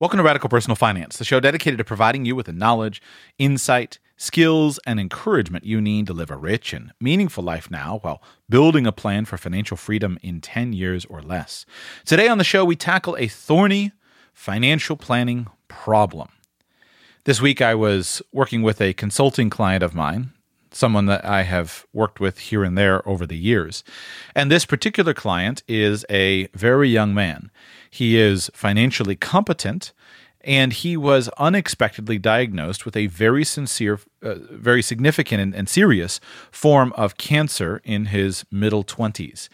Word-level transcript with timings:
Welcome 0.00 0.16
to 0.16 0.22
Radical 0.22 0.48
Personal 0.48 0.76
Finance, 0.76 1.18
the 1.18 1.26
show 1.26 1.40
dedicated 1.40 1.76
to 1.76 1.84
providing 1.84 2.24
you 2.24 2.34
with 2.34 2.46
the 2.46 2.54
knowledge, 2.54 3.02
insight, 3.36 3.98
skills, 4.16 4.80
and 4.86 4.98
encouragement 4.98 5.66
you 5.66 5.78
need 5.78 6.06
to 6.06 6.14
live 6.14 6.30
a 6.30 6.38
rich 6.38 6.72
and 6.72 6.94
meaningful 6.98 7.44
life 7.44 7.70
now 7.70 7.98
while 8.00 8.22
building 8.48 8.86
a 8.86 8.92
plan 8.92 9.26
for 9.26 9.36
financial 9.36 9.76
freedom 9.76 10.18
in 10.22 10.40
10 10.40 10.72
years 10.72 11.04
or 11.04 11.20
less. 11.20 11.66
Today 12.06 12.28
on 12.28 12.38
the 12.38 12.44
show, 12.44 12.64
we 12.64 12.76
tackle 12.76 13.14
a 13.18 13.28
thorny 13.28 13.92
financial 14.32 14.96
planning 14.96 15.48
problem. 15.68 16.30
This 17.24 17.42
week, 17.42 17.60
I 17.60 17.74
was 17.74 18.22
working 18.32 18.62
with 18.62 18.80
a 18.80 18.94
consulting 18.94 19.50
client 19.50 19.82
of 19.82 19.94
mine, 19.94 20.32
someone 20.72 21.06
that 21.06 21.24
I 21.24 21.42
have 21.42 21.86
worked 21.92 22.20
with 22.20 22.38
here 22.38 22.64
and 22.64 22.76
there 22.76 23.06
over 23.08 23.26
the 23.26 23.36
years. 23.36 23.84
And 24.34 24.50
this 24.50 24.64
particular 24.64 25.14
client 25.14 25.62
is 25.68 26.04
a 26.08 26.46
very 26.48 26.88
young 26.88 27.14
man. 27.14 27.50
He 27.90 28.18
is 28.18 28.50
financially 28.54 29.16
competent 29.16 29.92
and 30.42 30.72
he 30.72 30.96
was 30.96 31.28
unexpectedly 31.36 32.18
diagnosed 32.18 32.84
with 32.84 32.96
a 32.96 33.08
very 33.08 33.44
sincere, 33.44 34.00
uh, 34.22 34.36
very 34.50 34.82
significant 34.82 35.40
and, 35.40 35.54
and 35.54 35.68
serious 35.68 36.18
form 36.50 36.92
of 36.96 37.18
cancer 37.18 37.82
in 37.84 38.06
his 38.06 38.44
middle 38.50 38.82
20s. 38.82 39.48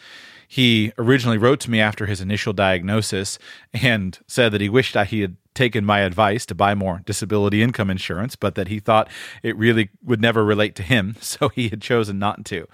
He 0.47 0.93
originally 0.97 1.39
wrote 1.39 1.59
to 1.61 1.71
me 1.71 1.81
after 1.81 2.07
his 2.07 2.21
initial 2.21 2.53
diagnosis 2.53 3.39
and 3.73 4.19
said 4.29 4.53
that 4.53 4.61
he 4.61 4.69
wished 4.69 4.95
that 4.95 5.09
he 5.09 5.23
had 5.23 5.37
taken 5.57 5.85
my 5.85 6.01
advice 6.01 6.47
to 6.47 6.55
buy 6.55 6.75
more 6.75 7.03
disability 7.05 7.63
income 7.63 7.91
insurance, 7.91 8.37
but 8.37 8.55
that 8.55 8.69
he 8.69 8.79
thought 8.79 9.09
it 9.43 9.57
really 9.57 9.91
would 10.05 10.21
never 10.21 10.45
relate 10.45 10.77
to 10.77 10.83
him, 10.83 11.17
so 11.21 11.49
he 11.49 11.69
had 11.69 11.83
chosen 11.83 12.19
not 12.19 12.45
to. 12.47 12.69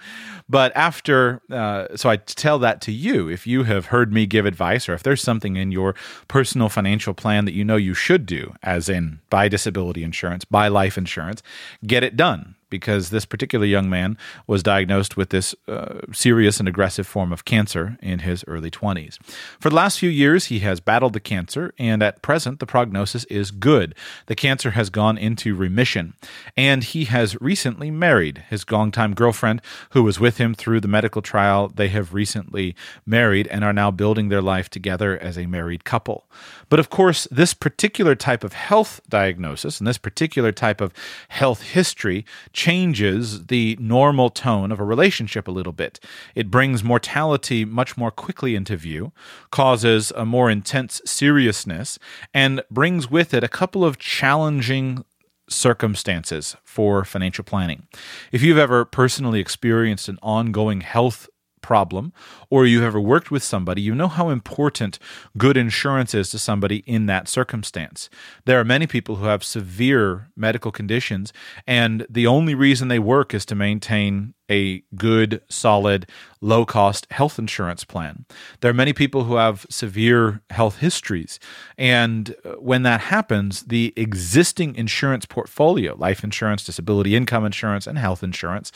But 0.47 0.71
after, 0.75 1.41
uh, 1.49 1.95
so 1.95 2.09
I 2.09 2.17
tell 2.17 2.59
that 2.59 2.81
to 2.81 2.91
you 2.91 3.29
if 3.29 3.47
you 3.47 3.63
have 3.63 3.87
heard 3.87 4.13
me 4.13 4.25
give 4.25 4.45
advice, 4.45 4.87
or 4.87 4.93
if 4.93 5.01
there's 5.01 5.21
something 5.21 5.55
in 5.55 5.71
your 5.71 5.95
personal 6.27 6.69
financial 6.69 7.13
plan 7.13 7.45
that 7.45 7.53
you 7.53 7.63
know 7.63 7.77
you 7.77 7.93
should 7.93 8.25
do, 8.25 8.53
as 8.61 8.89
in 8.89 9.19
buy 9.29 9.47
disability 9.47 10.03
insurance, 10.03 10.45
buy 10.45 10.67
life 10.67 10.97
insurance, 10.97 11.41
get 11.85 12.03
it 12.03 12.15
done 12.15 12.55
because 12.73 13.11
this 13.11 13.23
particular 13.23 13.67
young 13.67 13.87
man 13.87 14.17
was 14.47 14.63
diagnosed 14.63 15.15
with 15.15 15.29
this 15.29 15.53
uh, 15.67 15.99
serious 16.11 16.59
and 16.59 16.67
aggressive 16.67 17.05
form 17.05 17.31
of 17.31 17.45
cancer 17.45 17.99
in 18.01 18.17
his 18.17 18.43
early 18.47 18.71
20s. 18.71 19.21
For 19.59 19.69
the 19.69 19.75
last 19.75 19.99
few 19.99 20.09
years, 20.09 20.45
he 20.45 20.57
has 20.61 20.79
battled 20.79 21.13
the 21.13 21.19
cancer, 21.19 21.75
and 21.77 22.01
at 22.01 22.23
present, 22.23 22.59
the 22.59 22.65
prognosis 22.65 23.25
is 23.25 23.51
good. 23.51 23.93
The 24.25 24.33
cancer 24.33 24.71
has 24.71 24.89
gone 24.89 25.19
into 25.19 25.53
remission, 25.53 26.15
and 26.57 26.83
he 26.83 27.05
has 27.05 27.39
recently 27.39 27.91
married 27.91 28.43
his 28.49 28.65
longtime 28.71 29.13
girlfriend, 29.13 29.61
who 29.91 30.01
was 30.01 30.19
with 30.19 30.39
him 30.39 30.55
through 30.55 30.79
the 30.79 30.87
medical 30.87 31.21
trial. 31.21 31.67
They 31.67 31.89
have 31.89 32.11
recently 32.11 32.75
married 33.05 33.45
and 33.49 33.63
are 33.63 33.71
now 33.71 33.91
building 33.91 34.29
their 34.29 34.41
life 34.41 34.67
together 34.67 35.15
as 35.19 35.37
a 35.37 35.45
married 35.45 35.83
couple. 35.83 36.25
But 36.69 36.79
of 36.79 36.89
course, 36.89 37.27
this 37.29 37.53
particular 37.53 38.15
type 38.15 38.43
of 38.43 38.53
health 38.53 38.99
diagnosis 39.07 39.77
and 39.79 39.85
this 39.85 39.99
particular 39.99 40.51
type 40.51 40.81
of 40.81 40.91
health 41.27 41.61
history 41.61 42.25
changes 42.63 43.47
the 43.47 43.77
normal 43.77 44.29
tone 44.29 44.71
of 44.71 44.79
a 44.79 44.85
relationship 44.85 45.49
a 45.49 45.51
little 45.51 45.73
bit. 45.73 45.99
It 46.33 46.49
brings 46.49 46.81
mortality 46.81 47.65
much 47.65 47.97
more 47.97 48.09
quickly 48.09 48.55
into 48.55 48.77
view, 48.77 49.11
causes 49.51 50.13
a 50.15 50.25
more 50.25 50.49
intense 50.49 51.01
seriousness, 51.05 51.99
and 52.33 52.63
brings 52.71 53.11
with 53.11 53.33
it 53.33 53.43
a 53.43 53.49
couple 53.49 53.83
of 53.83 53.99
challenging 53.99 55.03
circumstances 55.49 56.55
for 56.63 57.03
financial 57.03 57.43
planning. 57.43 57.85
If 58.31 58.41
you've 58.41 58.57
ever 58.57 58.85
personally 58.85 59.41
experienced 59.41 60.07
an 60.07 60.17
ongoing 60.23 60.79
health 60.79 61.27
problem 61.63 62.13
or 62.51 62.67
you've 62.67 62.83
ever 62.83 62.99
worked 62.99 63.31
with 63.31 63.41
somebody, 63.41 63.81
you 63.81 63.95
know 63.95 64.07
how 64.07 64.29
important 64.29 64.99
good 65.37 65.57
insurance 65.57 66.13
is 66.13 66.29
to 66.29 66.37
somebody 66.37 66.83
in 66.85 67.07
that 67.07 67.27
circumstance. 67.27 68.09
There 68.45 68.59
are 68.59 68.65
many 68.65 68.85
people 68.85 69.15
who 69.15 69.25
have 69.25 69.43
severe 69.43 70.29
medical 70.35 70.71
conditions, 70.71 71.33
and 71.65 72.05
the 72.09 72.27
only 72.27 72.53
reason 72.53 72.89
they 72.89 72.99
work 72.99 73.33
is 73.33 73.45
to 73.47 73.55
maintain 73.55 74.35
a 74.53 74.83
good, 74.95 75.41
solid, 75.49 76.05
low 76.41 76.65
cost 76.65 77.07
health 77.09 77.39
insurance 77.39 77.83
plan. 77.85 78.25
There 78.59 78.69
are 78.69 78.73
many 78.83 78.93
people 78.93 79.23
who 79.23 79.35
have 79.35 79.65
severe 79.69 80.41
health 80.49 80.77
histories. 80.79 81.39
And 81.77 82.35
uh, 82.43 82.55
when 82.59 82.83
that 82.83 82.99
happens, 82.99 83.63
the 83.63 83.93
existing 83.95 84.75
insurance 84.75 85.25
portfolio, 85.25 85.95
life 85.95 86.23
insurance, 86.23 86.65
disability 86.65 87.15
income 87.15 87.45
insurance, 87.45 87.87
and 87.87 87.97
health 87.97 88.23
insurance, 88.23 88.71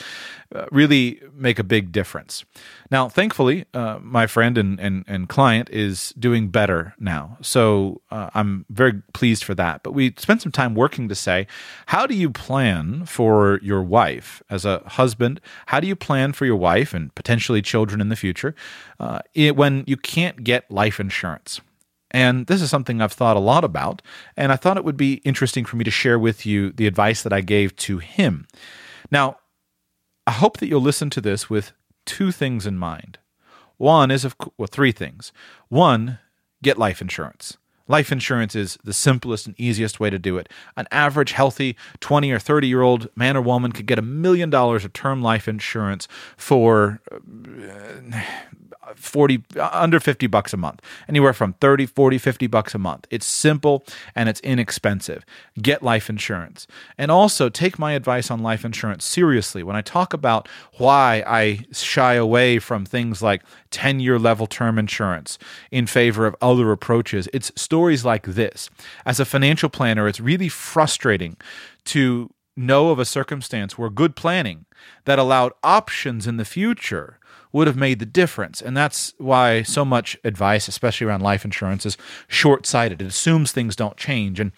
uh, 0.56 0.66
really 0.72 1.22
make 1.34 1.60
a 1.60 1.64
big 1.64 1.92
difference. 1.92 2.46
Now, 2.90 3.10
thankfully, 3.10 3.66
uh, 3.74 4.00
my 4.02 4.28
friend 4.28 4.58
and, 4.58 4.80
and, 4.80 5.04
and 5.08 5.28
client 5.28 5.70
is 5.70 6.14
doing 6.18 6.48
better 6.50 6.94
now. 7.00 7.38
So 7.42 8.02
uh, 8.12 8.30
I'm 8.34 8.66
very 8.70 9.02
pleased 9.14 9.44
for 9.44 9.56
that. 9.56 9.84
But 9.84 9.92
we 9.92 10.14
spent 10.18 10.42
some 10.42 10.54
time 10.54 10.74
working 10.74 11.10
to 11.10 11.16
say, 11.16 11.48
how 11.88 12.08
do 12.08 12.16
you 12.16 12.30
plan 12.30 13.06
for 13.06 13.60
your 13.62 13.84
wife 13.84 14.42
as 14.50 14.64
a 14.64 14.80
husband? 15.00 15.42
How 15.68 15.80
do 15.80 15.88
you 15.88 15.96
plan 15.96 16.34
for 16.34 16.46
your 16.46 16.56
wife 16.56 16.94
and 16.94 17.14
potentially 17.14 17.62
children 17.62 18.02
in 18.02 18.10
the 18.10 18.16
future 18.16 18.56
uh, 19.00 19.20
it, 19.34 19.56
when 19.56 19.84
you 19.86 19.98
can't 19.98 20.44
get 20.44 20.70
life 20.72 21.00
insurance? 21.00 21.62
And 22.12 22.48
this 22.48 22.62
is 22.62 22.70
something 22.70 23.02
I've 23.02 23.12
thought 23.12 23.36
a 23.36 23.42
lot 23.42 23.66
about. 23.66 24.02
And 24.38 24.52
I 24.52 24.56
thought 24.56 24.78
it 24.78 24.86
would 24.86 24.98
be 24.98 25.16
interesting 25.26 25.66
for 25.66 25.76
me 25.76 25.84
to 25.84 25.92
share 25.92 26.18
with 26.18 26.46
you 26.46 26.72
the 26.72 26.88
advice 26.88 27.22
that 27.22 27.34
I 27.34 27.42
gave 27.42 27.76
to 27.78 27.98
him. 27.98 28.48
Now, 29.12 29.38
I 30.26 30.32
hope 30.32 30.58
that 30.58 30.68
you'll 30.68 30.82
listen 30.82 31.10
to 31.12 31.22
this 31.22 31.50
with 31.50 31.74
two 32.06 32.32
things 32.32 32.66
in 32.66 32.78
mind. 32.78 33.18
One 33.76 34.10
is, 34.10 34.24
of 34.24 34.36
well, 34.58 34.68
three 34.68 34.94
things. 34.94 35.34
One, 35.68 36.20
get 36.64 36.78
life 36.78 37.02
insurance. 37.02 37.58
Life 37.88 38.12
insurance 38.12 38.56
is 38.56 38.78
the 38.84 38.94
simplest 38.94 39.48
and 39.48 39.56
easiest 39.60 40.00
way 40.00 40.10
to 40.10 40.20
do 40.20 40.38
it. 40.38 40.50
An 40.76 40.88
average 40.92 41.32
healthy 41.32 41.76
20 42.00 42.32
or 42.32 42.40
30 42.40 42.68
year 42.68 42.82
old 42.82 43.10
man 43.16 43.38
or 43.38 43.42
woman 43.42 43.72
could 43.72 43.86
get 43.86 44.00
a 44.00 44.02
million 44.02 44.50
dollars 44.50 44.86
of 44.86 44.94
term 44.94 45.22
life 45.22 45.48
insurance 45.48 46.08
for 46.36 47.02
uh, 47.12 48.22
40 48.96 49.44
under 49.60 50.00
50 50.00 50.28
bucks 50.28 50.54
a 50.54 50.58
month 50.58 50.82
anywhere 51.10 51.34
from 51.34 51.54
30 51.54 51.86
40 51.88 52.18
50 52.18 52.48
bucks 52.48 52.74
a 52.74 52.78
month. 52.78 53.06
It's 53.10 53.26
simple 53.26 53.84
and 54.16 54.30
it's 54.30 54.40
inexpensive. 54.42 55.26
Get 55.62 55.84
life 55.84 56.10
insurance. 56.10 56.68
And 56.98 57.12
also 57.12 57.50
take 57.50 57.78
my 57.78 57.94
advice 57.94 58.32
on 58.32 58.42
life 58.42 58.64
insurance 58.64 59.06
seriously. 59.06 59.64
When 59.64 59.76
i 59.76 59.82
talk 59.82 60.14
about 60.14 60.48
why 60.78 61.24
i 61.28 61.66
shy 61.72 62.14
away 62.14 62.60
from 62.60 62.86
things 62.86 63.22
like 63.22 63.44
10 63.72 64.00
year 64.00 64.18
level 64.18 64.48
term 64.48 64.80
insurance 64.80 65.38
in 65.72 65.86
favor 65.86 66.26
of 66.26 66.36
other 66.42 66.72
approaches 66.72 67.28
it's 67.34 67.52
stories 67.78 68.04
like 68.04 68.26
this 68.26 68.70
as 69.06 69.20
a 69.20 69.26
financial 69.26 69.70
planner 69.70 70.08
it's 70.08 70.20
really 70.20 70.50
frustrating 70.50 71.38
to 71.86 72.30
know 72.56 72.90
of 72.90 72.98
a 73.00 73.06
circumstance 73.06 73.78
where 73.78 73.90
good 73.90 74.16
planning 74.16 74.66
that 75.06 75.20
allowed 75.20 75.54
options 75.64 76.26
in 76.26 76.38
the 76.38 76.46
future 76.46 77.20
would 77.52 77.68
have 77.68 77.78
made 77.78 78.00
the 78.00 78.06
difference. 78.06 78.62
And 78.62 78.76
that's 78.76 79.14
why 79.18 79.62
so 79.62 79.86
much 79.86 80.18
advice, 80.24 80.68
especially 80.68 81.08
around 81.08 81.22
life 81.22 81.46
insurance, 81.46 81.86
is 81.86 81.98
short 82.28 82.66
sighted. 82.66 83.02
It 83.02 83.08
assumes 83.08 83.52
things 83.52 83.76
don't 83.76 83.96
change. 83.96 84.40
And 84.40 84.52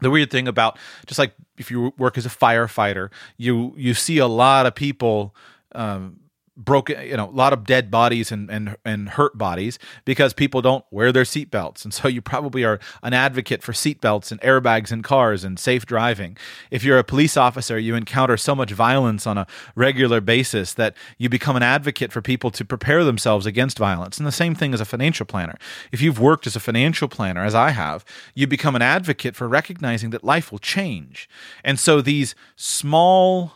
the 0.00 0.10
weird 0.10 0.30
thing 0.30 0.46
about 0.46 0.78
just 1.06 1.18
like 1.18 1.34
if 1.58 1.70
you 1.70 1.92
work 1.98 2.18
as 2.18 2.26
a 2.26 2.30
firefighter, 2.30 3.10
you 3.36 3.74
you 3.76 3.94
see 3.94 4.18
a 4.18 4.26
lot 4.26 4.66
of 4.66 4.74
people 4.74 5.34
um, 5.74 6.20
broken 6.56 7.00
you 7.06 7.16
know 7.16 7.28
a 7.28 7.30
lot 7.30 7.52
of 7.52 7.64
dead 7.64 7.90
bodies 7.90 8.30
and 8.30 8.50
and 8.50 8.76
and 8.84 9.10
hurt 9.10 9.38
bodies 9.38 9.78
because 10.04 10.34
people 10.34 10.60
don't 10.60 10.84
wear 10.90 11.10
their 11.10 11.22
seatbelts 11.22 11.84
and 11.84 11.94
so 11.94 12.08
you 12.08 12.20
probably 12.20 12.62
are 12.62 12.78
an 13.02 13.14
advocate 13.14 13.62
for 13.62 13.72
seatbelts 13.72 14.30
and 14.30 14.40
airbags 14.42 14.92
in 14.92 15.02
cars 15.02 15.44
and 15.44 15.58
safe 15.58 15.86
driving. 15.86 16.36
If 16.70 16.84
you're 16.84 16.98
a 16.98 17.04
police 17.04 17.36
officer 17.38 17.78
you 17.78 17.94
encounter 17.94 18.36
so 18.36 18.54
much 18.54 18.70
violence 18.70 19.26
on 19.26 19.38
a 19.38 19.46
regular 19.74 20.20
basis 20.20 20.74
that 20.74 20.94
you 21.16 21.30
become 21.30 21.56
an 21.56 21.62
advocate 21.62 22.12
for 22.12 22.20
people 22.20 22.50
to 22.50 22.64
prepare 22.64 23.02
themselves 23.02 23.46
against 23.46 23.78
violence. 23.78 24.18
And 24.18 24.26
the 24.26 24.32
same 24.32 24.54
thing 24.54 24.74
as 24.74 24.80
a 24.80 24.84
financial 24.84 25.24
planner. 25.24 25.56
If 25.90 26.02
you've 26.02 26.20
worked 26.20 26.46
as 26.46 26.54
a 26.54 26.60
financial 26.60 27.08
planner 27.08 27.44
as 27.44 27.54
I 27.54 27.70
have 27.70 28.04
you 28.34 28.46
become 28.46 28.76
an 28.76 28.82
advocate 28.82 29.34
for 29.34 29.48
recognizing 29.48 30.10
that 30.10 30.22
life 30.22 30.52
will 30.52 30.58
change. 30.58 31.28
And 31.64 31.78
so 31.78 32.02
these 32.02 32.34
small 32.56 33.54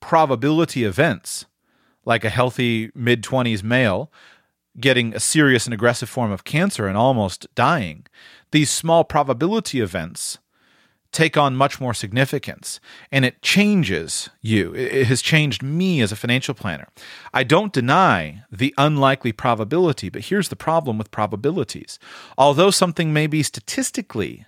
probability 0.00 0.84
events 0.84 1.46
like 2.04 2.24
a 2.24 2.30
healthy 2.30 2.90
mid 2.94 3.22
20s 3.22 3.62
male 3.62 4.10
getting 4.78 5.14
a 5.14 5.20
serious 5.20 5.66
and 5.66 5.74
aggressive 5.74 6.08
form 6.08 6.32
of 6.32 6.44
cancer 6.44 6.86
and 6.86 6.96
almost 6.96 7.46
dying, 7.54 8.06
these 8.50 8.70
small 8.70 9.04
probability 9.04 9.80
events 9.80 10.38
take 11.12 11.36
on 11.36 11.54
much 11.54 11.80
more 11.80 11.94
significance 11.94 12.80
and 13.12 13.24
it 13.24 13.40
changes 13.40 14.28
you. 14.42 14.74
It 14.74 15.06
has 15.06 15.22
changed 15.22 15.62
me 15.62 16.00
as 16.00 16.10
a 16.10 16.16
financial 16.16 16.54
planner. 16.54 16.88
I 17.32 17.44
don't 17.44 17.72
deny 17.72 18.42
the 18.50 18.74
unlikely 18.76 19.32
probability, 19.32 20.08
but 20.08 20.22
here's 20.22 20.48
the 20.48 20.56
problem 20.56 20.98
with 20.98 21.12
probabilities. 21.12 22.00
Although 22.36 22.72
something 22.72 23.12
may 23.12 23.28
be 23.28 23.44
statistically 23.44 24.44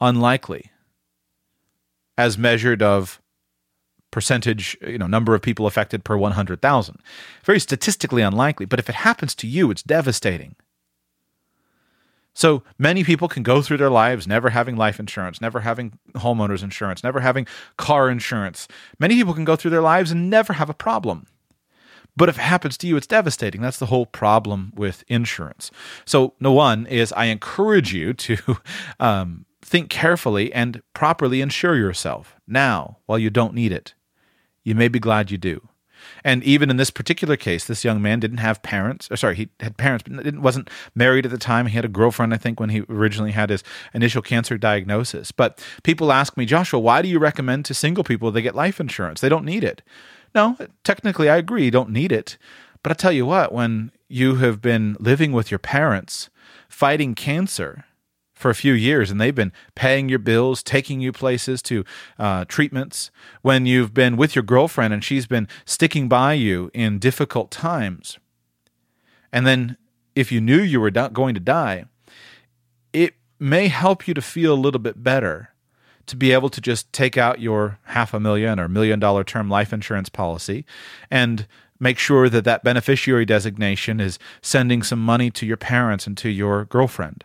unlikely, 0.00 0.70
as 2.16 2.38
measured 2.38 2.82
of 2.82 3.19
percentage, 4.10 4.76
you 4.86 4.98
know, 4.98 5.06
number 5.06 5.34
of 5.34 5.42
people 5.42 5.66
affected 5.66 6.04
per 6.04 6.16
100,000. 6.16 6.98
Very 7.44 7.60
statistically 7.60 8.22
unlikely, 8.22 8.66
but 8.66 8.78
if 8.78 8.88
it 8.88 8.96
happens 8.96 9.34
to 9.36 9.46
you, 9.46 9.70
it's 9.70 9.82
devastating. 9.82 10.56
So 12.32 12.62
many 12.78 13.04
people 13.04 13.28
can 13.28 13.42
go 13.42 13.60
through 13.60 13.78
their 13.78 13.90
lives 13.90 14.26
never 14.26 14.50
having 14.50 14.76
life 14.76 15.00
insurance, 15.00 15.40
never 15.40 15.60
having 15.60 15.98
homeowners 16.14 16.62
insurance, 16.62 17.02
never 17.02 17.20
having 17.20 17.46
car 17.76 18.08
insurance. 18.08 18.68
Many 18.98 19.16
people 19.16 19.34
can 19.34 19.44
go 19.44 19.56
through 19.56 19.72
their 19.72 19.82
lives 19.82 20.10
and 20.10 20.30
never 20.30 20.54
have 20.54 20.70
a 20.70 20.74
problem. 20.74 21.26
But 22.16 22.28
if 22.28 22.38
it 22.38 22.42
happens 22.42 22.76
to 22.78 22.86
you, 22.86 22.96
it's 22.96 23.06
devastating. 23.06 23.60
That's 23.60 23.78
the 23.78 23.86
whole 23.86 24.06
problem 24.06 24.72
with 24.74 25.04
insurance. 25.08 25.70
So, 26.04 26.34
no 26.40 26.52
one 26.52 26.86
is 26.86 27.12
I 27.12 27.26
encourage 27.26 27.94
you 27.94 28.12
to 28.14 28.58
um, 29.00 29.46
think 29.62 29.90
carefully 29.90 30.52
and 30.52 30.82
properly 30.92 31.40
insure 31.40 31.76
yourself 31.76 32.36
now 32.46 32.98
while 33.06 33.18
you 33.18 33.30
don't 33.30 33.54
need 33.54 33.72
it. 33.72 33.94
You 34.64 34.74
may 34.74 34.88
be 34.88 34.98
glad 34.98 35.30
you 35.30 35.38
do. 35.38 35.68
And 36.24 36.42
even 36.44 36.70
in 36.70 36.76
this 36.76 36.90
particular 36.90 37.36
case, 37.36 37.64
this 37.64 37.84
young 37.84 38.00
man 38.00 38.20
didn't 38.20 38.38
have 38.38 38.62
parents. 38.62 39.10
Or 39.10 39.16
sorry, 39.16 39.36
he 39.36 39.48
had 39.60 39.76
parents, 39.76 40.04
but 40.06 40.38
wasn't 40.38 40.70
married 40.94 41.26
at 41.26 41.30
the 41.30 41.38
time. 41.38 41.66
He 41.66 41.74
had 41.74 41.84
a 41.84 41.88
girlfriend, 41.88 42.32
I 42.34 42.38
think, 42.38 42.58
when 42.58 42.70
he 42.70 42.82
originally 42.88 43.32
had 43.32 43.50
his 43.50 43.62
initial 43.94 44.22
cancer 44.22 44.56
diagnosis. 44.58 45.32
But 45.32 45.64
people 45.82 46.12
ask 46.12 46.36
me, 46.36 46.46
Joshua, 46.46 46.80
why 46.80 47.02
do 47.02 47.08
you 47.08 47.18
recommend 47.18 47.64
to 47.66 47.74
single 47.74 48.04
people 48.04 48.30
they 48.30 48.42
get 48.42 48.54
life 48.54 48.80
insurance? 48.80 49.20
They 49.20 49.28
don't 49.28 49.44
need 49.44 49.64
it. 49.64 49.82
No, 50.34 50.56
technically, 50.84 51.28
I 51.28 51.36
agree, 51.36 51.64
you 51.64 51.70
don't 51.70 51.90
need 51.90 52.12
it. 52.12 52.38
But 52.82 52.92
I 52.92 52.94
tell 52.94 53.12
you 53.12 53.26
what, 53.26 53.52
when 53.52 53.92
you 54.08 54.36
have 54.36 54.62
been 54.62 54.96
living 54.98 55.32
with 55.32 55.50
your 55.50 55.58
parents, 55.58 56.30
fighting 56.68 57.14
cancer, 57.14 57.84
for 58.40 58.50
a 58.50 58.54
few 58.54 58.72
years 58.72 59.10
and 59.10 59.20
they've 59.20 59.34
been 59.34 59.52
paying 59.74 60.08
your 60.08 60.18
bills, 60.18 60.62
taking 60.62 61.00
you 61.00 61.12
places 61.12 61.60
to 61.62 61.84
uh, 62.18 62.44
treatments, 62.46 63.10
when 63.42 63.66
you've 63.66 63.92
been 63.92 64.16
with 64.16 64.34
your 64.34 64.42
girlfriend 64.42 64.94
and 64.94 65.04
she's 65.04 65.26
been 65.26 65.46
sticking 65.64 66.08
by 66.08 66.32
you 66.32 66.70
in 66.72 66.98
difficult 66.98 67.50
times. 67.50 68.18
And 69.32 69.46
then 69.46 69.76
if 70.16 70.32
you 70.32 70.40
knew 70.40 70.60
you 70.60 70.80
were 70.80 70.90
going 70.90 71.34
to 71.34 71.40
die, 71.40 71.84
it 72.92 73.14
may 73.38 73.68
help 73.68 74.08
you 74.08 74.14
to 74.14 74.22
feel 74.22 74.54
a 74.54 74.56
little 74.56 74.80
bit 74.80 75.04
better 75.04 75.50
to 76.06 76.16
be 76.16 76.32
able 76.32 76.48
to 76.48 76.60
just 76.60 76.92
take 76.92 77.16
out 77.16 77.40
your 77.40 77.78
half 77.84 78.12
a 78.12 78.18
million 78.18 78.58
or 78.58 78.68
million 78.68 78.98
dollar 78.98 79.22
term 79.22 79.48
life 79.48 79.72
insurance 79.72 80.08
policy 80.08 80.64
and 81.10 81.46
make 81.78 81.98
sure 81.98 82.28
that 82.28 82.44
that 82.44 82.64
beneficiary 82.64 83.24
designation 83.24 84.00
is 84.00 84.18
sending 84.42 84.82
some 84.82 84.98
money 84.98 85.30
to 85.30 85.46
your 85.46 85.56
parents 85.56 86.06
and 86.06 86.16
to 86.18 86.28
your 86.28 86.64
girlfriend 86.64 87.24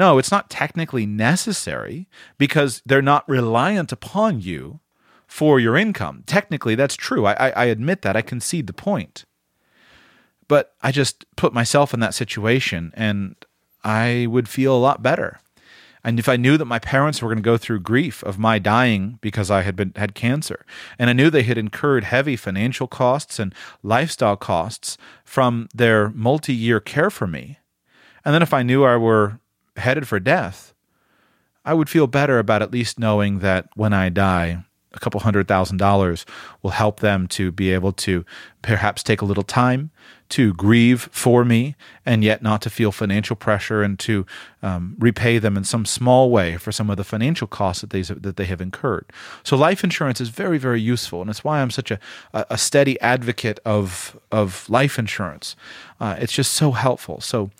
no, 0.00 0.16
it's 0.16 0.30
not 0.30 0.48
technically 0.48 1.04
necessary 1.04 2.08
because 2.38 2.80
they're 2.86 3.02
not 3.02 3.28
reliant 3.28 3.92
upon 3.92 4.40
you 4.40 4.80
for 5.26 5.60
your 5.60 5.76
income. 5.76 6.24
Technically, 6.26 6.74
that's 6.74 6.96
true. 6.96 7.26
I, 7.26 7.34
I, 7.34 7.50
I 7.50 7.64
admit 7.66 8.00
that. 8.00 8.16
I 8.16 8.22
concede 8.22 8.66
the 8.66 8.72
point. 8.72 9.26
But 10.48 10.74
I 10.80 10.90
just 10.90 11.26
put 11.36 11.52
myself 11.52 11.92
in 11.92 12.00
that 12.00 12.14
situation 12.14 12.92
and 12.96 13.36
I 13.84 14.26
would 14.30 14.48
feel 14.48 14.74
a 14.74 14.80
lot 14.88 15.02
better. 15.02 15.38
And 16.02 16.18
if 16.18 16.30
I 16.30 16.36
knew 16.36 16.56
that 16.56 16.64
my 16.64 16.78
parents 16.78 17.20
were 17.20 17.28
going 17.28 17.36
to 17.36 17.42
go 17.42 17.58
through 17.58 17.80
grief 17.80 18.22
of 18.22 18.38
my 18.38 18.58
dying 18.58 19.18
because 19.20 19.50
I 19.50 19.60
had 19.60 19.76
been 19.76 19.92
had 19.96 20.14
cancer, 20.14 20.64
and 20.98 21.10
I 21.10 21.12
knew 21.12 21.28
they 21.28 21.42
had 21.42 21.58
incurred 21.58 22.04
heavy 22.04 22.36
financial 22.36 22.88
costs 22.88 23.38
and 23.38 23.54
lifestyle 23.82 24.38
costs 24.38 24.96
from 25.26 25.68
their 25.74 26.08
multi-year 26.08 26.80
care 26.80 27.10
for 27.10 27.26
me, 27.26 27.58
and 28.24 28.34
then 28.34 28.40
if 28.40 28.54
I 28.54 28.62
knew 28.62 28.82
I 28.82 28.96
were 28.96 29.40
headed 29.76 30.08
for 30.08 30.20
death, 30.20 30.74
I 31.64 31.74
would 31.74 31.88
feel 31.88 32.06
better 32.06 32.38
about 32.38 32.62
at 32.62 32.72
least 32.72 32.98
knowing 32.98 33.40
that 33.40 33.68
when 33.74 33.92
I 33.92 34.08
die, 34.08 34.64
a 34.92 34.98
couple 34.98 35.20
hundred 35.20 35.46
thousand 35.46 35.76
dollars 35.76 36.26
will 36.62 36.72
help 36.72 37.00
them 37.00 37.28
to 37.28 37.52
be 37.52 37.72
able 37.72 37.92
to 37.92 38.24
perhaps 38.62 39.02
take 39.02 39.20
a 39.20 39.24
little 39.24 39.44
time 39.44 39.90
to 40.30 40.52
grieve 40.54 41.08
for 41.12 41.44
me 41.44 41.74
and 42.04 42.24
yet 42.24 42.42
not 42.42 42.62
to 42.62 42.70
feel 42.70 42.92
financial 42.92 43.36
pressure 43.36 43.82
and 43.82 43.98
to 43.98 44.26
um, 44.62 44.96
repay 44.98 45.38
them 45.38 45.56
in 45.56 45.64
some 45.64 45.84
small 45.84 46.30
way 46.30 46.56
for 46.56 46.72
some 46.72 46.90
of 46.90 46.96
the 46.96 47.04
financial 47.04 47.46
costs 47.46 47.80
that 47.80 47.90
they, 47.90 48.02
that 48.02 48.36
they 48.36 48.44
have 48.46 48.60
incurred. 48.60 49.06
So 49.44 49.56
life 49.56 49.84
insurance 49.84 50.20
is 50.20 50.28
very, 50.28 50.58
very 50.58 50.80
useful. 50.80 51.20
And 51.20 51.30
it's 51.30 51.44
why 51.44 51.60
I'm 51.60 51.70
such 51.70 51.90
a, 51.90 51.98
a 52.32 52.58
steady 52.58 53.00
advocate 53.00 53.60
of, 53.64 54.18
of 54.30 54.68
life 54.68 54.98
insurance. 54.98 55.56
Uh, 56.00 56.16
it's 56.18 56.32
just 56.32 56.52
so 56.52 56.72
helpful. 56.72 57.20
So 57.20 57.50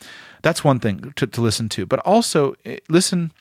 that's 0.42 0.64
one 0.64 0.80
thing 0.80 1.12
to, 1.16 1.26
to 1.26 1.40
listen 1.40 1.68
to. 1.70 1.86
But 1.86 2.00
also 2.00 2.54
eh, 2.64 2.78
listen 2.88 3.32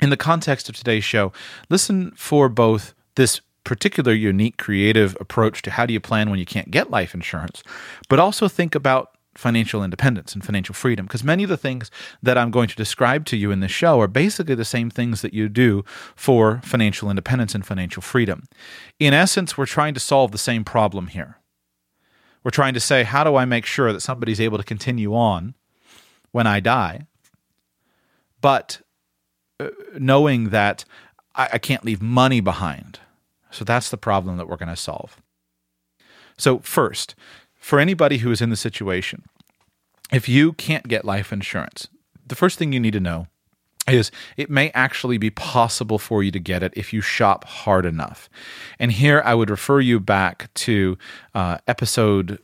in 0.00 0.10
the 0.10 0.16
context 0.16 0.68
of 0.68 0.76
today's 0.76 1.04
show, 1.04 1.32
listen 1.68 2.12
for 2.12 2.48
both 2.48 2.94
this 3.16 3.40
particular 3.64 4.12
unique 4.12 4.56
creative 4.56 5.16
approach 5.20 5.60
to 5.62 5.70
how 5.70 5.84
do 5.84 5.92
you 5.92 6.00
plan 6.00 6.30
when 6.30 6.38
you 6.38 6.46
can't 6.46 6.70
get 6.70 6.90
life 6.90 7.14
insurance, 7.14 7.62
but 8.08 8.18
also 8.18 8.48
think 8.48 8.74
about 8.74 9.10
financial 9.34 9.84
independence 9.84 10.34
and 10.34 10.44
financial 10.44 10.74
freedom 10.74 11.06
because 11.06 11.22
many 11.22 11.44
of 11.44 11.48
the 11.48 11.56
things 11.56 11.92
that 12.22 12.36
I'm 12.36 12.50
going 12.50 12.66
to 12.68 12.74
describe 12.74 13.24
to 13.26 13.36
you 13.36 13.52
in 13.52 13.60
this 13.60 13.70
show 13.70 14.00
are 14.00 14.08
basically 14.08 14.56
the 14.56 14.64
same 14.64 14.90
things 14.90 15.22
that 15.22 15.32
you 15.32 15.48
do 15.48 15.84
for 16.16 16.60
financial 16.64 17.08
independence 17.08 17.54
and 17.54 17.64
financial 17.64 18.02
freedom. 18.02 18.44
In 18.98 19.14
essence, 19.14 19.56
we're 19.56 19.66
trying 19.66 19.94
to 19.94 20.00
solve 20.00 20.32
the 20.32 20.38
same 20.38 20.64
problem 20.64 21.06
here. 21.08 21.38
We're 22.42 22.50
trying 22.50 22.74
to 22.74 22.80
say, 22.80 23.04
how 23.04 23.22
do 23.22 23.36
I 23.36 23.44
make 23.44 23.64
sure 23.64 23.92
that 23.92 24.00
somebody's 24.00 24.40
able 24.40 24.58
to 24.58 24.64
continue 24.64 25.14
on 25.14 25.54
when 26.38 26.46
I 26.46 26.60
die, 26.60 27.00
but 28.40 28.80
uh, 29.58 29.70
knowing 29.98 30.50
that 30.50 30.84
I, 31.34 31.48
I 31.54 31.58
can't 31.58 31.84
leave 31.84 32.00
money 32.00 32.40
behind. 32.40 33.00
So 33.50 33.64
that's 33.64 33.90
the 33.90 33.96
problem 33.96 34.36
that 34.36 34.48
we're 34.48 34.56
going 34.56 34.68
to 34.68 34.76
solve. 34.76 35.20
So, 36.36 36.60
first, 36.60 37.16
for 37.56 37.80
anybody 37.80 38.18
who 38.18 38.30
is 38.30 38.40
in 38.40 38.50
the 38.50 38.56
situation, 38.56 39.24
if 40.12 40.28
you 40.28 40.52
can't 40.52 40.86
get 40.86 41.04
life 41.04 41.32
insurance, 41.32 41.88
the 42.24 42.36
first 42.36 42.56
thing 42.56 42.72
you 42.72 42.78
need 42.78 42.92
to 42.92 43.00
know 43.00 43.26
is 43.88 44.12
it 44.36 44.48
may 44.48 44.70
actually 44.74 45.18
be 45.18 45.30
possible 45.30 45.98
for 45.98 46.22
you 46.22 46.30
to 46.30 46.38
get 46.38 46.62
it 46.62 46.72
if 46.76 46.92
you 46.92 47.00
shop 47.00 47.42
hard 47.46 47.84
enough. 47.84 48.30
And 48.78 48.92
here 48.92 49.22
I 49.24 49.34
would 49.34 49.50
refer 49.50 49.80
you 49.80 49.98
back 49.98 50.54
to 50.66 50.96
uh, 51.34 51.58
episode 51.66 52.38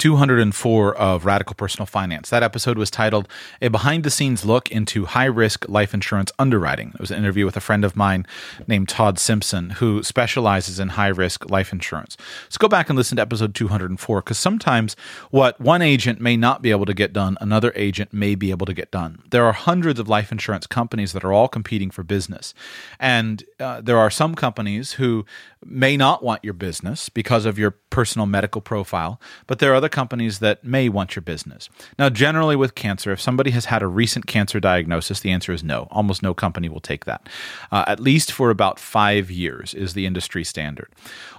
204 0.00 0.96
of 0.96 1.26
Radical 1.26 1.54
Personal 1.54 1.84
Finance. 1.84 2.30
That 2.30 2.42
episode 2.42 2.78
was 2.78 2.90
titled 2.90 3.28
A 3.60 3.68
Behind 3.68 4.02
the 4.02 4.10
Scenes 4.10 4.46
Look 4.46 4.70
into 4.72 5.04
High 5.04 5.26
Risk 5.26 5.68
Life 5.68 5.92
Insurance 5.92 6.32
Underwriting. 6.38 6.92
It 6.94 7.00
was 7.00 7.10
an 7.10 7.18
interview 7.18 7.44
with 7.44 7.54
a 7.54 7.60
friend 7.60 7.84
of 7.84 7.94
mine 7.94 8.26
named 8.66 8.88
Todd 8.88 9.18
Simpson, 9.18 9.70
who 9.70 10.02
specializes 10.02 10.80
in 10.80 10.88
high 10.88 11.08
risk 11.08 11.50
life 11.50 11.70
insurance. 11.70 12.16
So 12.48 12.56
go 12.58 12.66
back 12.66 12.88
and 12.88 12.96
listen 12.96 13.16
to 13.16 13.22
episode 13.22 13.54
204 13.54 14.22
because 14.22 14.38
sometimes 14.38 14.96
what 15.30 15.60
one 15.60 15.82
agent 15.82 16.18
may 16.18 16.34
not 16.34 16.62
be 16.62 16.70
able 16.70 16.86
to 16.86 16.94
get 16.94 17.12
done, 17.12 17.36
another 17.38 17.70
agent 17.76 18.10
may 18.10 18.34
be 18.34 18.50
able 18.50 18.64
to 18.64 18.74
get 18.74 18.90
done. 18.90 19.22
There 19.30 19.44
are 19.44 19.52
hundreds 19.52 20.00
of 20.00 20.08
life 20.08 20.32
insurance 20.32 20.66
companies 20.66 21.12
that 21.12 21.24
are 21.24 21.32
all 21.34 21.46
competing 21.46 21.90
for 21.90 22.02
business. 22.02 22.54
And 22.98 23.44
uh, 23.58 23.82
there 23.82 23.98
are 23.98 24.10
some 24.10 24.34
companies 24.34 24.92
who 24.92 25.26
may 25.64 25.96
not 25.96 26.22
want 26.22 26.42
your 26.42 26.54
business 26.54 27.08
because 27.08 27.44
of 27.44 27.58
your 27.58 27.72
personal 27.90 28.26
medical 28.26 28.60
profile, 28.60 29.20
but 29.46 29.58
there 29.58 29.72
are 29.72 29.74
other 29.74 29.88
companies 29.88 30.38
that 30.38 30.64
may 30.64 30.88
want 30.88 31.14
your 31.14 31.22
business. 31.22 31.68
Now, 31.98 32.08
generally 32.08 32.56
with 32.56 32.74
cancer, 32.74 33.12
if 33.12 33.20
somebody 33.20 33.50
has 33.50 33.66
had 33.66 33.82
a 33.82 33.86
recent 33.86 34.26
cancer 34.26 34.58
diagnosis, 34.58 35.20
the 35.20 35.30
answer 35.30 35.52
is 35.52 35.62
no. 35.62 35.86
Almost 35.90 36.22
no 36.22 36.32
company 36.32 36.68
will 36.68 36.80
take 36.80 37.04
that. 37.04 37.28
Uh, 37.70 37.84
at 37.86 38.00
least 38.00 38.32
for 38.32 38.50
about 38.50 38.78
five 38.78 39.30
years 39.30 39.74
is 39.74 39.92
the 39.92 40.06
industry 40.06 40.44
standard. 40.44 40.88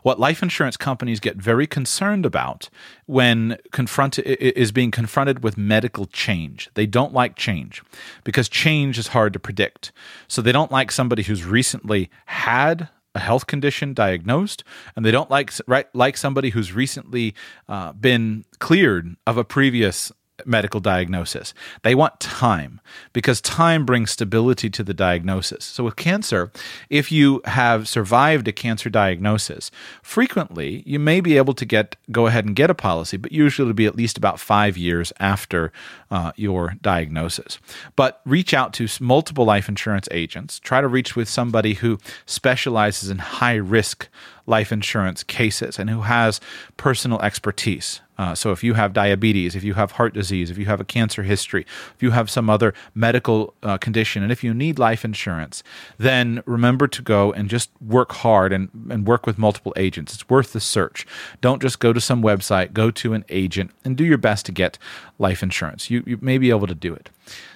What 0.03 0.19
life 0.19 0.43
insurance 0.43 0.77
companies 0.77 1.19
get 1.19 1.37
very 1.37 1.65
concerned 1.65 2.25
about 2.25 2.69
when 3.07 3.57
confronted 3.71 4.25
is 4.25 4.71
being 4.71 4.91
confronted 4.91 5.43
with 5.43 5.57
medical 5.57 6.05
change. 6.05 6.69
They 6.75 6.85
don't 6.85 7.13
like 7.13 7.35
change 7.35 7.83
because 8.23 8.47
change 8.47 8.97
is 8.97 9.09
hard 9.09 9.33
to 9.33 9.39
predict. 9.39 9.91
So 10.27 10.41
they 10.41 10.51
don't 10.51 10.71
like 10.71 10.91
somebody 10.91 11.23
who's 11.23 11.43
recently 11.43 12.09
had 12.25 12.89
a 13.13 13.19
health 13.19 13.47
condition 13.47 13.93
diagnosed, 13.93 14.63
and 14.95 15.05
they 15.05 15.11
don't 15.11 15.29
like 15.29 15.51
right, 15.67 15.87
like 15.93 16.17
somebody 16.17 16.49
who's 16.49 16.73
recently 16.73 17.33
uh, 17.67 17.91
been 17.93 18.45
cleared 18.59 19.15
of 19.27 19.37
a 19.37 19.43
previous 19.43 20.11
medical 20.45 20.79
diagnosis. 20.79 21.53
They 21.83 21.95
want 21.95 22.19
time 22.19 22.81
because 23.13 23.41
time 23.41 23.85
brings 23.85 24.11
stability 24.11 24.69
to 24.69 24.83
the 24.83 24.93
diagnosis. 24.93 25.65
So, 25.65 25.83
with 25.83 25.95
cancer, 25.95 26.51
if 26.89 27.11
you 27.11 27.41
have 27.45 27.87
survived 27.87 28.47
a 28.47 28.51
cancer 28.51 28.89
diagnosis, 28.89 29.71
frequently 30.01 30.83
you 30.85 30.99
may 30.99 31.21
be 31.21 31.37
able 31.37 31.53
to 31.53 31.65
get 31.65 31.95
go 32.11 32.27
ahead 32.27 32.45
and 32.45 32.55
get 32.55 32.69
a 32.69 32.75
policy, 32.75 33.17
but 33.17 33.31
usually 33.31 33.69
it'll 33.69 33.75
be 33.75 33.85
at 33.85 33.95
least 33.95 34.17
about 34.17 34.39
five 34.39 34.77
years 34.77 35.13
after 35.19 35.71
uh, 36.09 36.31
your 36.35 36.75
diagnosis. 36.81 37.59
But 37.95 38.21
reach 38.25 38.53
out 38.53 38.73
to 38.73 38.87
multiple 38.99 39.45
life 39.45 39.69
insurance 39.69 40.07
agents. 40.11 40.59
Try 40.59 40.81
to 40.81 40.87
reach 40.87 41.15
with 41.15 41.29
somebody 41.29 41.75
who 41.75 41.97
specializes 42.25 43.09
in 43.09 43.19
high 43.19 43.55
risk 43.55 44.09
life 44.45 44.71
insurance 44.71 45.23
cases 45.23 45.79
and 45.79 45.89
who 45.89 46.01
has 46.01 46.39
personal 46.77 47.21
expertise. 47.21 48.01
Uh, 48.17 48.35
so, 48.35 48.51
if 48.51 48.63
you 48.63 48.75
have 48.75 48.93
diabetes, 48.93 49.55
if 49.55 49.63
you 49.63 49.73
have 49.73 49.93
heart 49.93 50.13
disease, 50.13 50.51
if 50.51 50.57
you 50.57 50.65
have 50.65 50.79
a 50.79 50.85
cancer 50.85 51.23
history, 51.23 51.65
if 51.95 52.03
you 52.03 52.11
have 52.11 52.29
some 52.29 52.51
other 52.51 52.71
medical 52.93 53.55
uh, 53.63 53.79
condition 53.79 54.21
and 54.21 54.31
if 54.31 54.43
you 54.43 54.53
need 54.53 54.77
life 54.77 55.03
insurance, 55.03 55.63
then 55.97 56.43
remember 56.45 56.87
to 56.87 57.01
go 57.01 57.31
and 57.33 57.49
just 57.49 57.71
work 57.81 58.11
hard 58.11 58.53
and, 58.53 58.69
and 58.91 59.07
work 59.07 59.25
with 59.25 59.39
multiple 59.39 59.73
agents. 59.75 60.13
It's 60.13 60.29
worth 60.29 60.53
the 60.53 60.59
search. 60.59 61.07
Don't 61.41 61.61
just 61.61 61.79
go 61.79 61.93
to 61.93 62.01
some 62.01 62.21
website, 62.21 62.73
go 62.73 62.91
to 62.91 63.13
an 63.13 63.25
agent 63.29 63.71
and 63.83 63.97
do 63.97 64.05
your 64.05 64.19
best 64.19 64.45
to 64.45 64.51
get 64.51 64.77
life 65.17 65.41
insurance. 65.41 65.89
You, 65.89 66.03
you 66.05 66.19
may 66.21 66.37
be 66.37 66.51
able 66.51 66.67
to 66.67 66.75
do 66.75 66.93
it. 66.93 67.09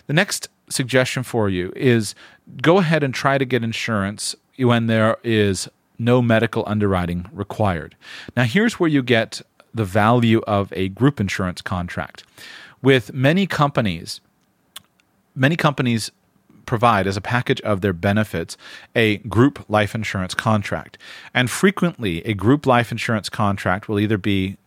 The 0.07 0.13
next 0.13 0.49
suggestion 0.69 1.23
for 1.23 1.49
you 1.49 1.71
is 1.75 2.15
go 2.61 2.77
ahead 2.79 3.03
and 3.03 3.13
try 3.13 3.37
to 3.37 3.45
get 3.45 3.63
insurance 3.63 4.35
when 4.57 4.87
there 4.87 5.17
is 5.23 5.69
no 5.97 6.21
medical 6.21 6.63
underwriting 6.67 7.27
required. 7.31 7.95
Now, 8.35 8.43
here's 8.43 8.79
where 8.79 8.89
you 8.89 9.03
get 9.03 9.41
the 9.73 9.85
value 9.85 10.41
of 10.47 10.71
a 10.73 10.89
group 10.89 11.19
insurance 11.19 11.61
contract. 11.61 12.23
With 12.81 13.13
many 13.13 13.47
companies, 13.47 14.21
many 15.35 15.55
companies 15.55 16.11
provide 16.65 17.07
as 17.07 17.17
a 17.17 17.21
package 17.21 17.61
of 17.61 17.81
their 17.81 17.93
benefits 17.93 18.57
a 18.95 19.17
group 19.17 19.63
life 19.69 19.93
insurance 19.93 20.33
contract. 20.33 20.97
And 21.33 21.49
frequently, 21.49 22.25
a 22.25 22.33
group 22.33 22.65
life 22.65 22.91
insurance 22.91 23.29
contract 23.29 23.87
will 23.87 23.99
either 23.99 24.17
be 24.17 24.57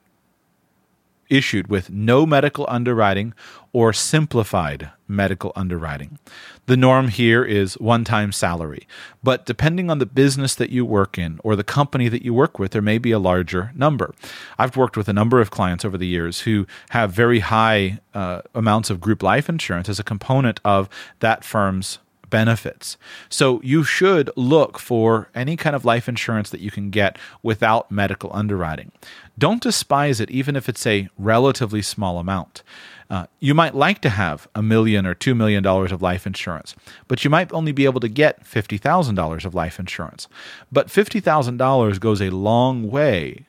issued 1.31 1.69
with 1.69 1.91
no 1.91 2.27
medical 2.27 2.67
underwriting 2.69 3.35
or 3.73 3.93
simplified 3.93 4.91
medical 5.07 5.53
underwriting. 5.55 6.19
The 6.67 6.77
norm 6.77 7.09
here 7.09 7.45
is 7.45 7.79
one 7.79 8.05
time 8.05 8.33
salary, 8.33 8.87
but 9.23 9.47
depending 9.47 9.91
on 9.91 9.99
the 9.99 10.07
business 10.07 10.55
that 10.57 10.71
you 10.71 10.85
work 10.85 11.17
in 11.17 11.41
or 11.43 11.57
the 11.57 11.65
company 11.65 12.09
that 12.09 12.23
you 12.23 12.35
work 12.35 12.59
with, 12.59 12.73
there 12.73 12.83
may 12.83 12.99
be 12.99 13.11
a 13.11 13.19
larger 13.19 13.73
number. 13.75 14.15
I've 14.59 14.77
worked 14.77 14.97
with 14.97 15.09
a 15.09 15.13
number 15.13 15.41
of 15.41 15.51
clients 15.51 15.85
over 15.85 15.97
the 15.97 16.07
years 16.07 16.41
who 16.41 16.67
have 16.91 17.13
very 17.13 17.41
high 17.41 18.01
uh, 18.15 18.43
amounts 18.55 18.91
of 18.91 19.01
group 19.01 19.23
life 19.23 19.49
insurance 19.49 19.89
as 19.89 19.99
a 19.99 20.05
component 20.05 20.61
of 20.65 20.89
that 21.21 21.45
firm's 21.45 21.99
benefits. 22.31 22.97
So 23.29 23.61
you 23.63 23.85
should 23.85 24.31
look 24.37 24.79
for 24.79 25.29
any 25.35 25.57
kind 25.57 25.75
of 25.75 25.85
life 25.85 26.09
insurance 26.09 26.51
that 26.51 26.61
you 26.61 26.71
can 26.71 26.91
get 26.91 27.19
without 27.43 27.91
medical 27.91 28.31
underwriting. 28.33 28.93
Don't 29.39 29.63
despise 29.63 30.21
it, 30.21 30.31
even 30.31 30.57
if 30.57 30.69
it's 30.69 30.87
a 30.87 31.09
relatively 31.17 31.81
small 31.81 32.19
amount. 32.19 32.63
Uh, 33.09 33.27
you 33.41 33.55
might 33.55 33.75
like 33.75 34.01
to 34.03 34.11
have 34.11 34.49
a 34.55 34.63
million 34.63 35.07
or 35.07 35.15
two 35.15 35.35
million 35.35 35.63
dollars 35.63 35.93
of 35.93 36.03
life 36.03 36.27
insurance, 36.27 36.75
but 37.07 37.25
you 37.25 37.31
might 37.31 37.53
only 37.53 37.73
be 37.73 37.85
able 37.85 38.01
to 38.01 38.09
get 38.09 38.45
$50,000 38.45 39.45
of 39.45 39.55
life 39.55 39.79
insurance. 39.79 40.29
But 40.71 40.89
$50,000 40.89 42.01
goes 42.01 42.21
a 42.21 42.31
long 42.31 42.91
way 42.91 43.47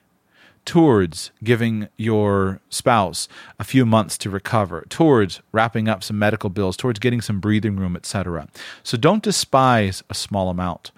towards 0.63 1.31
giving 1.43 1.89
your 1.97 2.61
spouse 2.69 3.27
a 3.57 3.63
few 3.63 3.85
months 3.85 4.17
to 4.19 4.29
recover, 4.29 4.85
towards 4.87 5.41
wrapping 5.51 5.89
up 5.89 6.03
some 6.03 6.19
medical 6.19 6.49
bills, 6.49 6.77
towards 6.77 6.99
getting 6.99 7.21
some 7.21 7.39
breathing 7.39 7.75
room, 7.75 7.95
etc. 7.95 8.47
So 8.83 8.97
don't 8.97 9.23
despise 9.23 10.03
a 10.09 10.13
small 10.13 10.49
amount. 10.49 10.91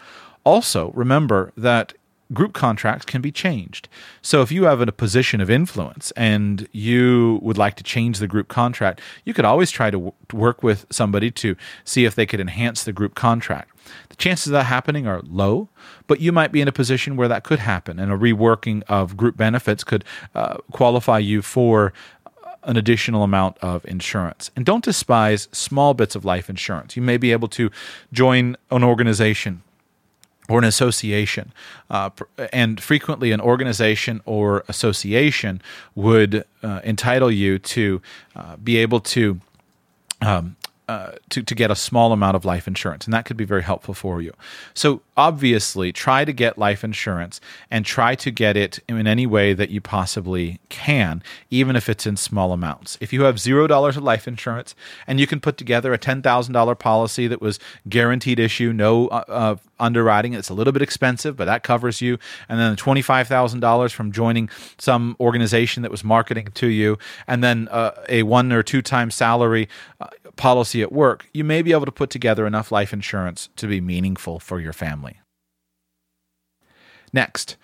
Also, 0.43 0.91
remember 0.91 1.53
that 1.55 1.93
group 2.33 2.53
contracts 2.53 3.05
can 3.05 3.21
be 3.21 3.31
changed. 3.31 3.87
So 4.21 4.41
if 4.41 4.51
you 4.51 4.63
have 4.63 4.81
a 4.81 4.91
position 4.91 5.41
of 5.41 5.49
influence 5.49 6.11
and 6.11 6.67
you 6.71 7.39
would 7.41 7.57
like 7.57 7.75
to 7.75 7.83
change 7.83 8.19
the 8.19 8.27
group 8.27 8.47
contract, 8.47 9.01
you 9.25 9.33
could 9.33 9.45
always 9.45 9.71
try 9.71 9.89
to 9.89 9.97
w- 9.97 10.13
work 10.33 10.63
with 10.63 10.85
somebody 10.89 11.31
to 11.31 11.55
see 11.83 12.05
if 12.05 12.15
they 12.15 12.25
could 12.25 12.39
enhance 12.39 12.83
the 12.83 12.93
group 12.93 13.15
contract. 13.15 13.69
The 14.09 14.15
chances 14.15 14.47
of 14.47 14.53
that 14.53 14.65
happening 14.65 15.07
are 15.07 15.21
low, 15.23 15.69
but 16.07 16.19
you 16.19 16.31
might 16.31 16.51
be 16.51 16.61
in 16.61 16.67
a 16.67 16.71
position 16.71 17.17
where 17.17 17.27
that 17.27 17.43
could 17.43 17.59
happen, 17.59 17.99
and 17.99 18.11
a 18.11 18.17
reworking 18.17 18.83
of 18.87 19.17
group 19.17 19.35
benefits 19.35 19.83
could 19.83 20.05
uh, 20.35 20.57
qualify 20.71 21.19
you 21.19 21.41
for 21.41 21.91
an 22.63 22.77
additional 22.77 23.23
amount 23.23 23.57
of 23.57 23.83
insurance. 23.85 24.51
And 24.55 24.65
don't 24.65 24.83
despise 24.83 25.49
small 25.51 25.93
bits 25.93 26.15
of 26.15 26.23
life 26.23 26.49
insurance. 26.49 26.95
You 26.95 27.01
may 27.01 27.17
be 27.17 27.31
able 27.31 27.47
to 27.49 27.71
join 28.13 28.55
an 28.69 28.83
organization 28.83 29.63
or 30.51 30.59
an 30.59 30.65
association. 30.65 31.53
Uh, 31.89 32.09
and 32.51 32.81
frequently, 32.81 33.31
an 33.31 33.41
organization 33.41 34.21
or 34.25 34.63
association 34.67 35.61
would 35.95 36.45
uh, 36.61 36.81
entitle 36.83 37.31
you 37.31 37.57
to 37.57 38.01
uh, 38.35 38.57
be 38.57 38.77
able 38.77 38.99
to 38.99 39.39
um, 40.21 40.55
uh, 40.87 41.13
to, 41.29 41.41
to 41.41 41.55
get 41.55 41.71
a 41.71 41.75
small 41.75 42.11
amount 42.11 42.35
of 42.35 42.43
life 42.43 42.67
insurance, 42.67 43.05
and 43.05 43.13
that 43.13 43.23
could 43.23 43.37
be 43.37 43.45
very 43.45 43.63
helpful 43.63 43.93
for 43.93 44.21
you. 44.21 44.33
So, 44.73 45.01
obviously, 45.21 45.91
try 45.91 46.25
to 46.25 46.33
get 46.33 46.57
life 46.57 46.83
insurance 46.83 47.39
and 47.69 47.85
try 47.85 48.15
to 48.15 48.31
get 48.31 48.57
it 48.57 48.79
in 48.89 49.05
any 49.05 49.27
way 49.27 49.53
that 49.53 49.69
you 49.69 49.79
possibly 49.79 50.59
can, 50.69 51.21
even 51.51 51.75
if 51.75 51.87
it's 51.87 52.07
in 52.07 52.17
small 52.17 52.51
amounts. 52.53 52.97
If 52.99 53.13
you 53.13 53.21
have 53.23 53.39
zero 53.39 53.67
dollars 53.67 53.97
of 53.97 54.03
life 54.03 54.27
insurance 54.27 54.73
and 55.05 55.19
you 55.19 55.27
can 55.27 55.39
put 55.39 55.57
together 55.57 55.93
a 55.93 55.99
$10,000 55.99 56.79
policy 56.79 57.27
that 57.27 57.39
was 57.39 57.59
guaranteed 57.87 58.39
issue, 58.39 58.73
no 58.73 59.09
uh, 59.09 59.23
uh, 59.27 59.55
underwriting, 59.79 60.33
it's 60.33 60.49
a 60.49 60.55
little 60.55 60.73
bit 60.73 60.81
expensive, 60.81 61.37
but 61.37 61.45
that 61.45 61.61
covers 61.61 62.01
you. 62.01 62.17
And 62.49 62.59
then 62.59 62.75
$25,000 62.75 63.91
from 63.93 64.11
joining 64.11 64.49
some 64.79 65.15
organization 65.19 65.83
that 65.83 65.91
was 65.91 66.03
marketing 66.03 66.47
to 66.55 66.67
you, 66.67 66.97
and 67.27 67.43
then 67.43 67.67
uh, 67.69 67.91
a 68.09 68.23
one 68.23 68.51
or 68.51 68.63
two 68.63 68.81
time 68.81 69.11
salary 69.11 69.69
uh, 69.99 70.07
policy 70.35 70.81
at 70.81 70.91
work, 70.91 71.27
you 71.33 71.43
may 71.43 71.61
be 71.61 71.71
able 71.71 71.85
to 71.85 71.91
put 71.91 72.09
together 72.09 72.47
enough 72.47 72.71
life 72.71 72.93
insurance 72.93 73.49
to 73.55 73.67
be 73.67 73.79
meaningful 73.81 74.39
for 74.39 74.59
your 74.59 74.73
family. 74.73 75.10
Next, 77.13 77.57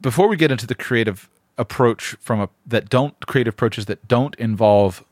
before 0.00 0.28
we 0.28 0.36
get 0.36 0.50
into 0.50 0.66
the 0.66 0.74
creative 0.74 1.28
approach 1.58 2.16
from 2.20 2.40
a 2.40 2.48
that 2.66 2.88
don't 2.88 3.26
creative 3.26 3.54
approaches 3.54 3.86
that 3.86 4.06
don't 4.08 4.34
involve 4.36 5.04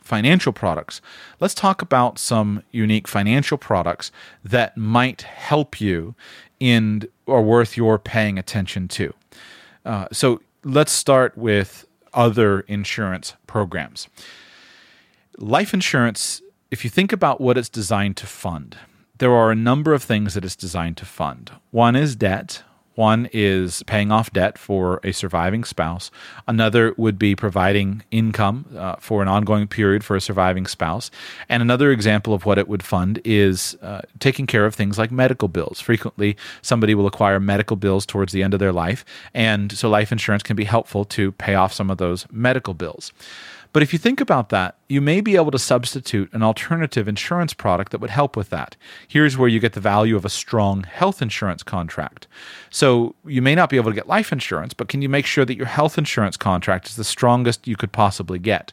financial 0.00 0.52
products, 0.52 1.00
let's 1.40 1.54
talk 1.54 1.82
about 1.82 2.18
some 2.18 2.62
unique 2.70 3.08
financial 3.08 3.58
products 3.58 4.12
that 4.44 4.76
might 4.76 5.22
help 5.22 5.80
you 5.80 6.14
in 6.60 7.08
or 7.26 7.42
worth 7.42 7.76
your 7.76 7.98
paying 7.98 8.38
attention 8.38 8.88
to. 8.88 9.12
Uh, 9.84 10.06
so 10.12 10.40
let's 10.64 10.92
start 10.92 11.36
with 11.36 11.86
other 12.14 12.60
insurance 12.60 13.34
programs. 13.46 14.08
Life 15.38 15.74
insurance, 15.74 16.40
if 16.70 16.82
you 16.82 16.90
think 16.90 17.12
about 17.12 17.40
what 17.40 17.58
it's 17.58 17.68
designed 17.68 18.16
to 18.18 18.26
fund, 18.26 18.76
there 19.18 19.32
are 19.32 19.50
a 19.50 19.56
number 19.56 19.92
of 19.92 20.02
things 20.02 20.34
that 20.34 20.44
it's 20.44 20.56
designed 20.56 20.96
to 20.98 21.04
fund. 21.04 21.52
One 21.70 21.96
is 21.96 22.16
debt, 22.16 22.62
one 22.96 23.28
is 23.32 23.82
paying 23.84 24.10
off 24.10 24.32
debt 24.32 24.58
for 24.58 25.00
a 25.04 25.12
surviving 25.12 25.64
spouse. 25.64 26.10
Another 26.48 26.94
would 26.96 27.18
be 27.18 27.36
providing 27.36 28.02
income 28.10 28.66
uh, 28.76 28.96
for 28.98 29.22
an 29.22 29.28
ongoing 29.28 29.66
period 29.68 30.02
for 30.02 30.16
a 30.16 30.20
surviving 30.20 30.66
spouse. 30.66 31.10
And 31.48 31.62
another 31.62 31.90
example 31.90 32.34
of 32.34 32.44
what 32.44 32.58
it 32.58 32.68
would 32.68 32.82
fund 32.82 33.20
is 33.24 33.76
uh, 33.82 34.00
taking 34.18 34.46
care 34.46 34.66
of 34.66 34.74
things 34.74 34.98
like 34.98 35.10
medical 35.10 35.48
bills. 35.48 35.80
Frequently, 35.80 36.36
somebody 36.62 36.94
will 36.94 37.06
acquire 37.06 37.38
medical 37.38 37.76
bills 37.76 38.04
towards 38.04 38.32
the 38.32 38.42
end 38.42 38.54
of 38.54 38.60
their 38.60 38.72
life. 38.72 39.04
And 39.34 39.72
so 39.72 39.88
life 39.88 40.10
insurance 40.10 40.42
can 40.42 40.56
be 40.56 40.64
helpful 40.64 41.04
to 41.06 41.32
pay 41.32 41.54
off 41.54 41.72
some 41.72 41.90
of 41.90 41.98
those 41.98 42.26
medical 42.30 42.74
bills. 42.74 43.12
But 43.72 43.82
if 43.82 43.92
you 43.92 43.98
think 43.98 44.20
about 44.20 44.48
that, 44.50 44.76
you 44.88 45.00
may 45.00 45.20
be 45.20 45.36
able 45.36 45.50
to 45.50 45.58
substitute 45.58 46.32
an 46.32 46.42
alternative 46.42 47.08
insurance 47.08 47.52
product 47.52 47.92
that 47.92 48.00
would 48.00 48.10
help 48.10 48.36
with 48.36 48.50
that. 48.50 48.76
Here's 49.08 49.36
where 49.36 49.48
you 49.48 49.60
get 49.60 49.74
the 49.74 49.80
value 49.80 50.16
of 50.16 50.24
a 50.24 50.30
strong 50.30 50.84
health 50.84 51.20
insurance 51.20 51.62
contract. 51.62 52.26
So 52.70 53.14
you 53.24 53.42
may 53.42 53.54
not 53.54 53.68
be 53.68 53.76
able 53.76 53.90
to 53.90 53.94
get 53.94 54.08
life 54.08 54.32
insurance, 54.32 54.74
but 54.74 54.88
can 54.88 55.02
you 55.02 55.08
make 55.08 55.26
sure 55.26 55.44
that 55.44 55.56
your 55.56 55.66
health 55.66 55.98
insurance 55.98 56.36
contract 56.36 56.88
is 56.88 56.96
the 56.96 57.04
strongest 57.04 57.66
you 57.66 57.76
could 57.76 57.92
possibly 57.92 58.38
get? 58.38 58.72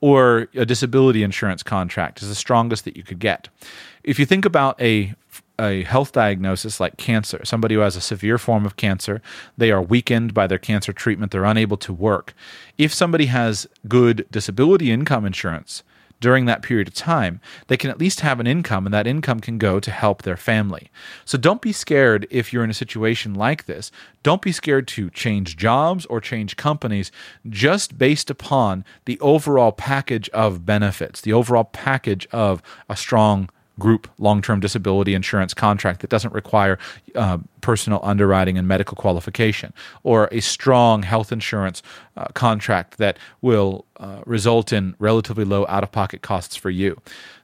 Or 0.00 0.48
a 0.54 0.66
disability 0.66 1.22
insurance 1.22 1.62
contract 1.62 2.22
is 2.22 2.28
the 2.28 2.34
strongest 2.34 2.84
that 2.84 2.96
you 2.96 3.04
could 3.04 3.20
get. 3.20 3.48
If 4.02 4.18
you 4.18 4.26
think 4.26 4.44
about 4.44 4.80
a 4.82 5.14
a 5.58 5.82
health 5.84 6.12
diagnosis 6.12 6.80
like 6.80 6.96
cancer, 6.96 7.40
somebody 7.44 7.74
who 7.74 7.80
has 7.80 7.96
a 7.96 8.00
severe 8.00 8.38
form 8.38 8.64
of 8.66 8.76
cancer, 8.76 9.22
they 9.56 9.70
are 9.70 9.82
weakened 9.82 10.34
by 10.34 10.46
their 10.46 10.58
cancer 10.58 10.92
treatment, 10.92 11.32
they're 11.32 11.44
unable 11.44 11.76
to 11.78 11.92
work. 11.92 12.34
If 12.78 12.92
somebody 12.92 13.26
has 13.26 13.66
good 13.88 14.26
disability 14.30 14.90
income 14.90 15.24
insurance 15.24 15.82
during 16.22 16.44
that 16.46 16.62
period 16.62 16.86
of 16.86 16.94
time, 16.94 17.40
they 17.66 17.76
can 17.76 17.90
at 17.90 17.98
least 17.98 18.20
have 18.20 18.38
an 18.38 18.46
income, 18.46 18.86
and 18.86 18.94
that 18.94 19.08
income 19.08 19.40
can 19.40 19.58
go 19.58 19.80
to 19.80 19.90
help 19.90 20.22
their 20.22 20.36
family. 20.36 20.88
So 21.24 21.36
don't 21.36 21.60
be 21.60 21.72
scared 21.72 22.28
if 22.30 22.52
you're 22.52 22.62
in 22.64 22.70
a 22.70 22.74
situation 22.74 23.34
like 23.34 23.66
this. 23.66 23.90
Don't 24.22 24.40
be 24.40 24.52
scared 24.52 24.86
to 24.88 25.10
change 25.10 25.56
jobs 25.56 26.06
or 26.06 26.20
change 26.20 26.56
companies 26.56 27.10
just 27.48 27.98
based 27.98 28.30
upon 28.30 28.84
the 29.04 29.18
overall 29.18 29.72
package 29.72 30.28
of 30.30 30.64
benefits, 30.64 31.20
the 31.20 31.32
overall 31.32 31.64
package 31.64 32.28
of 32.30 32.62
a 32.88 32.96
strong 32.96 33.50
group 33.82 34.08
long 34.18 34.40
term 34.40 34.60
disability 34.60 35.12
insurance 35.12 35.52
contract 35.52 36.00
that 36.00 36.10
doesn't 36.10 36.32
require 36.32 36.78
uh, 37.16 37.38
personal 37.60 37.98
underwriting 38.04 38.56
and 38.56 38.68
medical 38.68 38.96
qualification, 38.96 39.72
or 40.04 40.28
a 40.30 40.40
strong 40.40 41.02
health 41.02 41.32
insurance 41.32 41.82
uh, 42.16 42.26
contract 42.34 42.98
that 42.98 43.18
will 43.40 43.84
uh, 43.96 44.20
result 44.24 44.72
in 44.72 44.94
relatively 45.00 45.44
low 45.44 45.66
out 45.68 45.82
of 45.82 45.90
pocket 45.90 46.22
costs 46.22 46.54
for 46.54 46.70
you. 46.70 46.96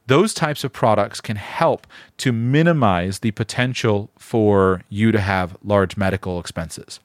Those 0.07 0.33
types 0.33 0.65
of 0.65 0.73
products 0.73 1.21
can 1.21 1.37
help 1.37 1.87
to 2.19 2.33
minimize 2.33 3.19
the 3.19 3.33
potential 3.33 4.09
for 4.17 4.83
you 4.89 5.13
to 5.13 5.21
have 5.21 5.57
large 5.63 5.97
medical 5.97 6.39
expenses. 6.39 7.01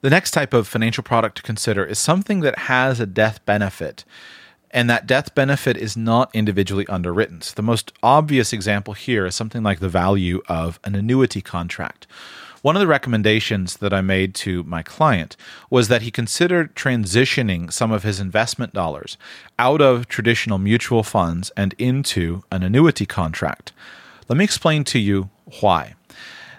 The 0.00 0.10
next 0.10 0.30
type 0.30 0.54
of 0.54 0.66
financial 0.66 1.04
product 1.04 1.36
to 1.36 1.42
consider 1.42 1.84
is 1.84 1.98
something 1.98 2.40
that 2.40 2.58
has 2.58 3.00
a 3.00 3.06
death 3.06 3.44
benefit 3.44 4.04
and 4.70 4.88
that 4.90 5.06
death 5.06 5.34
benefit 5.34 5.76
is 5.76 5.96
not 5.96 6.30
individually 6.34 6.86
underwritten. 6.88 7.40
So 7.40 7.54
the 7.54 7.62
most 7.62 7.92
obvious 8.02 8.52
example 8.52 8.94
here 8.94 9.26
is 9.26 9.34
something 9.34 9.62
like 9.62 9.80
the 9.80 9.88
value 9.88 10.42
of 10.48 10.78
an 10.84 10.94
annuity 10.94 11.40
contract. 11.40 12.06
One 12.60 12.74
of 12.74 12.80
the 12.80 12.88
recommendations 12.88 13.76
that 13.76 13.92
I 13.92 14.00
made 14.00 14.34
to 14.36 14.64
my 14.64 14.82
client 14.82 15.36
was 15.70 15.88
that 15.88 16.02
he 16.02 16.10
considered 16.10 16.74
transitioning 16.74 17.72
some 17.72 17.92
of 17.92 18.02
his 18.02 18.18
investment 18.18 18.72
dollars 18.72 19.16
out 19.58 19.80
of 19.80 20.08
traditional 20.08 20.58
mutual 20.58 21.04
funds 21.04 21.52
and 21.56 21.74
into 21.78 22.42
an 22.50 22.64
annuity 22.64 23.06
contract. 23.06 23.72
Let 24.28 24.36
me 24.36 24.44
explain 24.44 24.82
to 24.84 24.98
you 24.98 25.30
why. 25.60 25.94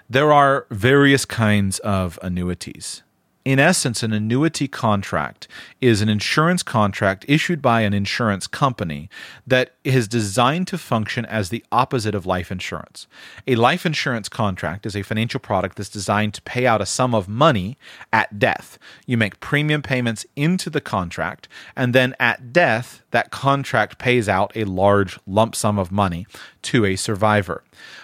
There 0.08 0.32
are 0.32 0.66
various 0.70 1.24
kinds 1.24 1.78
of 1.80 2.18
annuities 2.22 3.02
in 3.44 3.58
essence, 3.58 4.02
an 4.02 4.12
annuity 4.12 4.68
contract 4.68 5.48
is 5.80 6.02
an 6.02 6.10
insurance 6.10 6.62
contract 6.62 7.24
issued 7.26 7.62
by 7.62 7.80
an 7.80 7.94
insurance 7.94 8.46
company 8.46 9.08
that 9.46 9.74
is 9.82 10.06
designed 10.06 10.66
to 10.68 10.76
function 10.76 11.24
as 11.24 11.48
the 11.48 11.64
opposite 11.72 12.14
of 12.14 12.26
life 12.26 12.52
insurance. 12.52 13.06
A 13.46 13.54
life 13.54 13.86
insurance 13.86 14.28
contract 14.28 14.84
is 14.84 14.94
a 14.94 15.02
financial 15.02 15.40
product 15.40 15.76
that's 15.76 15.88
designed 15.88 16.34
to 16.34 16.42
pay 16.42 16.66
out 16.66 16.82
a 16.82 16.86
sum 16.86 17.14
of 17.14 17.28
money 17.28 17.78
at 18.12 18.38
death. 18.38 18.78
You 19.06 19.16
make 19.16 19.40
premium 19.40 19.80
payments 19.80 20.26
into 20.36 20.68
the 20.68 20.82
contract, 20.82 21.48
and 21.74 21.94
then 21.94 22.14
at 22.20 22.52
death, 22.52 23.02
that 23.10 23.30
contract 23.30 23.98
pays 23.98 24.28
out 24.28 24.52
a 24.54 24.64
large 24.64 25.18
lump 25.26 25.56
sum 25.56 25.78
of 25.78 25.90
money 25.90 26.26
to 26.62 26.84
a 26.84 26.96
survivor. 26.96 27.62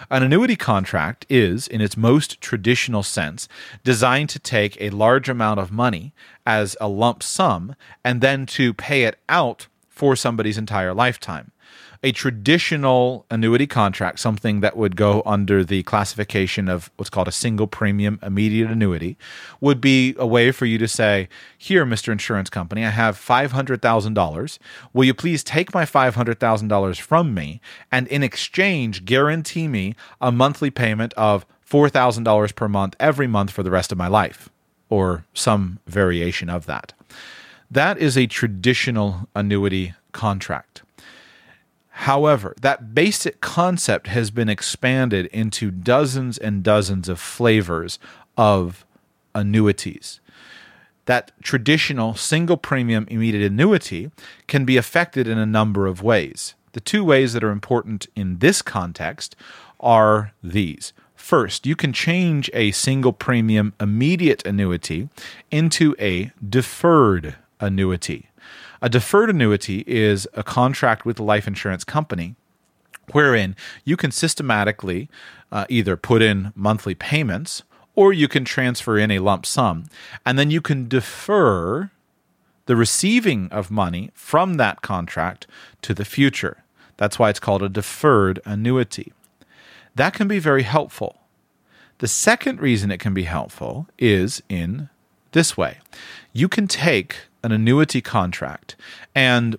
An 0.09 0.23
annuity 0.23 0.55
contract 0.55 1.25
is, 1.29 1.67
in 1.67 1.81
its 1.81 1.97
most 1.97 2.41
traditional 2.41 3.03
sense, 3.03 3.47
designed 3.83 4.29
to 4.29 4.39
take 4.39 4.79
a 4.79 4.89
large 4.89 5.29
amount 5.29 5.59
of 5.59 5.71
money 5.71 6.13
as 6.45 6.77
a 6.79 6.87
lump 6.87 7.23
sum 7.23 7.75
and 8.03 8.21
then 8.21 8.45
to 8.45 8.73
pay 8.73 9.03
it 9.03 9.19
out 9.29 9.67
for 9.89 10.15
somebody's 10.15 10.57
entire 10.57 10.93
lifetime 10.93 11.51
a 12.03 12.11
traditional 12.11 13.25
annuity 13.29 13.67
contract, 13.67 14.19
something 14.19 14.61
that 14.61 14.77
would 14.77 14.95
go 14.95 15.23
under 15.25 15.63
the 15.63 15.83
classification 15.83 16.69
of 16.69 16.91
what's 16.97 17.09
called 17.09 17.27
a 17.27 17.31
single 17.31 17.67
premium 17.67 18.19
immediate 18.21 18.69
annuity, 18.69 19.17
would 19.61 19.81
be 19.81 20.15
a 20.17 20.27
way 20.27 20.51
for 20.51 20.65
you 20.65 20.77
to 20.77 20.87
say, 20.87 21.27
Here, 21.57 21.85
Mr. 21.85 22.11
Insurance 22.11 22.49
Company, 22.49 22.85
I 22.85 22.89
have 22.89 23.17
$500,000. 23.17 24.59
Will 24.93 25.05
you 25.05 25.13
please 25.13 25.43
take 25.43 25.73
my 25.73 25.85
$500,000 25.85 26.99
from 26.99 27.33
me 27.33 27.61
and 27.91 28.07
in 28.07 28.23
exchange 28.23 29.05
guarantee 29.05 29.67
me 29.67 29.95
a 30.21 30.31
monthly 30.31 30.69
payment 30.69 31.13
of 31.13 31.45
$4,000 31.69 32.55
per 32.55 32.67
month 32.67 32.95
every 32.99 33.27
month 33.27 33.51
for 33.51 33.63
the 33.63 33.71
rest 33.71 33.91
of 33.91 33.97
my 33.97 34.07
life, 34.07 34.49
or 34.89 35.25
some 35.33 35.79
variation 35.87 36.49
of 36.49 36.65
that? 36.65 36.93
That 37.69 37.97
is 37.97 38.17
a 38.17 38.27
traditional 38.27 39.27
annuity 39.35 39.93
contract. 40.13 40.83
However, 42.01 42.53
that 42.61 42.93
basic 42.93 43.41
concept 43.41 44.05
has 44.05 44.29
been 44.29 44.49
expanded 44.49 45.25
into 45.27 45.71
dozens 45.71 46.37
and 46.37 46.61
dozens 46.61 47.09
of 47.09 47.19
flavors 47.19 47.97
of 48.37 48.85
annuities. 49.33 50.19
That 51.05 51.31
traditional 51.41 52.13
single 52.13 52.55
premium 52.55 53.07
immediate 53.09 53.51
annuity 53.51 54.11
can 54.45 54.63
be 54.63 54.77
affected 54.77 55.27
in 55.27 55.39
a 55.39 55.45
number 55.45 55.87
of 55.87 56.03
ways. 56.03 56.53
The 56.73 56.81
two 56.81 57.03
ways 57.03 57.33
that 57.33 57.43
are 57.43 57.49
important 57.49 58.05
in 58.15 58.37
this 58.37 58.61
context 58.61 59.35
are 59.79 60.33
these. 60.43 60.93
First, 61.15 61.65
you 61.65 61.75
can 61.75 61.93
change 61.93 62.47
a 62.53 62.71
single 62.71 63.11
premium 63.11 63.73
immediate 63.81 64.45
annuity 64.45 65.09
into 65.49 65.95
a 65.99 66.31
deferred 66.47 67.37
annuity. 67.59 68.29
A 68.81 68.89
deferred 68.89 69.29
annuity 69.29 69.83
is 69.87 70.27
a 70.33 70.43
contract 70.43 71.05
with 71.05 71.19
a 71.19 71.23
life 71.23 71.47
insurance 71.47 71.83
company 71.83 72.35
wherein 73.11 73.55
you 73.83 73.97
can 73.97 74.11
systematically 74.11 75.09
uh, 75.51 75.65
either 75.69 75.95
put 75.95 76.21
in 76.21 76.51
monthly 76.55 76.93
payments 76.93 77.63
or 77.95 78.13
you 78.13 78.27
can 78.27 78.45
transfer 78.45 78.97
in 78.97 79.09
a 79.11 79.19
lump 79.19 79.45
sum 79.45 79.85
and 80.25 80.37
then 80.37 80.51
you 80.51 80.61
can 80.61 80.87
defer 80.87 81.89
the 82.65 82.75
receiving 82.75 83.47
of 83.49 83.71
money 83.71 84.11
from 84.13 84.55
that 84.55 84.81
contract 84.81 85.47
to 85.81 85.93
the 85.93 86.05
future. 86.05 86.63
That's 86.97 87.17
why 87.17 87.29
it's 87.29 87.39
called 87.39 87.63
a 87.63 87.69
deferred 87.69 88.39
annuity. 88.45 89.13
That 89.95 90.13
can 90.13 90.27
be 90.27 90.39
very 90.39 90.63
helpful. 90.63 91.21
The 91.99 92.07
second 92.07 92.59
reason 92.59 92.91
it 92.91 92.99
can 92.99 93.13
be 93.13 93.23
helpful 93.23 93.87
is 93.97 94.43
in 94.49 94.89
this 95.31 95.57
way 95.57 95.79
you 96.33 96.47
can 96.47 96.67
take 96.67 97.26
an 97.43 97.51
annuity 97.51 98.01
contract 98.01 98.75
and 99.15 99.57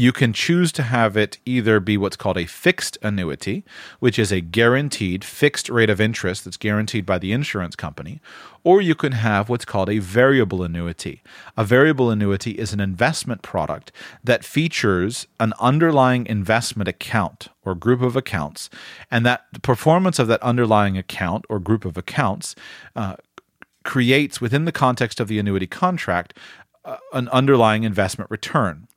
you 0.00 0.12
can 0.12 0.32
choose 0.32 0.72
to 0.72 0.82
have 0.82 1.14
it 1.14 1.36
either 1.44 1.78
be 1.78 1.98
what's 1.98 2.16
called 2.16 2.38
a 2.38 2.46
fixed 2.46 2.96
annuity, 3.02 3.62
which 3.98 4.18
is 4.18 4.32
a 4.32 4.40
guaranteed 4.40 5.22
fixed 5.22 5.68
rate 5.68 5.90
of 5.90 6.00
interest 6.00 6.44
that's 6.44 6.56
guaranteed 6.56 7.04
by 7.04 7.18
the 7.18 7.32
insurance 7.32 7.76
company, 7.76 8.18
or 8.64 8.80
you 8.80 8.94
can 8.94 9.12
have 9.12 9.50
what's 9.50 9.66
called 9.66 9.90
a 9.90 9.98
variable 9.98 10.62
annuity. 10.62 11.22
A 11.54 11.64
variable 11.64 12.10
annuity 12.10 12.52
is 12.52 12.72
an 12.72 12.80
investment 12.80 13.42
product 13.42 13.92
that 14.24 14.42
features 14.42 15.26
an 15.38 15.52
underlying 15.60 16.24
investment 16.26 16.88
account 16.88 17.48
or 17.62 17.74
group 17.74 18.00
of 18.00 18.16
accounts, 18.16 18.70
and 19.10 19.26
that 19.26 19.44
the 19.52 19.60
performance 19.60 20.18
of 20.18 20.28
that 20.28 20.42
underlying 20.42 20.96
account 20.96 21.44
or 21.50 21.58
group 21.58 21.84
of 21.84 21.98
accounts 21.98 22.54
uh, 22.96 23.16
creates 23.84 24.40
within 24.40 24.66
the 24.66 24.72
context 24.72 25.20
of 25.20 25.28
the 25.28 25.38
annuity 25.38 25.66
contract 25.66 26.34
an 27.12 27.28
underlying 27.28 27.84
investment 27.84 28.30
return. 28.30 28.88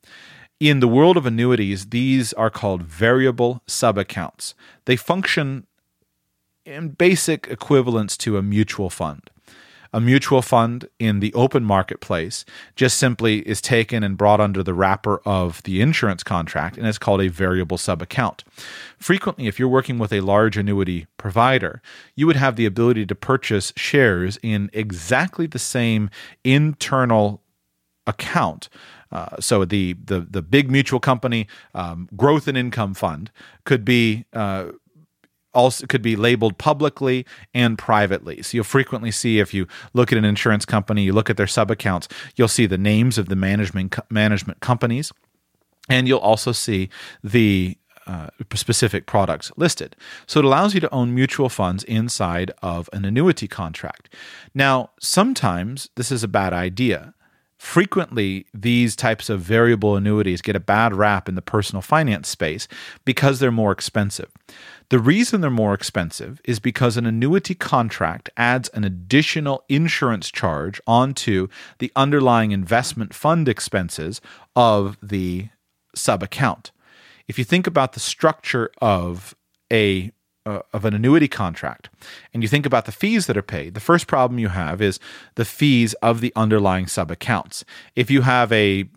In 0.60 0.80
the 0.80 0.88
world 0.88 1.18
of 1.18 1.26
annuities, 1.26 1.88
these 1.88 2.32
are 2.34 2.50
called 2.50 2.84
variable 2.84 3.62
subaccounts. 3.68 4.54
They 4.86 4.96
function 4.96 5.68
in 6.66 6.90
basic 6.90 7.48
equivalence 7.48 8.16
to 8.18 8.38
a 8.38 8.42
mutual 8.42 8.90
fund 8.90 9.30
a 9.94 10.02
mutual 10.02 10.42
fund 10.42 10.90
in 11.00 11.20
the 11.20 11.34
open 11.36 11.64
marketplace 11.64 12.44
just 12.76 12.98
simply 12.98 13.48
is 13.48 13.62
taken 13.62 14.04
and 14.04 14.18
brought 14.18 14.42
under 14.42 14.64
the 14.64 14.74
wrapper 14.74 15.22
of 15.24 15.62
the 15.64 15.80
insurance 15.80 16.24
contract 16.24 16.78
and 16.78 16.88
it's 16.88 16.98
called 16.98 17.22
a 17.22 17.28
variable 17.28 17.78
subaccount. 17.78 18.42
Frequently, 18.98 19.46
if 19.46 19.60
you're 19.60 19.68
working 19.68 20.00
with 20.00 20.12
a 20.12 20.22
large 20.22 20.58
annuity 20.58 21.06
provider, 21.18 21.82
you 22.16 22.26
would 22.26 22.36
have 22.36 22.56
the 22.56 22.66
ability 22.66 23.06
to 23.06 23.16
purchase 23.16 23.72
shares 23.78 24.40
in 24.42 24.70
exactly 24.74 25.46
the 25.46 25.60
same 25.60 26.10
internal 26.44 27.43
account. 28.06 28.70
Uh, 29.12 29.40
so 29.40 29.64
the, 29.66 29.94
the 30.06 30.22
the 30.22 30.42
big 30.42 30.72
mutual 30.72 31.00
company 31.00 31.48
um, 31.76 32.10
growth 32.16 32.48
and 32.48 32.58
income 32.58 32.94
fund 32.94 33.32
could 33.64 33.86
be 33.86 34.26
uh, 34.34 34.66
also 35.54 35.86
could 35.86 36.02
be 36.02 36.16
labeled 36.16 36.58
publicly 36.58 37.26
and 37.54 37.78
privately. 37.78 38.42
So 38.42 38.58
you'll 38.58 38.64
frequently 38.64 39.12
see 39.12 39.40
if 39.40 39.54
you 39.54 39.68
look 39.94 40.12
at 40.12 40.18
an 40.18 40.26
insurance 40.26 40.66
company, 40.66 41.04
you 41.04 41.14
look 41.14 41.30
at 41.30 41.38
their 41.38 41.48
sub 41.48 41.70
accounts, 41.72 42.08
you'll 42.36 42.48
see 42.48 42.66
the 42.66 42.78
names 42.78 43.18
of 43.18 43.30
the 43.30 43.36
management 43.36 43.96
management 44.10 44.60
companies, 44.60 45.12
and 45.90 46.08
you'll 46.08 46.20
also 46.20 46.52
see 46.52 46.90
the 47.24 47.78
uh, 48.08 48.28
specific 48.54 49.06
products 49.06 49.52
listed. 49.56 49.96
So 50.28 50.40
it 50.40 50.46
allows 50.46 50.74
you 50.74 50.82
to 50.82 50.94
own 50.94 51.16
mutual 51.16 51.50
funds 51.50 51.84
inside 51.86 52.52
of 52.62 52.90
an 52.92 53.06
annuity 53.06 53.48
contract. 53.48 54.14
Now, 54.54 54.90
sometimes 55.00 55.90
this 55.96 56.12
is 56.12 56.24
a 56.24 56.28
bad 56.28 56.52
idea 56.52 57.14
frequently 57.64 58.46
these 58.54 58.94
types 58.94 59.30
of 59.30 59.40
variable 59.40 59.96
annuities 59.96 60.42
get 60.42 60.56
a 60.56 60.60
bad 60.60 60.94
rap 60.94 61.30
in 61.30 61.36
the 61.36 61.42
personal 61.42 61.82
finance 61.82 62.28
space 62.28 62.68
because 63.06 63.40
they're 63.40 63.52
more 63.52 63.72
expensive. 63.72 64.30
The 64.90 65.00
reason 65.00 65.40
they're 65.40 65.50
more 65.50 65.74
expensive 65.74 66.42
is 66.44 66.60
because 66.60 66.98
an 66.98 67.06
annuity 67.06 67.56
contract 67.56 68.30
adds 68.36 68.68
an 68.70 68.84
additional 68.84 69.64
insurance 69.70 70.30
charge 70.30 70.82
onto 70.86 71.48
the 71.80 71.90
underlying 71.96 72.52
investment 72.52 73.14
fund 73.14 73.48
expenses 73.48 74.20
of 74.58 74.98
the 75.02 75.48
sub 75.96 76.22
account. 76.22 76.72
If 77.30 77.40
you 77.40 77.46
think 77.46 77.66
about 77.66 77.94
the 77.94 78.02
structure 78.02 78.72
of 78.82 79.36
a 79.72 80.12
uh, 80.46 80.60
of 80.74 80.86
an 80.86 80.94
annuity 80.94 81.28
contract 81.28 81.90
and 82.34 82.44
you 82.44 82.50
think 82.50 82.66
about 82.66 82.86
the 82.86 82.92
fees 82.92 83.28
that 83.28 83.38
are 83.38 83.42
paid, 83.42 83.74
the 83.74 83.80
first 83.80 84.08
problem 84.08 84.40
you 84.40 84.50
have 84.50 84.82
is 84.82 85.00
the 85.36 85.46
fees 85.46 85.94
of 85.96 86.22
the 86.22 86.34
underlying 86.36 86.88
sub 86.88 87.12
accounts. 87.12 87.64
If 87.96 88.12
you 88.12 88.22
have 88.22 88.52
a 88.52 88.90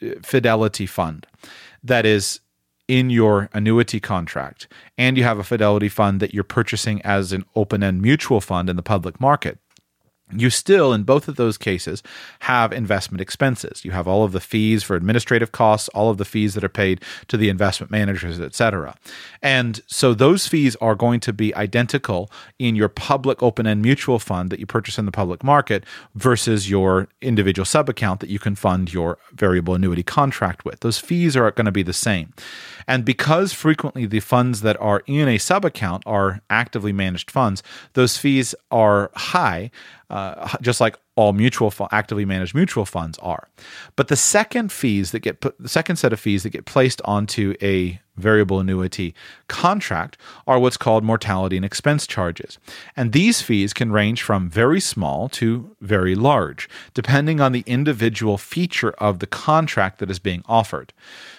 uh, 0.00 0.10
fidelity 0.22 0.86
fund 0.86 1.26
that 1.82 2.06
is 2.06 2.40
in 2.86 3.10
your 3.10 3.50
annuity 3.52 4.00
contract 4.00 4.66
and 4.96 5.18
you 5.18 5.24
have 5.24 5.38
a 5.38 5.44
fidelity 5.44 5.88
fund 5.88 6.20
that 6.20 6.32
you're 6.32 6.44
purchasing 6.44 7.02
as 7.02 7.32
an 7.32 7.44
open 7.54 7.82
end 7.82 8.00
mutual 8.00 8.40
fund 8.40 8.70
in 8.70 8.76
the 8.76 8.82
public 8.82 9.20
market, 9.20 9.58
you 10.32 10.50
still 10.50 10.92
in 10.92 11.02
both 11.04 11.28
of 11.28 11.36
those 11.36 11.56
cases 11.58 12.02
have 12.40 12.72
investment 12.72 13.20
expenses. 13.20 13.84
You 13.84 13.92
have 13.92 14.08
all 14.08 14.24
of 14.24 14.32
the 14.32 14.40
fees 14.40 14.82
for 14.82 14.96
administrative 14.96 15.52
costs 15.52 15.88
all 15.90 16.10
of 16.10 16.18
the 16.18 16.24
fees 16.24 16.54
that 16.54 16.64
are 16.64 16.68
paid 16.68 17.02
to 17.28 17.36
the 17.36 17.48
investment 17.48 17.90
managers 17.90 18.40
etc 18.40 18.94
and 19.42 19.80
so 19.86 20.14
those 20.14 20.46
fees 20.46 20.76
are 20.76 20.94
going 20.94 21.20
to 21.20 21.32
be 21.32 21.54
identical 21.54 22.30
in 22.58 22.76
your 22.76 22.88
public 22.88 23.42
open-end 23.42 23.82
mutual 23.82 24.18
fund 24.18 24.50
that 24.50 24.60
you 24.60 24.66
purchase 24.66 24.98
in 24.98 25.06
the 25.06 25.12
public 25.12 25.42
market 25.44 25.84
versus 26.14 26.68
your 26.68 27.08
individual 27.20 27.64
sub 27.64 27.88
account 27.88 28.20
that 28.20 28.30
you 28.30 28.38
can 28.38 28.54
fund 28.54 28.92
your 28.92 29.18
variable 29.32 29.74
annuity 29.74 30.02
contract 30.02 30.64
with. 30.64 30.80
Those 30.80 30.98
fees 30.98 31.36
are 31.36 31.50
going 31.50 31.66
to 31.66 31.72
be 31.72 31.82
the 31.82 31.92
same. 31.92 32.32
And 32.86 33.04
because 33.04 33.52
frequently 33.52 34.06
the 34.06 34.20
funds 34.20 34.62
that 34.62 34.80
are 34.80 35.02
in 35.06 35.28
a 35.28 35.38
sub 35.38 35.64
account 35.64 36.02
are 36.06 36.40
actively 36.50 36.92
managed 36.92 37.30
funds 37.30 37.62
those 37.94 38.16
fees 38.16 38.54
are 38.70 39.10
high 39.14 39.70
uh, 40.10 40.14
Uh, 40.18 40.56
just 40.60 40.80
like 40.80 40.98
all 41.14 41.32
mutual 41.32 41.72
actively 41.92 42.24
managed 42.24 42.52
mutual 42.52 42.84
funds 42.84 43.18
are. 43.18 43.48
But 43.94 44.08
the 44.08 44.16
second 44.16 44.72
fees 44.72 45.12
that 45.12 45.20
get 45.20 45.40
put, 45.40 45.56
the 45.60 45.68
second 45.68 45.94
set 45.94 46.12
of 46.12 46.18
fees 46.18 46.42
that 46.42 46.50
get 46.50 46.64
placed 46.64 47.00
onto 47.04 47.54
a 47.62 48.00
variable 48.16 48.58
annuity 48.58 49.14
contract 49.46 50.18
are 50.44 50.58
what's 50.58 50.76
called 50.76 51.04
mortality 51.04 51.54
and 51.56 51.64
expense 51.64 52.04
charges. 52.04 52.58
And 52.96 53.12
these 53.12 53.42
fees 53.42 53.72
can 53.72 53.92
range 53.92 54.22
from 54.22 54.50
very 54.50 54.80
small 54.80 55.28
to 55.40 55.76
very 55.80 56.16
large, 56.16 56.68
depending 56.94 57.40
on 57.40 57.52
the 57.52 57.62
individual 57.64 58.36
feature 58.36 58.90
of 58.98 59.20
the 59.20 59.28
contract 59.28 60.00
that 60.00 60.10
is 60.10 60.18
being 60.18 60.42
offered. 60.46 60.92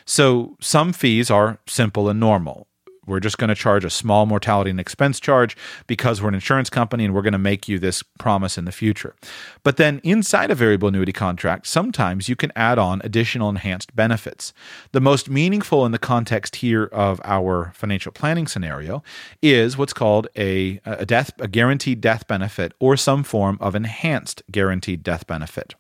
So 0.06 0.56
some 0.62 0.94
fees 0.94 1.30
are 1.30 1.60
simple 1.68 2.08
and 2.08 2.20
normal. 2.20 2.69
We're 3.10 3.20
just 3.20 3.38
going 3.38 3.50
to 3.50 3.56
charge 3.56 3.84
a 3.84 3.90
small 3.90 4.26
mortality 4.26 4.70
and 4.70 4.80
expense 4.80 5.20
charge 5.20 5.58
because 5.88 6.22
we're 6.22 6.30
an 6.30 6.36
insurance 6.36 6.70
company 6.70 7.06
and 7.06 7.14
we're 7.14 7.22
going 7.22 7.34
to 7.34 7.40
make 7.40 7.68
you 7.68 7.80
this 7.80 8.04
promise 8.20 8.58
in 8.58 8.66
the 8.66 8.72
future. 8.72 9.16
But 9.64 9.78
then 9.78 10.00
inside 10.04 10.52
a 10.52 10.56
variable 10.56 10.88
annuity 10.90 11.12
contract, 11.12 11.68
sometimes 11.68 12.30
you 12.30 12.36
can 12.36 12.52
add 12.56 12.78
on 12.78 13.02
additional 13.04 13.50
enhanced 13.50 13.96
benefits. 13.96 14.54
The 14.92 15.02
most 15.02 15.30
meaningful 15.30 15.86
in 15.86 15.92
the 15.92 16.00
context 16.00 16.58
here 16.58 16.86
of 16.86 17.20
our 17.24 17.72
financial 17.74 18.12
planning 18.12 18.48
scenario 18.48 19.04
is 19.42 19.78
what's 19.78 19.94
called 19.94 20.28
a, 20.36 20.80
a 20.86 21.06
death 21.06 21.32
a 21.40 21.48
guaranteed 21.48 22.02
death 22.02 22.28
benefit 22.28 22.74
or 22.80 22.96
some 22.96 23.24
form 23.24 23.58
of 23.62 23.76
enhanced 23.76 24.44
guaranteed 24.52 25.04
death 25.04 25.26
benefit. 25.28 25.76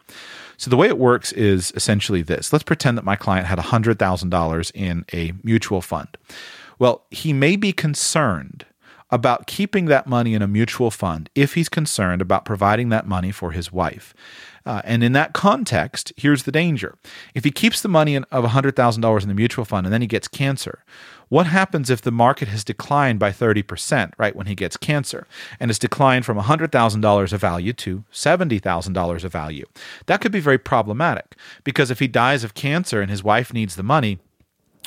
So 0.57 0.69
the 0.69 0.77
way 0.77 0.87
it 0.87 0.97
works 0.97 1.31
is 1.31 1.71
essentially 1.75 2.21
this. 2.21 2.51
Let's 2.51 2.63
pretend 2.63 2.97
that 2.97 3.05
my 3.05 3.15
client 3.15 3.47
had 3.47 3.59
$100,000 3.59 4.71
in 4.75 5.05
a 5.13 5.31
mutual 5.41 5.81
fund. 5.81 6.09
Well, 6.79 7.05
he 7.11 7.33
may 7.33 7.55
be 7.55 7.73
concerned 7.73 8.65
about 9.11 9.47
keeping 9.47 9.85
that 9.85 10.07
money 10.07 10.33
in 10.33 10.41
a 10.41 10.47
mutual 10.47 10.91
fund 10.91 11.29
if 11.33 11.55
he's 11.55 11.69
concerned 11.69 12.21
about 12.21 12.45
providing 12.45 12.89
that 12.89 13.07
money 13.07 13.31
for 13.31 13.51
his 13.51 13.71
wife. 13.71 14.13
Uh, 14.65 14.81
and 14.83 15.03
in 15.03 15.13
that 15.13 15.33
context, 15.33 16.13
here's 16.15 16.43
the 16.43 16.51
danger. 16.51 16.95
If 17.33 17.43
he 17.43 17.49
keeps 17.49 17.81
the 17.81 17.87
money 17.87 18.13
in, 18.13 18.23
of 18.25 18.45
$100,000 18.45 19.21
in 19.21 19.27
the 19.27 19.33
mutual 19.33 19.65
fund 19.65 19.87
and 19.87 19.93
then 19.93 20.01
he 20.01 20.07
gets 20.07 20.27
cancer, 20.27 20.83
what 21.29 21.47
happens 21.47 21.89
if 21.89 22.01
the 22.01 22.11
market 22.11 22.47
has 22.49 22.63
declined 22.63 23.19
by 23.19 23.31
30%, 23.31 24.11
right, 24.17 24.35
when 24.35 24.47
he 24.47 24.55
gets 24.55 24.77
cancer, 24.77 25.27
and 25.59 25.69
has 25.69 25.79
declined 25.79 26.25
from 26.25 26.37
$100,000 26.37 27.33
of 27.33 27.41
value 27.41 27.73
to 27.73 28.03
$70,000 28.11 29.23
of 29.23 29.31
value? 29.31 29.65
That 30.05 30.21
could 30.21 30.31
be 30.31 30.39
very 30.39 30.57
problematic 30.59 31.35
because 31.63 31.89
if 31.89 31.99
he 31.99 32.07
dies 32.07 32.43
of 32.43 32.53
cancer 32.53 33.01
and 33.01 33.09
his 33.09 33.23
wife 33.23 33.53
needs 33.53 33.75
the 33.75 33.83
money, 33.83 34.19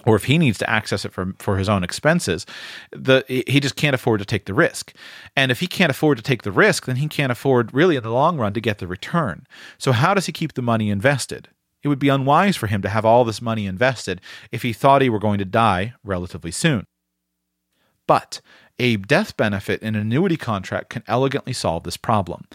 or 0.06 0.16
if 0.16 0.24
he 0.24 0.38
needs 0.38 0.58
to 0.58 0.70
access 0.70 1.04
it 1.04 1.12
for 1.12 1.32
for 1.38 1.58
his 1.58 1.68
own 1.68 1.82
expenses, 1.82 2.46
the 2.90 3.24
he 3.28 3.60
just 3.60 3.76
can't 3.76 3.94
afford 3.94 4.20
to 4.20 4.26
take 4.26 4.46
the 4.46 4.54
risk. 4.54 4.94
And 5.36 5.50
if 5.50 5.60
he 5.60 5.66
can't 5.66 5.90
afford 5.90 6.18
to 6.18 6.22
take 6.22 6.42
the 6.42 6.52
risk, 6.52 6.86
then 6.86 6.96
he 6.96 7.08
can't 7.08 7.32
afford 7.32 7.72
really 7.72 7.96
in 7.96 8.02
the 8.02 8.10
long 8.10 8.38
run 8.38 8.52
to 8.54 8.60
get 8.60 8.78
the 8.78 8.86
return. 8.86 9.46
So 9.78 9.92
how 9.92 10.14
does 10.14 10.26
he 10.26 10.32
keep 10.32 10.54
the 10.54 10.62
money 10.62 10.90
invested? 10.90 11.48
It 11.82 11.88
would 11.88 11.98
be 11.98 12.08
unwise 12.08 12.56
for 12.56 12.68
him 12.68 12.80
to 12.82 12.88
have 12.88 13.04
all 13.04 13.24
this 13.24 13.42
money 13.42 13.66
invested 13.66 14.20
if 14.52 14.62
he 14.62 14.72
thought 14.72 15.02
he 15.02 15.10
were 15.10 15.18
going 15.18 15.38
to 15.38 15.44
die 15.44 15.94
relatively 16.04 16.52
soon. 16.52 16.86
But 18.06 18.40
a 18.78 18.96
death 18.96 19.37
benefit 19.37 19.82
in 19.82 19.94
an 19.94 20.00
annuity 20.00 20.37
contract 20.37 20.90
can 20.90 21.02
elegantly 21.06 21.52
solve 21.52 21.85
this 21.85 21.96
problem. 21.96 22.46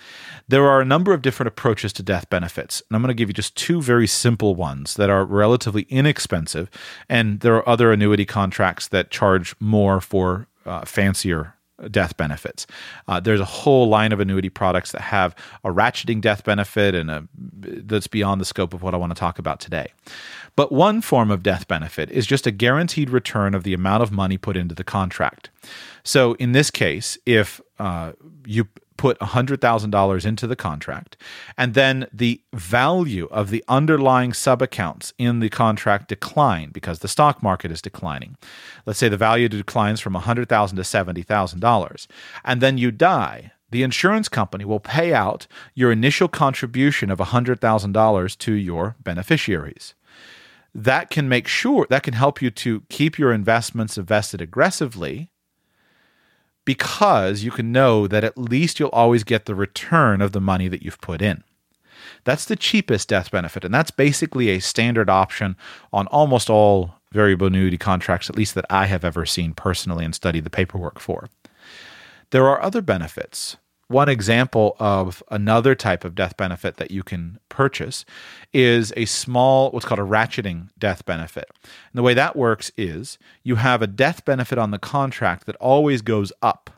There 0.47 0.67
are 0.67 0.81
a 0.81 0.85
number 0.85 1.13
of 1.13 1.21
different 1.21 1.47
approaches 1.47 1.93
to 1.93 2.03
death 2.03 2.29
benefits, 2.29 2.81
and 2.89 2.95
I'm 2.95 3.01
going 3.01 3.09
to 3.09 3.13
give 3.13 3.29
you 3.29 3.33
just 3.33 3.55
two 3.55 3.81
very 3.81 4.07
simple 4.07 4.55
ones 4.55 4.95
that 4.95 5.09
are 5.09 5.25
relatively 5.25 5.83
inexpensive, 5.89 6.69
and 7.07 7.39
there 7.41 7.55
are 7.55 7.69
other 7.69 7.91
annuity 7.91 8.25
contracts 8.25 8.87
that 8.89 9.11
charge 9.11 9.55
more 9.59 10.01
for 10.01 10.47
uh, 10.65 10.83
fancier 10.85 11.53
death 11.91 12.17
benefits. 12.17 12.65
Uh, 13.07 13.19
there's 13.19 13.39
a 13.39 13.45
whole 13.45 13.87
line 13.87 14.11
of 14.11 14.19
annuity 14.19 14.49
products 14.49 14.91
that 14.91 15.01
have 15.01 15.35
a 15.63 15.69
ratcheting 15.69 16.19
death 16.19 16.43
benefit 16.43 16.95
and 16.95 17.11
a, 17.11 17.27
that's 17.35 18.07
beyond 18.07 18.41
the 18.41 18.45
scope 18.45 18.73
of 18.73 18.81
what 18.81 18.93
I 18.93 18.97
want 18.97 19.11
to 19.11 19.19
talk 19.19 19.37
about 19.37 19.59
today. 19.59 19.87
But 20.57 20.71
one 20.71 21.01
form 21.01 21.29
of 21.29 21.43
death 21.43 21.67
benefit 21.67 22.09
is 22.09 22.25
just 22.25 22.47
a 22.47 22.51
guaranteed 22.51 23.11
return 23.11 23.53
of 23.53 23.63
the 23.63 23.75
amount 23.75 24.01
of 24.01 24.11
money 24.11 24.39
put 24.39 24.57
into 24.57 24.73
the 24.73 24.83
contract. 24.83 25.51
So 26.03 26.33
in 26.33 26.51
this 26.51 26.71
case, 26.71 27.15
if 27.27 27.61
uh, 27.77 28.13
you 28.43 28.67
put 28.97 29.19
$100,000 29.19 30.25
into 30.25 30.47
the 30.47 30.55
contract, 30.55 31.15
and 31.59 31.75
then 31.75 32.07
the 32.11 32.41
value 32.53 33.27
of 33.29 33.51
the 33.51 33.63
underlying 33.67 34.33
sub 34.33 34.63
accounts 34.63 35.13
in 35.19 35.41
the 35.41 35.49
contract 35.49 36.09
decline 36.09 36.71
because 36.71 36.99
the 36.99 37.07
stock 37.07 37.43
market 37.43 37.71
is 37.71 37.79
declining. 37.79 38.35
Let's 38.87 38.97
say 38.97 39.09
the 39.09 39.15
value 39.15 39.47
declines 39.47 39.99
from 39.99 40.13
100,000 40.13 40.75
to 40.75 40.81
$70,000, 40.81 42.07
and 42.43 42.61
then 42.61 42.79
you 42.79 42.89
die. 42.89 43.51
The 43.69 43.83
insurance 43.83 44.27
company 44.27 44.65
will 44.65 44.79
pay 44.79 45.13
out 45.13 45.45
your 45.75 45.91
initial 45.91 46.27
contribution 46.27 47.11
of 47.11 47.19
$100,000 47.19 48.37
to 48.39 48.51
your 48.53 48.95
beneficiaries 49.03 49.93
that 50.77 51.09
can 51.09 51.27
make 51.27 51.47
sure 51.47 51.87
that 51.89 52.03
can 52.03 52.13
help 52.13 52.39
you 52.39 52.51
to 52.51 52.83
keep 52.87 53.17
your 53.17 53.33
investments 53.33 53.97
invested 53.97 54.39
aggressively 54.39 55.31
because 56.65 57.43
you 57.43 57.49
can 57.49 57.71
know 57.71 58.07
that 58.07 58.23
at 58.23 58.37
least 58.37 58.79
you'll 58.79 58.89
always 58.89 59.23
get 59.23 59.45
the 59.45 59.55
return 59.55 60.21
of 60.21 60.33
the 60.33 60.39
money 60.39 60.67
that 60.67 60.83
you've 60.83 61.01
put 61.01 61.19
in. 61.19 61.43
That's 62.25 62.45
the 62.45 62.55
cheapest 62.55 63.09
death 63.09 63.31
benefit, 63.31 63.65
and 63.65 63.73
that's 63.73 63.89
basically 63.89 64.49
a 64.49 64.59
standard 64.59 65.09
option 65.09 65.55
on 65.91 66.05
almost 66.07 66.47
all 66.47 66.95
variable 67.11 67.47
annuity 67.47 67.77
contracts, 67.77 68.29
at 68.29 68.35
least 68.35 68.53
that 68.53 68.65
I 68.69 68.85
have 68.85 69.03
ever 69.03 69.25
seen 69.25 69.53
personally 69.53 70.05
and 70.05 70.13
studied 70.13 70.43
the 70.43 70.49
paperwork 70.51 70.99
for. 70.99 71.27
There 72.29 72.47
are 72.47 72.61
other 72.61 72.81
benefits 72.81 73.57
one 73.87 74.09
example 74.09 74.75
of 74.79 75.23
another 75.31 75.73
type 75.73 76.03
of 76.03 76.13
death 76.13 76.35
benefit 76.35 76.75
that 76.77 76.91
you 76.91 77.03
can 77.03 77.39
purchase 77.47 78.03
is 78.51 78.91
a 78.97 79.05
small, 79.05 79.71
what's 79.71 79.85
called 79.85 79.99
a 79.99 80.03
ratcheting 80.03 80.69
death 80.77 81.05
benefit. 81.05 81.49
And 81.63 81.71
the 81.93 82.03
way 82.03 82.13
that 82.13 82.35
works 82.35 82.71
is 82.75 83.17
you 83.43 83.55
have 83.55 83.81
a 83.81 83.87
death 83.87 84.25
benefit 84.25 84.57
on 84.57 84.71
the 84.71 84.79
contract 84.79 85.45
that 85.45 85.55
always 85.57 86.01
goes 86.01 86.33
up. 86.41 86.69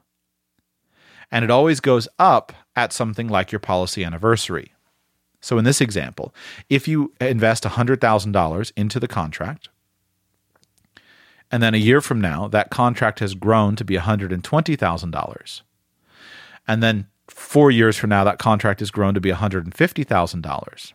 And 1.32 1.44
it 1.44 1.52
always 1.52 1.80
goes 1.80 2.08
up 2.18 2.54
at 2.76 2.94
something 2.94 3.28
like 3.28 3.52
your 3.52 3.60
policy 3.60 4.04
anniversary. 4.04 4.74
So 5.42 5.58
in 5.58 5.64
this 5.64 5.82
example, 5.82 6.34
if 6.70 6.88
you 6.88 7.14
invest 7.20 7.64
$100,000 7.64 8.72
into 8.76 9.00
the 9.00 9.08
contract, 9.08 9.70
and 11.52 11.64
then 11.64 11.74
a 11.74 11.78
year 11.78 12.02
from 12.02 12.22
now, 12.22 12.48
that 12.50 12.70
contract 12.70 13.20
has 13.20 13.34
grown 13.34 13.76
to 13.78 13.86
be 13.86 13.96
$120,000 13.96 15.62
and 16.70 16.84
then 16.84 17.08
four 17.28 17.72
years 17.72 17.98
from 17.98 18.12
now, 18.12 18.24
that 18.24 18.38
contract 18.38 18.80
has 18.80 18.92
grown 18.92 19.16
to 19.16 19.20
be 19.20 19.32
$150,000. 19.32 20.94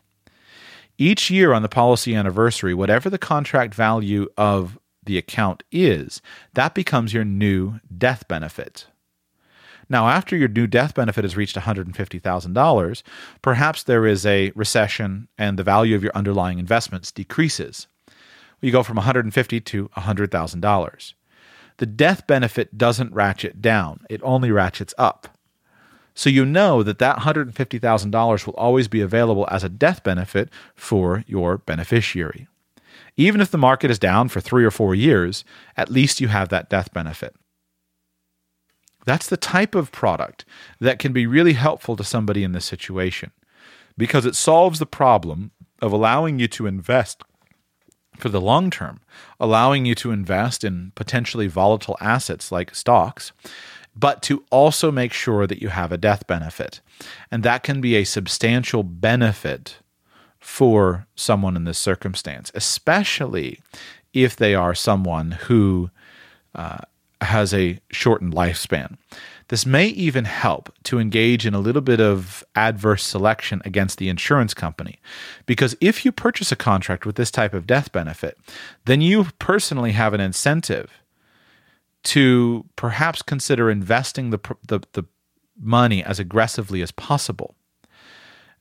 Each 0.97 1.31
year 1.31 1.53
on 1.53 1.63
the 1.63 1.69
policy 1.69 2.15
anniversary, 2.15 2.73
whatever 2.73 3.11
the 3.11 3.19
contract 3.19 3.75
value 3.75 4.29
of 4.39 4.79
the 5.05 5.19
account 5.19 5.65
is, 5.73 6.23
that 6.55 6.77
becomes 6.77 7.13
your 7.13 7.25
new 7.25 7.81
death 7.99 8.29
benefit. 8.29 8.87
Now, 9.89 10.09
after 10.09 10.37
your 10.37 10.49
new 10.49 10.69
death 10.69 10.95
benefit 10.95 11.25
has 11.25 11.37
reached 11.37 11.57
$150,000, 11.57 13.03
perhaps 13.43 13.83
there 13.83 14.07
is 14.07 14.25
a 14.25 14.53
recession 14.55 15.27
and 15.37 15.59
the 15.59 15.65
value 15.65 15.97
of 15.97 16.05
your 16.05 16.13
underlying 16.15 16.61
investments 16.61 17.11
decreases. 17.11 17.89
You 18.61 18.71
go 18.71 18.85
from 18.85 18.97
$150,000 18.97 19.65
to 19.65 19.89
$100,000. 19.89 21.15
The 21.79 21.87
death 21.87 22.29
benefit 22.29 22.79
doesn't 22.79 23.13
ratchet 23.13 23.61
down, 23.61 24.07
it 24.09 24.21
only 24.23 24.53
ratchets 24.53 24.95
up. 24.97 25.34
So 26.15 26.31
you 26.31 26.45
know 26.45 26.83
that 26.83 27.01
that 27.01 27.19
$150,000 27.19 28.47
will 28.47 28.55
always 28.55 28.89
be 28.89 29.01
available 29.01 29.49
as 29.51 29.65
a 29.65 29.69
death 29.69 30.05
benefit 30.05 30.49
for 30.75 31.25
your 31.27 31.59
beneficiary. 31.59 32.47
Even 33.17 33.41
if 33.41 33.51
the 33.51 33.59
market 33.59 33.91
is 33.91 33.99
down 33.99 34.29
for 34.29 34.41
three 34.41 34.65
or 34.65 34.71
four 34.71 34.95
years, 34.95 35.45
at 35.77 35.91
least 35.91 36.21
you 36.21 36.29
have 36.29 36.49
that 36.49 36.71
death 36.71 36.93
benefit. 36.93 37.35
That's 39.05 39.29
the 39.29 39.37
type 39.37 39.75
of 39.75 39.93
product 39.93 40.45
that 40.81 40.99
can 40.99 41.13
be 41.13 41.27
really 41.27 41.53
helpful 41.53 41.97
to 41.97 42.05
somebody 42.05 42.43
in 42.43 42.53
this 42.53 42.65
situation 42.65 43.33
because 43.99 44.25
it 44.25 44.35
solves 44.35 44.79
the 44.79 44.87
problem 44.87 45.51
of 45.83 45.93
allowing 45.93 46.39
you 46.39 46.49
to 46.49 46.67
invest 46.67 47.23
for 48.17 48.29
the 48.29 48.41
long 48.41 48.71
term, 48.71 49.01
allowing 49.39 49.85
you 49.85 49.95
to 49.97 50.11
invest 50.11 50.65
in 50.65 50.93
potentially 50.95 51.49
volatile 51.49 51.97
assets 52.01 52.51
like 52.51 52.75
stocks 52.75 53.33
but 53.97 54.23
to 54.23 54.45
also 54.51 54.91
make 54.91 55.13
sure 55.13 55.47
that 55.47 55.63
you 55.63 55.69
have 55.69 55.93
a 55.93 55.99
death 55.99 56.27
benefit. 56.27 56.81
And 57.31 57.43
that 57.43 57.63
can 57.63 57.81
be 57.81 57.97
a 57.97 58.05
substantial 58.05 58.83
benefit 58.83 59.79
for 60.41 61.07
someone 61.15 61.57
in 61.57 61.65
this 61.65 61.79
circumstance, 61.79 62.51
especially 62.55 63.61
if 64.13 64.37
they 64.37 64.55
are 64.55 64.75
someone 64.75 65.33
who 65.33 65.91
uh, 66.55 66.79
has 67.21 67.55
a 67.55 67.81
shortened 67.91 68.35
lifespan. 68.35 68.97
This 69.49 69.67
may 69.67 69.89
even 69.89 70.25
help 70.25 70.73
to 70.85 70.99
engage 70.99 71.47
in 71.47 71.55
a 71.55 71.61
little 71.61 71.83
bit 71.83 72.01
of 72.01 72.43
adverse 72.55 73.05
selection 73.05 73.61
against 73.65 73.99
the 73.99 74.09
insurance 74.09 74.55
company. 74.55 75.01
Because 75.45 75.77
if 75.81 76.05
you 76.05 76.13
purchase 76.13 76.51
a 76.51 76.57
contract 76.57 77.05
with 77.05 77.17
this 77.17 77.31
type 77.31 77.53
of 77.53 77.67
death 77.67 77.93
benefit, 77.93 78.39
then 78.87 79.01
you 79.01 79.27
personally 79.39 79.93
have 79.93 80.15
an 80.15 80.21
incentive 80.21 80.91
to 82.05 82.65
perhaps 82.77 83.23
consider 83.23 83.71
investing 83.71 84.31
the, 84.31 84.39
the, 84.67 84.81
the 84.93 85.05
money 85.59 86.05
as 86.05 86.19
aggressively 86.19 86.83
as 86.83 86.93
possible. 86.93 87.55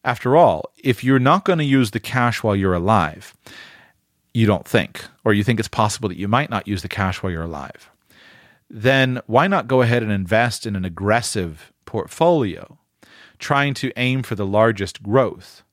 After 0.03 0.35
all, 0.35 0.71
if 0.83 1.03
you're 1.03 1.19
not 1.19 1.45
going 1.45 1.59
to 1.59 1.65
use 1.65 1.91
the 1.91 1.99
cash 1.99 2.43
while 2.43 2.55
you're 2.55 2.73
alive, 2.73 3.35
you 4.33 4.45
don't 4.45 4.67
think, 4.67 5.05
or 5.23 5.33
you 5.33 5.43
think 5.43 5.59
it's 5.59 5.67
possible 5.67 6.09
that 6.09 6.17
you 6.17 6.27
might 6.27 6.49
not 6.49 6.67
use 6.67 6.81
the 6.81 6.89
cash 6.89 7.21
while 7.21 7.31
you're 7.31 7.43
alive, 7.43 7.89
then 8.69 9.21
why 9.27 9.47
not 9.47 9.67
go 9.67 9.81
ahead 9.81 10.03
and 10.03 10.11
invest 10.11 10.65
in 10.65 10.75
an 10.75 10.83
aggressive 10.83 11.71
portfolio, 11.85 12.77
trying 13.39 13.73
to 13.75 13.93
aim 13.95 14.23
for 14.23 14.35
the 14.35 14.45
largest 14.45 15.03
growth, 15.03 15.63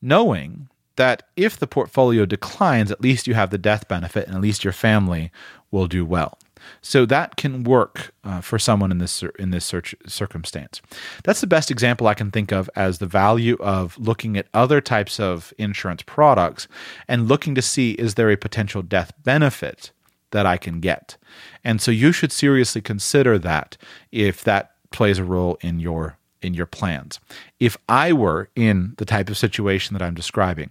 knowing 0.00 0.68
that 0.96 1.24
if 1.36 1.58
the 1.58 1.66
portfolio 1.66 2.24
declines, 2.24 2.90
at 2.90 3.00
least 3.00 3.26
you 3.26 3.34
have 3.34 3.50
the 3.50 3.58
death 3.58 3.86
benefit 3.88 4.26
and 4.26 4.36
at 4.36 4.42
least 4.42 4.64
your 4.64 4.72
family 4.72 5.30
will 5.70 5.86
do 5.86 6.04
well. 6.04 6.38
So 6.82 7.06
that 7.06 7.36
can 7.36 7.64
work 7.64 8.12
uh, 8.24 8.40
for 8.40 8.58
someone 8.58 8.90
in 8.90 8.98
this 8.98 9.22
in 9.38 9.50
this 9.50 9.64
search 9.64 9.94
circumstance. 10.06 10.80
That's 11.24 11.40
the 11.40 11.46
best 11.46 11.70
example 11.70 12.06
I 12.06 12.14
can 12.14 12.30
think 12.30 12.52
of 12.52 12.68
as 12.76 12.98
the 12.98 13.06
value 13.06 13.56
of 13.60 13.98
looking 13.98 14.36
at 14.36 14.48
other 14.54 14.80
types 14.80 15.20
of 15.20 15.52
insurance 15.58 16.02
products 16.02 16.68
and 17.06 17.28
looking 17.28 17.54
to 17.54 17.62
see 17.62 17.92
is 17.92 18.14
there 18.14 18.30
a 18.30 18.36
potential 18.36 18.82
death 18.82 19.12
benefit 19.22 19.92
that 20.30 20.46
I 20.46 20.56
can 20.56 20.80
get. 20.80 21.16
And 21.64 21.80
so 21.80 21.90
you 21.90 22.12
should 22.12 22.32
seriously 22.32 22.80
consider 22.80 23.38
that 23.38 23.76
if 24.12 24.44
that 24.44 24.72
plays 24.90 25.18
a 25.18 25.24
role 25.24 25.58
in 25.60 25.80
your 25.80 26.16
in 26.40 26.54
your 26.54 26.66
plans. 26.66 27.18
If 27.58 27.76
I 27.88 28.12
were 28.12 28.48
in 28.54 28.94
the 28.98 29.04
type 29.04 29.28
of 29.28 29.36
situation 29.36 29.94
that 29.94 30.02
I'm 30.02 30.14
describing, 30.14 30.70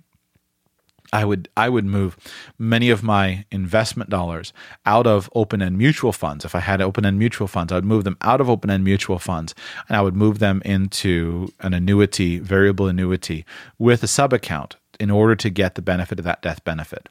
I 1.13 1.25
would 1.25 1.49
I 1.55 1.69
would 1.69 1.85
move 1.85 2.17
many 2.57 2.89
of 2.89 3.03
my 3.03 3.45
investment 3.51 4.09
dollars 4.09 4.53
out 4.85 5.07
of 5.07 5.29
open-end 5.33 5.77
mutual 5.77 6.11
funds. 6.11 6.45
If 6.45 6.55
I 6.55 6.59
had 6.59 6.81
open-end 6.81 7.17
mutual 7.19 7.47
funds, 7.47 7.71
I 7.71 7.75
would 7.75 7.85
move 7.85 8.03
them 8.03 8.17
out 8.21 8.41
of 8.41 8.49
open-end 8.49 8.83
mutual 8.83 9.19
funds 9.19 9.55
and 9.87 9.97
I 9.97 10.01
would 10.01 10.15
move 10.15 10.39
them 10.39 10.61
into 10.65 11.51
an 11.59 11.73
annuity, 11.73 12.39
variable 12.39 12.87
annuity 12.87 13.45
with 13.77 14.03
a 14.03 14.07
sub 14.07 14.33
account 14.33 14.75
in 14.99 15.11
order 15.11 15.35
to 15.35 15.49
get 15.49 15.75
the 15.75 15.81
benefit 15.81 16.19
of 16.19 16.25
that 16.25 16.41
death 16.41 16.63
benefit. 16.63 17.07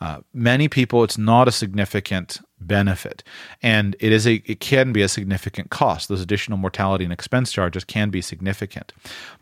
Uh, 0.00 0.20
many 0.34 0.68
people, 0.68 1.04
it's 1.04 1.18
not 1.18 1.46
a 1.46 1.52
significant 1.52 2.40
benefit, 2.60 3.22
and 3.62 3.94
it 4.00 4.12
is 4.12 4.26
a 4.26 4.42
it 4.44 4.60
can 4.60 4.92
be 4.92 5.02
a 5.02 5.08
significant 5.08 5.70
cost. 5.70 6.08
Those 6.08 6.20
additional 6.20 6.58
mortality 6.58 7.04
and 7.04 7.12
expense 7.12 7.52
charges 7.52 7.84
can 7.84 8.10
be 8.10 8.20
significant, 8.20 8.92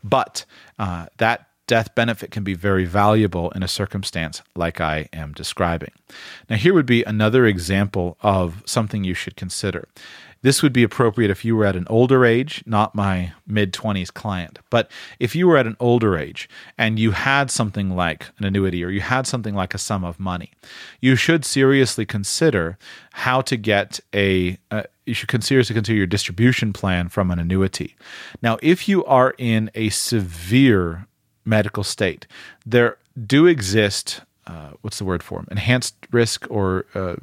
but 0.03 0.45
uh, 0.77 1.07
that 1.17 1.46
death 1.67 1.93
benefit 1.95 2.31
can 2.31 2.43
be 2.43 2.53
very 2.53 2.85
valuable 2.85 3.51
in 3.51 3.61
a 3.61 3.67
circumstance 3.67 4.41
like 4.55 4.81
I 4.81 5.09
am 5.13 5.33
describing. 5.33 5.91
Now, 6.49 6.55
here 6.55 6.73
would 6.73 6.85
be 6.85 7.03
another 7.03 7.45
example 7.45 8.17
of 8.21 8.63
something 8.65 9.03
you 9.03 9.13
should 9.13 9.35
consider. 9.35 9.87
This 10.41 10.61
would 10.61 10.73
be 10.73 10.83
appropriate 10.83 11.31
if 11.31 11.43
you 11.43 11.55
were 11.55 11.65
at 11.65 11.75
an 11.75 11.87
older 11.89 12.23
age, 12.23 12.63
not 12.65 12.95
my 12.95 13.33
mid 13.45 13.73
20s 13.73 14.13
client. 14.13 14.59
But 14.69 14.89
if 15.19 15.35
you 15.35 15.47
were 15.47 15.57
at 15.57 15.67
an 15.67 15.75
older 15.79 16.17
age 16.17 16.47
and 16.77 16.99
you 16.99 17.11
had 17.11 17.49
something 17.49 17.95
like 17.95 18.27
an 18.37 18.45
annuity 18.45 18.83
or 18.83 18.89
you 18.89 19.01
had 19.01 19.27
something 19.27 19.55
like 19.55 19.73
a 19.73 19.79
sum 19.79 20.03
of 20.03 20.19
money, 20.19 20.51
you 21.01 21.15
should 21.15 21.43
seriously 21.43 22.05
consider 22.05 22.77
how 23.11 23.41
to 23.41 23.57
get 23.57 23.99
a, 24.13 24.57
uh, 24.69 24.83
you 25.05 25.13
should 25.13 25.43
seriously 25.43 25.73
consider 25.73 25.97
your 25.97 26.07
distribution 26.07 26.71
plan 26.71 27.09
from 27.09 27.31
an 27.31 27.39
annuity. 27.39 27.95
Now, 28.41 28.57
if 28.61 28.87
you 28.87 29.03
are 29.05 29.33
in 29.37 29.71
a 29.73 29.89
severe 29.89 31.06
medical 31.47 31.83
state. 31.83 32.27
There 32.65 32.97
do 33.25 33.47
exist, 33.47 34.21
uh, 34.45 34.71
what's 34.81 34.99
the 34.99 35.05
word 35.05 35.23
for 35.23 35.39
them? 35.39 35.47
Enhanced 35.49 35.95
risk 36.11 36.45
or 36.49 36.85
uh, 36.93 37.15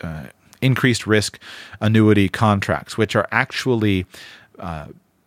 uh, 0.00 0.24
increased 0.60 1.06
risk 1.06 1.38
annuity 1.80 2.28
contracts, 2.28 2.96
which 2.96 3.14
are 3.16 3.28
actually 3.30 4.06
uh, 4.58 4.86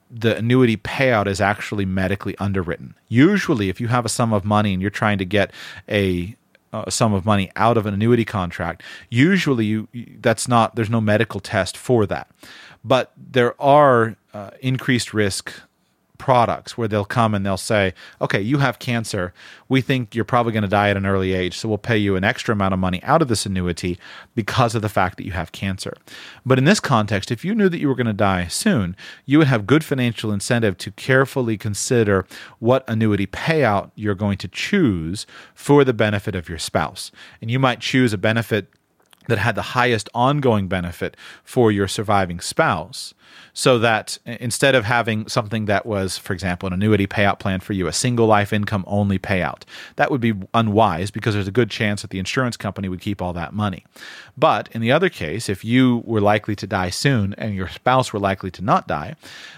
the 0.09 0.37
annuity 0.37 0.77
payout 0.77 1.27
is 1.27 1.41
actually 1.41 1.85
medically 1.85 2.37
underwritten. 2.37 2.95
Usually, 3.09 3.69
if 3.69 3.81
you 3.81 3.87
have 3.89 4.05
a 4.05 4.09
sum 4.09 4.33
of 4.33 4.45
money 4.45 4.73
and 4.73 4.81
you're 4.81 4.91
trying 4.91 5.17
to 5.17 5.25
get 5.25 5.51
a 5.89 6.35
a 6.73 6.91
sum 6.91 7.13
of 7.13 7.25
money 7.25 7.49
out 7.55 7.77
of 7.77 7.85
an 7.85 7.93
annuity 7.93 8.25
contract 8.25 8.83
usually 9.09 9.65
you 9.65 9.87
that's 10.19 10.45
not 10.45 10.75
there's 10.75 10.89
no 10.89 10.99
medical 10.99 11.39
test 11.39 11.77
for 11.77 12.05
that 12.05 12.29
but 12.83 13.13
there 13.15 13.59
are 13.61 14.17
uh, 14.33 14.49
increased 14.61 15.13
risk 15.13 15.53
products 16.17 16.77
where 16.77 16.87
they'll 16.87 17.05
come 17.05 17.33
and 17.33 17.45
they'll 17.45 17.57
say, 17.57 17.93
okay, 18.21 18.41
you 18.41 18.59
have 18.59 18.79
cancer. 18.79 19.33
We 19.69 19.81
think 19.81 20.15
you're 20.15 20.25
probably 20.25 20.53
going 20.53 20.63
to 20.63 20.69
die 20.69 20.89
at 20.89 20.97
an 20.97 21.05
early 21.05 21.33
age, 21.33 21.57
so 21.57 21.67
we'll 21.67 21.77
pay 21.77 21.97
you 21.97 22.15
an 22.15 22.23
extra 22.23 22.53
amount 22.53 22.73
of 22.73 22.79
money 22.79 23.01
out 23.03 23.21
of 23.21 23.27
this 23.27 23.45
annuity 23.45 23.97
because 24.33 24.75
of 24.75 24.81
the 24.81 24.89
fact 24.89 25.17
that 25.17 25.25
you 25.25 25.31
have 25.31 25.51
cancer. 25.51 25.93
But 26.45 26.57
in 26.57 26.65
this 26.65 26.79
context, 26.79 27.31
if 27.31 27.43
you 27.43 27.55
knew 27.55 27.69
that 27.69 27.79
you 27.79 27.87
were 27.87 27.95
going 27.95 28.07
to 28.07 28.13
die 28.13 28.47
soon, 28.47 28.95
you 29.25 29.37
would 29.37 29.47
have 29.47 29.67
good 29.67 29.83
financial 29.83 30.31
incentive 30.31 30.77
to 30.79 30.91
carefully 30.91 31.57
consider 31.57 32.25
what 32.59 32.83
annuity 32.87 33.27
payout 33.27 33.91
you're 33.95 34.15
going 34.15 34.37
to 34.37 34.47
choose 34.47 35.25
for 35.53 35.83
the 35.83 35.93
benefit 35.93 36.35
of 36.35 36.49
your 36.49 36.59
spouse. 36.59 37.11
And 37.41 37.49
you 37.49 37.59
might 37.59 37.79
choose 37.79 38.13
a 38.13 38.17
benefit 38.17 38.69
that 39.27 39.37
had 39.37 39.55
the 39.55 39.61
highest 39.61 40.09
ongoing 40.13 40.67
benefit 40.67 41.15
for 41.43 41.71
your 41.71 41.87
surviving 41.87 42.39
spouse 42.39 43.13
so 43.53 43.79
that 43.79 44.17
instead 44.25 44.75
of 44.75 44.83
having 44.83 45.27
something 45.27 45.65
that 45.65 45.85
was 45.85 46.17
for 46.17 46.33
example 46.33 46.67
an 46.67 46.73
annuity 46.73 47.07
payout 47.07 47.39
plan 47.39 47.59
for 47.59 47.73
you 47.73 47.87
a 47.87 47.93
single 47.93 48.27
life 48.27 48.51
income 48.51 48.83
only 48.87 49.17
payout 49.17 49.63
that 49.95 50.11
would 50.11 50.21
be 50.21 50.33
unwise 50.53 51.09
because 51.09 51.33
there's 51.33 51.47
a 51.47 51.51
good 51.51 51.69
chance 51.69 52.01
that 52.01 52.11
the 52.11 52.19
insurance 52.19 52.57
company 52.57 52.89
would 52.89 53.01
keep 53.01 53.21
all 53.21 53.33
that 53.33 53.53
money. 53.53 53.85
But 54.37 54.69
in 54.73 54.81
the 54.81 54.91
other 54.91 55.09
case 55.09 55.49
if 55.49 55.63
you 55.63 56.03
were 56.05 56.21
likely 56.21 56.55
to 56.57 56.67
die 56.67 56.89
soon 56.89 57.33
and 57.35 57.55
your 57.55 57.69
spouse 57.69 58.11
were 58.11 58.19
likely 58.19 58.51
to 58.51 58.61
not 58.61 58.87
die 58.87 59.15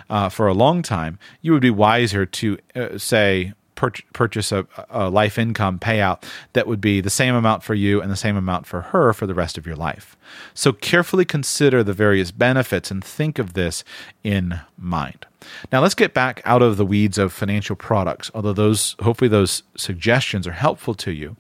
uh, 0.09 0.29
for 0.29 0.47
a 0.47 0.53
long 0.53 0.81
time 0.81 1.17
you 1.41 1.51
would 1.51 1.61
be 1.61 1.71
wiser 1.71 2.25
to 2.25 2.57
uh, 2.75 2.97
say 2.97 3.53
purchase 3.77 4.51
a, 4.51 4.67
a, 4.89 5.09
life 5.09 5.37
income 5.37 5.79
payout 5.79 6.23
that 6.53 6.67
would 6.67 6.81
be 6.81 6.99
the 6.99 7.09
same 7.09 7.35
amount 7.35 7.63
for 7.63 7.75
you 7.75 8.01
and 8.01 8.11
the 8.11 8.17
same 8.17 8.35
amount 8.35 8.65
for 8.65 8.81
her 8.81 9.13
for 9.13 9.25
the 9.25 9.33
rest 9.33 9.57
of 9.57 9.65
your 9.65 9.75
life. 9.75 10.17
So 10.53 10.73
carefully 10.73 11.23
consider 11.23 11.83
the 11.83 11.93
various 11.93 12.31
benefits 12.31 12.91
and 12.91 13.03
think 13.03 13.39
of 13.39 13.53
this 13.53 13.83
in 14.23 14.59
mind. 14.77 15.25
Now 15.71 15.81
let's 15.81 15.95
get 15.95 16.13
back 16.13 16.41
out 16.43 16.61
of 16.61 16.77
the 16.77 16.85
weeds 16.85 17.17
of 17.17 17.31
financial 17.31 17.75
products. 17.75 18.29
Although 18.33 18.53
those, 18.53 18.95
hopefully, 18.99 19.29
those 19.29 19.63
suggestions 19.77 20.47
are 20.47 20.51
helpful 20.51 20.95
to 20.95 21.11
you. 21.11 21.37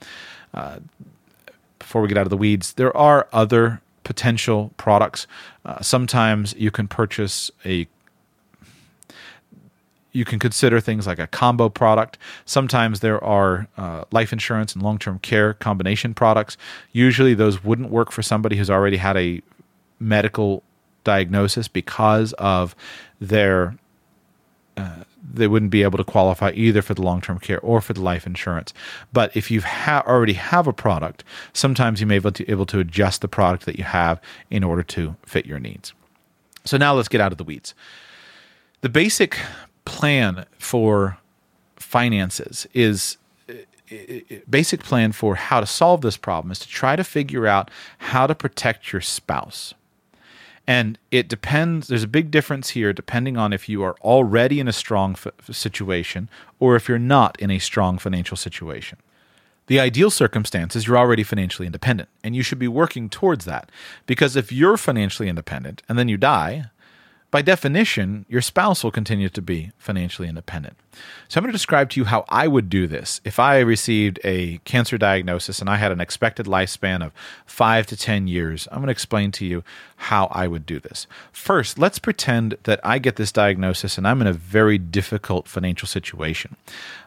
Uh, 0.53 0.79
before 1.79 2.01
we 2.01 2.07
get 2.07 2.17
out 2.17 2.25
of 2.25 2.29
the 2.29 2.37
weeds, 2.37 2.73
there 2.73 2.95
are 2.95 3.27
other 3.33 3.81
potential 4.03 4.71
products. 4.77 5.27
Uh, 5.65 5.81
sometimes 5.81 6.53
you 6.57 6.71
can 6.71 6.87
purchase 6.87 7.51
a 7.65 7.87
you 10.17 10.25
can 10.25 10.39
consider 10.39 10.81
things 10.81 11.05
like 11.05 11.19
a 11.19 11.27
combo 11.27 11.69
product. 11.69 12.17
Sometimes 12.45 13.01
there 13.01 13.23
are 13.23 13.67
uh, 13.77 14.03
life 14.11 14.33
insurance 14.33 14.73
and 14.73 14.81
long 14.81 14.97
term 14.97 15.19
care 15.19 15.53
combination 15.53 16.15
products. 16.15 16.57
Usually, 16.91 17.35
those 17.35 17.63
wouldn't 17.63 17.91
work 17.91 18.11
for 18.11 18.23
somebody 18.23 18.57
who's 18.57 18.69
already 18.69 18.97
had 18.97 19.15
a 19.15 19.41
medical 19.99 20.63
diagnosis 21.03 21.67
because 21.67 22.33
of 22.33 22.75
their. 23.21 23.77
Uh, 24.75 25.03
they 25.29 25.47
wouldn't 25.47 25.71
be 25.71 25.83
able 25.83 25.97
to 25.97 26.03
qualify 26.03 26.51
either 26.55 26.81
for 26.81 26.93
the 26.93 27.01
long 27.01 27.21
term 27.21 27.37
care 27.37 27.59
or 27.59 27.79
for 27.81 27.93
the 27.93 28.01
life 28.01 28.25
insurance. 28.25 28.73
But 29.13 29.35
if 29.35 29.51
you 29.51 29.61
ha- 29.61 30.03
already 30.07 30.33
have 30.33 30.67
a 30.67 30.73
product, 30.73 31.23
sometimes 31.53 31.99
you 31.99 32.07
may 32.07 32.19
be 32.19 32.45
able 32.47 32.65
to 32.65 32.79
adjust 32.79 33.21
the 33.21 33.27
product 33.27 33.65
that 33.65 33.77
you 33.77 33.83
have 33.83 34.21
in 34.49 34.63
order 34.63 34.83
to 34.83 35.15
fit 35.25 35.45
your 35.45 35.59
needs. 35.59 35.93
So 36.65 36.77
now 36.77 36.93
let's 36.93 37.07
get 37.07 37.21
out 37.21 37.31
of 37.31 37.37
the 37.37 37.43
weeds. 37.43 37.73
The 38.81 38.89
basic 38.89 39.39
plan 39.87 40.45
for 40.57 41.17
finances 41.77 42.67
is 42.73 43.17
basic 44.49 44.83
plan 44.83 45.13
for 45.13 45.35
how 45.35 45.61
to 45.61 45.65
solve 45.65 46.01
this 46.01 46.17
problem 46.17 46.51
is 46.51 46.59
to 46.59 46.67
try 46.67 46.95
to 46.95 47.03
figure 47.03 47.47
out 47.47 47.71
how 47.99 48.27
to 48.27 48.35
protect 48.35 48.91
your 48.91 49.01
spouse. 49.01 49.73
And 50.67 50.97
it 51.11 51.29
depends, 51.29 51.87
there's 51.87 52.03
a 52.03 52.07
big 52.07 52.29
difference 52.29 52.71
here 52.71 52.91
depending 52.91 53.37
on 53.37 53.53
if 53.53 53.69
you 53.69 53.81
are 53.83 53.95
already 54.01 54.59
in 54.59 54.67
a 54.67 54.73
strong 54.73 55.13
f- 55.13 55.27
situation 55.49 56.29
or 56.59 56.75
if 56.75 56.89
you're 56.89 56.99
not 56.99 57.39
in 57.39 57.49
a 57.49 57.59
strong 57.59 57.97
financial 57.97 58.35
situation. 58.35 58.97
The 59.67 59.79
ideal 59.79 60.09
circumstance 60.09 60.75
is 60.75 60.87
you're 60.87 60.97
already 60.97 61.23
financially 61.23 61.65
independent, 61.65 62.09
and 62.23 62.35
you 62.35 62.41
should 62.41 62.59
be 62.59 62.69
working 62.69 63.09
towards 63.09 63.43
that. 63.45 63.69
Because 64.05 64.35
if 64.35 64.51
you're 64.51 64.77
financially 64.77 65.27
independent 65.29 65.83
and 65.87 65.97
then 65.97 66.07
you 66.07 66.17
die, 66.17 66.71
by 67.29 67.41
definition, 67.41 68.25
your 68.29 68.41
spouse 68.41 68.83
will 68.83 68.91
continue 68.91 69.29
to 69.29 69.41
be 69.41 69.71
financially 69.77 70.29
independent. 70.29 70.77
So, 71.27 71.37
I'm 71.37 71.43
going 71.43 71.51
to 71.51 71.57
describe 71.57 71.89
to 71.91 71.99
you 71.99 72.05
how 72.05 72.25
I 72.29 72.47
would 72.47 72.69
do 72.69 72.87
this 72.87 73.21
if 73.23 73.39
I 73.39 73.59
received 73.59 74.19
a 74.23 74.59
cancer 74.59 74.97
diagnosis 74.97 75.59
and 75.59 75.69
I 75.69 75.77
had 75.77 75.91
an 75.91 76.01
expected 76.01 76.45
lifespan 76.45 77.05
of 77.05 77.11
five 77.45 77.85
to 77.87 77.97
10 77.97 78.27
years. 78.27 78.67
I'm 78.71 78.77
going 78.77 78.87
to 78.87 78.91
explain 78.91 79.31
to 79.33 79.45
you 79.45 79.63
how 79.97 80.27
I 80.31 80.47
would 80.47 80.65
do 80.65 80.79
this. 80.79 81.07
First, 81.31 81.79
let's 81.79 81.97
pretend 81.97 82.55
that 82.63 82.79
I 82.83 82.99
get 82.99 83.15
this 83.15 83.31
diagnosis 83.31 83.97
and 83.97 84.07
I'm 84.07 84.21
in 84.21 84.27
a 84.27 84.33
very 84.33 84.77
difficult 84.77 85.47
financial 85.47 85.87
situation. 85.87 86.55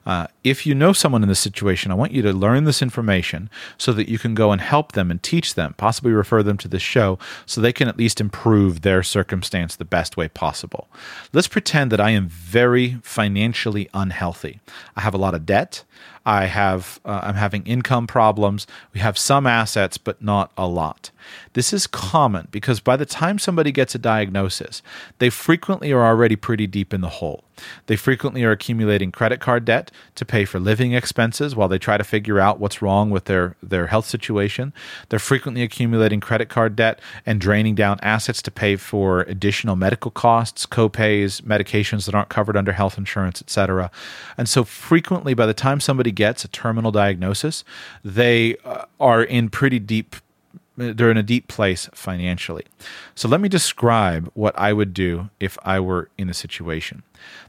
Uh, 0.05 0.27
if 0.43 0.67
you 0.67 0.75
know 0.75 0.93
someone 0.93 1.23
in 1.23 1.29
this 1.29 1.39
situation, 1.39 1.93
I 1.93 1.95
want 1.95 2.13
you 2.13 2.21
to 2.23 2.33
learn 2.33 2.65
this 2.65 2.83
information 2.83 3.49
so 3.79 3.93
that 3.93 4.09
you 4.09 4.19
can 4.19 4.35
go 4.35 4.51
and 4.51 4.61
help 4.61 4.93
them 4.93 5.11
and 5.11 5.23
teach 5.23 5.55
them, 5.55 5.75
possibly 5.77 6.11
refer 6.11 6.43
them 6.43 6.57
to 6.59 6.69
this 6.69 6.83
show 6.83 7.19
so 7.47 7.61
they 7.61 7.73
can 7.73 7.87
at 7.87 7.97
least 7.97 8.21
improve 8.21 8.81
their 8.81 9.05
circumstance 9.05 9.77
the 9.77 9.85
best 9.85 10.17
way 10.17 10.27
possible. 10.27 10.89
Let's 11.33 11.49
pretend 11.49 11.93
that 11.93 12.01
I 12.01 12.11
am 12.11 12.29
very 12.29 12.99
financially 13.03 13.80
unhealthy. 13.95 14.61
I 14.97 15.01
have 15.01 15.15
a 15.15 15.19
lot 15.19 15.35
of 15.35 15.47
debt. 15.47 15.85
I 16.27 16.47
have 16.47 17.01
uh, 17.05 17.21
I'm 17.23 17.35
having 17.35 17.65
income 17.65 18.07
problems. 18.07 18.67
We 18.93 19.01
have 19.01 19.17
some 19.17 19.47
assets, 19.47 19.99
but 19.99 20.23
not 20.23 20.53
a 20.57 20.67
lot. 20.67 21.11
This 21.53 21.73
is 21.73 21.87
common 21.87 22.49
because 22.51 22.81
by 22.81 22.97
the 22.97 23.07
time 23.07 23.39
somebody 23.39 23.73
gets 23.73 23.95
a 23.95 23.99
diagnosis, 23.99 24.83
they 25.19 25.31
frequently 25.31 25.93
are 25.93 26.05
already 26.05 26.37
pretty 26.37 26.67
deep 26.67 26.95
in 26.95 27.01
the 27.01 27.09
hole. 27.09 27.45
They 27.87 27.97
frequently 27.97 28.43
are 28.45 28.53
accumulating 28.53 29.13
credit 29.13 29.41
card 29.41 29.65
debt 29.65 29.91
to 30.15 30.25
pay 30.25 30.45
for 30.45 30.59
living 30.59 30.93
expenses 30.93 31.55
while 31.55 31.69
they 31.69 31.79
try 31.79 31.97
to 31.97 32.05
figure 32.05 32.41
out 32.41 32.59
what's 32.59 32.81
wrong 32.81 33.11
with 33.11 33.25
their, 33.27 33.57
their 33.63 33.89
health 33.89 34.07
situation. 34.07 34.73
They're 35.09 35.19
frequently 35.19 35.63
accumulating 35.63 36.21
credit 36.21 36.49
card 36.49 36.77
debt 36.77 37.01
and 37.27 37.41
draining 37.41 37.75
down 37.75 37.99
assets 38.03 38.43
to 38.43 38.51
pay 38.51 38.77
for 38.77 39.23
additional 39.23 39.77
medical 39.77 40.11
costs, 40.11 40.67
copays, 40.67 41.43
medications 41.43 42.07
that 42.07 42.15
aren't 42.15 42.29
covered 42.29 42.57
under 42.57 42.73
health 42.73 42.97
insurance, 42.97 43.43
etc. 43.43 43.91
And 44.39 44.49
so 44.49 44.65
frequently 44.65 45.35
by 45.35 45.47
the 45.47 45.55
time 45.55 45.81
somebody 45.81 46.10
gets 46.13 46.45
a 46.45 46.49
terminal 46.49 46.91
diagnosis, 46.91 47.65
they 48.05 48.57
uh, 48.65 48.85
are 48.99 49.23
in 49.23 49.49
pretty 49.49 49.79
deep 49.79 50.17
they're 50.77 51.11
in 51.11 51.17
a 51.19 51.23
deep 51.23 51.47
place 51.47 51.91
financially. 51.93 52.65
So 53.15 53.29
let 53.29 53.41
me 53.41 53.51
describe 53.51 54.31
what 54.33 54.59
I 54.59 54.73
would 54.73 54.95
do 54.95 55.29
if 55.39 55.59
I 55.63 55.79
were 55.79 56.09
in 56.17 56.31
a 56.31 56.35
situation. 56.35 57.03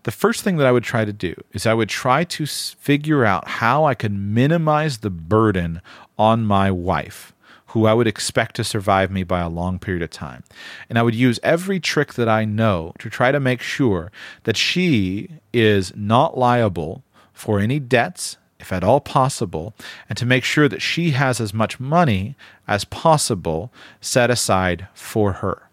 The 0.04 0.12
first 0.12 0.44
thing 0.44 0.58
that 0.58 0.68
I 0.68 0.72
would 0.72 0.84
try 0.84 1.06
to 1.06 1.14
do 1.14 1.34
is 1.54 1.66
I 1.66 1.74
would 1.74 1.88
try 1.88 2.26
to 2.26 2.46
figure 2.46 3.24
out 3.24 3.48
how 3.48 3.86
I 3.86 3.94
could 3.94 4.14
minimize 4.14 4.98
the 4.98 5.10
burden 5.10 5.82
on 6.18 6.46
my 6.46 6.72
wife 6.72 7.34
who 7.68 7.86
I 7.86 7.94
would 7.94 8.08
expect 8.08 8.58
to 8.58 8.66
survive 8.66 9.12
me 9.12 9.24
by 9.24 9.40
a 9.40 9.48
long 9.48 9.80
period 9.80 10.04
of 10.04 10.10
time. 10.10 10.44
And 10.90 11.00
I 11.00 11.04
would 11.04 11.16
use 11.16 11.40
every 11.42 11.80
trick 11.80 12.16
that 12.16 12.28
I 12.28 12.44
know 12.44 12.94
to 13.00 13.10
try 13.10 13.32
to 13.32 13.40
make 13.40 13.62
sure 13.62 14.12
that 14.44 14.58
she 14.58 15.30
is 15.54 15.94
not 15.96 16.38
liable 16.38 17.04
for 17.32 17.62
any 17.62 17.80
debts 17.80 18.36
if 18.62 18.72
at 18.72 18.84
all 18.84 19.00
possible, 19.00 19.74
and 20.08 20.18
to 20.18 20.26
make 20.26 20.44
sure 20.44 20.70
that 20.70 20.82
she 20.82 21.12
has 21.12 21.42
as 21.42 21.54
much 21.54 21.80
money 21.80 22.36
as 22.68 22.86
possible 22.86 23.72
set 24.00 24.30
aside 24.30 24.88
for 24.94 25.34
her. 25.34 25.70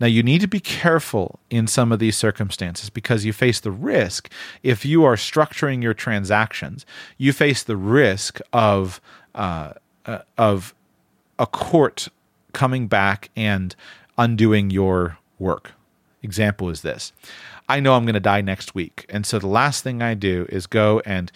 Now, 0.00 0.06
you 0.06 0.22
need 0.22 0.40
to 0.40 0.48
be 0.48 0.60
careful 0.60 1.38
in 1.50 1.66
some 1.66 1.92
of 1.92 1.98
these 1.98 2.16
circumstances 2.16 2.88
because 2.88 3.24
you 3.24 3.32
face 3.34 3.60
the 3.60 3.70
risk, 3.70 4.30
if 4.62 4.84
you 4.84 5.04
are 5.04 5.16
structuring 5.16 5.82
your 5.82 5.92
transactions, 5.92 6.86
you 7.18 7.32
face 7.34 7.62
the 7.62 7.76
risk 7.76 8.40
of, 8.52 9.00
uh, 9.34 9.74
uh, 10.06 10.20
of 10.38 10.74
a 11.38 11.46
court 11.46 12.08
coming 12.52 12.88
back 12.88 13.30
and 13.36 13.76
undoing 14.16 14.70
your 14.70 15.18
work. 15.38 15.72
Example 16.22 16.70
is 16.70 16.82
this 16.82 17.12
I 17.68 17.78
know 17.78 17.94
I'm 17.94 18.04
going 18.04 18.14
to 18.14 18.20
die 18.20 18.40
next 18.40 18.74
week. 18.74 19.06
And 19.08 19.24
so 19.24 19.38
the 19.38 19.46
last 19.46 19.84
thing 19.84 20.02
I 20.02 20.14
do 20.14 20.46
is 20.48 20.66
go 20.66 21.00
and 21.06 21.30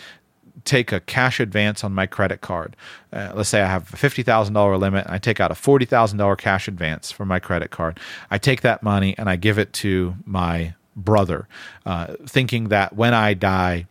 take 0.65 0.93
a 0.93 1.01
cash 1.01 1.41
advance 1.41 1.83
on 1.83 1.93
my 1.93 2.07
credit 2.07 2.41
card. 2.41 2.77
Uh, 3.13 3.33
let's 3.35 3.49
say 3.49 3.63
I 3.63 3.67
have 3.67 3.93
a 3.93 3.97
$50,000 3.97 4.79
limit 4.79 5.07
I 5.09 5.19
take 5.19 5.41
out 5.41 5.51
a 5.51 5.55
$40,000 5.55 6.39
cash 6.39 6.69
advance 6.69 7.11
from 7.11 7.29
my 7.29 7.39
credit 7.39 7.71
card. 7.71 7.99
I 8.31 8.39
take 8.39 8.63
that 8.63 8.83
money 8.83 9.15
and 9.19 9.29
I 9.29 9.37
give 9.37 9.59
it 9.59 9.73
to 9.75 10.15
my 10.25 10.75
brother, 10.97 11.49
uh, 11.85 12.15
thinking 12.27 12.69
that 12.69 12.95
when 12.95 13.15
I 13.15 13.35
die, 13.35 13.87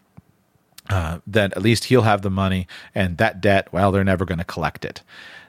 uh, 0.89 1.19
that 1.27 1.53
at 1.53 1.61
least 1.61 1.85
he'll 1.85 2.01
have 2.03 2.21
the 2.21 2.29
money 2.29 2.67
and 2.95 3.17
that 3.17 3.41
debt, 3.41 3.71
well, 3.71 3.91
they're 3.91 4.03
never 4.03 4.25
going 4.25 4.39
to 4.39 4.45
collect 4.45 4.85
it 4.85 5.01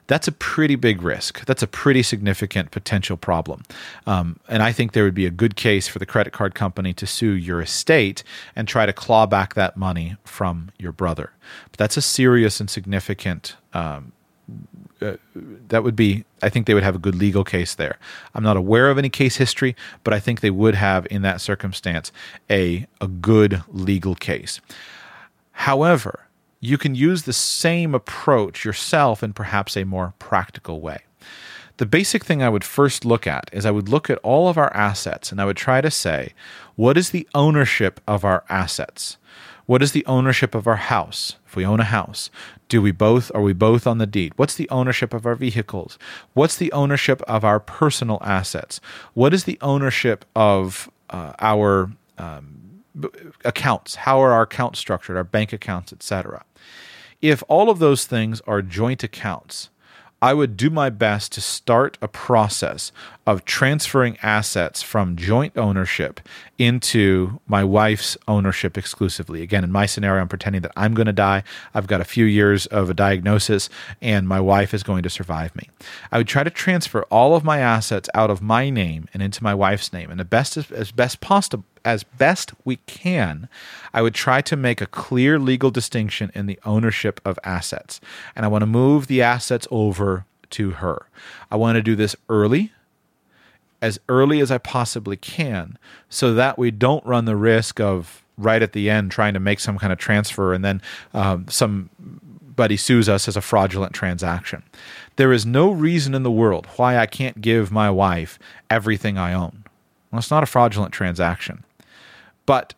that's 0.06 0.28
a 0.28 0.32
pretty 0.32 0.76
big 0.76 1.02
risk. 1.02 1.44
That's 1.46 1.62
a 1.62 1.66
pretty 1.66 2.02
significant 2.02 2.70
potential 2.70 3.16
problem. 3.16 3.62
Um, 4.06 4.38
and 4.48 4.62
I 4.62 4.72
think 4.72 4.92
there 4.92 5.04
would 5.04 5.14
be 5.14 5.26
a 5.26 5.30
good 5.30 5.56
case 5.56 5.88
for 5.88 5.98
the 5.98 6.06
credit 6.06 6.32
card 6.32 6.54
company 6.54 6.92
to 6.94 7.06
sue 7.06 7.32
your 7.32 7.62
estate 7.62 8.22
and 8.54 8.68
try 8.68 8.86
to 8.86 8.92
claw 8.92 9.26
back 9.26 9.54
that 9.54 9.76
money 9.76 10.16
from 10.24 10.70
your 10.78 10.92
brother. 10.92 11.32
But 11.70 11.78
that's 11.78 11.96
a 11.96 12.02
serious 12.02 12.60
and 12.60 12.68
significant. 12.68 13.56
Um, 13.72 14.12
uh, 15.00 15.16
that 15.68 15.82
would 15.82 15.96
be, 15.96 16.24
I 16.42 16.48
think 16.48 16.66
they 16.66 16.74
would 16.74 16.82
have 16.82 16.94
a 16.94 16.98
good 16.98 17.14
legal 17.14 17.44
case 17.44 17.74
there. 17.74 17.98
I'm 18.34 18.44
not 18.44 18.56
aware 18.56 18.90
of 18.90 18.98
any 18.98 19.08
case 19.08 19.36
history, 19.36 19.74
but 20.02 20.14
I 20.14 20.20
think 20.20 20.40
they 20.40 20.50
would 20.50 20.74
have 20.74 21.06
in 21.10 21.22
that 21.22 21.40
circumstance 21.40 22.12
a, 22.50 22.86
a 23.00 23.08
good 23.08 23.62
legal 23.68 24.14
case. 24.14 24.60
However, 25.52 26.23
you 26.66 26.78
can 26.78 26.94
use 26.94 27.22
the 27.22 27.32
same 27.32 27.94
approach 27.94 28.64
yourself 28.64 29.22
in 29.22 29.32
perhaps 29.32 29.76
a 29.76 29.84
more 29.84 30.14
practical 30.18 30.80
way. 30.80 31.02
The 31.76 31.86
basic 31.86 32.24
thing 32.24 32.42
I 32.42 32.48
would 32.48 32.64
first 32.64 33.04
look 33.04 33.26
at 33.26 33.50
is 33.52 33.66
I 33.66 33.72
would 33.72 33.88
look 33.88 34.08
at 34.08 34.18
all 34.18 34.48
of 34.48 34.56
our 34.56 34.72
assets 34.74 35.32
and 35.32 35.40
I 35.40 35.44
would 35.44 35.56
try 35.56 35.80
to 35.80 35.90
say, 35.90 36.32
what 36.76 36.96
is 36.96 37.10
the 37.10 37.28
ownership 37.34 38.00
of 38.06 38.24
our 38.24 38.44
assets? 38.48 39.16
What 39.66 39.82
is 39.82 39.92
the 39.92 40.06
ownership 40.06 40.54
of 40.54 40.66
our 40.66 40.76
house? 40.76 41.36
If 41.46 41.56
we 41.56 41.66
own 41.66 41.80
a 41.80 41.84
house, 41.84 42.30
do 42.68 42.80
we 42.80 42.92
both 42.92 43.32
are 43.34 43.42
we 43.42 43.52
both 43.52 43.86
on 43.86 43.98
the 43.98 44.06
deed? 44.06 44.32
What's 44.36 44.54
the 44.54 44.68
ownership 44.70 45.12
of 45.12 45.26
our 45.26 45.34
vehicles? 45.34 45.98
What's 46.32 46.56
the 46.56 46.72
ownership 46.72 47.22
of 47.22 47.44
our 47.44 47.60
personal 47.60 48.18
assets? 48.22 48.80
What 49.14 49.34
is 49.34 49.44
the 49.44 49.58
ownership 49.60 50.24
of 50.36 50.90
uh, 51.10 51.32
our 51.40 51.90
um, 52.18 52.64
accounts 53.44 53.96
how 53.96 54.20
are 54.20 54.32
our 54.32 54.42
accounts 54.42 54.78
structured 54.78 55.16
our 55.16 55.24
bank 55.24 55.52
accounts 55.52 55.92
etc 55.92 56.44
if 57.22 57.42
all 57.48 57.70
of 57.70 57.78
those 57.78 58.06
things 58.06 58.40
are 58.46 58.62
joint 58.62 59.02
accounts 59.02 59.70
I 60.24 60.32
would 60.32 60.56
do 60.56 60.70
my 60.70 60.88
best 60.88 61.32
to 61.32 61.42
start 61.42 61.98
a 62.00 62.08
process 62.08 62.92
of 63.26 63.44
transferring 63.44 64.16
assets 64.22 64.80
from 64.80 65.16
joint 65.16 65.58
ownership 65.58 66.18
into 66.56 67.40
my 67.46 67.62
wife's 67.62 68.16
ownership 68.26 68.78
exclusively. 68.78 69.42
Again, 69.42 69.64
in 69.64 69.70
my 69.70 69.84
scenario, 69.84 70.22
I'm 70.22 70.28
pretending 70.28 70.62
that 70.62 70.72
I'm 70.78 70.94
going 70.94 71.08
to 71.08 71.12
die. 71.12 71.42
I've 71.74 71.88
got 71.88 72.00
a 72.00 72.06
few 72.06 72.24
years 72.24 72.64
of 72.68 72.88
a 72.88 72.94
diagnosis, 72.94 73.68
and 74.00 74.26
my 74.26 74.40
wife 74.40 74.72
is 74.72 74.82
going 74.82 75.02
to 75.02 75.10
survive 75.10 75.54
me. 75.56 75.68
I 76.10 76.16
would 76.16 76.28
try 76.28 76.42
to 76.42 76.48
transfer 76.48 77.02
all 77.10 77.36
of 77.36 77.44
my 77.44 77.58
assets 77.58 78.08
out 78.14 78.30
of 78.30 78.40
my 78.40 78.70
name 78.70 79.08
and 79.12 79.22
into 79.22 79.44
my 79.44 79.52
wife's 79.52 79.92
name, 79.92 80.10
and 80.10 80.18
the 80.18 80.24
best 80.24 80.56
as, 80.56 80.90
best 80.90 81.20
possible 81.20 81.66
as 81.84 82.02
best 82.02 82.52
we 82.64 82.76
can, 82.86 83.48
I 83.92 84.02
would 84.02 84.14
try 84.14 84.40
to 84.42 84.56
make 84.56 84.80
a 84.80 84.86
clear 84.86 85.38
legal 85.38 85.70
distinction 85.70 86.30
in 86.34 86.46
the 86.46 86.58
ownership 86.64 87.20
of 87.24 87.38
assets. 87.44 88.00
And 88.34 88.44
I 88.44 88.48
want 88.48 88.62
to 88.62 88.66
move 88.66 89.06
the 89.06 89.22
assets 89.22 89.68
over 89.70 90.24
to 90.50 90.70
her. 90.72 91.06
I 91.50 91.56
want 91.56 91.76
to 91.76 91.82
do 91.82 91.94
this 91.96 92.16
early, 92.28 92.72
as 93.82 93.98
early 94.08 94.40
as 94.40 94.50
I 94.50 94.58
possibly 94.58 95.16
can, 95.16 95.78
so 96.08 96.32
that 96.34 96.58
we 96.58 96.70
don't 96.70 97.04
run 97.04 97.24
the 97.26 97.36
risk 97.36 97.80
of 97.80 98.22
right 98.36 98.62
at 98.62 98.72
the 98.72 98.90
end 98.90 99.10
trying 99.10 99.34
to 99.34 99.40
make 99.40 99.60
some 99.60 99.78
kind 99.78 99.92
of 99.92 99.98
transfer 99.98 100.52
and 100.52 100.64
then 100.64 100.82
um, 101.12 101.46
somebody 101.48 102.76
sues 102.76 103.08
us 103.08 103.28
as 103.28 103.36
a 103.36 103.40
fraudulent 103.40 103.92
transaction. 103.92 104.62
There 105.16 105.32
is 105.32 105.46
no 105.46 105.70
reason 105.70 106.14
in 106.14 106.24
the 106.24 106.30
world 106.30 106.66
why 106.76 106.98
I 106.98 107.06
can't 107.06 107.40
give 107.40 107.70
my 107.70 107.90
wife 107.90 108.38
everything 108.68 109.18
I 109.18 109.32
own. 109.32 109.64
Well, 110.10 110.18
it's 110.18 110.30
not 110.30 110.42
a 110.42 110.46
fraudulent 110.46 110.92
transaction. 110.92 111.64
But 112.46 112.74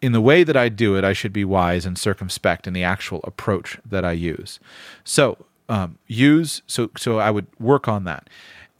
in 0.00 0.12
the 0.12 0.20
way 0.20 0.44
that 0.44 0.56
I 0.56 0.68
do 0.68 0.96
it, 0.96 1.04
I 1.04 1.12
should 1.12 1.32
be 1.32 1.44
wise 1.44 1.84
and 1.84 1.98
circumspect 1.98 2.66
in 2.66 2.72
the 2.72 2.84
actual 2.84 3.20
approach 3.24 3.78
that 3.84 4.04
I 4.04 4.12
use. 4.12 4.58
So, 5.04 5.46
um, 5.68 5.98
use 6.06 6.62
so 6.66 6.90
so 6.96 7.18
I 7.18 7.30
would 7.30 7.46
work 7.58 7.86
on 7.86 8.04
that. 8.04 8.28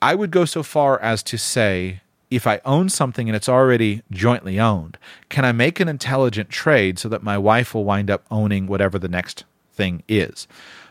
I 0.03 0.15
would 0.15 0.31
go 0.31 0.45
so 0.45 0.63
far 0.63 1.01
as 1.01 1.23
to 1.25 1.37
say 1.37 2.01
if 2.31 2.47
I 2.47 2.61
own 2.65 2.89
something 2.89 3.29
and 3.29 3.37
it's 3.37 3.49
already 3.49 4.03
jointly 4.11 4.59
owned, 4.59 4.97
can 5.29 5.45
I 5.45 5.53
make 5.53 5.81
an 5.81 5.89
intelligent 5.89 6.49
trade 6.49 6.99
so 6.99 7.09
that 7.09 7.23
my 7.23 7.37
wife 7.37 7.75
will 7.75 7.85
wind 7.85 8.11
up 8.11 8.25
owning 8.31 8.67
whatever 8.67 8.99
the 8.99 9.09
next 9.09 9.45
thing 9.73 10.03
is? 10.09 10.47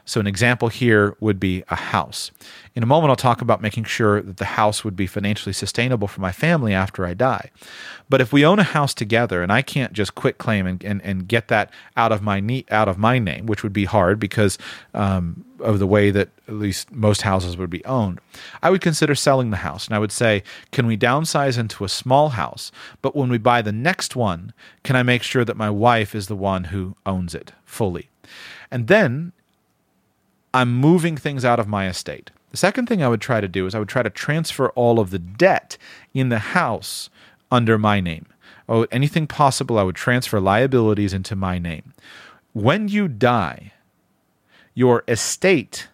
So, 0.09 0.19
an 0.19 0.25
example 0.25 0.69
here 0.69 1.15
would 1.19 1.39
be 1.39 1.63
a 1.69 1.75
house. 1.75 2.31
In 2.73 2.81
a 2.81 2.87
moment, 2.87 3.11
I'll 3.11 3.15
talk 3.15 3.41
about 3.41 3.61
making 3.61 3.83
sure 3.83 4.23
that 4.23 4.37
the 4.37 4.45
house 4.45 4.83
would 4.83 4.95
be 4.95 5.05
financially 5.05 5.53
sustainable 5.53 6.07
for 6.07 6.19
my 6.19 6.31
family 6.31 6.73
after 6.73 7.05
I 7.05 7.13
die. 7.13 7.51
But 8.09 8.19
if 8.19 8.33
we 8.33 8.43
own 8.43 8.57
a 8.57 8.63
house 8.63 8.95
together 8.95 9.43
and 9.43 9.51
I 9.51 9.61
can't 9.61 9.93
just 9.93 10.15
quit 10.15 10.39
claim 10.39 10.65
and, 10.65 10.83
and, 10.83 10.99
and 11.03 11.27
get 11.27 11.47
that 11.49 11.71
out 11.95 12.11
of 12.11 12.23
my 12.23 12.39
ne- 12.39 12.65
out 12.71 12.87
of 12.87 12.97
my 12.97 13.19
name, 13.19 13.45
which 13.45 13.61
would 13.61 13.71
be 13.71 13.85
hard 13.85 14.19
because 14.19 14.57
um, 14.95 15.45
of 15.59 15.77
the 15.77 15.85
way 15.85 16.09
that 16.09 16.29
at 16.47 16.55
least 16.55 16.91
most 16.91 17.21
houses 17.21 17.55
would 17.55 17.69
be 17.69 17.85
owned, 17.85 18.19
I 18.63 18.71
would 18.71 18.81
consider 18.81 19.13
selling 19.13 19.51
the 19.51 19.57
house. 19.57 19.85
And 19.85 19.95
I 19.95 19.99
would 19.99 20.11
say, 20.11 20.41
can 20.71 20.87
we 20.87 20.97
downsize 20.97 21.55
into 21.55 21.83
a 21.83 21.89
small 21.89 22.29
house? 22.29 22.71
But 23.03 23.15
when 23.15 23.29
we 23.29 23.37
buy 23.37 23.61
the 23.61 23.71
next 23.71 24.15
one, 24.15 24.53
can 24.83 24.95
I 24.95 25.03
make 25.03 25.21
sure 25.21 25.45
that 25.45 25.55
my 25.55 25.69
wife 25.69 26.15
is 26.15 26.25
the 26.25 26.35
one 26.35 26.63
who 26.63 26.95
owns 27.05 27.35
it 27.35 27.51
fully? 27.63 28.09
And 28.71 28.87
then 28.87 29.33
I'm 30.53 30.73
moving 30.73 31.15
things 31.17 31.45
out 31.45 31.59
of 31.59 31.67
my 31.67 31.87
estate. 31.87 32.31
The 32.51 32.57
second 32.57 32.87
thing 32.87 33.03
I 33.03 33.07
would 33.07 33.21
try 33.21 33.41
to 33.41 33.47
do 33.47 33.65
is 33.65 33.75
I 33.75 33.79
would 33.79 33.89
try 33.89 34.01
to 34.01 34.09
transfer 34.09 34.69
all 34.69 34.99
of 34.99 35.11
the 35.11 35.19
debt 35.19 35.77
in 36.13 36.29
the 36.29 36.39
house 36.39 37.09
under 37.51 37.77
my 37.77 37.99
name. 37.99 38.25
Oh, 38.67 38.87
anything 38.91 39.27
possible, 39.27 39.77
I 39.77 39.83
would 39.83 39.95
transfer 39.95 40.39
liabilities 40.39 41.13
into 41.13 41.35
my 41.35 41.59
name. 41.59 41.93
When 42.53 42.87
you 42.87 43.07
die, 43.07 43.73
your 44.73 45.03
estate 45.07 45.89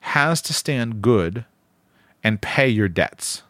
has 0.00 0.40
to 0.42 0.52
stand 0.52 1.02
good 1.02 1.44
and 2.22 2.40
pay 2.40 2.68
your 2.68 2.88
debts. 2.88 3.42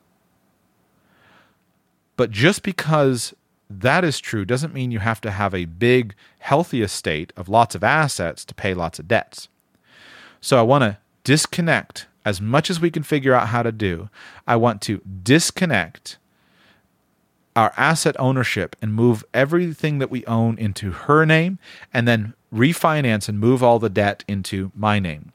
But 2.16 2.30
just 2.30 2.62
because 2.62 3.34
that 3.68 4.05
is 4.05 4.20
true 4.20 4.45
doesn't 4.45 4.74
mean 4.74 4.91
you 4.91 4.99
have 5.01 5.20
to 5.22 5.30
have 5.30 5.55
a 5.55 5.64
big, 5.66 6.14
healthy 6.39 6.82
estate 6.82 7.32
of 7.37 7.49
lots 7.49 7.74
of 7.74 7.84
assets 7.84 8.45
to 8.47 8.55
pay 8.55 8.74
lots 8.74 8.99
of 8.99 9.09
debts. 9.09 9.49
So 10.41 10.59
I 10.59 10.62
want 10.62 10.82
to 10.82 10.99
disconnect 11.24 12.07
as 12.24 12.41
much 12.41 12.70
as 12.70 12.80
we 12.80 12.91
can 12.91 13.03
figure 13.03 13.34
out 13.34 13.49
how 13.49 13.62
to 13.62 13.72
do. 13.72 14.11
I 14.47 14.57
want 14.57 14.82
to 14.82 15.01
disconnect 15.22 16.18
our 17.55 17.72
asset 17.76 18.14
ownership 18.18 18.76
and 18.82 18.93
move 18.93 19.24
everything 19.32 19.99
that 19.99 20.11
we 20.11 20.26
own 20.26 20.59
into 20.59 20.91
her 20.91 21.24
name 21.24 21.59
and 21.93 22.07
then 22.07 22.34
refinance 22.53 23.28
and 23.28 23.41
move 23.41 23.62
all 23.62 23.78
the 23.78 23.89
debt 23.89 24.24
into 24.28 24.70
my 24.74 24.99
name. 24.99 25.32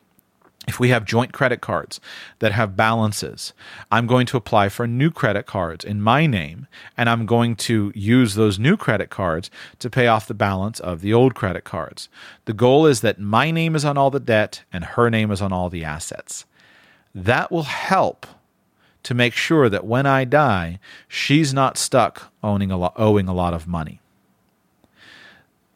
If 0.68 0.80
we 0.80 0.90
have 0.90 1.06
joint 1.06 1.34
credit 1.34 1.60
cards 1.60 2.00
that 2.38 2.52
have 2.52 2.76
balances, 2.76 3.52
I'm 3.92 4.06
going 4.06 4.28
to 4.28 4.38
apply 4.38 4.70
for 4.70 4.86
new 4.86 5.10
credit 5.10 5.48
cards 5.48 5.84
in 5.84 6.02
my 6.02 6.28
name, 6.28 6.68
and 6.96 7.10
I'm 7.10 7.26
going 7.26 7.56
to 7.58 7.92
use 7.96 8.36
those 8.36 8.60
new 8.60 8.78
credit 8.78 9.10
cards 9.10 9.50
to 9.80 9.90
pay 9.90 10.06
off 10.06 10.28
the 10.28 10.36
balance 10.36 10.80
of 10.80 11.02
the 11.02 11.14
old 11.14 11.34
credit 11.34 11.64
cards. 11.64 12.10
The 12.46 12.54
goal 12.54 12.86
is 12.86 13.02
that 13.02 13.20
my 13.20 13.50
name 13.50 13.76
is 13.76 13.84
on 13.84 13.98
all 13.98 14.12
the 14.12 14.20
debt 14.20 14.64
and 14.72 14.84
her 14.86 15.10
name 15.10 15.32
is 15.32 15.42
on 15.42 15.52
all 15.52 15.70
the 15.70 15.84
assets. 15.84 16.46
That 17.16 17.52
will 17.52 17.64
help 17.64 18.28
to 19.04 19.14
make 19.16 19.34
sure 19.34 19.68
that 19.68 19.86
when 19.86 20.06
I 20.06 20.26
die, 20.26 20.80
she's 21.08 21.56
not 21.56 21.78
stuck 21.78 22.32
owning 22.44 22.72
a 22.72 22.98
owing 23.00 23.28
a 23.28 23.34
lot 23.34 23.56
of 23.56 23.68
money. 23.68 24.00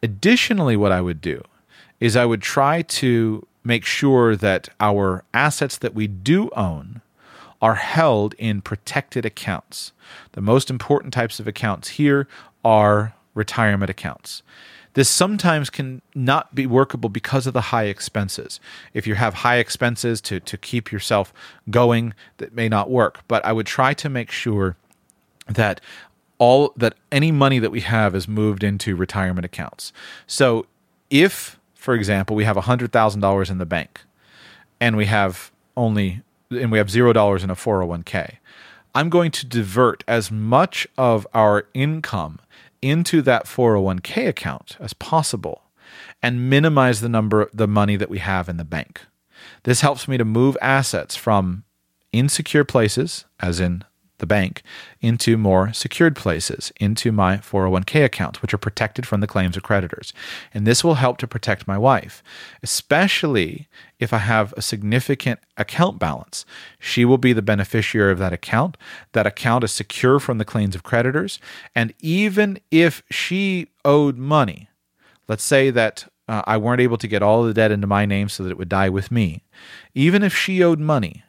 Additionally, 0.03 0.77
what 0.77 0.91
I 0.91 1.01
would 1.01 1.21
do 1.21 1.41
is 1.99 2.15
I 2.15 2.25
would 2.25 2.43
try 2.43 2.83
to 2.83 3.47
make 3.65 3.83
sure 3.83 4.35
that 4.35 4.69
our 4.79 5.23
assets 5.33 5.77
that 5.77 5.93
we 5.93 6.07
do 6.07 6.49
own 6.55 7.01
are 7.61 7.75
held 7.75 8.35
in 8.35 8.61
protected 8.61 9.25
accounts. 9.25 9.91
The 10.33 10.41
most 10.41 10.69
important 10.69 11.13
types 11.13 11.39
of 11.39 11.47
accounts 11.47 11.89
here 11.89 12.27
are 12.63 13.15
retirement 13.33 13.89
accounts. 13.89 14.43
This 14.93 15.09
sometimes 15.09 15.69
can 15.69 16.01
not 16.13 16.55
be 16.55 16.65
workable 16.65 17.09
because 17.09 17.47
of 17.47 17.53
the 17.53 17.61
high 17.61 17.85
expenses. 17.85 18.61
If 18.93 19.05
you 19.05 19.15
have 19.15 19.33
high 19.33 19.57
expenses 19.57 20.21
to, 20.21 20.39
to 20.39 20.57
keep 20.57 20.91
yourself 20.91 21.33
going, 21.69 22.13
that 22.37 22.53
may 22.53 22.69
not 22.69 22.89
work. 22.89 23.19
But 23.27 23.43
I 23.43 23.51
would 23.51 23.65
try 23.65 23.93
to 23.95 24.09
make 24.09 24.31
sure 24.31 24.77
that 25.49 25.81
all 26.37 26.73
that 26.77 26.95
any 27.11 27.31
money 27.31 27.59
that 27.59 27.71
we 27.71 27.81
have 27.81 28.15
is 28.15 28.27
moved 28.27 28.63
into 28.63 28.95
retirement 28.95 29.45
accounts. 29.45 29.91
So 30.27 30.65
if, 31.09 31.59
for 31.85 31.93
example, 31.93 32.35
we 32.35 32.45
have 32.45 32.57
$100,000 32.57 33.51
in 33.51 33.57
the 33.59 33.65
bank 33.67 34.01
and 34.81 34.97
we 34.97 35.05
have 35.05 35.51
only 35.77 36.23
and 36.49 36.71
we 36.71 36.79
have 36.79 36.87
$0 36.87 37.43
in 37.43 37.49
a 37.51 37.55
401k, 37.55 38.37
I'm 38.95 39.09
going 39.09 39.29
to 39.29 39.45
divert 39.45 40.03
as 40.07 40.31
much 40.31 40.87
of 40.97 41.27
our 41.31 41.67
income 41.75 42.39
into 42.81 43.21
that 43.21 43.45
401k 43.45 44.27
account 44.27 44.77
as 44.79 44.93
possible 44.93 45.61
and 46.23 46.49
minimize 46.49 47.01
the 47.01 47.09
number 47.09 47.51
the 47.53 47.67
money 47.67 47.97
that 47.97 48.09
we 48.09 48.17
have 48.17 48.49
in 48.49 48.57
the 48.57 48.65
bank. 48.65 49.01
This 49.61 49.81
helps 49.81 50.07
me 50.07 50.17
to 50.17 50.25
move 50.25 50.57
assets 50.63 51.15
from 51.15 51.65
insecure 52.11 52.63
places 52.63 53.25
as 53.39 53.59
in 53.59 53.83
the 54.19 54.25
bank 54.25 54.63
into 55.01 55.37
more 55.37 55.73
secured 55.73 56.15
places, 56.15 56.71
into 56.79 57.11
my 57.11 57.37
401k 57.37 58.05
accounts, 58.05 58.41
which 58.41 58.53
are 58.53 58.57
protected 58.57 59.05
from 59.05 59.19
the 59.19 59.27
claims 59.27 59.57
of 59.57 59.63
creditors. 59.63 60.13
And 60.53 60.65
this 60.65 60.83
will 60.83 60.95
help 60.95 61.17
to 61.17 61.27
protect 61.27 61.67
my 61.67 61.77
wife, 61.77 62.23
especially 62.63 63.67
if 63.99 64.13
I 64.13 64.19
have 64.19 64.53
a 64.57 64.61
significant 64.61 65.39
account 65.57 65.99
balance. 65.99 66.45
She 66.79 67.05
will 67.05 67.17
be 67.17 67.33
the 67.33 67.41
beneficiary 67.41 68.11
of 68.11 68.19
that 68.19 68.33
account. 68.33 68.77
That 69.13 69.27
account 69.27 69.63
is 69.63 69.71
secure 69.71 70.19
from 70.19 70.37
the 70.37 70.45
claims 70.45 70.75
of 70.75 70.83
creditors. 70.83 71.39
And 71.73 71.93
even 71.99 72.59
if 72.71 73.03
she 73.09 73.67
owed 73.83 74.17
money, 74.17 74.69
let's 75.27 75.43
say 75.43 75.69
that 75.71 76.07
uh, 76.27 76.41
I 76.47 76.57
weren't 76.57 76.81
able 76.81 76.97
to 76.97 77.07
get 77.07 77.21
all 77.21 77.43
the 77.43 77.53
debt 77.53 77.71
into 77.71 77.87
my 77.87 78.05
name 78.05 78.29
so 78.29 78.43
that 78.43 78.49
it 78.49 78.57
would 78.57 78.69
die 78.69 78.89
with 78.89 79.11
me, 79.11 79.43
even 79.93 80.23
if 80.23 80.35
she 80.35 80.63
owed 80.63 80.79
money, 80.79 81.23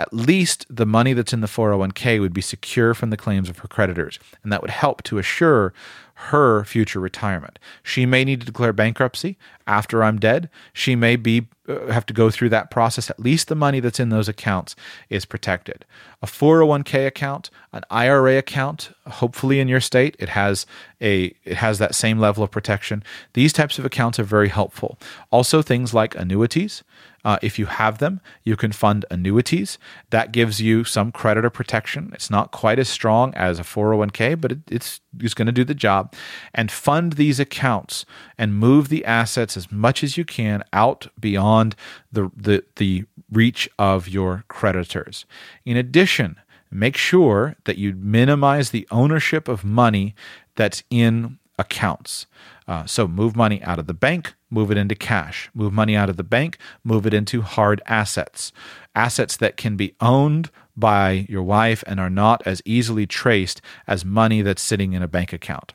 at 0.00 0.14
least 0.14 0.64
the 0.70 0.86
money 0.86 1.12
that's 1.12 1.34
in 1.34 1.42
the 1.42 1.46
401k 1.46 2.20
would 2.20 2.32
be 2.32 2.40
secure 2.40 2.94
from 2.94 3.10
the 3.10 3.18
claims 3.18 3.50
of 3.50 3.58
her 3.58 3.68
creditors, 3.68 4.18
and 4.42 4.50
that 4.50 4.62
would 4.62 4.70
help 4.70 5.02
to 5.02 5.18
assure 5.18 5.74
her 6.14 6.64
future 6.64 7.00
retirement. 7.00 7.58
She 7.82 8.04
may 8.06 8.24
need 8.24 8.40
to 8.40 8.46
declare 8.46 8.72
bankruptcy 8.72 9.38
after 9.66 10.02
I'm 10.02 10.18
dead. 10.18 10.48
She 10.72 10.94
may 10.94 11.16
be 11.16 11.48
uh, 11.68 11.86
have 11.92 12.04
to 12.06 12.14
go 12.14 12.30
through 12.30 12.50
that 12.50 12.70
process. 12.70 13.10
At 13.10 13.20
least 13.20 13.48
the 13.48 13.54
money 13.54 13.80
that's 13.80 14.00
in 14.00 14.10
those 14.10 14.28
accounts 14.28 14.76
is 15.08 15.24
protected. 15.24 15.84
A 16.22 16.26
401k 16.26 17.06
account, 17.06 17.50
an 17.72 17.84
IRA 17.90 18.36
account, 18.36 18.90
hopefully 19.06 19.60
in 19.60 19.68
your 19.68 19.80
state 19.80 20.14
it 20.18 20.30
has 20.30 20.66
a 21.00 21.34
it 21.44 21.56
has 21.56 21.78
that 21.78 21.94
same 21.94 22.18
level 22.18 22.42
of 22.42 22.50
protection. 22.50 23.02
These 23.32 23.52
types 23.52 23.78
of 23.78 23.84
accounts 23.84 24.18
are 24.18 24.24
very 24.24 24.48
helpful. 24.48 24.98
Also 25.30 25.62
things 25.62 25.94
like 25.94 26.14
annuities. 26.14 26.82
Uh, 27.24 27.38
if 27.42 27.58
you 27.58 27.66
have 27.66 27.98
them, 27.98 28.20
you 28.44 28.56
can 28.56 28.72
fund 28.72 29.04
annuities. 29.10 29.78
That 30.10 30.32
gives 30.32 30.60
you 30.60 30.84
some 30.84 31.12
creditor 31.12 31.50
protection. 31.50 32.10
It's 32.14 32.30
not 32.30 32.50
quite 32.50 32.78
as 32.78 32.88
strong 32.88 33.34
as 33.34 33.58
a 33.58 33.62
401k, 33.62 34.40
but 34.40 34.52
it, 34.52 34.58
it's, 34.70 35.00
it's 35.18 35.34
going 35.34 35.46
to 35.46 35.52
do 35.52 35.64
the 35.64 35.74
job. 35.74 36.14
And 36.54 36.70
fund 36.70 37.14
these 37.14 37.38
accounts 37.38 38.06
and 38.38 38.54
move 38.54 38.88
the 38.88 39.04
assets 39.04 39.56
as 39.56 39.70
much 39.70 40.02
as 40.02 40.16
you 40.16 40.24
can 40.24 40.64
out 40.72 41.08
beyond 41.18 41.76
the, 42.10 42.30
the, 42.36 42.64
the 42.76 43.04
reach 43.30 43.68
of 43.78 44.08
your 44.08 44.44
creditors. 44.48 45.26
In 45.64 45.76
addition, 45.76 46.36
make 46.70 46.96
sure 46.96 47.56
that 47.64 47.78
you 47.78 47.94
minimize 47.94 48.70
the 48.70 48.86
ownership 48.90 49.48
of 49.48 49.64
money 49.64 50.14
that's 50.56 50.82
in 50.90 51.38
accounts. 51.58 52.26
Uh, 52.70 52.86
so 52.86 53.08
move 53.08 53.34
money 53.34 53.60
out 53.64 53.80
of 53.80 53.88
the 53.88 53.92
bank, 53.92 54.32
move 54.48 54.70
it 54.70 54.76
into 54.78 54.94
cash. 54.94 55.50
Move 55.54 55.72
money 55.72 55.96
out 55.96 56.08
of 56.08 56.16
the 56.16 56.22
bank, 56.22 56.56
move 56.84 57.04
it 57.04 57.12
into 57.12 57.42
hard 57.42 57.82
assets. 57.84 58.52
Assets 58.94 59.36
that 59.38 59.56
can 59.56 59.76
be 59.76 59.96
owned 60.00 60.52
by 60.76 61.26
your 61.28 61.42
wife 61.42 61.82
and 61.88 61.98
are 61.98 62.08
not 62.08 62.40
as 62.46 62.62
easily 62.64 63.08
traced 63.08 63.60
as 63.88 64.04
money 64.04 64.40
that's 64.40 64.62
sitting 64.62 64.92
in 64.92 65.02
a 65.02 65.08
bank 65.08 65.32
account. 65.32 65.72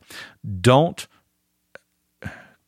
Don't 0.62 1.06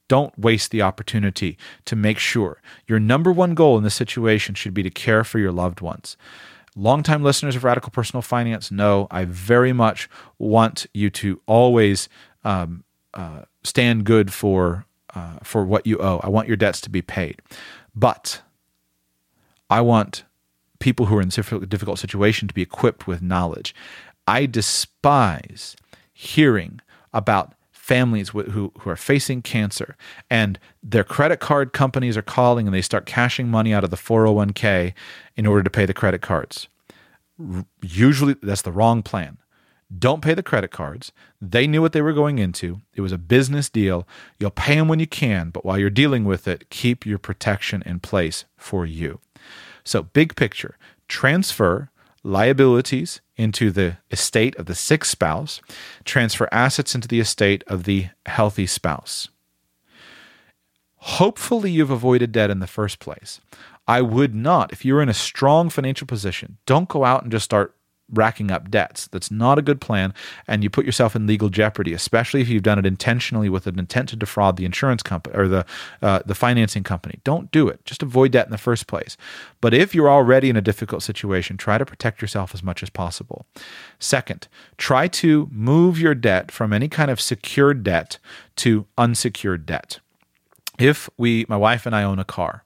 don't 0.10 0.38
waste 0.38 0.72
the 0.72 0.82
opportunity 0.82 1.58
to 1.86 1.96
make 1.96 2.20
sure 2.20 2.62
your 2.86 3.00
number 3.00 3.32
one 3.32 3.54
goal 3.54 3.78
in 3.78 3.84
this 3.86 3.96
situation 3.96 4.56
should 4.56 4.74
be 4.74 4.84
to 4.84 4.90
care 4.90 5.24
for 5.24 5.40
your 5.40 5.54
loved 5.54 5.80
ones. 5.80 6.18
Longtime 6.76 7.24
listeners 7.24 7.56
of 7.56 7.64
Radical 7.64 7.92
Personal 7.92 8.22
Finance 8.22 8.72
know 8.72 9.08
I 9.10 9.24
very 9.24 9.72
much 9.72 10.10
want 10.38 10.86
you 10.94 11.10
to 11.12 11.42
always 11.46 12.10
um, 12.44 12.84
uh, 13.18 13.42
stand 13.64 14.06
good 14.06 14.32
for 14.32 14.86
uh, 15.14 15.40
for 15.44 15.66
what 15.66 15.86
you 15.88 15.98
owe. 15.98 16.20
I 16.24 16.30
want 16.30 16.48
your 16.48 16.56
debts 16.56 16.80
to 16.82 16.90
be 16.90 17.02
paid, 17.02 17.42
but 17.96 18.42
I 19.70 19.82
want 19.82 20.24
people 20.80 21.08
who 21.08 21.18
are 21.18 21.22
in 21.22 21.30
a 21.30 21.66
difficult 21.66 22.00
situation 22.00 22.48
to 22.48 22.54
be 22.54 22.62
equipped 22.62 23.08
with 23.08 23.22
knowledge. 23.22 23.74
I 24.28 24.46
despise 24.46 25.76
hearing 26.14 26.80
about 27.12 27.54
families 27.72 28.30
who, 28.30 28.72
who 28.80 28.90
are 28.90 28.96
facing 28.98 29.42
cancer 29.42 29.96
and 30.30 30.60
their 30.84 31.06
credit 31.06 31.40
card 31.40 31.74
companies 31.74 32.18
are 32.18 32.22
calling 32.22 32.68
and 32.68 32.76
they 32.76 32.82
start 32.82 33.06
cashing 33.06 33.48
money 33.48 33.74
out 33.74 33.84
of 33.84 33.90
the 33.90 33.98
401k 33.98 34.94
in 35.36 35.46
order 35.48 35.64
to 35.64 35.70
pay 35.70 35.86
the 35.86 35.94
credit 35.94 36.22
cards. 36.22 36.68
Usually, 37.82 38.36
that's 38.44 38.64
the 38.64 38.72
wrong 38.72 39.02
plan 39.02 39.38
Don't 39.96 40.22
pay 40.22 40.34
the 40.34 40.44
credit 40.44 40.70
cards. 40.70 41.12
They 41.42 41.66
knew 41.66 41.82
what 41.82 41.94
they 41.94 42.02
were 42.02 42.14
going 42.14 42.40
into. 42.40 42.82
It 42.94 43.02
was 43.02 43.14
a 43.14 43.18
business 43.18 43.70
deal. 43.70 44.06
You'll 44.38 44.52
pay 44.52 44.76
them 44.76 44.88
when 44.88 45.00
you 45.00 45.08
can, 45.08 45.50
but 45.50 45.64
while 45.64 45.78
you're 45.78 45.90
dealing 45.90 46.26
with 46.26 46.48
it, 46.48 46.70
keep 46.70 47.06
your 47.06 47.18
protection 47.18 47.84
in 47.86 48.02
place 48.02 48.46
for 48.58 48.86
you. 48.86 49.20
So, 49.84 50.04
big 50.04 50.36
picture 50.36 50.78
transfer 51.08 51.90
liabilities 52.22 53.22
into 53.38 53.72
the 53.72 53.98
estate 54.12 54.56
of 54.58 54.66
the 54.66 54.76
sick 54.76 55.06
spouse, 55.06 55.62
transfer 56.04 56.50
assets 56.52 56.94
into 56.94 57.08
the 57.08 57.22
estate 57.22 57.64
of 57.68 57.86
the 57.86 58.08
healthy 58.26 58.68
spouse. 58.68 59.30
Hopefully, 60.98 61.72
you've 61.72 61.92
avoided 61.92 62.34
debt 62.34 62.50
in 62.50 62.60
the 62.60 62.68
first 62.68 63.00
place. 63.00 63.40
I 63.88 64.02
would 64.02 64.36
not, 64.36 64.74
if 64.74 64.84
you're 64.84 65.02
in 65.02 65.08
a 65.08 65.14
strong 65.14 65.70
financial 65.70 66.06
position, 66.06 66.58
don't 66.66 66.90
go 66.90 67.06
out 67.06 67.24
and 67.24 67.32
just 67.32 67.46
start 67.46 67.77
racking 68.12 68.52
up 68.52 68.70
debts. 68.70 69.08
That's 69.08 69.30
not 69.32 69.60
a 69.60 69.62
good 69.62 69.82
plan, 69.82 70.14
and 70.48 70.64
you 70.64 70.70
put 70.70 70.86
yourself 70.86 71.16
in 71.16 71.28
legal 71.28 71.50
jeopardy, 71.50 71.94
especially 71.94 72.42
if 72.42 72.50
you've 72.50 72.64
done 72.64 72.80
it 72.80 72.86
intentionally 72.86 73.50
with 73.50 73.68
an 73.68 73.80
intent 73.80 74.10
to 74.10 74.16
defraud 74.16 74.58
the 74.58 74.66
insurance 74.66 75.04
company 75.04 75.36
or 75.36 75.48
the 75.48 75.66
uh, 76.02 76.20
the 76.26 76.36
financing 76.36 76.84
company. 76.84 77.20
Don't 77.24 77.52
do 77.52 77.68
it. 77.68 77.84
Just 77.86 78.04
avoid 78.04 78.32
debt 78.32 78.48
in 78.48 78.52
the 78.52 78.58
first 78.58 78.88
place. 78.88 79.18
But 79.62 79.74
if 79.74 79.94
you're 79.94 80.10
already 80.10 80.50
in 80.50 80.56
a 80.56 80.62
difficult 80.62 81.04
situation, 81.04 81.58
try 81.58 81.78
to 81.78 81.86
protect 81.86 82.22
yourself 82.22 82.54
as 82.54 82.64
much 82.64 82.84
as 82.84 82.90
possible. 82.90 83.46
Second, 84.00 84.48
try 84.78 85.08
to 85.08 85.50
move 85.52 86.00
your 86.00 86.16
debt 86.16 86.52
from 86.52 86.74
any 86.74 86.88
kind 86.88 87.12
of 87.12 87.20
secured 87.20 87.84
debt 87.84 88.20
to 88.58 88.86
unsecured 88.98 89.66
debt 89.66 90.00
if 90.78 91.10
we 91.18 91.46
my 91.50 91.58
wife 91.58 91.86
and 91.86 91.96
I 91.96 92.04
own 92.04 92.20
a 92.20 92.26
car 92.26 92.64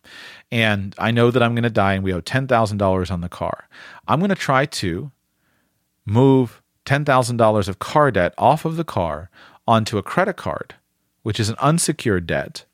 and 0.51 0.93
I 0.97 1.11
know 1.11 1.31
that 1.31 1.41
I'm 1.41 1.55
going 1.55 1.63
to 1.63 1.69
die 1.69 1.93
and 1.93 2.03
we 2.03 2.13
owe 2.13 2.21
$10,000 2.21 3.11
on 3.11 3.21
the 3.21 3.29
car, 3.29 3.69
I'm 4.07 4.19
going 4.19 4.29
to 4.29 4.35
try 4.35 4.65
to 4.65 5.11
move 6.05 6.61
$10,000 6.85 7.67
of 7.67 7.79
car 7.79 8.11
debt 8.11 8.33
off 8.37 8.65
of 8.65 8.75
the 8.75 8.83
car 8.83 9.29
onto 9.67 9.97
a 9.97 10.03
credit 10.03 10.35
card, 10.35 10.75
which 11.23 11.39
is 11.39 11.49
an 11.49 11.55
unsecured 11.59 12.27
debt, 12.27 12.65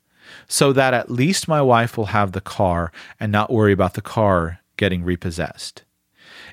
so 0.46 0.72
that 0.72 0.94
at 0.94 1.10
least 1.10 1.48
my 1.48 1.60
wife 1.60 1.96
will 1.96 2.06
have 2.06 2.32
the 2.32 2.40
car 2.40 2.92
and 3.20 3.30
not 3.30 3.52
worry 3.52 3.72
about 3.72 3.94
the 3.94 4.02
car 4.02 4.60
getting 4.76 5.04
repossessed. 5.04 5.84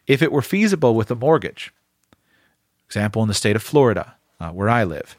If 0.08 0.22
it 0.22 0.32
were 0.32 0.42
feasible 0.42 0.96
with 0.96 1.10
a 1.12 1.16
mortgage, 1.16 1.74
example 2.86 3.22
in 3.22 3.28
the 3.28 3.34
state 3.34 3.56
of 3.56 3.64
Florida, 3.64 4.16
uh, 4.40 4.50
where 4.50 4.70
I 4.70 4.84
live, 4.84 5.18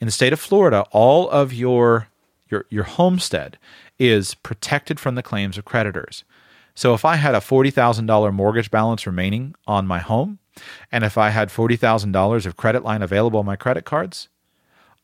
in 0.00 0.06
the 0.06 0.12
state 0.12 0.32
of 0.32 0.40
Florida, 0.40 0.84
all 0.92 1.28
of 1.30 1.52
your 1.52 2.08
your 2.48 2.66
your 2.70 2.84
homestead 2.84 3.58
is 3.98 4.34
protected 4.34 5.00
from 5.00 5.16
the 5.16 5.22
claims 5.22 5.58
of 5.58 5.64
creditors. 5.64 6.24
So 6.74 6.94
if 6.94 7.04
I 7.04 7.16
had 7.16 7.34
a 7.34 7.38
$40,000 7.40 8.32
mortgage 8.32 8.70
balance 8.70 9.04
remaining 9.04 9.56
on 9.66 9.84
my 9.88 9.98
home, 9.98 10.38
and 10.90 11.04
if 11.04 11.18
I 11.18 11.30
had 11.30 11.48
$40,000 11.48 12.46
of 12.46 12.56
credit 12.56 12.82
line 12.82 13.02
available 13.02 13.40
on 13.40 13.46
my 13.46 13.56
credit 13.56 13.84
cards, 13.84 14.28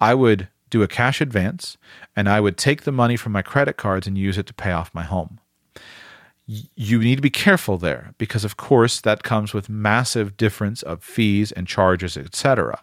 I 0.01 0.15
would 0.15 0.49
do 0.71 0.83
a 0.83 0.89
cash 0.89 1.21
advance 1.21 1.77
and 2.17 2.29
I 2.29 2.41
would 2.41 2.57
take 2.57 2.83
the 2.83 2.93
money 2.93 3.17
from 3.17 3.33
my 3.33 3.43
credit 3.43 3.77
cards 3.77 4.07
and 4.07 4.19
use 4.19 4.37
it 4.37 4.47
to 4.47 4.55
pay 4.55 4.73
off 4.73 4.95
my 4.95 5.05
home. 5.05 5.39
You 6.47 6.99
need 6.99 7.17
to 7.17 7.23
be 7.23 7.31
careful 7.31 7.79
there 7.79 8.15
because 8.19 8.45
of 8.45 8.57
course 8.57 9.01
that 9.01 9.23
comes 9.23 9.55
with 9.55 9.69
massive 9.69 10.37
difference 10.37 10.83
of 10.83 11.03
fees 11.03 11.53
and 11.53 11.67
charges, 11.67 12.17
etc. 12.17 12.83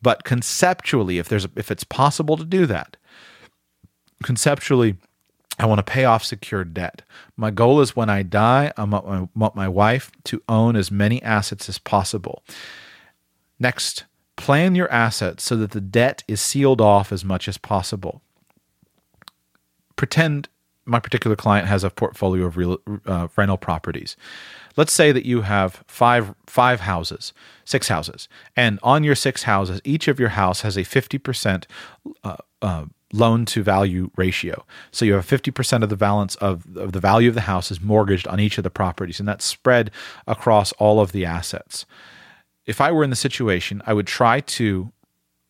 But 0.00 0.24
conceptually 0.24 1.18
if 1.18 1.28
there's 1.28 1.46
if 1.56 1.70
it's 1.70 1.84
possible 1.84 2.36
to 2.36 2.44
do 2.44 2.66
that, 2.66 2.96
conceptually 4.22 4.96
I 5.58 5.66
want 5.66 5.78
to 5.78 5.92
pay 5.92 6.04
off 6.04 6.24
secured 6.24 6.74
debt. 6.74 7.02
My 7.36 7.50
goal 7.50 7.80
is 7.80 7.94
when 7.94 8.10
I 8.10 8.22
die, 8.22 8.72
I 8.76 8.84
want 8.84 9.54
my 9.54 9.68
wife 9.68 10.10
to 10.24 10.42
own 10.48 10.76
as 10.76 10.90
many 10.90 11.22
assets 11.22 11.68
as 11.68 11.78
possible. 11.78 12.42
Next, 13.58 14.04
plan 14.36 14.74
your 14.74 14.90
assets 14.90 15.44
so 15.44 15.56
that 15.56 15.70
the 15.70 15.80
debt 15.80 16.24
is 16.26 16.40
sealed 16.40 16.80
off 16.80 17.12
as 17.12 17.24
much 17.24 17.46
as 17.48 17.56
possible. 17.56 18.20
Pretend 19.96 20.48
my 20.86 20.98
particular 20.98 21.36
client 21.36 21.66
has 21.68 21.84
a 21.84 21.90
portfolio 21.90 22.46
of 22.46 22.56
real, 22.56 22.78
uh, 23.06 23.28
rental 23.36 23.56
properties. 23.56 24.16
Let's 24.76 24.92
say 24.92 25.12
that 25.12 25.24
you 25.24 25.42
have 25.42 25.84
five 25.86 26.34
five 26.46 26.80
houses, 26.80 27.32
six 27.64 27.88
houses, 27.88 28.28
and 28.56 28.78
on 28.82 29.04
your 29.04 29.14
six 29.14 29.44
houses, 29.44 29.80
each 29.84 30.08
of 30.08 30.18
your 30.18 30.30
house 30.30 30.62
has 30.62 30.76
a 30.76 30.84
fifty 30.84 31.16
percent 31.16 31.66
uh, 32.24 32.36
uh, 32.60 32.86
loan 33.14 33.44
to 33.46 33.62
value 33.62 34.10
ratio. 34.16 34.66
So 34.90 35.04
you 35.04 35.14
have 35.14 35.26
50% 35.26 35.82
of 35.82 35.88
the 35.88 35.96
balance 35.96 36.34
of, 36.36 36.76
of 36.76 36.92
the 36.92 37.00
value 37.00 37.28
of 37.28 37.34
the 37.34 37.42
house 37.42 37.70
is 37.70 37.80
mortgaged 37.80 38.26
on 38.26 38.40
each 38.40 38.58
of 38.58 38.64
the 38.64 38.70
properties, 38.70 39.20
and 39.20 39.28
that's 39.28 39.44
spread 39.44 39.90
across 40.26 40.72
all 40.72 41.00
of 41.00 41.12
the 41.12 41.24
assets. 41.24 41.86
If 42.66 42.80
I 42.80 42.90
were 42.90 43.04
in 43.04 43.10
the 43.10 43.16
situation, 43.16 43.82
I 43.86 43.92
would 43.92 44.06
try 44.06 44.40
to 44.40 44.92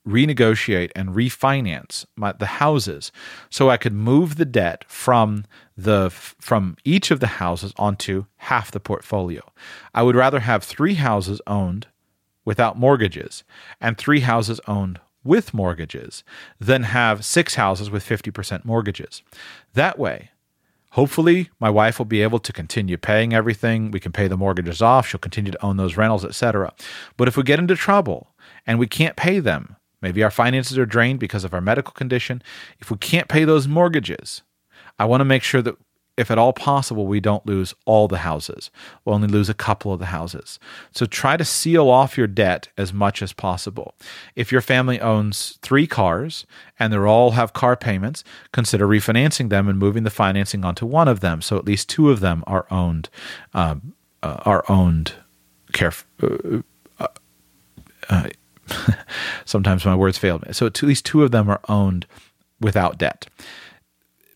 renegotiate 0.06 0.90
and 0.94 1.10
refinance 1.10 2.04
my, 2.14 2.32
the 2.32 2.46
houses 2.46 3.10
so 3.48 3.70
I 3.70 3.78
could 3.78 3.94
move 3.94 4.36
the 4.36 4.44
debt 4.44 4.84
from 4.86 5.46
the 5.78 6.10
from 6.10 6.76
each 6.84 7.10
of 7.10 7.20
the 7.20 7.26
houses 7.26 7.72
onto 7.78 8.26
half 8.36 8.70
the 8.70 8.80
portfolio. 8.80 9.40
I 9.94 10.02
would 10.02 10.14
rather 10.14 10.40
have 10.40 10.62
3 10.62 10.94
houses 10.94 11.40
owned 11.46 11.86
without 12.44 12.78
mortgages 12.78 13.44
and 13.80 13.96
3 13.96 14.20
houses 14.20 14.60
owned 14.68 15.00
with 15.24 15.54
mortgages 15.54 16.22
than 16.60 16.84
have 16.84 17.24
six 17.24 17.54
houses 17.54 17.90
with 17.90 18.04
50% 18.04 18.64
mortgages. 18.64 19.22
That 19.72 19.98
way, 19.98 20.30
hopefully 20.90 21.50
my 21.58 21.70
wife 21.70 21.98
will 21.98 22.06
be 22.06 22.22
able 22.22 22.38
to 22.38 22.52
continue 22.52 22.96
paying 22.96 23.32
everything. 23.32 23.90
We 23.90 24.00
can 24.00 24.12
pay 24.12 24.28
the 24.28 24.36
mortgages 24.36 24.82
off. 24.82 25.08
She'll 25.08 25.18
continue 25.18 25.52
to 25.52 25.64
own 25.64 25.76
those 25.76 25.96
rentals, 25.96 26.24
etc. 26.24 26.72
But 27.16 27.28
if 27.28 27.36
we 27.36 27.42
get 27.42 27.58
into 27.58 27.74
trouble 27.74 28.34
and 28.66 28.78
we 28.78 28.86
can't 28.86 29.16
pay 29.16 29.40
them, 29.40 29.76
maybe 30.00 30.22
our 30.22 30.30
finances 30.30 30.78
are 30.78 30.86
drained 30.86 31.18
because 31.18 31.44
of 31.44 31.54
our 31.54 31.60
medical 31.60 31.92
condition, 31.92 32.42
if 32.78 32.90
we 32.90 32.96
can't 32.98 33.28
pay 33.28 33.44
those 33.44 33.66
mortgages, 33.66 34.42
I 34.98 35.06
want 35.06 35.22
to 35.22 35.24
make 35.24 35.42
sure 35.42 35.62
that 35.62 35.76
if 36.16 36.30
at 36.30 36.38
all 36.38 36.52
possible, 36.52 37.06
we 37.06 37.20
don't 37.20 37.44
lose 37.46 37.74
all 37.86 38.06
the 38.06 38.18
houses. 38.18 38.70
We'll 39.04 39.16
only 39.16 39.28
lose 39.28 39.48
a 39.48 39.54
couple 39.54 39.92
of 39.92 39.98
the 39.98 40.06
houses. 40.06 40.60
So 40.92 41.06
try 41.06 41.36
to 41.36 41.44
seal 41.44 41.88
off 41.90 42.16
your 42.16 42.28
debt 42.28 42.68
as 42.78 42.92
much 42.92 43.20
as 43.20 43.32
possible. 43.32 43.94
If 44.36 44.52
your 44.52 44.60
family 44.60 45.00
owns 45.00 45.58
three 45.62 45.86
cars 45.86 46.46
and 46.78 46.92
they 46.92 46.96
all 46.96 47.32
have 47.32 47.52
car 47.52 47.76
payments, 47.76 48.22
consider 48.52 48.86
refinancing 48.86 49.48
them 49.48 49.68
and 49.68 49.78
moving 49.78 50.04
the 50.04 50.10
financing 50.10 50.64
onto 50.64 50.86
one 50.86 51.08
of 51.08 51.20
them. 51.20 51.42
So 51.42 51.56
at 51.58 51.64
least 51.64 51.88
two 51.88 52.10
of 52.10 52.20
them 52.20 52.44
are 52.46 52.66
owned, 52.70 53.08
um, 53.52 53.94
uh, 54.22 54.40
are 54.44 54.64
owned. 54.68 55.14
Caref- 55.72 56.04
uh, 57.00 57.08
uh, 58.08 58.28
sometimes 59.44 59.84
my 59.84 59.96
words 59.96 60.16
fail 60.16 60.38
me. 60.38 60.52
So 60.52 60.66
at 60.66 60.80
least 60.82 61.04
two 61.04 61.24
of 61.24 61.32
them 61.32 61.48
are 61.48 61.60
owned 61.68 62.06
without 62.60 62.98
debt 62.98 63.26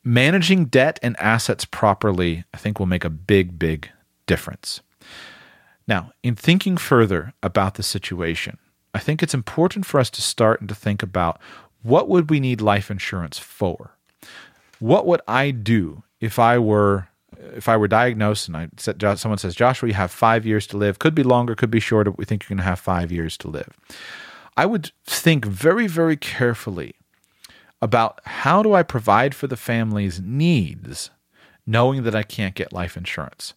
managing 0.09 0.65
debt 0.65 0.99
and 1.03 1.15
assets 1.21 1.67
properly, 1.67 2.45
I 2.55 2.57
think, 2.57 2.79
will 2.79 2.87
make 2.87 3.05
a 3.05 3.11
big, 3.11 3.59
big 3.59 3.91
difference. 4.27 4.81
Now, 5.87 6.13
in 6.23 6.35
thinking 6.35 6.79
further 6.79 7.35
about 7.43 7.75
the 7.75 7.83
situation, 7.83 8.57
I 8.95 9.01
think 9.01 9.23
it's 9.23 9.35
important 9.35 9.85
for 9.85 10.01
us 10.01 10.09
to 10.11 10.23
start 10.23 10.61
and 10.61 10.69
to 10.71 10.75
think 10.75 11.03
about 11.03 11.39
what 11.83 12.09
would 12.09 12.31
we 12.31 12.41
need 12.41 12.63
life 12.63 12.91
insurance 12.91 13.39
for? 13.39 13.97
What 14.79 15.07
would 15.07 15.21
I 15.29 15.51
do 15.51 16.03
if 16.21 16.39
I 16.39 16.59
were 16.59 17.09
if 17.55 17.69
I 17.69 17.77
were 17.77 17.87
diagnosed 17.89 18.49
and 18.49 18.57
I 18.57 18.69
said 18.79 19.01
someone 19.19 19.39
says 19.39 19.55
Joshua 19.55 19.89
you 19.89 19.95
have 19.95 20.11
5 20.11 20.47
years 20.47 20.67
to 20.69 20.79
live, 20.79 20.99
could 20.99 21.15
be 21.15 21.23
longer, 21.23 21.55
could 21.55 21.71
be 21.71 21.81
shorter, 21.81 22.11
we 22.11 22.25
think 22.25 22.43
you're 22.43 22.57
going 22.57 22.65
to 22.65 22.71
have 22.71 22.81
5 22.81 23.13
years 23.13 23.37
to 23.39 23.49
live. 23.49 23.69
I 24.57 24.65
would 24.65 24.91
think 25.05 25.45
very 25.45 25.87
very 25.87 26.17
carefully 26.17 26.95
about 27.81 28.21
how 28.25 28.63
do 28.63 28.75
I 28.75 28.83
provide 28.83 29.35
for 29.35 29.47
the 29.47 29.57
family's 29.57 30.21
needs, 30.21 31.11
knowing 31.67 32.03
that 32.03 32.15
I 32.15 32.23
can't 32.23 32.55
get 32.55 32.73
life 32.73 32.97
insurance. 32.97 33.55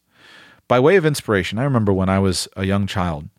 By 0.68 0.80
way 0.80 0.96
of 0.96 1.06
inspiration, 1.06 1.60
I 1.60 1.64
remember 1.64 1.92
when 1.92 2.10
I 2.10 2.20
was 2.20 2.48
a 2.56 2.66
young 2.66 2.88
child, 2.88 3.30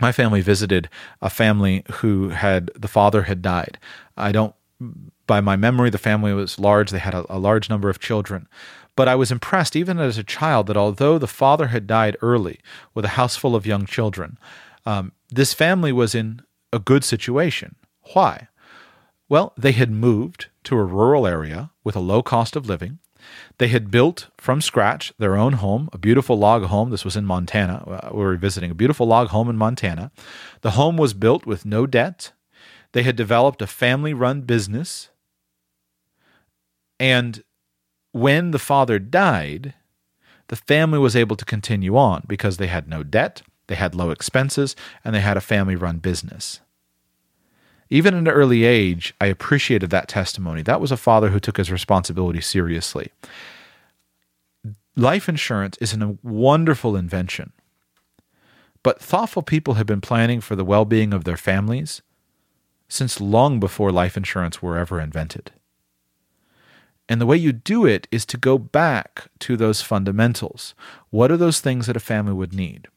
my 0.00 0.12
family 0.12 0.40
visited 0.40 0.88
a 1.20 1.30
family 1.30 1.84
who 1.94 2.28
had 2.28 2.70
the 2.74 2.88
father 2.88 3.22
had 3.22 3.42
died. 3.42 3.78
I 4.16 4.30
don't, 4.32 4.54
by 5.26 5.40
my 5.40 5.56
memory, 5.56 5.90
the 5.90 5.98
family 5.98 6.32
was 6.32 6.58
large. 6.58 6.90
They 6.90 6.98
had 6.98 7.14
a, 7.14 7.26
a 7.28 7.38
large 7.38 7.68
number 7.68 7.88
of 7.88 7.98
children. 7.98 8.46
But 8.94 9.08
I 9.08 9.14
was 9.14 9.30
impressed, 9.30 9.76
even 9.76 9.98
as 9.98 10.18
a 10.18 10.24
child, 10.24 10.66
that 10.66 10.76
although 10.76 11.18
the 11.18 11.26
father 11.26 11.68
had 11.68 11.86
died 11.86 12.16
early 12.20 12.60
with 12.94 13.04
a 13.04 13.16
house 13.16 13.36
full 13.36 13.54
of 13.54 13.66
young 13.66 13.86
children, 13.86 14.38
um, 14.86 15.12
this 15.30 15.54
family 15.54 15.92
was 15.92 16.14
in 16.14 16.42
a 16.72 16.78
good 16.78 17.04
situation. 17.04 17.76
Why? 18.14 18.48
Well, 19.28 19.52
they 19.56 19.72
had 19.72 19.90
moved 19.90 20.46
to 20.64 20.76
a 20.76 20.84
rural 20.84 21.26
area 21.26 21.70
with 21.84 21.96
a 21.96 22.00
low 22.00 22.22
cost 22.22 22.56
of 22.56 22.68
living. 22.68 22.98
They 23.58 23.68
had 23.68 23.90
built 23.90 24.28
from 24.38 24.60
scratch 24.60 25.12
their 25.18 25.36
own 25.36 25.54
home, 25.54 25.88
a 25.92 25.98
beautiful 25.98 26.38
log 26.38 26.64
home. 26.64 26.90
This 26.90 27.04
was 27.04 27.16
in 27.16 27.26
Montana. 27.26 27.84
Uh, 27.86 28.10
we 28.12 28.20
were 28.20 28.36
visiting 28.36 28.70
a 28.70 28.74
beautiful 28.74 29.06
log 29.06 29.28
home 29.28 29.50
in 29.50 29.56
Montana. 29.56 30.10
The 30.62 30.72
home 30.72 30.96
was 30.96 31.14
built 31.14 31.44
with 31.44 31.66
no 31.66 31.86
debt. 31.86 32.32
They 32.92 33.02
had 33.02 33.16
developed 33.16 33.60
a 33.60 33.66
family 33.66 34.14
run 34.14 34.42
business. 34.42 35.10
And 36.98 37.42
when 38.12 38.52
the 38.52 38.58
father 38.58 38.98
died, 38.98 39.74
the 40.48 40.56
family 40.56 40.98
was 40.98 41.14
able 41.14 41.36
to 41.36 41.44
continue 41.44 41.96
on 41.96 42.24
because 42.26 42.56
they 42.56 42.68
had 42.68 42.88
no 42.88 43.02
debt, 43.02 43.42
they 43.66 43.74
had 43.74 43.94
low 43.94 44.10
expenses, 44.10 44.74
and 45.04 45.14
they 45.14 45.20
had 45.20 45.36
a 45.36 45.42
family 45.42 45.76
run 45.76 45.98
business. 45.98 46.60
Even 47.90 48.14
at 48.14 48.20
an 48.20 48.28
early 48.28 48.64
age, 48.64 49.14
I 49.20 49.26
appreciated 49.26 49.90
that 49.90 50.08
testimony. 50.08 50.62
That 50.62 50.80
was 50.80 50.92
a 50.92 50.96
father 50.96 51.30
who 51.30 51.40
took 51.40 51.56
his 51.56 51.72
responsibility 51.72 52.40
seriously. 52.40 53.12
Life 54.94 55.28
insurance 55.28 55.78
is 55.78 55.94
a 55.94 56.18
wonderful 56.22 56.96
invention, 56.96 57.52
but 58.82 59.00
thoughtful 59.00 59.42
people 59.42 59.74
have 59.74 59.86
been 59.86 60.00
planning 60.00 60.40
for 60.40 60.56
the 60.56 60.64
well 60.64 60.84
being 60.84 61.12
of 61.12 61.24
their 61.24 61.36
families 61.36 62.02
since 62.88 63.20
long 63.20 63.60
before 63.60 63.92
life 63.92 64.16
insurance 64.16 64.62
were 64.62 64.76
ever 64.76 65.00
invented. 65.00 65.52
And 67.08 67.20
the 67.20 67.26
way 67.26 67.36
you 67.36 67.52
do 67.52 67.86
it 67.86 68.08
is 68.10 68.26
to 68.26 68.36
go 68.36 68.58
back 68.58 69.28
to 69.40 69.56
those 69.56 69.82
fundamentals. 69.82 70.74
What 71.10 71.30
are 71.30 71.36
those 71.36 71.60
things 71.60 71.86
that 71.86 71.96
a 71.96 72.00
family 72.00 72.32
would 72.32 72.52
need? 72.52 72.88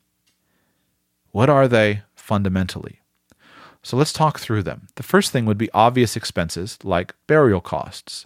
What 1.31 1.49
are 1.49 1.67
they 1.67 2.03
fundamentally? 2.15 3.00
So 3.83 3.97
let's 3.97 4.13
talk 4.13 4.39
through 4.39 4.63
them. 4.63 4.87
The 4.95 5.03
first 5.03 5.31
thing 5.31 5.45
would 5.45 5.57
be 5.57 5.71
obvious 5.71 6.15
expenses 6.15 6.77
like 6.83 7.15
burial 7.27 7.61
costs. 7.61 8.25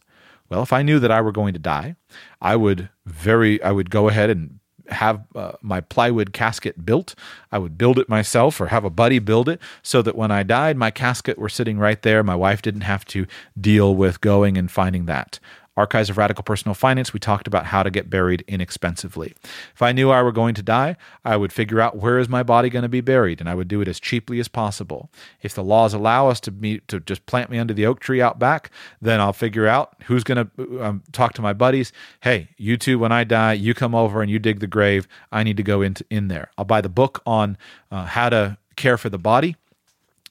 Well, 0.50 0.62
if 0.62 0.74
I 0.74 0.84
knew 0.84 1.00
that 1.00 1.12
I 1.12 1.22
were 1.22 1.32
going 1.32 1.54
to 1.54 1.60
die, 1.60 1.96
I 2.42 2.56
would 2.56 2.90
very 3.06 3.62
I 3.64 3.72
would 3.72 3.90
go 3.90 4.10
ahead 4.10 4.30
and 4.30 4.60
have 4.90 5.24
uh, 5.36 5.54
my 5.62 5.82
plywood 5.82 6.34
casket 6.34 6.86
built. 6.86 7.16
I 7.52 7.58
would 7.58 7.78
build 7.78 7.98
it 7.98 8.10
myself 8.10 8.62
or 8.62 8.68
have 8.68 8.84
a 8.84 8.90
buddy 8.90 9.20
build 9.20 9.50
it 9.50 9.60
so 9.82 10.02
that 10.04 10.16
when 10.16 10.32
I 10.32 10.44
died, 10.44 10.78
my 10.78 10.92
casket 10.92 11.40
were 11.40 11.50
sitting 11.50 11.80
right 11.80 12.02
there. 12.02 12.24
My 12.24 12.36
wife 12.36 12.62
didn't 12.62 12.82
have 12.82 13.06
to 13.06 13.26
deal 13.60 13.96
with 13.96 14.22
going 14.22 14.58
and 14.58 14.70
finding 14.70 15.06
that. 15.06 15.40
Archives 15.78 16.10
of 16.10 16.18
Radical 16.18 16.44
Personal 16.44 16.74
Finance, 16.74 17.14
we 17.14 17.20
talked 17.20 17.48
about 17.48 17.66
how 17.66 17.84
to 17.84 17.90
get 17.90 18.10
buried 18.10 18.44
inexpensively. 18.48 19.34
If 19.74 19.82
I 19.82 19.92
knew 19.92 20.10
I 20.10 20.22
were 20.22 20.32
going 20.32 20.56
to 20.56 20.64
die, 20.64 20.96
I 21.26 21.36
would 21.36 21.52
figure 21.52 21.82
out 21.82 21.98
where 21.98 22.18
is 22.18 22.30
my 22.30 22.44
body 22.44 22.70
going 22.70 22.84
to 22.84 22.90
be 22.90 23.02
buried, 23.02 23.42
and 23.42 23.50
I 23.50 23.56
would 23.56 23.68
do 23.68 23.82
it 23.82 23.88
as 23.88 24.00
cheaply 24.00 24.40
as 24.40 24.48
possible. 24.48 25.10
If 25.42 25.54
the 25.54 25.64
laws 25.64 25.94
allow 25.94 26.30
us 26.30 26.40
to 26.42 26.52
meet, 26.52 26.88
to 26.88 27.00
just 27.02 27.26
plant 27.26 27.50
me 27.50 27.60
under 27.60 27.74
the 27.74 27.86
oak 27.86 28.00
tree 28.00 28.22
out 28.22 28.40
back, 28.40 28.72
then 29.02 29.20
I'll 29.20 29.34
figure 29.34 29.68
out 29.68 29.96
who's 30.06 30.24
going 30.24 30.48
to 30.48 30.84
um, 30.84 31.04
talk 31.12 31.34
to 31.34 31.42
my 31.42 31.54
buddies. 31.54 31.92
Hey, 32.22 32.50
you 32.58 32.78
two, 32.78 32.98
when 32.98 33.12
I 33.12 33.26
die, 33.26 33.54
you 33.54 33.74
come 33.74 33.94
over 33.94 34.22
and 34.22 34.32
you 34.32 34.40
dig 34.40 34.62
the 34.62 34.68
grave. 34.68 35.08
I 35.32 35.44
need 35.44 35.58
to 35.58 35.64
go 35.64 35.82
into 35.82 36.06
in 36.10 36.30
there. 36.30 36.52
I'll 36.58 36.66
buy 36.66 36.82
the 36.82 36.90
book 36.90 37.22
on 37.26 37.58
uh, 37.92 38.06
how 38.06 38.30
to 38.30 38.58
care 38.76 38.98
for 38.98 39.10
the 39.10 39.18
body 39.18 39.56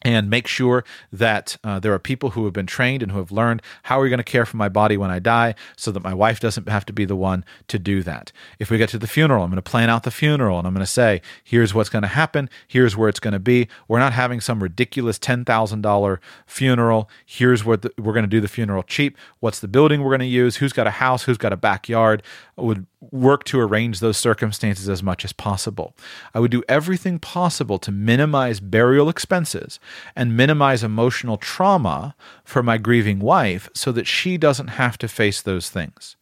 and 0.05 0.29
make 0.29 0.47
sure 0.47 0.85
that 1.13 1.57
uh, 1.65 1.81
there 1.81 1.93
are 1.95 1.99
people 1.99 2.31
who 2.31 2.45
have 2.45 2.53
been 2.53 2.67
trained 2.67 3.03
and 3.03 3.11
who 3.11 3.19
have 3.19 3.33
learned 3.33 3.63
how 3.85 3.99
are 3.99 4.05
you 4.05 4.11
going 4.11 4.19
to 4.19 4.25
care 4.25 4.45
for 4.45 4.57
my 4.57 4.69
body 4.69 4.97
when 4.97 5.11
I 5.11 5.19
die 5.19 5.55
so 5.77 5.91
that 5.93 6.03
my 6.03 6.13
wife 6.13 6.41
doesn't 6.41 6.69
have 6.69 6.85
to 6.87 6.93
be 6.93 7.05
the 7.05 7.17
one 7.17 7.45
to 7.69 7.79
do 7.79 8.03
that. 8.03 8.31
If 8.59 8.71
we 8.71 8.79
get 8.79 8.91
to 8.91 8.99
the 8.99 9.07
funeral, 9.07 9.43
I'm 9.43 9.51
going 9.51 9.57
to 9.57 9.63
plan 9.63 9.89
out 9.89 10.03
the 10.03 10.11
funeral 10.11 10.59
and 10.59 10.67
I'm 10.67 10.75
going 10.75 10.85
to 10.85 10.91
say, 10.91 11.23
here's 11.43 11.73
what's 11.73 11.89
going 11.89 12.03
to 12.03 12.09
happen, 12.09 12.51
here's 12.69 12.97
where 12.97 13.09
it's 13.09 13.21
going 13.21 13.33
to 13.33 13.39
be. 13.39 13.69
We're 13.89 13.99
not 13.99 14.13
having 14.13 14.41
some 14.41 14.63
ridiculous 14.63 15.19
$10,000 15.19 16.19
funeral. 16.47 17.09
Here's 17.25 17.65
what 17.65 17.83
the, 17.83 17.93
we're 17.97 18.13
going 18.13 18.25
to 18.25 18.29
do 18.29 18.41
the 18.41 18.49
funeral 18.49 18.83
cheap. 18.83 19.17
What's 19.41 19.61
the 19.61 19.69
building 19.69 20.03
we're 20.03 20.11
going 20.11 20.21
to 20.21 20.27
use? 20.27 20.57
Who's 20.57 20.73
got 20.73 20.87
a 20.87 20.93
house? 20.93 21.25
Who's 21.25 21.39
got 21.39 21.53
a 21.53 21.57
backyard? 21.57 22.23
Would 22.57 22.87
work 23.11 23.45
to 23.45 23.61
arrange 23.61 24.01
those 24.01 24.17
circumstances 24.17 24.89
as 24.89 25.03
much 25.03 25.25
as 25.25 25.33
possible. 25.33 25.95
I 26.35 26.41
would 26.41 26.51
do 26.51 26.63
everything 26.69 27.19
possible 27.19 27.79
to 27.79 27.93
minimize 27.93 28.61
burial 28.61 29.09
expenses 29.09 29.79
and 30.15 30.37
minimize 30.37 30.83
emotional 30.83 31.37
trauma 31.37 32.15
for 32.45 32.63
my 32.63 32.79
grieving 32.79 33.19
wife 33.19 33.69
so 33.75 33.93
that 33.93 34.07
she 34.07 34.37
doesn't 34.37 34.69
have 34.69 34.99
to 34.99 35.09
face 35.09 35.41
those 35.41 35.71
things. 35.71 36.17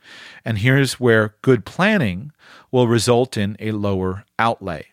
And 0.44 0.58
here's 0.58 1.00
where 1.00 1.34
good 1.42 1.64
planning 1.64 2.32
will 2.70 2.88
result 2.88 3.36
in 3.36 3.56
a 3.60 3.72
lower 3.72 4.24
outlay. 4.38 4.86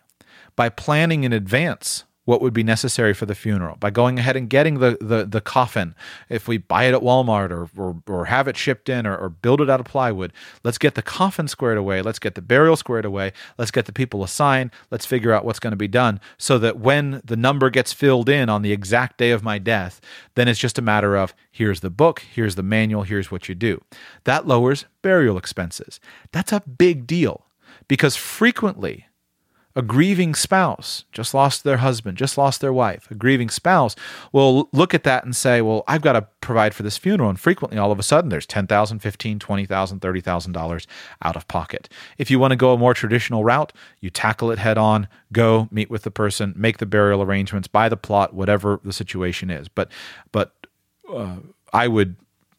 By 0.56 0.68
planning 0.68 1.24
in 1.24 1.32
advance 1.32 2.04
what 2.30 2.40
would 2.40 2.52
be 2.54 2.62
necessary 2.62 3.12
for 3.12 3.26
the 3.26 3.34
funeral 3.34 3.74
by 3.80 3.90
going 3.90 4.16
ahead 4.16 4.36
and 4.36 4.48
getting 4.48 4.78
the, 4.78 4.96
the, 5.00 5.26
the 5.26 5.40
coffin. 5.40 5.96
If 6.28 6.46
we 6.46 6.58
buy 6.58 6.84
it 6.84 6.94
at 6.94 7.00
Walmart 7.00 7.50
or, 7.50 7.68
or, 7.76 8.00
or 8.06 8.26
have 8.26 8.46
it 8.46 8.56
shipped 8.56 8.88
in 8.88 9.04
or, 9.04 9.16
or 9.16 9.28
build 9.28 9.60
it 9.60 9.68
out 9.68 9.80
of 9.80 9.86
plywood, 9.86 10.32
let's 10.62 10.78
get 10.78 10.94
the 10.94 11.02
coffin 11.02 11.48
squared 11.48 11.76
away. 11.76 12.02
Let's 12.02 12.20
get 12.20 12.36
the 12.36 12.40
burial 12.40 12.76
squared 12.76 13.04
away. 13.04 13.32
Let's 13.58 13.72
get 13.72 13.86
the 13.86 13.92
people 13.92 14.22
assigned. 14.22 14.70
Let's 14.92 15.04
figure 15.04 15.32
out 15.32 15.44
what's 15.44 15.58
going 15.58 15.72
to 15.72 15.76
be 15.76 15.88
done 15.88 16.20
so 16.38 16.56
that 16.58 16.78
when 16.78 17.20
the 17.24 17.36
number 17.36 17.68
gets 17.68 17.92
filled 17.92 18.28
in 18.28 18.48
on 18.48 18.62
the 18.62 18.70
exact 18.70 19.18
day 19.18 19.32
of 19.32 19.42
my 19.42 19.58
death, 19.58 20.00
then 20.36 20.46
it's 20.46 20.60
just 20.60 20.78
a 20.78 20.82
matter 20.82 21.16
of 21.16 21.34
here's 21.50 21.80
the 21.80 21.90
book, 21.90 22.20
here's 22.20 22.54
the 22.54 22.62
manual, 22.62 23.02
here's 23.02 23.32
what 23.32 23.48
you 23.48 23.56
do. 23.56 23.82
That 24.22 24.46
lowers 24.46 24.84
burial 25.02 25.36
expenses. 25.36 25.98
That's 26.30 26.52
a 26.52 26.60
big 26.60 27.08
deal 27.08 27.46
because 27.88 28.14
frequently, 28.14 29.06
a 29.76 29.82
grieving 29.82 30.34
spouse 30.34 31.04
just 31.12 31.32
lost 31.32 31.62
their 31.64 31.78
husband, 31.78 32.18
just 32.18 32.36
lost 32.36 32.60
their 32.60 32.72
wife. 32.72 33.08
A 33.10 33.14
grieving 33.14 33.48
spouse 33.48 33.94
will 34.32 34.68
look 34.72 34.94
at 34.94 35.04
that 35.04 35.24
and 35.24 35.34
say, 35.34 35.60
Well, 35.62 35.84
I've 35.86 36.02
got 36.02 36.14
to 36.14 36.26
provide 36.40 36.74
for 36.74 36.82
this 36.82 36.98
funeral. 36.98 37.30
And 37.30 37.38
frequently, 37.38 37.78
all 37.78 37.92
of 37.92 37.98
a 37.98 38.02
sudden, 38.02 38.30
there's 38.30 38.46
$10,000, 38.46 38.66
$15,000, 38.66 39.38
$20,000, 39.38 40.00
$30,000 40.00 40.86
out 41.22 41.36
of 41.36 41.46
pocket. 41.48 41.88
If 42.18 42.30
you 42.30 42.38
want 42.38 42.52
to 42.52 42.56
go 42.56 42.72
a 42.72 42.78
more 42.78 42.94
traditional 42.94 43.44
route, 43.44 43.72
you 44.00 44.10
tackle 44.10 44.50
it 44.50 44.58
head 44.58 44.78
on, 44.78 45.08
go 45.32 45.68
meet 45.70 45.90
with 45.90 46.02
the 46.02 46.10
person, 46.10 46.52
make 46.56 46.78
the 46.78 46.86
burial 46.86 47.22
arrangements, 47.22 47.68
buy 47.68 47.88
the 47.88 47.96
plot, 47.96 48.34
whatever 48.34 48.80
the 48.84 48.92
situation 48.92 49.50
is. 49.50 49.68
But, 49.68 49.90
but, 50.32 50.54
uh, 51.12 51.36
I 51.72 51.88
would 51.88 52.16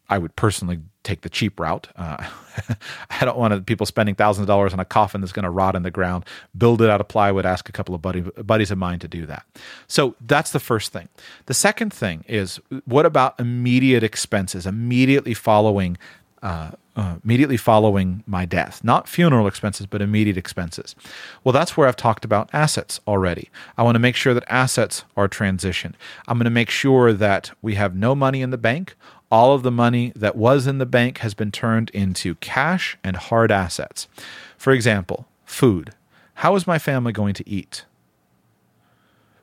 I 0.10 0.18
would 0.18 0.36
personally 0.36 0.80
take 1.04 1.22
the 1.22 1.30
cheap 1.30 1.60
route. 1.60 1.88
Uh, 1.96 2.30
I 3.10 3.26
don't 3.26 3.38
want 3.38 3.66
people 3.66 3.86
spending 3.86 4.16
thousands 4.16 4.44
of 4.44 4.48
dollars 4.48 4.74
on 4.74 4.80
a 4.80 4.86
coffin 4.86 5.22
that's 5.22 5.34
going 5.34 5.44
to 5.44 5.50
rot 5.50 5.76
in 5.76 5.84
the 5.84 5.92
ground. 5.92 6.26
Build 6.58 6.82
it 6.82 6.90
out 6.90 7.02
of 7.02 7.08
plywood. 7.08 7.46
Ask 7.46 7.70
a 7.70 7.72
couple 7.72 7.96
of 7.96 8.02
buddy, 8.02 8.22
buddies 8.22 8.72
of 8.72 8.78
mine 8.78 9.00
to 9.00 9.08
do 9.08 9.26
that. 9.26 9.46
So 9.88 10.16
that's 10.22 10.52
the 10.52 10.60
first 10.60 10.92
thing. 10.94 11.10
The 11.46 11.54
second 11.54 11.94
thing 11.94 12.24
is 12.28 12.60
what 12.86 13.06
about 13.06 13.40
immediate 13.40 14.04
expenses 14.04 14.66
immediately 14.66 15.34
following 15.34 15.98
uh, 16.42 16.72
uh, 16.96 17.16
immediately 17.24 17.56
following 17.56 18.24
my 18.28 18.46
death. 18.46 18.84
Not 18.84 19.08
funeral 19.08 19.48
expenses, 19.48 19.86
but 19.86 20.02
immediate 20.02 20.38
expenses. 20.38 20.96
Well, 21.44 21.54
that's 21.54 21.78
where 21.78 21.88
I've 21.88 21.96
talked 21.96 22.26
about 22.26 22.50
assets 22.52 23.00
already. 23.08 23.50
I 23.78 23.84
want 23.84 23.96
to 23.96 24.00
make 24.00 24.16
sure 24.16 24.34
that 24.34 24.44
assets 24.50 25.06
are 25.16 25.30
transitioned. 25.30 25.94
I'm 26.28 26.38
going 26.38 26.46
to 26.46 26.50
make 26.50 26.70
sure 26.70 27.14
that 27.14 27.52
we 27.62 27.76
have 27.76 27.96
no 27.96 28.14
money 28.14 28.42
in 28.42 28.50
the 28.50 28.58
bank 28.58 28.96
all 29.32 29.54
of 29.54 29.64
the 29.64 29.72
money 29.72 30.12
that 30.16 30.36
was 30.36 30.68
in 30.68 30.78
the 30.78 30.86
bank 30.86 31.20
has 31.20 31.34
been 31.34 31.52
turned 31.52 31.90
into 31.92 32.36
cash 32.36 32.98
and 33.04 33.16
hard 33.16 33.52
assets. 33.52 34.08
For 34.58 34.74
example, 34.74 35.28
food. 35.46 35.94
How 36.36 36.56
is 36.56 36.68
my 36.68 36.78
family 36.78 37.14
going 37.14 37.34
to 37.36 37.50
eat? 37.50 37.86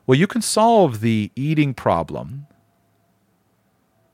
Well, 0.05 0.17
you 0.17 0.27
can 0.27 0.41
solve 0.41 1.01
the 1.01 1.31
eating 1.35 1.73
problem 1.73 2.47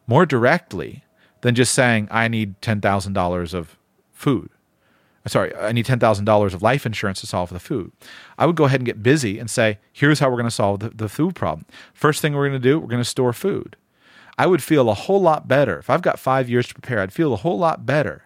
more 0.07 0.25
directly 0.25 1.03
than 1.41 1.55
just 1.55 1.73
saying, 1.73 2.07
I 2.11 2.27
need 2.27 2.59
$10,000 2.61 3.53
of 3.53 3.77
food. 4.13 4.49
Uh, 5.25 5.29
sorry, 5.29 5.55
I 5.55 5.71
need 5.71 5.85
$10,000 5.85 6.53
of 6.53 6.61
life 6.61 6.85
insurance 6.85 7.21
to 7.21 7.27
solve 7.27 7.49
the 7.49 7.59
food. 7.59 7.91
I 8.37 8.45
would 8.45 8.55
go 8.55 8.65
ahead 8.65 8.79
and 8.81 8.85
get 8.85 9.03
busy 9.03 9.39
and 9.39 9.49
say, 9.49 9.79
here's 9.91 10.19
how 10.19 10.29
we're 10.29 10.37
going 10.37 10.45
to 10.45 10.51
solve 10.51 10.79
the, 10.79 10.89
the 10.89 11.09
food 11.09 11.35
problem. 11.35 11.65
First 11.93 12.21
thing 12.21 12.33
we're 12.33 12.47
going 12.47 12.61
to 12.61 12.67
do, 12.67 12.79
we're 12.79 12.87
going 12.87 13.01
to 13.01 13.09
store 13.09 13.33
food. 13.33 13.75
I 14.37 14.47
would 14.47 14.61
feel 14.61 14.89
a 14.89 14.93
whole 14.93 15.21
lot 15.21 15.47
better. 15.47 15.79
If 15.79 15.89
I've 15.89 16.01
got 16.01 16.19
five 16.19 16.49
years 16.49 16.67
to 16.67 16.73
prepare, 16.73 16.99
I'd 16.99 17.13
feel 17.13 17.33
a 17.33 17.37
whole 17.37 17.57
lot 17.57 17.85
better 17.85 18.23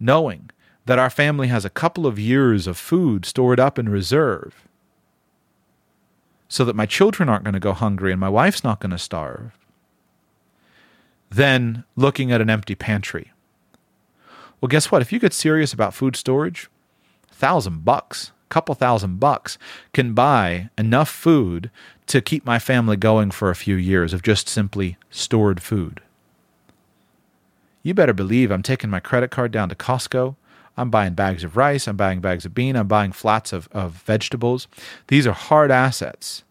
knowing 0.00 0.50
that 0.86 0.98
our 0.98 1.10
family 1.10 1.48
has 1.48 1.64
a 1.64 1.70
couple 1.70 2.06
of 2.06 2.18
years 2.18 2.66
of 2.66 2.76
food 2.76 3.24
stored 3.24 3.60
up 3.60 3.78
in 3.78 3.88
reserve 3.88 4.66
so 6.48 6.64
that 6.64 6.76
my 6.76 6.86
children 6.86 7.28
aren't 7.28 7.44
going 7.44 7.54
to 7.54 7.60
go 7.60 7.72
hungry 7.72 8.10
and 8.10 8.20
my 8.20 8.28
wife's 8.28 8.64
not 8.64 8.80
going 8.80 8.90
to 8.90 8.98
starve, 8.98 9.56
than 11.30 11.84
looking 11.96 12.30
at 12.30 12.42
an 12.42 12.50
empty 12.50 12.74
pantry. 12.74 13.32
Well, 14.60 14.68
guess 14.68 14.90
what? 14.90 15.00
If 15.00 15.12
you 15.12 15.18
get 15.18 15.32
serious 15.32 15.72
about 15.72 15.94
food 15.94 16.14
storage, 16.14 16.68
thousand 17.30 17.84
bucks, 17.84 18.32
couple 18.52 18.74
thousand 18.74 19.18
bucks 19.18 19.56
can 19.94 20.12
buy 20.12 20.68
enough 20.76 21.08
food 21.08 21.70
to 22.06 22.20
keep 22.20 22.44
my 22.44 22.58
family 22.58 22.98
going 22.98 23.30
for 23.30 23.48
a 23.48 23.56
few 23.56 23.76
years 23.76 24.12
of 24.12 24.22
just 24.22 24.46
simply 24.46 24.98
stored 25.10 25.62
food. 25.62 26.02
You 27.82 27.94
better 27.94 28.12
believe 28.12 28.50
I'm 28.50 28.62
taking 28.62 28.90
my 28.90 29.00
credit 29.00 29.30
card 29.30 29.52
down 29.52 29.70
to 29.70 29.74
Costco. 29.74 30.36
I'm 30.76 30.90
buying 30.90 31.14
bags 31.14 31.44
of 31.44 31.56
rice. 31.56 31.88
I'm 31.88 31.96
buying 31.96 32.20
bags 32.20 32.44
of 32.44 32.54
bean. 32.54 32.76
I'm 32.76 32.88
buying 32.88 33.12
flats 33.12 33.54
of, 33.54 33.70
of 33.72 33.92
vegetables. 33.92 34.68
These 35.06 35.26
are 35.26 35.32
hard 35.32 35.70
assets. 35.70 36.44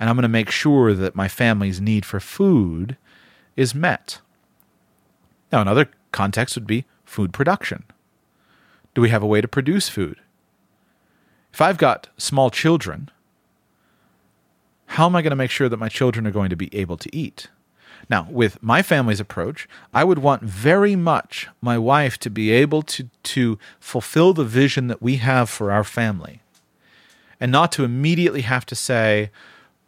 And 0.00 0.08
I'm 0.08 0.16
going 0.16 0.22
to 0.22 0.28
make 0.28 0.50
sure 0.50 0.94
that 0.94 1.14
my 1.14 1.28
family's 1.28 1.82
need 1.82 2.06
for 2.06 2.18
food 2.18 2.96
is 3.56 3.74
met. 3.74 4.20
Now, 5.52 5.60
another 5.60 5.90
context 6.12 6.56
would 6.56 6.66
be 6.66 6.86
food 7.04 7.34
production. 7.34 7.84
Do 8.94 9.02
we 9.02 9.10
have 9.10 9.22
a 9.22 9.26
way 9.26 9.42
to 9.42 9.48
produce 9.48 9.90
food? 9.90 10.16
If 11.52 11.60
I've 11.60 11.78
got 11.78 12.08
small 12.16 12.50
children, 12.50 13.10
how 14.86 15.06
am 15.06 15.16
I 15.16 15.22
going 15.22 15.30
to 15.30 15.36
make 15.36 15.50
sure 15.50 15.68
that 15.68 15.76
my 15.76 15.88
children 15.88 16.26
are 16.26 16.30
going 16.30 16.50
to 16.50 16.56
be 16.56 16.74
able 16.74 16.96
to 16.96 17.14
eat? 17.14 17.48
Now, 18.10 18.26
with 18.30 18.62
my 18.62 18.82
family's 18.82 19.20
approach, 19.20 19.68
I 19.94 20.04
would 20.04 20.18
want 20.18 20.42
very 20.42 20.96
much 20.96 21.48
my 21.60 21.78
wife 21.78 22.18
to 22.18 22.30
be 22.30 22.50
able 22.50 22.82
to, 22.82 23.08
to 23.22 23.58
fulfill 23.78 24.32
the 24.32 24.44
vision 24.44 24.88
that 24.88 25.02
we 25.02 25.16
have 25.16 25.48
for 25.48 25.70
our 25.70 25.84
family. 25.84 26.40
and 27.40 27.50
not 27.50 27.72
to 27.72 27.82
immediately 27.82 28.42
have 28.42 28.64
to 28.64 28.76
say, 28.76 29.30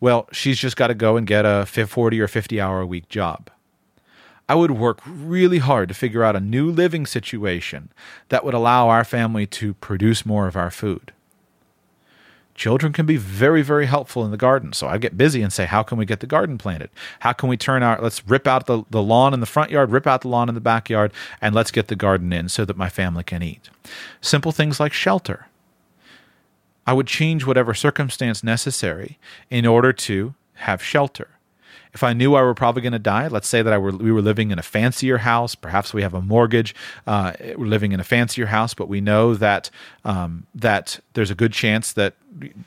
well, 0.01 0.27
she's 0.33 0.59
just 0.59 0.77
got 0.77 0.89
to 0.89 0.95
go 0.95 1.17
and 1.17 1.25
get 1.25 1.45
a 1.47 1.65
40 1.65 2.21
or 2.21 2.27
50 2.27 2.61
hour 2.61 2.81
a 2.81 2.87
week 2.87 3.09
job. 3.09 3.49
I 4.49 4.57
would 4.57 4.73
work 4.73 5.01
really 5.07 5.59
hard 5.59 5.89
to 5.89 5.95
figure 5.95 6.25
out 6.25 6.35
a 6.35 6.41
new 6.41 6.69
living 6.69 7.07
situation 7.07 7.91
that 8.29 8.45
would 8.45 8.55
allow 8.55 8.89
our 8.89 9.05
family 9.05 9.47
to 9.47 9.75
produce 9.75 10.27
more 10.27 10.49
of 10.49 10.57
our 10.57 10.71
food. 10.71 11.13
Children 12.55 12.93
can 12.93 13.05
be 13.05 13.17
very, 13.17 13.63
very 13.63 13.87
helpful 13.87 14.25
in 14.25 14.31
the 14.31 14.37
garden. 14.37 14.73
So 14.73 14.87
I 14.87 14.99
get 14.99 15.17
busy 15.17 15.43
and 15.43 15.53
say, 15.53 15.67
how 15.67 15.83
can 15.83 15.99
we 15.99 16.07
get 16.07 16.21
the 16.21 16.27
garden 16.27 16.57
planted? 16.57 16.91
How 17.21 17.33
can 17.33 17.49
we 17.49 17.57
turn 17.57 17.83
our, 17.83 18.01
let's 18.01 18.27
rip 18.29 18.47
out 18.47 18.67
the, 18.67 18.85
the 18.91 19.03
lawn 19.03 19.35
in 19.35 19.41
the 19.41 19.47
front 19.47 19.71
yard, 19.71 19.91
rip 19.91 20.07
out 20.07 20.21
the 20.21 20.29
lawn 20.29 20.49
in 20.49 20.55
the 20.55 20.61
backyard, 20.61 21.13
and 21.41 21.55
let's 21.55 21.73
get 21.73 21.89
the 21.89 21.97
garden 21.97 22.33
in 22.33 22.49
so 22.49 22.65
that 22.65 22.77
my 22.77 22.89
family 22.89 23.25
can 23.25 23.43
eat. 23.43 23.71
Simple 24.21 24.53
things 24.53 24.79
like 24.79 24.93
shelter. 24.93 25.49
I 26.87 26.93
would 26.93 27.07
change 27.07 27.45
whatever 27.45 27.75
circumstance 27.75 28.45
necessary 28.45 29.19
in 29.51 29.67
order 29.67 29.93
to 29.93 30.35
have 30.55 30.83
shelter. 30.83 31.34
If 31.95 32.03
I 32.03 32.13
knew 32.13 32.35
I 32.35 32.43
were 32.43 32.55
probably 32.55 32.83
going 32.83 32.93
to 32.93 32.99
die, 32.99 33.29
let's 33.29 33.47
say 33.47 33.63
that 33.63 33.73
I 33.73 33.79
were 33.79 33.93
we 33.93 34.11
were 34.11 34.21
living 34.21 34.51
in 34.51 34.59
a 34.59 34.63
fancier 34.63 35.19
house, 35.19 35.55
perhaps 35.55 35.95
we 35.95 36.03
have 36.03 36.13
a 36.13 36.21
mortgage, 36.21 36.75
uh, 37.07 37.33
we're 37.57 37.67
living 37.67 37.93
in 37.93 38.01
a 38.01 38.05
fancier 38.05 38.47
house, 38.47 38.75
but 38.75 38.89
we 38.89 39.01
know 39.01 39.35
that 39.35 39.71
um, 40.05 40.47
that 40.55 40.99
there's 41.13 41.31
a 41.31 41.37
good 41.37 41.53
chance 41.53 41.93
that 41.93 42.15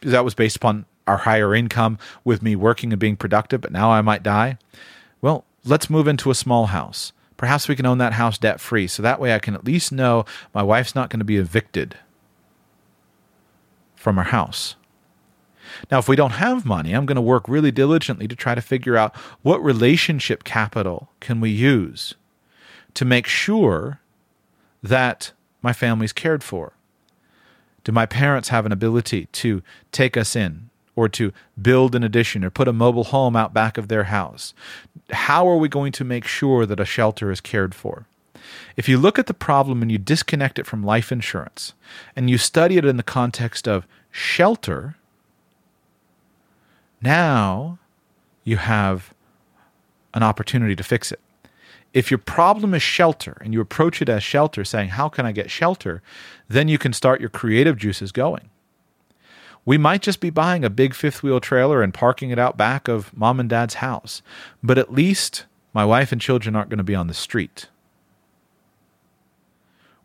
that 0.02 0.24
was 0.24 0.34
based 0.34 0.56
upon 0.56 0.86
our 1.06 1.18
higher 1.18 1.54
income 1.54 1.98
with 2.24 2.42
me 2.42 2.56
working 2.56 2.94
and 2.94 3.00
being 3.00 3.18
productive, 3.18 3.62
but 3.62 3.72
now 3.72 3.92
I 3.92 4.02
might 4.02 4.24
die. 4.24 4.58
Well, 5.22 5.44
let's 5.66 5.90
move 5.90 6.08
into 6.08 6.32
a 6.32 6.36
small 6.36 6.68
house. 6.68 7.12
Perhaps 7.36 7.68
we 7.68 7.76
can 7.76 7.86
own 7.86 7.98
that 8.00 8.14
house 8.14 8.38
debt 8.38 8.60
free, 8.60 8.88
so 8.88 9.04
that 9.04 9.20
way 9.20 9.36
I 9.36 9.40
can 9.40 9.54
at 9.54 9.66
least 9.66 9.92
know 9.92 10.26
my 10.54 10.64
wife's 10.64 10.96
not 10.96 11.10
going 11.10 11.20
to 11.20 11.26
be 11.26 11.38
evicted 11.38 11.98
from 13.96 14.18
our 14.18 14.26
house. 14.26 14.76
Now, 15.92 16.00
if 16.00 16.08
we 16.08 16.16
don't 16.16 16.32
have 16.32 16.66
money, 16.66 16.94
I'm 16.94 17.06
going 17.06 17.16
to 17.16 17.22
work 17.22 17.48
really 17.48 17.72
diligently 17.72 18.28
to 18.28 18.36
try 18.36 18.56
to 18.56 18.62
figure 18.62 18.98
out 18.98 19.16
what 19.42 19.64
relationship 19.64 20.44
capital 20.44 21.10
can 21.20 21.40
we 21.40 21.50
use 21.50 22.16
to 22.94 23.06
make 23.06 23.28
sure 23.28 24.00
that 24.82 25.32
my 25.62 25.74
family's 25.74 26.14
cared 26.14 26.44
for. 26.44 26.74
Do 27.84 27.92
my 27.92 28.06
parents 28.06 28.50
have 28.50 28.66
an 28.66 28.72
ability 28.72 29.28
to 29.28 29.64
take 29.92 30.18
us 30.18 30.36
in 30.36 30.70
or 30.96 31.08
to 31.08 31.32
build 31.62 31.96
an 31.96 32.04
addition 32.04 32.44
or 32.44 32.50
put 32.50 32.68
a 32.68 32.74
mobile 32.74 33.06
home 33.06 33.36
out 33.36 33.54
back 33.54 33.78
of 33.78 33.88
their 33.88 34.06
house? 34.06 34.54
How 35.12 35.48
are 35.48 35.56
we 35.56 35.70
going 35.70 35.94
to 35.94 36.04
make 36.04 36.26
sure 36.26 36.66
that 36.66 36.80
a 36.82 36.86
shelter 36.86 37.32
is 37.32 37.40
cared 37.40 37.74
for? 37.74 38.08
If 38.76 38.90
you 38.90 38.98
look 38.98 39.18
at 39.18 39.28
the 39.28 39.34
problem 39.34 39.82
and 39.82 39.92
you 39.92 39.98
disconnect 39.98 40.60
it 40.60 40.66
from 40.66 40.84
life 40.84 41.12
insurance 41.12 41.74
and 42.16 42.30
you 42.30 42.38
study 42.38 42.78
it 42.78 42.86
in 42.86 42.98
the 42.98 43.04
context 43.04 43.68
of 43.68 43.88
shelter, 44.12 44.97
now 47.02 47.80
you 48.44 48.58
have 48.58 49.14
an 50.14 50.24
opportunity 50.24 50.76
to 50.76 50.84
fix 50.84 51.12
it. 51.12 51.20
If 51.94 52.12
your 52.12 52.18
problem 52.18 52.74
is 52.74 52.82
shelter 52.82 53.38
and 53.42 53.54
you 53.54 53.62
approach 53.62 54.02
it 54.02 54.10
as 54.10 54.24
shelter, 54.24 54.64
saying, 54.64 54.90
How 54.90 55.10
can 55.10 55.26
I 55.26 55.32
get 55.32 55.50
shelter? 55.50 56.02
then 56.48 56.68
you 56.68 56.78
can 56.78 56.94
start 56.94 57.20
your 57.20 57.30
creative 57.30 57.78
juices 57.78 58.12
going. 58.12 58.50
We 59.66 59.78
might 59.78 60.02
just 60.02 60.22
be 60.22 60.30
buying 60.30 60.64
a 60.64 60.70
big 60.70 60.94
fifth 60.94 61.24
wheel 61.24 61.42
trailer 61.42 61.82
and 61.82 61.94
parking 61.94 62.30
it 62.30 62.40
out 62.40 62.56
back 62.56 62.88
of 62.88 63.16
mom 63.16 63.40
and 63.40 63.50
dad's 63.50 63.76
house, 63.76 64.22
but 64.64 64.78
at 64.78 64.94
least 64.94 65.46
my 65.74 65.84
wife 65.84 66.14
and 66.14 66.22
children 66.22 66.56
aren't 66.56 66.70
going 66.70 66.78
to 66.78 66.84
be 66.86 66.96
on 66.96 67.08
the 67.08 67.14
street. 67.14 67.68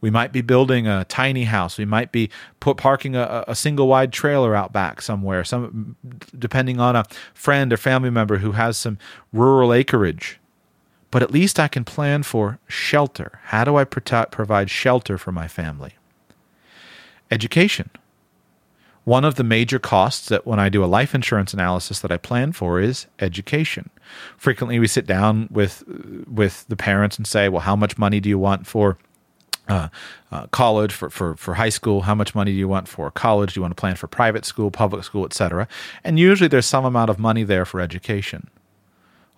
We 0.03 0.11
might 0.11 0.33
be 0.33 0.43
building 0.43 0.87
a 0.89 1.05
tiny 1.05 1.45
house. 1.45 1.79
We 1.79 1.85
might 1.85 2.11
be 2.11 2.29
put 2.59 2.77
parking 2.77 3.15
a, 3.15 3.45
a 3.47 3.55
single 3.55 3.87
wide 3.87 4.13
trailer 4.13 4.55
out 4.55 4.73
back 4.73 5.01
somewhere. 5.01 5.45
Some 5.45 5.97
depending 6.39 6.81
on 6.81 6.97
a 6.97 7.05
friend 7.33 7.73
or 7.73 7.77
family 7.77 8.11
member 8.11 8.39
who 8.39 8.53
has 8.53 8.77
some 8.77 8.99
rural 9.33 9.73
acreage. 9.73 10.41
But 11.13 11.23
at 11.23 11.31
least 11.31 11.61
I 11.61 11.69
can 11.69 11.85
plan 11.85 12.25
for 12.25 12.59
shelter. 12.67 13.39
How 13.45 13.65
do 13.65 13.77
I 13.77 13.85
protect, 13.85 14.33
provide 14.33 14.71
shelter 14.71 15.19
for 15.19 15.31
my 15.31 15.47
family? 15.47 15.93
Education. 17.31 17.89
One 19.05 19.25
of 19.25 19.37
the 19.37 19.45
major 19.45 19.79
costs 19.79 20.29
that 20.31 20.47
when 20.47 20.59
I 20.59 20.69
do 20.69 20.85
a 20.85 20.87
life 20.87 21.15
insurance 21.15 21.55
analysis 21.55 22.01
that 22.01 22.11
I 22.11 22.17
plan 22.17 22.53
for 22.53 22.81
is 22.81 23.07
education. 23.21 23.91
Frequently 24.37 24.81
we 24.81 24.89
sit 24.89 25.07
down 25.07 25.49
with 25.51 25.85
with 26.27 26.67
the 26.69 26.77
parents 26.77 27.19
and 27.19 27.27
say, 27.27 27.49
"Well, 27.49 27.63
how 27.63 27.77
much 27.77 27.99
money 27.99 28.19
do 28.19 28.29
you 28.29 28.39
want 28.39 28.67
for 28.67 28.99
uh, 29.69 29.89
uh, 30.31 30.47
college 30.49 30.93
for, 30.93 31.09
for, 31.11 31.37
for 31.37 31.55
high 31.55 31.69
school 31.69 32.03
how 32.03 32.15
much 32.15 32.35
money 32.35 32.51
do 32.51 32.59
you 32.59 32.69
want 32.69 32.89
for 32.89 33.11
college? 33.11 33.55
Do 33.55 33.59
you 33.59 33.63
want 33.63 33.77
to 33.77 33.81
plan 33.81 33.97
for 33.97 34.07
private 34.07 34.45
school 34.45 34.71
public 34.71 35.05
school 35.05 35.25
etc 35.25 35.69
and 36.05 36.19
usually 36.19 36.49
there's 36.49 36.67
some 36.67 36.85
amount 36.85 37.11
of 37.11 37.19
money 37.19 37.45
there 37.45 37.65
for 37.65 37.81
education. 37.81 38.49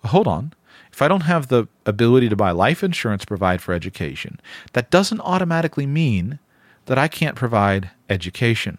Well, 0.03 0.11
hold 0.11 0.27
on. 0.27 0.53
If 0.91 1.01
i 1.01 1.07
don't 1.07 1.21
have 1.21 1.47
the 1.47 1.67
ability 1.85 2.29
to 2.29 2.35
buy 2.35 2.51
life 2.51 2.83
insurance 2.83 3.25
provide 3.25 3.61
for 3.61 3.73
education 3.73 4.39
that 4.73 4.89
doesn't 4.89 5.21
automatically 5.21 5.85
mean 5.85 6.39
that 6.85 6.97
i 6.97 7.07
can't 7.07 7.35
provide 7.35 7.91
education. 8.09 8.77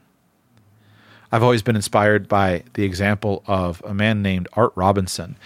I've 1.32 1.42
always 1.42 1.62
been 1.62 1.76
inspired 1.76 2.28
by 2.28 2.62
the 2.74 2.84
example 2.84 3.42
of 3.47 3.82
a 3.84 3.92
man 3.92 4.22
named 4.22 4.49
Art 4.53 4.72
Robinson. 4.74 5.36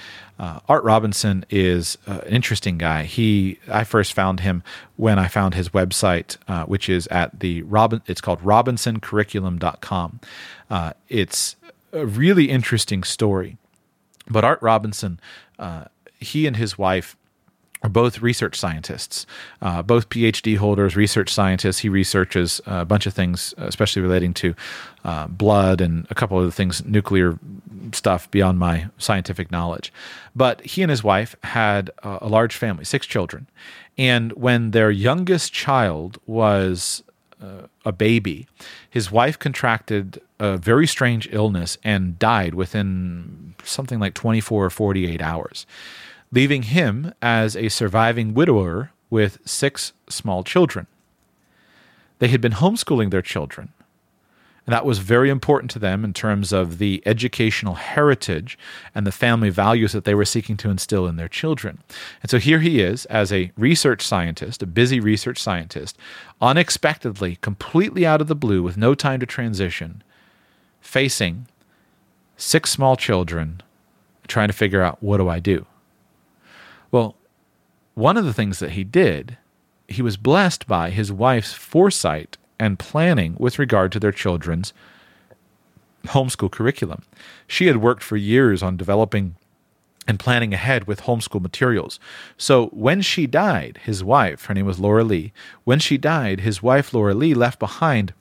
Uh, 0.40 0.58
Art 0.70 0.82
Robinson 0.84 1.44
is 1.50 1.98
uh, 2.06 2.20
an 2.24 2.32
interesting 2.32 2.78
guy. 2.78 3.02
He 3.02 3.58
I 3.68 3.84
first 3.84 4.14
found 4.14 4.40
him 4.40 4.62
when 4.96 5.18
I 5.18 5.28
found 5.28 5.52
his 5.52 5.68
website, 5.68 6.38
uh, 6.48 6.64
which 6.64 6.88
is 6.88 7.06
at 7.08 7.40
the 7.40 7.60
Robin. 7.64 8.00
It's 8.06 8.22
called 8.22 8.40
RobinsonCurriculum.com. 8.40 10.20
Uh, 10.70 10.92
it's 11.10 11.56
a 11.92 12.06
really 12.06 12.48
interesting 12.48 13.02
story. 13.02 13.58
But 14.30 14.42
Art 14.42 14.62
Robinson, 14.62 15.20
uh, 15.58 15.84
he 16.18 16.46
and 16.46 16.56
his 16.56 16.78
wife 16.78 17.18
are 17.82 17.88
both 17.88 18.20
research 18.20 18.58
scientists, 18.58 19.26
uh, 19.62 19.82
both 19.82 20.08
PhD 20.10 20.56
holders, 20.56 20.96
research 20.96 21.32
scientists. 21.32 21.78
He 21.78 21.88
researches 21.88 22.60
a 22.66 22.84
bunch 22.84 23.06
of 23.06 23.14
things, 23.14 23.54
especially 23.56 24.02
relating 24.02 24.34
to 24.34 24.54
uh, 25.04 25.26
blood 25.28 25.80
and 25.80 26.06
a 26.10 26.14
couple 26.14 26.38
of 26.38 26.54
things, 26.54 26.84
nuclear 26.84 27.38
stuff 27.92 28.30
beyond 28.30 28.58
my 28.58 28.88
scientific 28.98 29.50
knowledge. 29.50 29.92
But 30.36 30.60
he 30.62 30.82
and 30.82 30.90
his 30.90 31.02
wife 31.02 31.34
had 31.42 31.90
a 32.02 32.28
large 32.28 32.54
family, 32.54 32.84
six 32.84 33.06
children. 33.06 33.46
And 33.96 34.32
when 34.32 34.72
their 34.72 34.90
youngest 34.90 35.52
child 35.52 36.18
was 36.26 37.02
uh, 37.42 37.66
a 37.84 37.92
baby, 37.92 38.46
his 38.88 39.10
wife 39.10 39.38
contracted 39.38 40.20
a 40.38 40.56
very 40.56 40.86
strange 40.86 41.28
illness 41.32 41.78
and 41.82 42.18
died 42.18 42.54
within 42.54 43.54
something 43.64 43.98
like 43.98 44.14
24 44.14 44.66
or 44.66 44.70
48 44.70 45.20
hours 45.22 45.66
leaving 46.32 46.62
him 46.62 47.12
as 47.20 47.56
a 47.56 47.68
surviving 47.68 48.34
widower 48.34 48.92
with 49.08 49.38
six 49.44 49.92
small 50.08 50.44
children. 50.44 50.86
They 52.18 52.28
had 52.28 52.40
been 52.40 52.52
homeschooling 52.52 53.10
their 53.10 53.22
children, 53.22 53.72
and 54.66 54.74
that 54.74 54.84
was 54.84 54.98
very 54.98 55.30
important 55.30 55.70
to 55.72 55.78
them 55.78 56.04
in 56.04 56.12
terms 56.12 56.52
of 56.52 56.78
the 56.78 57.02
educational 57.04 57.74
heritage 57.74 58.58
and 58.94 59.06
the 59.06 59.12
family 59.12 59.50
values 59.50 59.92
that 59.92 60.04
they 60.04 60.14
were 60.14 60.24
seeking 60.24 60.56
to 60.58 60.70
instill 60.70 61.06
in 61.06 61.16
their 61.16 61.28
children. 61.28 61.82
And 62.22 62.30
so 62.30 62.38
here 62.38 62.60
he 62.60 62.80
is 62.80 63.06
as 63.06 63.32
a 63.32 63.50
research 63.56 64.06
scientist, 64.06 64.62
a 64.62 64.66
busy 64.66 65.00
research 65.00 65.38
scientist, 65.38 65.98
unexpectedly, 66.40 67.36
completely 67.36 68.06
out 68.06 68.20
of 68.20 68.28
the 68.28 68.36
blue, 68.36 68.62
with 68.62 68.76
no 68.76 68.94
time 68.94 69.18
to 69.20 69.26
transition, 69.26 70.04
facing 70.80 71.48
six 72.36 72.70
small 72.70 72.96
children, 72.96 73.62
trying 74.28 74.48
to 74.48 74.54
figure 74.54 74.82
out 74.82 75.02
what 75.02 75.16
do 75.16 75.28
I 75.28 75.40
do? 75.40 75.66
Well, 76.90 77.16
one 77.94 78.16
of 78.16 78.24
the 78.24 78.32
things 78.32 78.58
that 78.58 78.72
he 78.72 78.84
did, 78.84 79.36
he 79.88 80.02
was 80.02 80.16
blessed 80.16 80.66
by 80.66 80.90
his 80.90 81.12
wife's 81.12 81.52
foresight 81.52 82.36
and 82.58 82.78
planning 82.78 83.36
with 83.38 83.58
regard 83.58 83.92
to 83.92 84.00
their 84.00 84.12
children's 84.12 84.72
homeschool 86.06 86.50
curriculum. 86.50 87.02
She 87.46 87.66
had 87.66 87.78
worked 87.78 88.02
for 88.02 88.16
years 88.16 88.62
on 88.62 88.76
developing 88.76 89.36
and 90.06 90.18
planning 90.18 90.52
ahead 90.52 90.86
with 90.86 91.02
homeschool 91.02 91.42
materials. 91.42 92.00
So 92.36 92.66
when 92.68 93.02
she 93.02 93.26
died, 93.26 93.80
his 93.84 94.02
wife, 94.02 94.46
her 94.46 94.54
name 94.54 94.66
was 94.66 94.78
Laurelee, 94.78 95.32
when 95.64 95.78
she 95.78 95.98
died, 95.98 96.40
his 96.40 96.62
wife, 96.62 96.92
Laurelee, 96.92 97.34
left 97.34 97.58
behind 97.58 98.12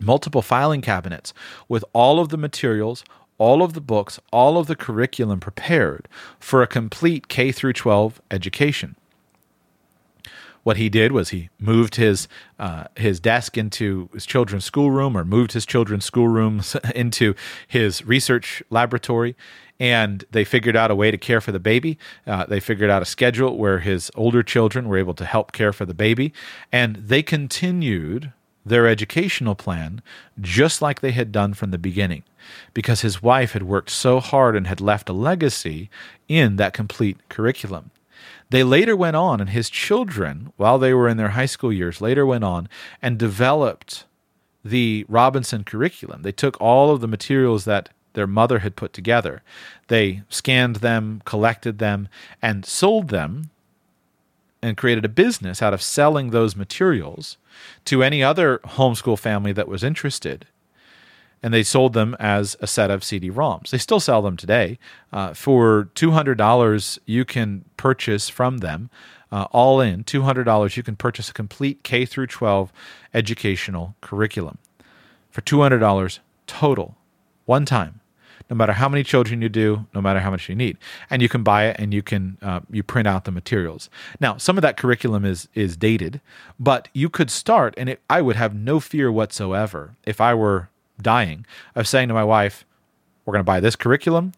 multiple 0.00 0.40
filing 0.40 0.80
cabinets 0.80 1.34
with 1.68 1.84
all 1.92 2.20
of 2.20 2.30
the 2.30 2.38
materials, 2.38 3.04
all 3.40 3.62
of 3.62 3.72
the 3.72 3.80
books, 3.80 4.20
all 4.30 4.58
of 4.58 4.66
the 4.66 4.76
curriculum 4.76 5.40
prepared 5.40 6.06
for 6.38 6.62
a 6.62 6.66
complete 6.66 7.26
K 7.26 7.50
through 7.50 7.72
12 7.72 8.20
education. 8.30 8.96
What 10.62 10.76
he 10.76 10.90
did 10.90 11.12
was 11.12 11.30
he 11.30 11.48
moved 11.58 11.94
his 11.94 12.28
uh, 12.58 12.84
his 12.96 13.18
desk 13.18 13.56
into 13.56 14.10
his 14.12 14.26
children's 14.26 14.66
schoolroom, 14.66 15.16
or 15.16 15.24
moved 15.24 15.52
his 15.52 15.64
children's 15.64 16.04
schoolrooms 16.04 16.76
into 16.94 17.34
his 17.66 18.04
research 18.04 18.62
laboratory, 18.68 19.34
and 19.80 20.22
they 20.32 20.44
figured 20.44 20.76
out 20.76 20.90
a 20.90 20.94
way 20.94 21.10
to 21.10 21.16
care 21.16 21.40
for 21.40 21.50
the 21.50 21.58
baby. 21.58 21.96
Uh, 22.26 22.44
they 22.44 22.60
figured 22.60 22.90
out 22.90 23.00
a 23.00 23.06
schedule 23.06 23.56
where 23.56 23.78
his 23.78 24.10
older 24.14 24.42
children 24.42 24.86
were 24.86 24.98
able 24.98 25.14
to 25.14 25.24
help 25.24 25.52
care 25.52 25.72
for 25.72 25.86
the 25.86 25.94
baby, 25.94 26.34
and 26.70 26.96
they 26.96 27.22
continued 27.22 28.34
their 28.64 28.86
educational 28.86 29.54
plan 29.54 30.02
just 30.40 30.82
like 30.82 31.00
they 31.00 31.12
had 31.12 31.32
done 31.32 31.54
from 31.54 31.70
the 31.70 31.78
beginning 31.78 32.22
because 32.74 33.00
his 33.00 33.22
wife 33.22 33.52
had 33.52 33.62
worked 33.62 33.90
so 33.90 34.20
hard 34.20 34.56
and 34.56 34.66
had 34.66 34.80
left 34.80 35.08
a 35.08 35.12
legacy 35.12 35.90
in 36.28 36.56
that 36.56 36.72
complete 36.72 37.16
curriculum. 37.28 37.90
They 38.50 38.64
later 38.64 38.96
went 38.96 39.16
on, 39.16 39.40
and 39.40 39.50
his 39.50 39.70
children, 39.70 40.52
while 40.56 40.78
they 40.78 40.92
were 40.92 41.08
in 41.08 41.16
their 41.16 41.30
high 41.30 41.46
school 41.46 41.72
years, 41.72 42.00
later 42.00 42.26
went 42.26 42.44
on 42.44 42.68
and 43.00 43.16
developed 43.16 44.04
the 44.64 45.06
Robinson 45.08 45.64
curriculum. 45.64 46.22
They 46.22 46.32
took 46.32 46.60
all 46.60 46.90
of 46.90 47.00
the 47.00 47.08
materials 47.08 47.64
that 47.64 47.90
their 48.14 48.26
mother 48.26 48.58
had 48.58 48.74
put 48.74 48.92
together, 48.92 49.42
they 49.86 50.22
scanned 50.28 50.76
them, 50.76 51.22
collected 51.24 51.78
them, 51.78 52.08
and 52.42 52.66
sold 52.66 53.08
them 53.08 53.50
and 54.62 54.76
created 54.76 55.04
a 55.04 55.08
business 55.08 55.62
out 55.62 55.72
of 55.72 55.80
selling 55.80 56.30
those 56.30 56.56
materials 56.56 57.38
to 57.86 58.02
any 58.02 58.22
other 58.22 58.58
homeschool 58.58 59.18
family 59.18 59.52
that 59.52 59.68
was 59.68 59.82
interested. 59.84 60.46
And 61.42 61.54
they 61.54 61.62
sold 61.62 61.94
them 61.94 62.16
as 62.20 62.56
a 62.60 62.66
set 62.66 62.90
of 62.90 63.02
CD 63.02 63.30
ROMs. 63.30 63.70
They 63.70 63.78
still 63.78 64.00
sell 64.00 64.20
them 64.20 64.36
today. 64.36 64.78
Uh, 65.12 65.32
for 65.32 65.88
$200, 65.94 66.98
you 67.06 67.24
can 67.24 67.64
purchase 67.78 68.28
from 68.28 68.58
them, 68.58 68.90
uh, 69.32 69.46
all 69.50 69.80
in, 69.80 70.04
$200, 70.04 70.76
you 70.76 70.82
can 70.82 70.96
purchase 70.96 71.30
a 71.30 71.32
complete 71.32 71.82
K 71.82 72.04
through 72.04 72.26
12 72.26 72.72
educational 73.14 73.94
curriculum 74.00 74.58
for 75.30 75.40
$200 75.42 76.18
total, 76.46 76.96
one 77.46 77.64
time 77.64 77.99
no 78.50 78.56
matter 78.56 78.72
how 78.72 78.88
many 78.88 79.04
children 79.04 79.40
you 79.40 79.48
do, 79.48 79.86
no 79.94 80.02
matter 80.02 80.20
how 80.20 80.30
much 80.30 80.48
you 80.48 80.54
need, 80.56 80.76
and 81.08 81.22
you 81.22 81.28
can 81.28 81.42
buy 81.42 81.66
it 81.66 81.76
and 81.78 81.94
you 81.94 82.02
can 82.02 82.36
uh, 82.42 82.60
you 82.70 82.82
print 82.82 83.06
out 83.06 83.24
the 83.24 83.30
materials. 83.30 83.88
Now, 84.18 84.36
some 84.36 84.58
of 84.58 84.62
that 84.62 84.76
curriculum 84.76 85.24
is 85.24 85.48
is 85.54 85.76
dated, 85.76 86.20
but 86.58 86.88
you 86.92 87.08
could 87.08 87.30
start, 87.30 87.74
and 87.78 87.88
it, 87.88 88.00
I 88.10 88.20
would 88.20 88.36
have 88.36 88.54
no 88.54 88.80
fear 88.80 89.10
whatsoever 89.10 89.94
if 90.04 90.20
I 90.20 90.34
were 90.34 90.68
dying 91.00 91.46
of 91.74 91.86
saying 91.86 92.08
to 92.08 92.14
my 92.14 92.24
wife, 92.24 92.64
"We're 93.24 93.32
going 93.32 93.44
to 93.44 93.44
buy 93.44 93.60
this 93.60 93.76
curriculum." 93.76 94.32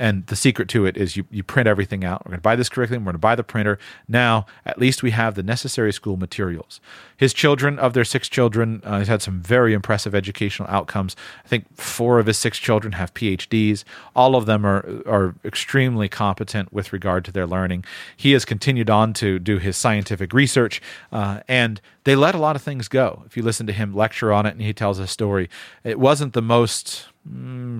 And 0.00 0.26
the 0.28 0.34
secret 0.34 0.66
to 0.70 0.86
it 0.86 0.96
is 0.96 1.14
you, 1.14 1.26
you 1.30 1.42
print 1.42 1.68
everything 1.68 2.06
out. 2.06 2.24
We're 2.24 2.30
going 2.30 2.38
to 2.38 2.42
buy 2.42 2.56
this 2.56 2.70
curriculum. 2.70 3.04
We're 3.04 3.12
going 3.12 3.16
to 3.16 3.18
buy 3.18 3.34
the 3.34 3.44
printer. 3.44 3.78
Now, 4.08 4.46
at 4.64 4.78
least 4.78 5.02
we 5.02 5.10
have 5.10 5.34
the 5.34 5.42
necessary 5.42 5.92
school 5.92 6.16
materials. 6.16 6.80
His 7.18 7.34
children, 7.34 7.78
of 7.78 7.92
their 7.92 8.06
six 8.06 8.26
children, 8.26 8.80
uh, 8.82 9.00
he's 9.00 9.08
had 9.08 9.20
some 9.20 9.42
very 9.42 9.74
impressive 9.74 10.14
educational 10.14 10.70
outcomes. 10.70 11.16
I 11.44 11.48
think 11.48 11.66
four 11.76 12.18
of 12.18 12.24
his 12.24 12.38
six 12.38 12.58
children 12.58 12.94
have 12.94 13.12
PhDs. 13.12 13.84
All 14.16 14.36
of 14.36 14.46
them 14.46 14.64
are, 14.64 15.02
are 15.06 15.34
extremely 15.44 16.08
competent 16.08 16.72
with 16.72 16.94
regard 16.94 17.26
to 17.26 17.32
their 17.32 17.46
learning. 17.46 17.84
He 18.16 18.32
has 18.32 18.46
continued 18.46 18.88
on 18.88 19.12
to 19.14 19.38
do 19.38 19.58
his 19.58 19.76
scientific 19.76 20.32
research, 20.32 20.80
uh, 21.12 21.40
and 21.46 21.78
they 22.04 22.16
let 22.16 22.34
a 22.34 22.38
lot 22.38 22.56
of 22.56 22.62
things 22.62 22.88
go. 22.88 23.22
If 23.26 23.36
you 23.36 23.42
listen 23.42 23.66
to 23.66 23.74
him 23.74 23.94
lecture 23.94 24.32
on 24.32 24.46
it 24.46 24.52
and 24.52 24.62
he 24.62 24.72
tells 24.72 24.98
a 24.98 25.06
story, 25.06 25.50
it 25.84 26.00
wasn't 26.00 26.32
the 26.32 26.40
most 26.40 27.04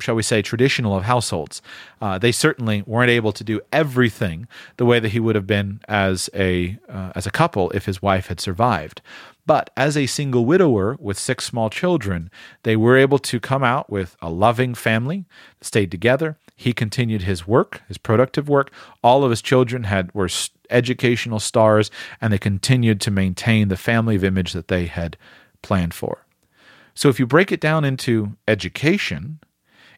shall 0.01 0.15
we 0.15 0.23
say, 0.23 0.43
traditional 0.43 0.95
of 0.97 1.05
households. 1.05 1.63
Uh, 2.01 2.19
they 2.19 2.33
certainly 2.33 2.83
weren't 2.87 3.11
able 3.11 3.33
to 3.33 3.45
do 3.45 3.61
everything 3.73 4.47
the 4.77 4.85
way 4.85 5.01
that 5.01 5.11
he 5.11 5.21
would 5.21 5.35
have 5.35 5.47
been 5.47 5.81
as 5.89 6.29
a 6.35 6.79
uh, 6.89 7.13
as 7.15 7.27
a 7.27 7.31
couple 7.31 7.71
if 7.71 7.87
his 7.87 8.03
wife 8.03 8.27
had 8.27 8.41
survived. 8.41 9.01
But 9.47 9.71
as 9.77 9.97
a 9.97 10.07
single 10.07 10.45
widower 10.45 10.97
with 11.01 11.19
six 11.19 11.45
small 11.45 11.71
children, 11.71 12.31
they 12.63 12.77
were 12.77 12.97
able 12.97 13.19
to 13.19 13.41
come 13.41 13.65
out 13.65 13.91
with 13.91 14.17
a 14.21 14.31
loving 14.31 14.75
family, 14.75 15.25
stayed 15.61 15.91
together. 15.91 16.37
He 16.55 16.73
continued 16.73 17.23
his 17.23 17.49
work, 17.49 17.83
his 17.89 17.99
productive 17.99 18.49
work. 18.49 18.71
All 19.03 19.25
of 19.25 19.31
his 19.31 19.41
children 19.41 19.85
had 19.85 20.15
were 20.15 20.29
educational 20.69 21.41
stars, 21.41 21.91
and 22.21 22.33
they 22.33 22.39
continued 22.39 23.01
to 23.01 23.11
maintain 23.11 23.69
the 23.69 23.77
family 23.77 24.15
of 24.15 24.23
image 24.23 24.53
that 24.53 24.69
they 24.69 24.87
had 24.87 25.17
planned 25.63 25.95
for. 25.95 26.27
So 26.95 27.09
if 27.09 27.19
you 27.19 27.27
break 27.27 27.53
it 27.53 27.61
down 27.61 27.85
into 27.85 28.37
education, 28.47 29.41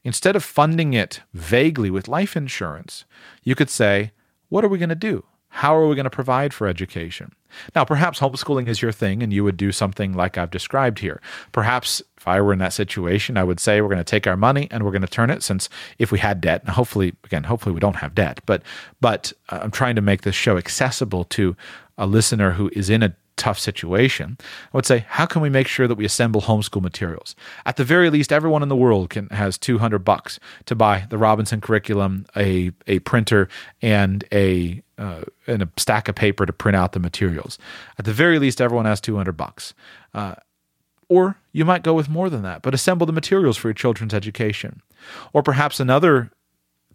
instead 0.05 0.37
of 0.37 0.45
funding 0.45 0.95
it 0.95 1.21
vaguely 1.33 1.91
with 1.91 2.09
life 2.09 2.37
insurance, 2.37 3.05
you 3.43 3.55
could 3.55 3.71
say, 3.71 4.13
what 4.49 4.65
are 4.65 4.69
we 4.69 4.79
going 4.79 4.89
to 4.89 4.95
do? 4.95 5.25
How 5.49 5.77
are 5.77 5.87
we 5.87 5.95
going 5.95 6.05
to 6.05 6.11
provide 6.11 6.55
for 6.55 6.67
education? 6.67 7.33
Now, 7.75 7.85
perhaps 7.85 8.21
homeschooling 8.21 8.69
is 8.69 8.81
your 8.81 8.93
thing 8.93 9.23
and 9.23 9.33
you 9.33 9.45
would 9.45 9.59
do 9.59 9.71
something 9.71 10.15
like 10.15 10.39
I've 10.39 10.51
described 10.51 11.01
here. 11.01 11.21
Perhaps 11.53 12.03
if 12.17 12.27
I 12.27 12.41
were 12.41 12.55
in 12.55 12.59
that 12.61 12.73
situation, 12.73 13.37
I 13.37 13.45
would 13.45 13.61
say 13.61 13.81
we're 13.81 13.89
going 13.89 13.99
to 13.99 14.05
take 14.05 14.27
our 14.27 14.37
money 14.37 14.67
and 14.71 14.83
we're 14.83 14.93
going 14.93 15.03
to 15.03 15.09
turn 15.09 15.29
it 15.29 15.43
since 15.43 15.69
if 15.99 16.11
we 16.11 16.21
had 16.21 16.41
debt, 16.41 16.63
and 16.63 16.71
hopefully, 16.71 17.15
again, 17.25 17.45
hopefully 17.45 17.75
we 17.75 17.81
don't 17.81 17.97
have 17.97 18.15
debt, 18.15 18.41
but, 18.47 18.63
but 19.03 19.33
uh, 19.51 19.61
I'm 19.63 19.71
trying 19.71 19.97
to 19.97 20.01
make 20.01 20.23
this 20.23 20.35
show 20.35 20.57
accessible 20.57 21.25
to 21.25 21.55
a 21.99 22.07
listener 22.07 22.53
who 22.53 22.71
is 22.73 22.89
in 22.89 23.03
a 23.03 23.15
tough 23.43 23.59
situation, 23.59 24.39
I 24.73 24.77
would 24.77 24.87
say, 24.87 25.05
how 25.09 25.27
can 25.27 25.43
we 25.43 25.51
make 25.51 25.67
sure 25.67 25.89
that 25.89 25.97
we 25.97 26.05
assemble 26.05 26.43
homeschool 26.43 26.81
materials? 26.81 27.35
At 27.67 27.77
the 27.77 27.83
very 27.83 28.09
least, 28.09 28.33
everyone 28.33 28.63
in 28.63 28.69
the 28.69 28.77
world 28.77 29.11
can 29.11 29.27
has 29.31 29.59
200 29.59 29.99
bucks 29.99 30.39
to 30.67 30.77
buy 30.77 31.07
the 31.11 31.19
Robinson 31.19 31.61
curriculum, 31.61 32.25
a, 32.37 32.71
a 32.87 33.01
printer, 33.01 33.49
and 33.83 34.25
a 34.33 34.81
uh, 34.97 35.23
and 35.49 35.63
a 35.63 35.69
stack 35.77 36.07
of 36.07 36.15
paper 36.15 36.47
to 36.47 36.53
print 36.53 36.77
out 36.77 36.93
the 36.93 37.01
materials. 37.01 37.59
At 37.99 38.05
the 38.05 38.13
very 38.13 38.39
least, 38.39 38.61
everyone 38.61 38.85
has 38.85 39.01
200 39.01 39.33
bucks. 39.37 39.75
Uh, 40.15 40.37
or 41.09 41.37
you 41.51 41.65
might 41.65 41.83
go 41.83 41.95
with 41.95 42.09
more 42.09 42.31
than 42.31 42.43
that, 42.43 42.63
but 42.63 42.75
assemble 42.75 43.07
the 43.07 43.13
materials 43.13 43.57
for 43.57 43.67
your 43.69 43.75
children's 43.75 44.15
education. 44.15 44.83
Or 45.33 45.43
perhaps 45.43 45.81
another 45.81 46.31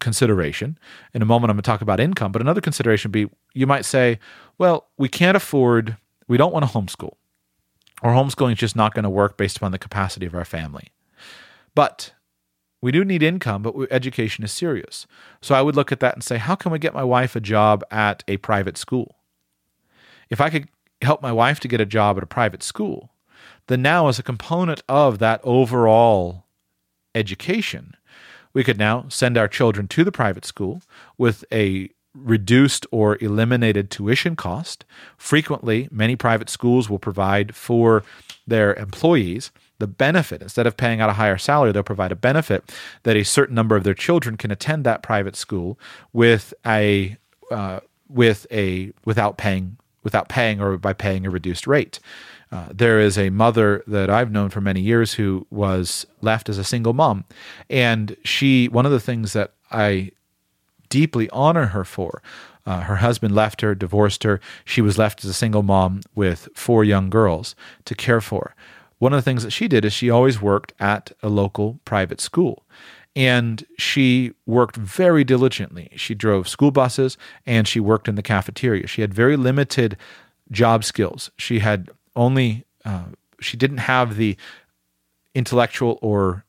consideration. 0.00 0.78
In 1.12 1.20
a 1.20 1.26
moment, 1.26 1.50
I'm 1.50 1.56
going 1.56 1.62
to 1.62 1.70
talk 1.70 1.82
about 1.82 2.00
income, 2.00 2.32
but 2.32 2.40
another 2.40 2.62
consideration 2.62 3.10
would 3.10 3.12
be 3.12 3.28
you 3.52 3.66
might 3.66 3.84
say, 3.84 4.18
well, 4.56 4.86
we 4.96 5.08
can't 5.08 5.36
afford 5.36 5.98
we 6.28 6.36
don't 6.36 6.52
want 6.52 6.64
to 6.64 6.70
homeschool, 6.70 7.14
or 8.02 8.12
homeschooling 8.12 8.52
is 8.52 8.58
just 8.58 8.76
not 8.76 8.94
going 8.94 9.02
to 9.02 9.10
work 9.10 9.36
based 9.36 9.56
upon 9.56 9.72
the 9.72 9.78
capacity 9.78 10.26
of 10.26 10.34
our 10.34 10.44
family. 10.44 10.92
But 11.74 12.12
we 12.80 12.92
do 12.92 13.04
need 13.04 13.22
income, 13.22 13.62
but 13.62 13.74
education 13.90 14.44
is 14.44 14.52
serious. 14.52 15.06
So 15.40 15.54
I 15.54 15.62
would 15.62 15.74
look 15.74 15.90
at 15.90 16.00
that 16.00 16.14
and 16.14 16.22
say, 16.22 16.36
how 16.36 16.54
can 16.54 16.70
we 16.70 16.78
get 16.78 16.94
my 16.94 17.02
wife 17.02 17.34
a 17.34 17.40
job 17.40 17.82
at 17.90 18.22
a 18.28 18.36
private 18.36 18.76
school? 18.76 19.16
If 20.30 20.40
I 20.40 20.50
could 20.50 20.68
help 21.02 21.22
my 21.22 21.32
wife 21.32 21.58
to 21.60 21.68
get 21.68 21.80
a 21.80 21.86
job 21.86 22.16
at 22.16 22.22
a 22.22 22.26
private 22.26 22.62
school, 22.62 23.10
then 23.66 23.82
now, 23.82 24.08
as 24.08 24.18
a 24.18 24.22
component 24.22 24.82
of 24.88 25.18
that 25.18 25.40
overall 25.44 26.46
education, 27.14 27.94
we 28.52 28.64
could 28.64 28.78
now 28.78 29.06
send 29.08 29.36
our 29.36 29.48
children 29.48 29.88
to 29.88 30.04
the 30.04 30.12
private 30.12 30.44
school 30.44 30.82
with 31.16 31.44
a 31.52 31.90
reduced 32.22 32.86
or 32.90 33.16
eliminated 33.20 33.90
tuition 33.90 34.36
cost. 34.36 34.84
Frequently, 35.16 35.88
many 35.90 36.16
private 36.16 36.50
schools 36.50 36.88
will 36.88 36.98
provide 36.98 37.54
for 37.54 38.02
their 38.46 38.74
employees 38.74 39.50
the 39.78 39.86
benefit 39.86 40.42
instead 40.42 40.66
of 40.66 40.76
paying 40.76 41.00
out 41.00 41.08
a 41.08 41.12
higher 41.12 41.38
salary 41.38 41.70
they'll 41.70 41.82
provide 41.84 42.10
a 42.10 42.16
benefit 42.16 42.74
that 43.04 43.16
a 43.16 43.24
certain 43.24 43.54
number 43.54 43.76
of 43.76 43.84
their 43.84 43.94
children 43.94 44.36
can 44.36 44.50
attend 44.50 44.84
that 44.84 45.02
private 45.02 45.36
school 45.36 45.78
with 46.12 46.52
a 46.66 47.16
uh, 47.50 47.80
with 48.08 48.46
a 48.50 48.92
without 49.04 49.38
paying 49.38 49.76
without 50.02 50.28
paying 50.28 50.60
or 50.60 50.76
by 50.78 50.92
paying 50.92 51.26
a 51.26 51.30
reduced 51.30 51.66
rate. 51.66 52.00
Uh, 52.50 52.68
there 52.72 52.98
is 52.98 53.18
a 53.18 53.28
mother 53.28 53.82
that 53.86 54.08
I've 54.08 54.30
known 54.30 54.48
for 54.48 54.60
many 54.60 54.80
years 54.80 55.14
who 55.14 55.46
was 55.50 56.06
left 56.22 56.48
as 56.48 56.56
a 56.56 56.64
single 56.64 56.94
mom, 56.94 57.24
and 57.68 58.16
she 58.24 58.68
one 58.68 58.86
of 58.86 58.92
the 58.92 59.00
things 59.00 59.34
that 59.34 59.52
I 59.70 60.12
deeply 60.88 61.28
honor 61.30 61.66
her 61.66 61.84
for. 61.84 62.22
Uh, 62.66 62.80
her 62.80 62.96
husband 62.96 63.34
left 63.34 63.62
her, 63.62 63.74
divorced 63.74 64.24
her. 64.24 64.40
She 64.64 64.82
was 64.82 64.98
left 64.98 65.24
as 65.24 65.30
a 65.30 65.34
single 65.34 65.62
mom 65.62 66.02
with 66.14 66.48
four 66.54 66.84
young 66.84 67.08
girls 67.08 67.54
to 67.86 67.94
care 67.94 68.20
for. 68.20 68.54
One 68.98 69.12
of 69.12 69.16
the 69.16 69.22
things 69.22 69.42
that 69.42 69.52
she 69.52 69.68
did 69.68 69.84
is 69.84 69.92
she 69.92 70.10
always 70.10 70.42
worked 70.42 70.72
at 70.78 71.12
a 71.22 71.28
local 71.28 71.80
private 71.84 72.20
school. 72.20 72.64
And 73.16 73.64
she 73.78 74.32
worked 74.44 74.76
very 74.76 75.24
diligently. 75.24 75.90
She 75.96 76.14
drove 76.14 76.46
school 76.46 76.70
buses 76.70 77.16
and 77.46 77.66
she 77.66 77.80
worked 77.80 78.06
in 78.06 78.16
the 78.16 78.22
cafeteria. 78.22 78.86
She 78.86 79.00
had 79.00 79.14
very 79.14 79.36
limited 79.36 79.96
job 80.50 80.84
skills. 80.84 81.30
She 81.36 81.60
had 81.60 81.90
only, 82.14 82.64
uh, 82.84 83.06
she 83.40 83.56
didn't 83.56 83.78
have 83.78 84.16
the 84.16 84.36
intellectual 85.34 85.98
or 86.02 86.44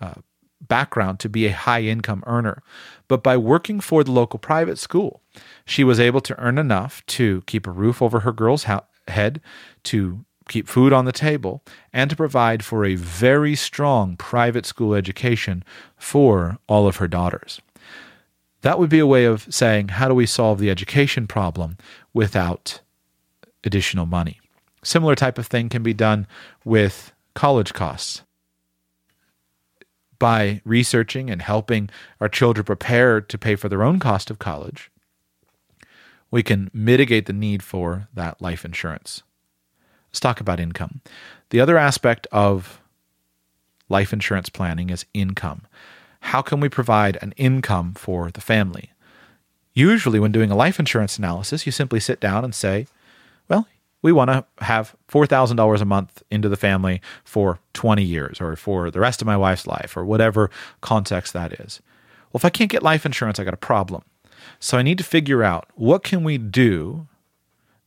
uh, 0.00 0.14
background 0.60 1.20
to 1.20 1.28
be 1.28 1.46
a 1.46 1.52
high 1.52 1.82
income 1.82 2.22
earner. 2.26 2.62
But 3.08 3.22
by 3.22 3.36
working 3.36 3.80
for 3.80 4.04
the 4.04 4.12
local 4.12 4.38
private 4.38 4.78
school, 4.78 5.22
she 5.64 5.82
was 5.82 5.98
able 5.98 6.20
to 6.20 6.38
earn 6.38 6.58
enough 6.58 7.04
to 7.06 7.42
keep 7.46 7.66
a 7.66 7.70
roof 7.72 8.02
over 8.02 8.20
her 8.20 8.32
girl's 8.32 8.66
head, 9.08 9.40
to 9.84 10.24
keep 10.48 10.68
food 10.68 10.92
on 10.92 11.06
the 11.06 11.12
table, 11.12 11.62
and 11.92 12.10
to 12.10 12.16
provide 12.16 12.64
for 12.64 12.84
a 12.84 12.94
very 12.94 13.54
strong 13.54 14.16
private 14.16 14.66
school 14.66 14.94
education 14.94 15.64
for 15.96 16.58
all 16.68 16.86
of 16.86 16.96
her 16.96 17.08
daughters. 17.08 17.60
That 18.62 18.78
would 18.78 18.90
be 18.90 18.98
a 18.98 19.06
way 19.06 19.24
of 19.24 19.46
saying, 19.52 19.88
how 19.88 20.08
do 20.08 20.14
we 20.14 20.26
solve 20.26 20.58
the 20.58 20.70
education 20.70 21.26
problem 21.26 21.76
without 22.12 22.80
additional 23.64 24.06
money? 24.06 24.40
Similar 24.82 25.14
type 25.14 25.38
of 25.38 25.46
thing 25.46 25.68
can 25.68 25.82
be 25.82 25.94
done 25.94 26.26
with 26.64 27.12
college 27.34 27.72
costs 27.72 28.22
by 30.18 30.60
researching 30.64 31.30
and 31.30 31.42
helping 31.42 31.90
our 32.20 32.28
children 32.28 32.64
prepare 32.64 33.20
to 33.20 33.38
pay 33.38 33.56
for 33.56 33.68
their 33.68 33.82
own 33.82 33.98
cost 33.98 34.30
of 34.30 34.38
college, 34.38 34.90
we 36.30 36.42
can 36.42 36.70
mitigate 36.72 37.26
the 37.26 37.32
need 37.32 37.62
for 37.62 38.08
that 38.14 38.40
life 38.40 38.64
insurance. 38.64 39.22
Let's 40.10 40.20
talk 40.20 40.40
about 40.40 40.60
income. 40.60 41.00
The 41.50 41.60
other 41.60 41.78
aspect 41.78 42.26
of 42.32 42.80
life 43.88 44.12
insurance 44.12 44.48
planning 44.48 44.90
is 44.90 45.06
income. 45.14 45.62
How 46.20 46.42
can 46.42 46.60
we 46.60 46.68
provide 46.68 47.18
an 47.22 47.32
income 47.36 47.94
for 47.94 48.30
the 48.30 48.40
family? 48.40 48.90
Usually, 49.72 50.18
when 50.18 50.32
doing 50.32 50.50
a 50.50 50.56
life 50.56 50.78
insurance 50.78 51.18
analysis, 51.18 51.64
you 51.64 51.72
simply 51.72 52.00
sit 52.00 52.20
down 52.20 52.44
and 52.44 52.54
say, 52.54 52.86
we 54.02 54.12
want 54.12 54.30
to 54.30 54.44
have 54.64 54.94
$4,000 55.10 55.80
a 55.80 55.84
month 55.84 56.22
into 56.30 56.48
the 56.48 56.56
family 56.56 57.00
for 57.24 57.58
20 57.74 58.02
years 58.02 58.40
or 58.40 58.54
for 58.56 58.90
the 58.90 59.00
rest 59.00 59.20
of 59.20 59.26
my 59.26 59.36
wife's 59.36 59.66
life 59.66 59.96
or 59.96 60.04
whatever 60.04 60.50
context 60.80 61.32
that 61.32 61.52
is. 61.54 61.80
Well, 62.32 62.38
if 62.38 62.44
I 62.44 62.50
can't 62.50 62.70
get 62.70 62.82
life 62.82 63.04
insurance, 63.04 63.38
I 63.38 63.44
got 63.44 63.54
a 63.54 63.58
problem. 63.58 64.02
So 64.60 64.78
I 64.78 64.82
need 64.82 64.98
to 64.98 65.04
figure 65.04 65.42
out 65.42 65.68
what 65.74 66.04
can 66.04 66.24
we 66.24 66.38
do 66.38 67.08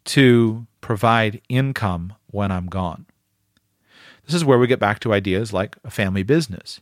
to 0.06 0.68
provide 0.82 1.42
income 1.48 2.14
when 2.28 2.52
I'm 2.52 2.68
gone. 2.68 3.06
This 4.26 4.36
is 4.36 4.46
where 4.46 4.60
we 4.60 4.68
get 4.68 4.80
back 4.80 5.00
to 5.02 5.14
ideas 5.14 5.54
like 5.54 5.76
a 5.84 5.92
family 5.92 6.24
business. 6.24 6.80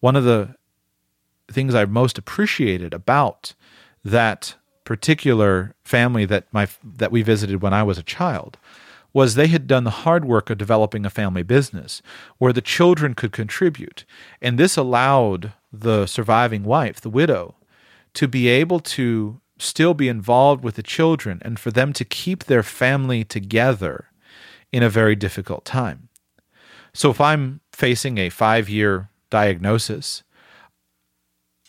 One 0.00 0.16
of 0.16 0.24
the 0.24 0.56
things 1.50 1.74
I've 1.74 1.90
most 1.90 2.18
appreciated 2.18 2.94
about 2.94 3.54
that 4.04 4.54
particular 4.84 5.74
family 5.84 6.24
that 6.24 6.46
my 6.52 6.68
that 6.82 7.12
we 7.12 7.22
visited 7.22 7.62
when 7.62 7.74
I 7.74 7.82
was 7.82 7.98
a 7.98 8.02
child 8.02 8.58
was 9.12 9.34
they 9.34 9.48
had 9.48 9.66
done 9.66 9.84
the 9.84 9.90
hard 9.90 10.24
work 10.24 10.48
of 10.48 10.58
developing 10.58 11.04
a 11.04 11.10
family 11.10 11.42
business 11.42 12.02
where 12.38 12.52
the 12.52 12.60
children 12.60 13.14
could 13.14 13.32
contribute 13.32 14.04
and 14.40 14.58
this 14.58 14.76
allowed 14.76 15.52
the 15.72 16.06
surviving 16.06 16.64
wife 16.64 17.00
the 17.00 17.10
widow 17.10 17.54
to 18.14 18.26
be 18.26 18.48
able 18.48 18.80
to 18.80 19.40
still 19.58 19.94
be 19.94 20.08
involved 20.08 20.64
with 20.64 20.74
the 20.74 20.82
children 20.82 21.40
and 21.42 21.58
for 21.58 21.70
them 21.70 21.92
to 21.92 22.04
keep 22.04 22.44
their 22.44 22.62
family 22.62 23.22
together 23.22 24.06
in 24.72 24.82
a 24.82 24.90
very 24.90 25.14
difficult 25.14 25.64
time. 25.64 26.08
So 26.92 27.10
if 27.10 27.20
I'm 27.20 27.60
facing 27.72 28.18
a 28.18 28.28
5-year 28.28 29.08
diagnosis, 29.30 30.24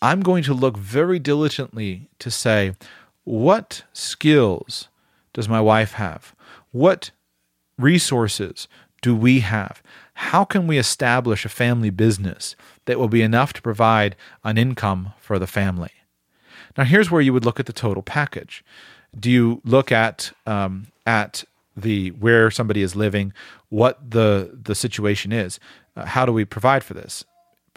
I'm 0.01 0.21
going 0.21 0.43
to 0.43 0.53
look 0.53 0.75
very 0.75 1.19
diligently 1.19 2.09
to 2.19 2.31
say 2.31 2.75
what 3.23 3.83
skills 3.93 4.89
does 5.33 5.49
my 5.49 5.61
wife 5.61 5.93
have? 5.93 6.35
What 6.71 7.11
resources 7.77 8.67
do 9.01 9.15
we 9.15 9.41
have? 9.41 9.81
How 10.15 10.45
can 10.45 10.67
we 10.67 10.77
establish 10.77 11.45
a 11.45 11.49
family 11.49 11.89
business 11.89 12.55
that 12.85 12.99
will 12.99 13.07
be 13.07 13.21
enough 13.21 13.53
to 13.53 13.61
provide 13.61 14.15
an 14.43 14.57
income 14.57 15.13
for 15.19 15.39
the 15.39 15.47
family? 15.47 15.91
Now, 16.77 16.83
here's 16.83 17.11
where 17.11 17.21
you 17.21 17.33
would 17.33 17.45
look 17.45 17.59
at 17.59 17.65
the 17.65 17.73
total 17.73 18.03
package. 18.03 18.63
Do 19.17 19.29
you 19.29 19.61
look 19.63 19.91
at 19.91 20.31
um, 20.45 20.87
at 21.05 21.43
the 21.75 22.09
where 22.11 22.49
somebody 22.51 22.81
is 22.81 22.95
living, 22.95 23.33
what 23.69 24.11
the 24.11 24.57
the 24.63 24.75
situation 24.75 25.31
is? 25.31 25.59
Uh, 25.95 26.05
how 26.05 26.25
do 26.25 26.31
we 26.31 26.45
provide 26.45 26.83
for 26.83 26.93
this? 26.93 27.25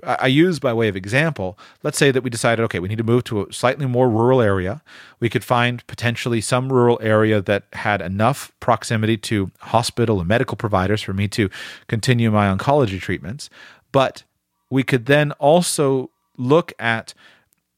I 0.03 0.27
use 0.27 0.59
by 0.59 0.73
way 0.73 0.89
of 0.89 0.97
example, 0.97 1.59
let's 1.83 1.97
say 1.97 2.11
that 2.11 2.23
we 2.23 2.29
decided, 2.29 2.63
okay, 2.65 2.81
we 2.81 2.89
need 2.89 2.99
to 2.99 3.05
move 3.05 3.25
to 3.25 3.43
a 3.43 3.53
slightly 3.53 3.87
more 3.87 4.11
rural 4.11 4.43
area. 4.43 4.83
We 5.21 5.31
could 5.31 5.43
find 5.43 5.87
potentially 5.87 6.41
some 6.43 6.73
rural 6.73 6.99
area 7.01 7.41
that 7.41 7.65
had 7.73 8.03
enough 8.03 8.53
proximity 8.61 9.17
to 9.19 9.51
hospital 9.61 10.19
and 10.19 10.29
medical 10.29 10.57
providers 10.57 11.01
for 11.01 11.15
me 11.15 11.29
to 11.29 11.49
continue 11.89 12.31
my 12.31 12.55
oncology 12.55 13.01
treatments. 13.01 13.49
But 13.91 14.25
we 14.69 14.83
could 14.83 15.07
then 15.07 15.33
also 15.33 16.11
look 16.37 16.73
at 16.79 17.15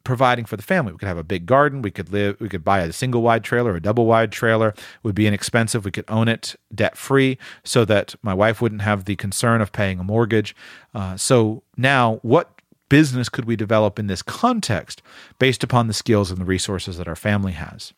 providing 0.04 0.44
for 0.44 0.56
the 0.56 0.62
family. 0.62 0.92
We 0.92 0.98
could 0.98 1.08
have 1.08 1.18
a 1.18 1.24
big 1.24 1.46
garden. 1.46 1.82
We 1.82 1.90
could 1.90 2.10
live. 2.10 2.40
We 2.40 2.48
could 2.48 2.64
buy 2.64 2.80
a 2.80 2.92
single 2.92 3.22
wide 3.22 3.44
trailer, 3.44 3.76
a 3.76 3.80
double 3.80 4.06
wide 4.06 4.32
trailer. 4.32 4.68
It 4.68 4.78
would 5.02 5.14
be 5.14 5.26
inexpensive. 5.26 5.84
We 5.84 5.90
could 5.90 6.04
own 6.08 6.28
it 6.28 6.56
debt 6.74 6.96
free, 6.96 7.38
so 7.64 7.84
that 7.84 8.14
my 8.22 8.34
wife 8.34 8.60
wouldn't 8.60 8.82
have 8.82 9.04
the 9.04 9.16
concern 9.16 9.60
of 9.60 9.72
paying 9.72 9.98
a 9.98 10.04
mortgage. 10.04 10.56
Uh, 10.94 11.16
so 11.16 11.62
now, 11.76 12.20
what 12.22 12.50
business 12.88 13.28
could 13.28 13.44
we 13.44 13.56
develop 13.56 13.98
in 13.98 14.06
this 14.06 14.22
context 14.22 15.02
based 15.38 15.62
upon 15.62 15.86
the 15.86 15.92
skills 15.92 16.30
and 16.30 16.40
the 16.40 16.44
resources 16.44 16.96
that 16.96 17.08
our 17.08 17.16
family 17.16 17.52
has? 17.52 17.92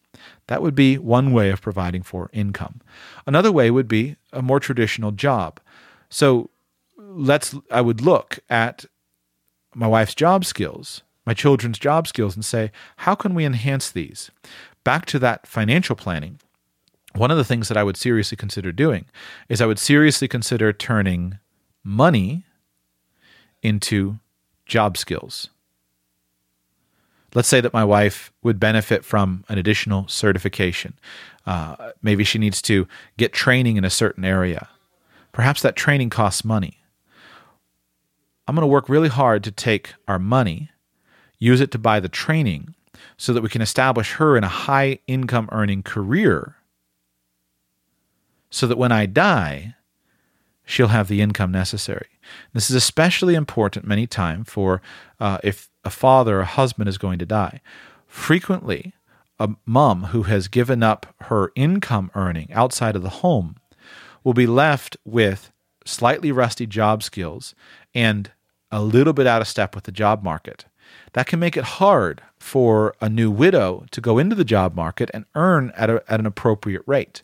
That 0.49 0.63
would 0.63 0.75
be 0.75 0.99
one 0.99 1.33
way 1.33 1.51
of 1.51 1.63
providing 1.63 2.03
for 2.03 2.29
income. 2.33 2.81
Another 3.27 3.53
way 3.53 3.71
would 3.71 3.89
be 3.89 4.17
a 4.33 4.43
more 4.43 4.61
traditional 4.61 5.13
job. 5.13 5.61
So 6.09 6.51
let's 6.97 7.55
I 7.71 7.81
would 7.81 8.01
look 8.01 8.41
at 8.49 8.85
my 9.75 9.87
wife's 9.87 10.15
job 10.15 10.45
skills 10.45 11.03
my 11.31 11.35
children's 11.35 11.79
job 11.79 12.09
skills 12.09 12.35
and 12.35 12.45
say, 12.45 12.73
how 12.97 13.15
can 13.15 13.37
we 13.37 13.45
enhance 13.45 13.89
these? 13.89 14.33
Back 14.83 15.07
to 15.07 15.19
that 15.21 15.47
financial 15.47 15.95
planning. 15.95 16.41
One 17.15 17.31
of 17.31 17.37
the 17.37 17.45
things 17.45 17.69
that 17.69 17.77
I 17.77 17.85
would 17.85 17.97
seriously 17.97 18.37
consider 18.37 18.73
doing 18.73 19.05
is 19.49 19.61
I 19.61 19.67
would 19.67 19.79
seriously 19.79 20.27
consider 20.27 20.73
turning 20.73 21.39
money 21.85 22.43
into 23.63 24.19
job 24.67 24.97
skills. 24.97 25.51
Let's 27.33 27.47
say 27.47 27.61
that 27.61 27.73
my 27.73 27.85
wife 27.85 28.33
would 28.43 28.59
benefit 28.59 29.05
from 29.05 29.45
an 29.49 29.57
additional 29.57 30.09
certification. 30.09 30.99
Uh, 31.47 31.93
maybe 32.03 32.25
she 32.25 32.41
needs 32.41 32.61
to 32.63 32.89
get 33.19 33.33
training 33.33 33.77
in 33.77 33.85
a 33.85 33.91
certain 33.91 34.25
area. 34.25 34.69
Perhaps 35.31 35.63
that 35.63 35.77
training 35.77 36.11
costs 36.11 36.45
money. 36.45 36.79
I'm 38.49 38.57
going 38.57 38.65
to 38.65 38.67
work 38.67 38.89
really 38.89 39.11
hard 39.11 39.45
to 39.45 39.53
take 39.53 39.95
our 40.09 40.19
money 40.19 40.71
use 41.41 41.61
it 41.61 41.73
to 41.73 41.79
buy 41.79 41.99
the 41.99 42.09
training 42.09 42.75
so 43.17 43.33
that 43.33 43.43
we 43.43 43.49
can 43.49 43.63
establish 43.63 44.13
her 44.13 44.37
in 44.37 44.45
a 44.45 44.49
high 44.49 45.01
income 45.09 45.49
earning 45.51 45.83
career 45.83 46.57
so 48.51 48.67
that 48.67 48.79
when 48.79 48.93
I 48.93 49.07
die, 49.07 49.75
she'll 50.65 50.89
have 50.89 51.09
the 51.09 51.21
income 51.21 51.51
necessary. 51.51 52.09
This 52.53 52.71
is 52.71 52.77
especially 52.77 53.35
important 53.35 53.87
many 53.87 54.07
times 54.07 54.49
for 54.49 54.83
uh, 55.19 55.39
if 55.43 55.69
a 55.85 55.91
father 55.91 56.39
or 56.39 56.41
a 56.41 56.47
husband 56.47 56.89
is 56.89 56.99
going 56.99 57.19
to 57.21 57.27
die. 57.27 57.61
Frequently, 58.07 58.93
a 59.39 59.51
mom 59.65 60.05
who 60.05 60.25
has 60.25 60.49
given 60.49 60.83
up 60.83 61.15
her 61.23 61.53
income 61.55 62.11
earning 62.15 62.53
outside 62.53 62.95
of 62.95 63.03
the 63.03 63.09
home 63.09 63.57
will 64.23 64.35
be 64.35 64.47
left 64.47 64.97
with 65.05 65.51
slightly 65.87 66.31
rusty 66.31 66.67
job 66.67 67.03
skills 67.03 67.55
and 67.95 68.31
a 68.71 68.83
little 68.83 69.15
bit 69.15 69.27
out 69.27 69.41
of 69.41 69.49
step 69.49 69.75
with 69.75 69.85
the 69.85 69.93
job 69.93 70.23
market 70.23 70.67
that 71.13 71.27
can 71.27 71.39
make 71.39 71.57
it 71.57 71.65
hard 71.65 72.23
for 72.39 72.95
a 73.01 73.09
new 73.09 73.31
widow 73.31 73.85
to 73.91 74.01
go 74.01 74.19
into 74.19 74.35
the 74.35 74.45
job 74.45 74.75
market 74.75 75.11
and 75.13 75.25
earn 75.35 75.73
at, 75.77 75.91
a, 75.91 76.03
at 76.09 76.21
an 76.21 76.27
appropriate 76.27 76.83
rate. 76.87 77.23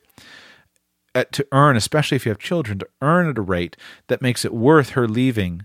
Uh, 1.14 1.24
to 1.32 1.46
earn, 1.50 1.76
especially 1.76 2.16
if 2.16 2.26
you 2.26 2.30
have 2.30 2.38
children, 2.38 2.78
to 2.78 2.88
earn 3.00 3.26
at 3.26 3.38
a 3.38 3.42
rate 3.42 3.74
that 4.08 4.20
makes 4.20 4.44
it 4.44 4.52
worth 4.52 4.90
her 4.90 5.08
leaving 5.08 5.64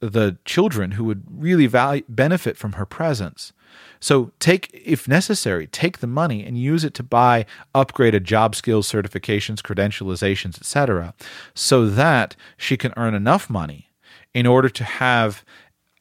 the 0.00 0.36
children 0.44 0.92
who 0.92 1.04
would 1.04 1.24
really 1.30 1.66
value, 1.66 2.02
benefit 2.08 2.56
from 2.56 2.72
her 2.72 2.84
presence. 2.84 3.54
So 4.00 4.32
take, 4.38 4.70
if 4.72 5.08
necessary, 5.08 5.66
take 5.66 5.98
the 5.98 6.06
money 6.06 6.44
and 6.44 6.58
use 6.58 6.84
it 6.84 6.94
to 6.94 7.02
buy 7.02 7.46
upgraded 7.74 8.24
job 8.24 8.54
skills, 8.54 8.90
certifications, 8.90 9.62
credentializations, 9.62 10.58
etc., 10.58 11.14
so 11.54 11.86
that 11.88 12.36
she 12.56 12.76
can 12.76 12.92
earn 12.96 13.14
enough 13.14 13.48
money 13.48 13.90
in 14.34 14.46
order 14.46 14.68
to 14.68 14.84
have 14.84 15.44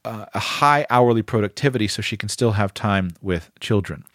uh, 0.06 0.26
a 0.34 0.40
high 0.40 0.86
hourly 0.90 1.22
productivity 1.22 1.88
so 1.88 2.02
she 2.02 2.16
can 2.16 2.30
still 2.30 2.52
have 2.52 2.74
time 2.74 3.12
with 3.22 3.52
children. 3.60 4.06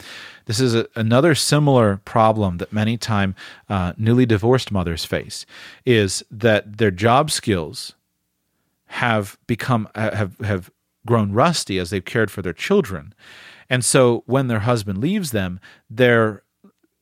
This 0.47 0.61
is 0.61 0.75
a, 0.75 0.87
another 0.95 1.35
similar 1.35 2.01
problem 2.05 2.59
that 2.59 2.73
many 2.73 2.97
time 2.97 3.35
uh, 3.69 3.93
newly 3.97 4.27
divorced 4.27 4.73
mothers 4.73 5.05
face 5.05 5.47
is 5.85 6.25
that 6.31 6.79
their 6.79 6.91
job 6.91 7.31
skills 7.31 7.95
have 8.87 9.39
become 9.47 9.89
have 9.95 10.39
have 10.41 10.71
grown 11.07 11.33
rusty 11.33 11.79
as 11.79 11.91
they've 11.91 12.05
cared 12.05 12.31
for 12.31 12.43
their 12.43 12.53
children. 12.53 13.15
And 13.69 13.85
so 13.85 14.25
when 14.27 14.49
their 14.49 14.61
husband 14.61 14.99
leaves 14.99 15.31
them, 15.31 15.61
they're 15.89 16.43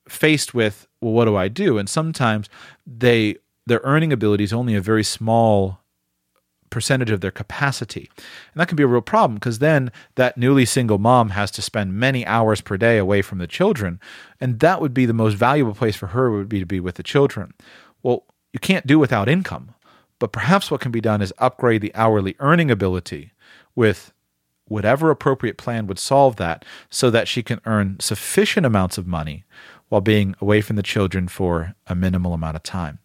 faced 0.08 0.54
with, 0.54 0.86
well, 1.00 1.12
what 1.12 1.24
do 1.24 1.36
I 1.36 1.48
do? 1.48 1.78
And 1.78 1.88
sometimes 1.88 2.48
they 2.86 3.36
their 3.66 3.80
earning 3.84 4.12
ability 4.12 4.44
is 4.44 4.52
only 4.52 4.74
a 4.74 4.80
very 4.80 5.04
small 5.04 5.80
percentage 6.70 7.10
of 7.10 7.20
their 7.20 7.30
capacity. 7.30 8.10
And 8.16 8.60
that 8.60 8.68
can 8.68 8.76
be 8.76 8.82
a 8.82 8.88
real 8.88 9.00
problem 9.00 9.34
because 9.34 9.58
then 9.58 9.90
that 10.14 10.36
newly 10.36 10.64
single 10.64 10.98
mom 10.98 11.30
has 11.30 11.50
to 11.52 11.62
spend 11.62 11.94
many 11.94 12.26
hours 12.26 12.60
per 12.60 12.76
day 12.76 12.98
away 12.98 13.22
from 13.22 13.38
the 13.38 13.46
children. 13.46 14.00
And 14.40 14.60
that 14.60 14.80
would 14.80 14.94
be 14.94 15.06
the 15.06 15.12
most 15.12 15.34
valuable 15.34 15.74
place 15.74 15.96
for 15.96 16.08
her 16.08 16.30
would 16.30 16.48
be 16.48 16.60
to 16.60 16.66
be 16.66 16.80
with 16.80 16.96
the 16.96 17.02
children. 17.02 17.54
Well, 18.02 18.24
you 18.52 18.60
can't 18.60 18.86
do 18.86 18.98
without 18.98 19.28
income. 19.28 19.74
But 20.18 20.32
perhaps 20.32 20.70
what 20.70 20.80
can 20.80 20.90
be 20.90 21.00
done 21.00 21.22
is 21.22 21.32
upgrade 21.38 21.80
the 21.80 21.94
hourly 21.94 22.34
earning 22.40 22.70
ability 22.70 23.32
with 23.74 24.12
whatever 24.64 25.10
appropriate 25.10 25.56
plan 25.56 25.86
would 25.86 25.98
solve 25.98 26.36
that 26.36 26.64
so 26.90 27.10
that 27.10 27.28
she 27.28 27.42
can 27.42 27.60
earn 27.64 27.98
sufficient 28.00 28.66
amounts 28.66 28.98
of 28.98 29.06
money 29.06 29.44
while 29.88 30.00
being 30.00 30.34
away 30.40 30.60
from 30.60 30.76
the 30.76 30.82
children 30.82 31.28
for 31.28 31.74
a 31.86 31.94
minimal 31.94 32.34
amount 32.34 32.56
of 32.56 32.62
time. 32.62 32.98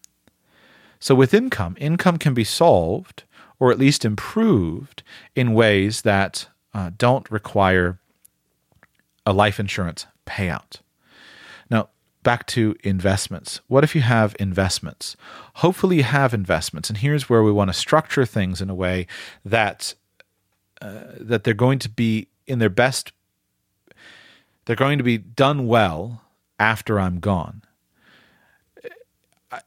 So, 0.98 1.14
with 1.14 1.34
income, 1.34 1.76
income 1.78 2.18
can 2.18 2.34
be 2.34 2.44
solved 2.44 3.24
or 3.58 3.70
at 3.70 3.78
least 3.78 4.04
improved 4.04 5.02
in 5.34 5.54
ways 5.54 6.02
that 6.02 6.48
uh, 6.72 6.90
don't 6.96 7.30
require 7.30 7.98
a 9.24 9.32
life 9.32 9.58
insurance 9.58 10.06
payout. 10.26 10.80
Now, 11.70 11.88
back 12.22 12.46
to 12.48 12.74
investments. 12.82 13.60
What 13.68 13.84
if 13.84 13.94
you 13.94 14.00
have 14.02 14.34
investments? 14.38 15.16
Hopefully, 15.56 15.96
you 15.96 16.02
have 16.02 16.34
investments, 16.34 16.88
and 16.88 16.98
here's 16.98 17.28
where 17.28 17.42
we 17.42 17.52
want 17.52 17.68
to 17.68 17.74
structure 17.74 18.26
things 18.26 18.60
in 18.60 18.68
a 18.68 18.74
way 18.74 19.06
that 19.44 19.94
uh, 20.82 21.04
that 21.18 21.44
they're 21.44 21.54
going 21.54 21.78
to 21.78 21.88
be 21.88 22.28
in 22.46 22.58
their 22.58 22.68
best. 22.68 23.12
They're 24.64 24.76
going 24.76 24.98
to 24.98 25.04
be 25.04 25.18
done 25.18 25.66
well 25.66 26.22
after 26.58 26.98
I'm 26.98 27.20
gone. 27.20 27.62
I, 29.50 29.60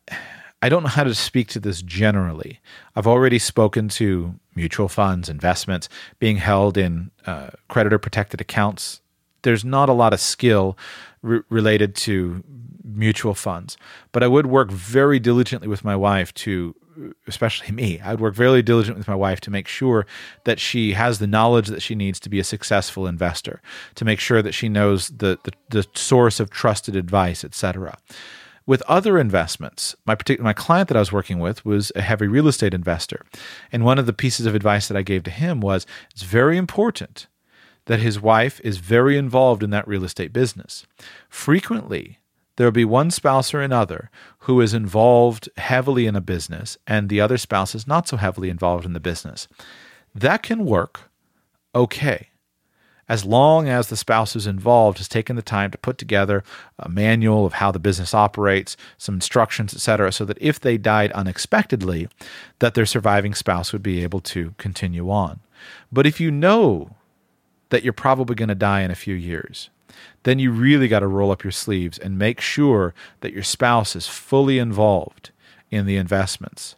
I 0.61 0.69
don't 0.69 0.83
know 0.83 0.89
how 0.89 1.03
to 1.03 1.13
speak 1.13 1.49
to 1.49 1.59
this 1.59 1.81
generally. 1.81 2.59
I've 2.95 3.07
already 3.07 3.37
spoken 3.37 3.89
to 3.89 4.39
mutual 4.55 4.87
funds, 4.87 5.29
investments 5.29 5.87
being 6.19 6.37
held 6.37 6.77
in 6.77 7.11
uh, 7.27 7.51
creditor 7.67 7.99
protected 7.99 8.41
accounts. 8.41 9.01
There's 9.43 9.63
not 9.63 9.87
a 9.87 9.93
lot 9.93 10.13
of 10.13 10.19
skill 10.19 10.75
re- 11.21 11.41
related 11.49 11.95
to 11.97 12.43
mutual 12.83 13.35
funds, 13.35 13.77
but 14.11 14.23
I 14.23 14.27
would 14.27 14.47
work 14.47 14.71
very 14.71 15.19
diligently 15.19 15.67
with 15.67 15.83
my 15.83 15.95
wife 15.95 16.33
to, 16.33 16.73
especially 17.27 17.71
me, 17.71 17.99
I 17.99 18.11
would 18.11 18.21
work 18.21 18.33
very 18.33 18.63
diligently 18.63 18.99
with 18.99 19.07
my 19.07 19.15
wife 19.15 19.39
to 19.41 19.51
make 19.51 19.67
sure 19.67 20.07
that 20.45 20.59
she 20.59 20.93
has 20.93 21.19
the 21.19 21.27
knowledge 21.27 21.67
that 21.67 21.83
she 21.83 21.93
needs 21.93 22.19
to 22.21 22.29
be 22.29 22.39
a 22.39 22.43
successful 22.43 23.05
investor, 23.05 23.61
to 23.93 24.05
make 24.05 24.19
sure 24.19 24.41
that 24.41 24.53
she 24.53 24.69
knows 24.69 25.09
the, 25.09 25.37
the, 25.43 25.51
the 25.69 25.87
source 25.93 26.39
of 26.39 26.49
trusted 26.49 26.95
advice, 26.95 27.43
etc. 27.43 27.95
With 28.67 28.81
other 28.81 29.17
investments, 29.17 29.95
my 30.05 30.13
particular 30.13 30.43
my 30.43 30.53
client 30.53 30.89
that 30.89 30.97
I 30.97 30.99
was 30.99 31.11
working 31.11 31.39
with 31.39 31.65
was 31.65 31.91
a 31.95 32.01
heavy 32.01 32.27
real 32.27 32.49
estate 32.49 32.73
investor, 32.73 33.25
and 33.71 33.85
one 33.85 33.97
of 33.97 34.05
the 34.05 34.13
pieces 34.13 34.45
of 34.45 34.53
advice 34.53 34.89
that 34.89 34.97
I 34.97 35.03
gave 35.03 35.23
to 35.23 35.31
him 35.31 35.61
was 35.61 35.87
it's 36.11 36.23
very 36.23 36.57
important 36.57 37.27
that 37.85 38.01
his 38.01 38.19
wife 38.19 38.59
is 38.65 38.77
very 38.79 39.17
involved 39.17 39.63
in 39.63 39.69
that 39.69 39.87
real 39.87 40.03
estate 40.03 40.33
business. 40.33 40.85
Frequently, 41.29 42.19
there 42.57 42.67
will 42.67 42.71
be 42.71 42.83
one 42.83 43.09
spouse 43.09 43.53
or 43.53 43.61
another 43.61 44.11
who 44.39 44.59
is 44.59 44.73
involved 44.73 45.47
heavily 45.55 46.05
in 46.05 46.17
a 46.17 46.21
business, 46.21 46.77
and 46.85 47.07
the 47.07 47.21
other 47.21 47.37
spouse 47.37 47.73
is 47.73 47.87
not 47.87 48.09
so 48.09 48.17
heavily 48.17 48.49
involved 48.49 48.83
in 48.83 48.91
the 48.91 48.99
business. 48.99 49.47
That 50.13 50.43
can 50.43 50.65
work 50.65 51.09
okay 51.73 52.31
as 53.09 53.25
long 53.25 53.69
as 53.69 53.87
the 53.87 53.97
spouse 53.97 54.33
who's 54.33 54.47
involved 54.47 54.97
has 54.97 55.07
taken 55.07 55.35
the 55.35 55.41
time 55.41 55.71
to 55.71 55.77
put 55.77 55.97
together 55.97 56.43
a 56.79 56.89
manual 56.89 57.45
of 57.45 57.53
how 57.53 57.71
the 57.71 57.79
business 57.79 58.13
operates, 58.13 58.75
some 58.97 59.15
instructions, 59.15 59.73
etc., 59.73 60.11
so 60.11 60.25
that 60.25 60.37
if 60.41 60.59
they 60.59 60.77
died 60.77 61.11
unexpectedly, 61.13 62.07
that 62.59 62.73
their 62.73 62.85
surviving 62.85 63.33
spouse 63.33 63.71
would 63.71 63.83
be 63.83 64.03
able 64.03 64.19
to 64.19 64.53
continue 64.57 65.09
on. 65.09 65.39
But 65.91 66.05
if 66.05 66.19
you 66.19 66.31
know 66.31 66.95
that 67.69 67.83
you're 67.83 67.93
probably 67.93 68.35
going 68.35 68.49
to 68.49 68.55
die 68.55 68.81
in 68.81 68.91
a 68.91 68.95
few 68.95 69.15
years, 69.15 69.69
then 70.23 70.39
you 70.39 70.51
really 70.51 70.87
got 70.87 70.99
to 70.99 71.07
roll 71.07 71.31
up 71.31 71.43
your 71.43 71.51
sleeves 71.51 71.97
and 71.97 72.17
make 72.17 72.41
sure 72.41 72.93
that 73.21 73.33
your 73.33 73.43
spouse 73.43 73.95
is 73.95 74.07
fully 74.07 74.59
involved 74.59 75.31
in 75.71 75.85
the 75.85 75.97
investments 75.97 76.75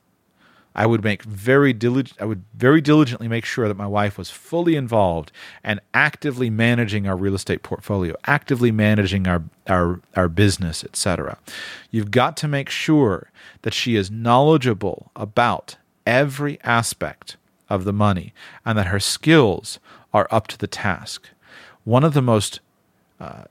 I 0.79 0.85
would 0.85 1.03
make 1.03 1.23
very 1.23 1.73
diligent 1.73 2.21
I 2.21 2.25
would 2.25 2.45
very 2.53 2.79
diligently 2.79 3.27
make 3.27 3.43
sure 3.43 3.67
that 3.67 3.75
my 3.75 3.85
wife 3.85 4.17
was 4.17 4.29
fully 4.29 4.77
involved 4.77 5.29
and 5.61 5.81
actively 5.93 6.49
managing 6.49 7.05
our 7.05 7.17
real 7.17 7.35
estate 7.35 7.63
portfolio, 7.63 8.15
actively 8.25 8.71
managing 8.71 9.27
our 9.27 9.43
our 9.67 9.99
our 10.15 10.29
business, 10.29 10.85
etc. 10.85 11.37
You've 11.91 12.11
got 12.11 12.37
to 12.37 12.47
make 12.47 12.69
sure 12.69 13.29
that 13.63 13.73
she 13.73 13.97
is 13.97 14.09
knowledgeable 14.09 15.11
about 15.17 15.75
every 16.05 16.57
aspect 16.63 17.35
of 17.69 17.83
the 17.83 17.91
money 17.91 18.33
and 18.65 18.77
that 18.77 18.87
her 18.87 19.01
skills 19.01 19.79
are 20.13 20.29
up 20.31 20.47
to 20.47 20.57
the 20.57 20.65
task. 20.65 21.27
One 21.83 22.05
of 22.05 22.13
the 22.13 22.21
most 22.21 22.61
uh, 23.19 23.43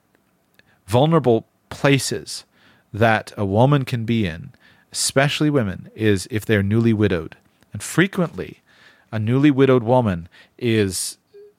vulnerable 0.86 1.46
places 1.68 2.46
that 2.90 3.34
a 3.36 3.44
woman 3.44 3.84
can 3.84 4.06
be 4.06 4.24
in 4.24 4.52
especially 4.92 5.50
women, 5.50 5.90
is 5.94 6.28
if 6.30 6.44
they're 6.44 6.62
newly 6.62 6.92
widowed. 6.92 7.36
And 7.72 7.82
frequently, 7.82 8.60
a 9.12 9.18
newly 9.18 9.50
widowed 9.50 9.82
woman 9.82 10.28
is 10.58 11.18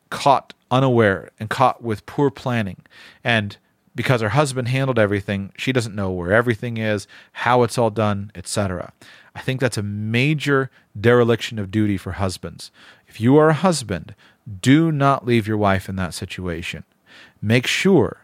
caught 0.09 0.53
unaware 0.71 1.30
and 1.39 1.49
caught 1.49 1.84
with 1.84 2.05
poor 2.05 2.30
planning. 2.30 2.77
And 3.23 3.57
because 3.95 4.21
her 4.21 4.30
husband 4.30 4.67
handled 4.67 4.99
everything, 4.99 5.51
she 5.57 5.71
doesn't 5.71 5.95
know 5.95 6.11
where 6.11 6.34
everything 6.34 6.77
is, 6.77 7.07
how 7.34 7.63
it's 7.63 7.77
all 7.77 7.89
done, 7.89 8.32
etc. 8.36 8.93
I 9.36 9.41
think 9.41 9.59
that's 9.59 9.77
a 9.77 9.84
major 9.84 10.69
dereliction 10.99 11.59
of 11.59 11.71
duty 11.71 11.97
for 11.97 12.13
husbands. 12.13 12.71
If 13.07 13.19
you 13.19 13.38
are 13.38 13.49
a 13.49 13.53
husband, 13.53 14.15
do 14.61 14.91
not 14.91 15.25
leave 15.25 15.47
your 15.47 15.57
wife 15.57 15.89
in 15.89 15.95
that 15.97 16.13
situation. 16.13 16.84
Make 17.41 17.67
sure 17.67 18.21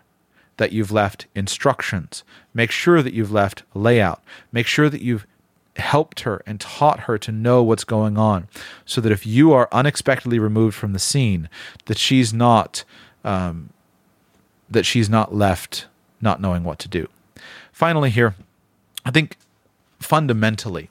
that 0.58 0.72
you've 0.72 0.92
left 0.92 1.28
instructions. 1.36 2.24
Make 2.56 2.72
sure 2.72 3.04
that 3.04 3.14
you've 3.14 3.32
left 3.32 3.62
layout. 3.76 4.24
Make 4.52 4.66
sure 4.66 4.90
that 4.90 5.02
you've 5.02 5.28
helped 5.76 6.22
her 6.22 6.42
and 6.46 6.60
taught 6.60 7.02
her 7.02 7.18
to 7.18 7.32
know 7.32 7.62
what's 7.62 7.84
going 7.84 8.18
on 8.18 8.48
so 8.86 9.02
that 9.02 9.12
if 9.12 9.28
you 9.28 9.52
are 9.52 9.68
unexpectedly 9.74 10.40
removed 10.40 10.76
from 10.76 10.94
the 10.94 11.00
scene 11.00 11.50
that 11.86 11.98
she's 11.98 12.34
not 12.34 12.84
um, 13.26 13.70
that 14.70 14.86
she's 14.86 15.10
not 15.10 15.36
left 15.36 15.86
not 16.22 16.40
knowing 16.40 16.64
what 16.64 16.80
to 16.80 16.88
do 16.88 17.10
finally 17.74 18.10
here 18.10 18.36
i 19.04 19.12
think 19.12 19.36
fundamentally 20.00 20.90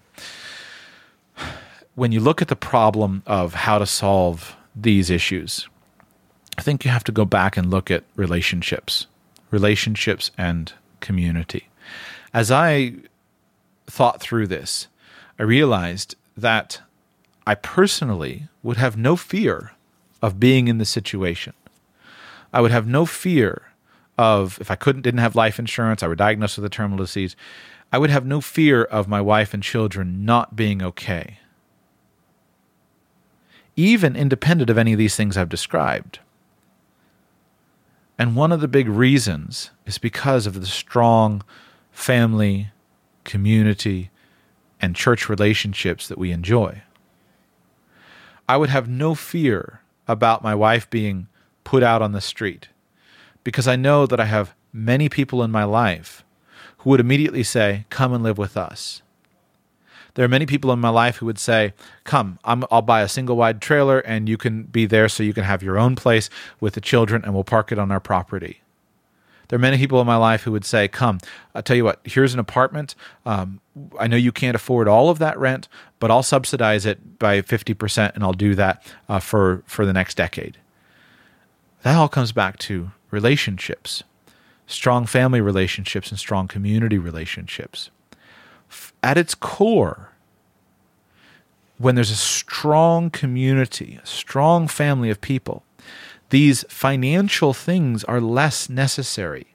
when 1.94 2.12
you 2.12 2.20
look 2.20 2.42
at 2.42 2.48
the 2.48 2.56
problem 2.56 3.22
of 3.26 3.54
how 3.54 3.78
to 3.78 3.86
solve 3.86 4.54
these 4.76 5.08
issues 5.08 5.66
i 6.58 6.62
think 6.62 6.84
you 6.84 6.90
have 6.90 7.04
to 7.04 7.10
go 7.10 7.24
back 7.24 7.56
and 7.56 7.70
look 7.70 7.90
at 7.90 8.04
relationships 8.16 9.06
relationships, 9.54 10.32
and 10.36 10.72
community. 11.04 11.68
As 12.32 12.50
I 12.50 12.94
thought 13.86 14.20
through 14.20 14.48
this, 14.48 14.88
I 15.38 15.44
realized 15.44 16.16
that 16.36 16.80
I 17.46 17.54
personally 17.54 18.48
would 18.62 18.78
have 18.78 18.96
no 18.96 19.14
fear 19.14 19.72
of 20.22 20.40
being 20.40 20.66
in 20.66 20.78
the 20.78 20.84
situation. 20.84 21.52
I 22.52 22.60
would 22.60 22.70
have 22.70 22.86
no 22.86 23.04
fear 23.04 23.70
of 24.16 24.58
if 24.60 24.70
I 24.70 24.76
couldn't 24.76 25.02
didn't 25.02 25.20
have 25.20 25.36
life 25.36 25.58
insurance, 25.58 26.02
I 26.02 26.08
were 26.08 26.14
diagnosed 26.14 26.56
with 26.56 26.64
a 26.64 26.70
terminal 26.70 27.04
disease. 27.04 27.36
I 27.92 27.98
would 27.98 28.10
have 28.10 28.26
no 28.26 28.40
fear 28.40 28.82
of 28.84 29.06
my 29.06 29.20
wife 29.20 29.54
and 29.54 29.62
children 29.62 30.24
not 30.24 30.56
being 30.56 30.82
okay. 30.82 31.38
Even 33.76 34.16
independent 34.16 34.70
of 34.70 34.78
any 34.78 34.92
of 34.92 34.98
these 34.98 35.16
things 35.16 35.36
I've 35.36 35.48
described. 35.48 36.20
And 38.18 38.36
one 38.36 38.52
of 38.52 38.60
the 38.60 38.68
big 38.68 38.88
reasons 38.88 39.70
is 39.86 39.98
because 39.98 40.46
of 40.46 40.60
the 40.60 40.66
strong 40.66 41.42
family, 41.90 42.68
community, 43.24 44.10
and 44.80 44.94
church 44.94 45.28
relationships 45.28 46.06
that 46.08 46.18
we 46.18 46.30
enjoy. 46.30 46.82
I 48.48 48.56
would 48.56 48.68
have 48.68 48.88
no 48.88 49.14
fear 49.14 49.80
about 50.06 50.42
my 50.42 50.54
wife 50.54 50.88
being 50.90 51.28
put 51.64 51.82
out 51.82 52.02
on 52.02 52.12
the 52.12 52.20
street 52.20 52.68
because 53.42 53.66
I 53.66 53.76
know 53.76 54.06
that 54.06 54.20
I 54.20 54.26
have 54.26 54.54
many 54.72 55.08
people 55.08 55.42
in 55.42 55.50
my 55.50 55.64
life 55.64 56.24
who 56.78 56.90
would 56.90 57.00
immediately 57.00 57.42
say, 57.42 57.86
Come 57.90 58.12
and 58.12 58.22
live 58.22 58.38
with 58.38 58.56
us. 58.56 59.02
There 60.14 60.24
are 60.24 60.28
many 60.28 60.46
people 60.46 60.72
in 60.72 60.78
my 60.78 60.90
life 60.90 61.16
who 61.16 61.26
would 61.26 61.38
say, 61.38 61.74
"Come, 62.04 62.38
i 62.44 62.54
will 62.54 62.82
buy 62.82 63.02
a 63.02 63.08
single 63.08 63.36
wide 63.36 63.60
trailer, 63.60 63.98
and 64.00 64.28
you 64.28 64.36
can 64.36 64.62
be 64.64 64.86
there, 64.86 65.08
so 65.08 65.22
you 65.22 65.34
can 65.34 65.44
have 65.44 65.62
your 65.62 65.78
own 65.78 65.96
place 65.96 66.30
with 66.60 66.74
the 66.74 66.80
children, 66.80 67.24
and 67.24 67.34
we'll 67.34 67.44
park 67.44 67.72
it 67.72 67.78
on 67.78 67.90
our 67.90 68.00
property." 68.00 68.60
There 69.48 69.56
are 69.56 69.60
many 69.60 69.76
people 69.76 70.00
in 70.00 70.06
my 70.06 70.16
life 70.16 70.44
who 70.44 70.52
would 70.52 70.64
say, 70.64 70.88
"Come, 70.88 71.18
I'll 71.54 71.62
tell 71.62 71.76
you 71.76 71.84
what. 71.84 72.00
Here's 72.04 72.32
an 72.32 72.40
apartment. 72.40 72.94
Um, 73.26 73.60
I 73.98 74.06
know 74.06 74.16
you 74.16 74.32
can't 74.32 74.54
afford 74.54 74.88
all 74.88 75.10
of 75.10 75.18
that 75.18 75.38
rent, 75.38 75.68
but 75.98 76.10
I'll 76.10 76.22
subsidize 76.22 76.86
it 76.86 77.18
by 77.18 77.42
fifty 77.42 77.74
percent, 77.74 78.14
and 78.14 78.22
I'll 78.22 78.32
do 78.32 78.54
that 78.54 78.82
uh, 79.08 79.18
for 79.18 79.62
for 79.66 79.84
the 79.84 79.92
next 79.92 80.16
decade." 80.16 80.58
That 81.82 81.96
all 81.96 82.08
comes 82.08 82.32
back 82.32 82.58
to 82.60 82.92
relationships, 83.10 84.04
strong 84.66 85.06
family 85.06 85.40
relationships, 85.40 86.10
and 86.10 86.18
strong 86.18 86.48
community 86.48 86.98
relationships 86.98 87.90
at 89.02 89.18
its 89.18 89.34
core, 89.34 90.12
when 91.78 91.94
there's 91.94 92.10
a 92.10 92.16
strong 92.16 93.10
community, 93.10 93.98
a 94.02 94.06
strong 94.06 94.68
family 94.68 95.10
of 95.10 95.20
people, 95.20 95.64
these 96.30 96.64
financial 96.68 97.52
things 97.52 98.04
are 98.04 98.20
less 98.20 98.68
necessary. 98.68 99.46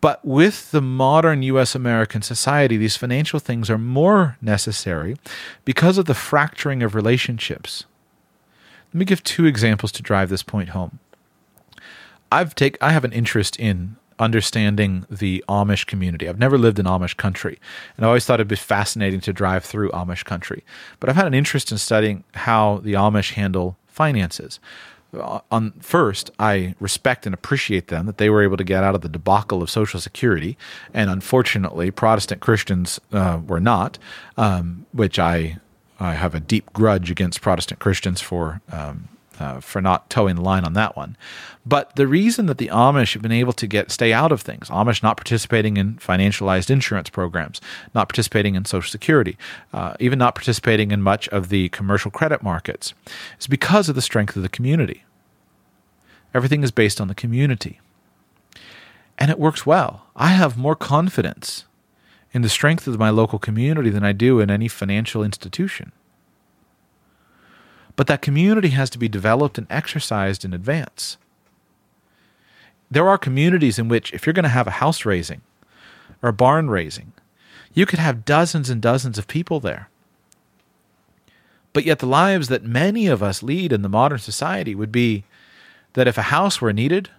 But 0.00 0.24
with 0.24 0.70
the 0.70 0.80
modern 0.80 1.42
US 1.42 1.74
American 1.74 2.22
society, 2.22 2.76
these 2.76 2.96
financial 2.96 3.40
things 3.40 3.68
are 3.68 3.78
more 3.78 4.36
necessary 4.40 5.16
because 5.64 5.98
of 5.98 6.06
the 6.06 6.14
fracturing 6.14 6.82
of 6.82 6.94
relationships. 6.94 7.84
Let 8.92 8.98
me 8.98 9.04
give 9.04 9.24
two 9.24 9.44
examples 9.44 9.92
to 9.92 10.02
drive 10.02 10.28
this 10.28 10.42
point 10.42 10.70
home. 10.70 10.98
I've 12.30 12.54
take 12.54 12.78
I 12.80 12.92
have 12.92 13.04
an 13.04 13.12
interest 13.12 13.58
in 13.58 13.96
understanding 14.18 15.06
the 15.10 15.44
Amish 15.48 15.86
community. 15.86 16.28
I've 16.28 16.38
never 16.38 16.58
lived 16.58 16.78
in 16.78 16.86
Amish 16.86 17.16
country, 17.16 17.58
and 17.96 18.04
I 18.04 18.08
always 18.08 18.24
thought 18.24 18.40
it'd 18.40 18.48
be 18.48 18.56
fascinating 18.56 19.20
to 19.20 19.32
drive 19.32 19.64
through 19.64 19.90
Amish 19.90 20.24
country. 20.24 20.64
But 21.00 21.08
I've 21.08 21.16
had 21.16 21.26
an 21.26 21.34
interest 21.34 21.72
in 21.72 21.78
studying 21.78 22.24
how 22.34 22.80
the 22.82 22.94
Amish 22.94 23.34
handle 23.34 23.76
finances. 23.86 24.60
uh, 25.14 25.40
on 25.50 25.72
first, 25.80 26.30
I 26.38 26.74
respect 26.80 27.26
and 27.26 27.34
appreciate 27.34 27.88
them 27.88 28.06
that 28.06 28.18
they 28.18 28.28
were 28.30 28.42
able 28.42 28.56
to 28.58 28.64
get 28.64 28.84
out 28.84 28.94
of 28.94 29.00
the 29.00 29.08
debacle 29.08 29.62
of 29.62 29.70
Social 29.70 30.00
Security, 30.00 30.56
and 30.92 31.10
unfortunately, 31.10 31.90
Protestant 31.90 32.40
Christians 32.40 33.00
uh, 33.12 33.40
were 33.46 33.60
not, 33.60 33.98
um, 34.36 34.86
which 34.92 35.18
I 35.18 35.58
I 36.00 36.14
have 36.14 36.34
a 36.34 36.40
deep 36.40 36.72
grudge 36.72 37.10
against 37.10 37.40
Protestant 37.40 37.80
Christians 37.80 38.20
for. 38.20 38.60
Um, 38.70 39.08
uh, 39.38 39.60
for 39.60 39.80
not 39.80 40.10
toeing 40.10 40.36
the 40.36 40.42
line 40.42 40.64
on 40.64 40.72
that 40.74 40.96
one. 40.96 41.16
But 41.64 41.94
the 41.96 42.06
reason 42.06 42.46
that 42.46 42.58
the 42.58 42.68
Amish 42.68 43.12
have 43.12 43.22
been 43.22 43.32
able 43.32 43.52
to 43.52 43.66
get 43.66 43.90
stay 43.90 44.12
out 44.12 44.32
of 44.32 44.40
things, 44.40 44.68
Amish 44.68 45.02
not 45.02 45.16
participating 45.16 45.76
in 45.76 45.94
financialized 45.96 46.70
insurance 46.70 47.10
programs, 47.10 47.60
not 47.94 48.08
participating 48.08 48.54
in 48.54 48.64
Social 48.64 48.90
Security, 48.90 49.36
uh, 49.72 49.94
even 50.00 50.18
not 50.18 50.34
participating 50.34 50.90
in 50.90 51.02
much 51.02 51.28
of 51.28 51.48
the 51.48 51.68
commercial 51.68 52.10
credit 52.10 52.42
markets, 52.42 52.94
is 53.38 53.46
because 53.46 53.88
of 53.88 53.94
the 53.94 54.02
strength 54.02 54.36
of 54.36 54.42
the 54.42 54.48
community. 54.48 55.04
Everything 56.34 56.62
is 56.62 56.70
based 56.70 57.00
on 57.00 57.08
the 57.08 57.14
community. 57.14 57.80
And 59.18 59.30
it 59.30 59.38
works 59.38 59.66
well. 59.66 60.06
I 60.14 60.28
have 60.28 60.56
more 60.56 60.76
confidence 60.76 61.64
in 62.32 62.42
the 62.42 62.48
strength 62.48 62.86
of 62.86 62.98
my 62.98 63.10
local 63.10 63.38
community 63.38 63.90
than 63.90 64.04
I 64.04 64.12
do 64.12 64.40
in 64.40 64.50
any 64.50 64.68
financial 64.68 65.24
institution. 65.24 65.92
But 67.98 68.06
that 68.06 68.22
community 68.22 68.68
has 68.68 68.90
to 68.90 68.98
be 68.98 69.08
developed 69.08 69.58
and 69.58 69.66
exercised 69.68 70.44
in 70.44 70.54
advance. 70.54 71.16
There 72.88 73.08
are 73.08 73.18
communities 73.18 73.76
in 73.76 73.88
which, 73.88 74.12
if 74.12 74.24
you're 74.24 74.32
going 74.32 74.44
to 74.44 74.48
have 74.50 74.68
a 74.68 74.78
house 74.78 75.04
raising 75.04 75.40
or 76.22 76.28
a 76.28 76.32
barn 76.32 76.70
raising, 76.70 77.12
you 77.74 77.86
could 77.86 77.98
have 77.98 78.24
dozens 78.24 78.70
and 78.70 78.80
dozens 78.80 79.18
of 79.18 79.26
people 79.26 79.58
there. 79.58 79.90
But 81.72 81.84
yet, 81.86 81.98
the 81.98 82.06
lives 82.06 82.46
that 82.46 82.62
many 82.62 83.08
of 83.08 83.20
us 83.20 83.42
lead 83.42 83.72
in 83.72 83.82
the 83.82 83.88
modern 83.88 84.20
society 84.20 84.76
would 84.76 84.92
be 84.92 85.24
that 85.94 86.06
if 86.06 86.16
a 86.16 86.30
house 86.30 86.60
were 86.60 86.72
needed 86.72 87.10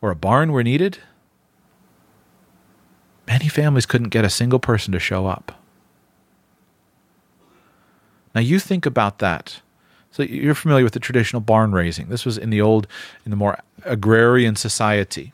or 0.00 0.12
a 0.12 0.14
barn 0.14 0.52
were 0.52 0.62
needed, 0.62 0.98
many 3.26 3.48
families 3.48 3.86
couldn't 3.86 4.10
get 4.10 4.24
a 4.24 4.30
single 4.30 4.60
person 4.60 4.92
to 4.92 5.00
show 5.00 5.26
up. 5.26 5.60
Now, 8.36 8.40
you 8.40 8.60
think 8.60 8.86
about 8.86 9.18
that 9.18 9.62
so 10.12 10.22
you're 10.22 10.54
familiar 10.54 10.84
with 10.84 10.92
the 10.92 11.00
traditional 11.00 11.40
barn 11.40 11.72
raising. 11.72 12.08
This 12.08 12.24
was 12.24 12.38
in 12.38 12.50
the 12.50 12.60
old, 12.60 12.86
in 13.24 13.30
the 13.30 13.36
more 13.36 13.58
agrarian 13.84 14.56
society. 14.56 15.32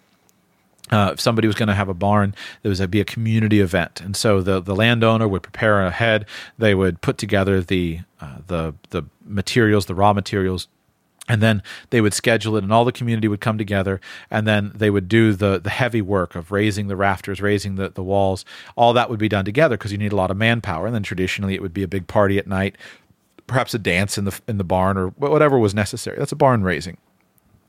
Uh, 0.91 1.11
if 1.13 1.21
somebody 1.21 1.47
was 1.47 1.57
going 1.57 1.69
to 1.69 1.75
have 1.75 1.89
a 1.91 1.95
barn, 1.95 2.35
there 2.63 2.71
was 2.71 2.81
a, 2.81 2.89
be 2.89 3.01
a 3.01 3.05
community 3.05 3.61
event, 3.61 4.01
and 4.01 4.17
so 4.17 4.41
the 4.41 4.59
the 4.59 4.75
landowner 4.75 5.29
would 5.29 5.43
prepare 5.43 5.85
ahead. 5.85 6.25
They 6.57 6.75
would 6.75 7.03
put 7.03 7.19
together 7.19 7.61
the 7.61 8.01
uh, 8.23 8.39
the 8.47 8.75
the 8.89 9.03
materials, 9.27 9.85
the 9.85 9.95
raw 9.95 10.15
materials, 10.15 10.67
and 11.29 11.43
then 11.43 11.63
they 11.91 12.01
would 12.01 12.15
schedule 12.15 12.57
it 12.57 12.65
and 12.65 12.73
all 12.73 12.87
the 12.87 12.93
community 12.93 13.29
would 13.29 13.41
come 13.41 13.59
together 13.59 14.01
and 14.31 14.47
then 14.47 14.73
they 14.75 14.89
would 14.89 15.09
do 15.09 15.35
the 15.35 15.61
the 15.61 15.71
heavy 15.71 16.01
work 16.01 16.35
of 16.35 16.51
raising 16.51 16.89
the 16.89 16.97
rafters 16.97 17.43
raising 17.43 17.75
the, 17.75 17.91
the 17.91 18.03
walls 18.03 18.45
all 18.77 18.93
that 18.95 19.11
would 19.11 19.19
be 19.19 19.29
done 19.29 19.45
together 19.45 19.77
because 19.77 19.93
you 19.93 19.99
need 19.99 20.13
a 20.13 20.17
lot 20.17 20.31
of 20.31 20.37
manpower 20.37 20.87
and 20.87 20.95
then 20.95 21.03
traditionally 21.03 21.55
it 21.55 21.61
would 21.61 21.75
be 21.75 21.83
a 21.83 21.89
big 21.89 22.07
party 22.07 22.39
at 22.39 22.47
night 22.47 22.77
perhaps 23.49 23.75
a 23.75 23.79
dance 23.79 24.17
in 24.17 24.25
the 24.25 24.41
in 24.47 24.59
the 24.59 24.65
barn 24.65 24.97
or 24.97 25.09
whatever 25.09 25.59
was 25.59 25.75
necessary. 25.75 26.17
That's 26.17 26.31
a 26.31 26.37
barn 26.37 26.63
raising. 26.63 26.99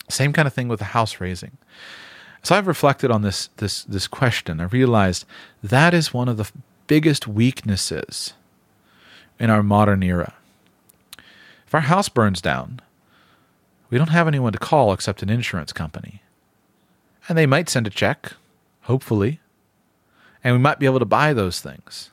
Same 0.09 0.33
kind 0.33 0.47
of 0.47 0.53
thing 0.53 0.67
with 0.67 0.81
a 0.81 0.85
house 0.85 1.19
raising. 1.19 1.57
So 2.43 2.55
I've 2.55 2.67
reflected 2.67 3.09
on 3.09 3.23
this 3.23 3.49
this 3.57 3.83
this 3.85 4.07
question. 4.07 4.61
I 4.61 4.65
realized 4.65 5.25
that 5.63 5.95
is 5.95 6.13
one 6.13 6.29
of 6.29 6.37
the 6.37 6.51
biggest 6.85 7.27
weaknesses 7.27 8.33
in 9.39 9.49
our 9.49 9.63
modern 9.63 10.03
era. 10.03 10.33
If 11.65 11.73
our 11.73 11.81
house 11.81 12.09
burns 12.09 12.41
down, 12.41 12.81
we 13.89 13.97
don't 13.97 14.09
have 14.09 14.27
anyone 14.27 14.53
to 14.53 14.59
call 14.59 14.93
except 14.93 15.23
an 15.23 15.29
insurance 15.29 15.71
company. 15.71 16.21
And 17.27 17.37
they 17.37 17.45
might 17.45 17.69
send 17.69 17.85
a 17.85 17.91
check, 17.91 18.33
hopefully, 18.81 19.39
and 20.43 20.55
we 20.55 20.59
might 20.59 20.79
be 20.79 20.87
able 20.87 20.99
to 20.99 21.05
buy 21.05 21.33
those 21.33 21.61
things. 21.61 22.09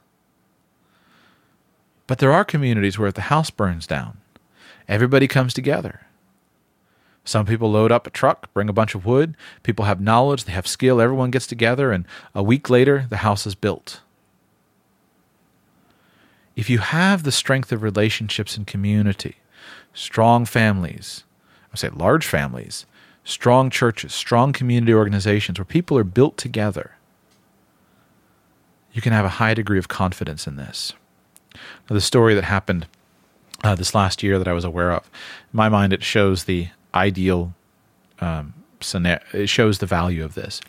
But 2.07 2.19
there 2.19 2.33
are 2.33 2.45
communities 2.45 2.99
where 2.99 3.09
if 3.09 3.15
the 3.15 3.23
house 3.23 3.51
burns 3.51 3.87
down, 3.87 4.19
everybody 4.89 5.27
comes 5.27 5.53
together. 5.53 6.03
Some 7.25 7.45
people 7.45 7.73
load 7.73 7.91
up 7.91 8.07
a 8.07 8.11
truck, 8.11 8.53
bring 8.55 8.69
a 8.69 8.73
bunch 8.73 8.95
of 8.95 9.05
wood. 9.05 9.37
People 9.65 9.87
have 9.87 10.01
knowledge, 10.01 10.45
they 10.45 10.53
have 10.53 10.69
skill. 10.69 11.01
Everyone 11.01 11.33
gets 11.33 11.47
together, 11.47 11.91
and 11.91 12.05
a 12.35 12.43
week 12.43 12.71
later, 12.71 13.07
the 13.11 13.19
house 13.19 13.47
is 13.47 13.57
built. 13.57 14.01
If 16.55 16.71
you 16.71 16.79
have 16.79 17.25
the 17.25 17.33
strength 17.33 17.73
of 17.73 17.83
relationships 17.83 18.57
and 18.57 18.65
community, 18.65 19.37
strong 19.93 20.45
families, 20.45 21.25
I 21.73 21.77
say 21.77 21.89
large 21.89 22.27
families, 22.27 22.87
strong 23.25 23.71
churches, 23.71 24.15
strong 24.15 24.53
community 24.53 24.95
organizations 24.95 25.59
where 25.59 25.67
people 25.67 25.99
are 25.99 26.05
built 26.05 26.37
together, 26.37 26.93
you 28.93 29.03
can 29.03 29.13
have 29.13 29.25
a 29.25 29.41
high 29.41 29.53
degree 29.53 29.79
of 29.79 29.89
confidence 29.89 30.47
in 30.47 30.57
this 30.57 30.93
the 31.89 32.01
story 32.01 32.35
that 32.35 32.45
happened 32.45 32.87
uh, 33.65 33.75
this 33.75 33.95
last 33.95 34.23
year 34.23 34.39
that 34.39 34.49
I 34.49 34.53
was 34.53 34.65
aware 34.65 34.93
of. 34.93 35.05
In 35.53 35.57
my 35.57 35.69
mind, 35.69 35.93
it 35.93 36.03
shows 36.03 36.45
the 36.45 36.69
ideal 36.95 37.55
um, 38.21 38.55
scenario. 38.81 39.21
It 39.33 39.49
shows 39.49 39.79
the 39.79 39.87
value 39.87 40.25
of 40.25 40.35
this. 40.35 40.61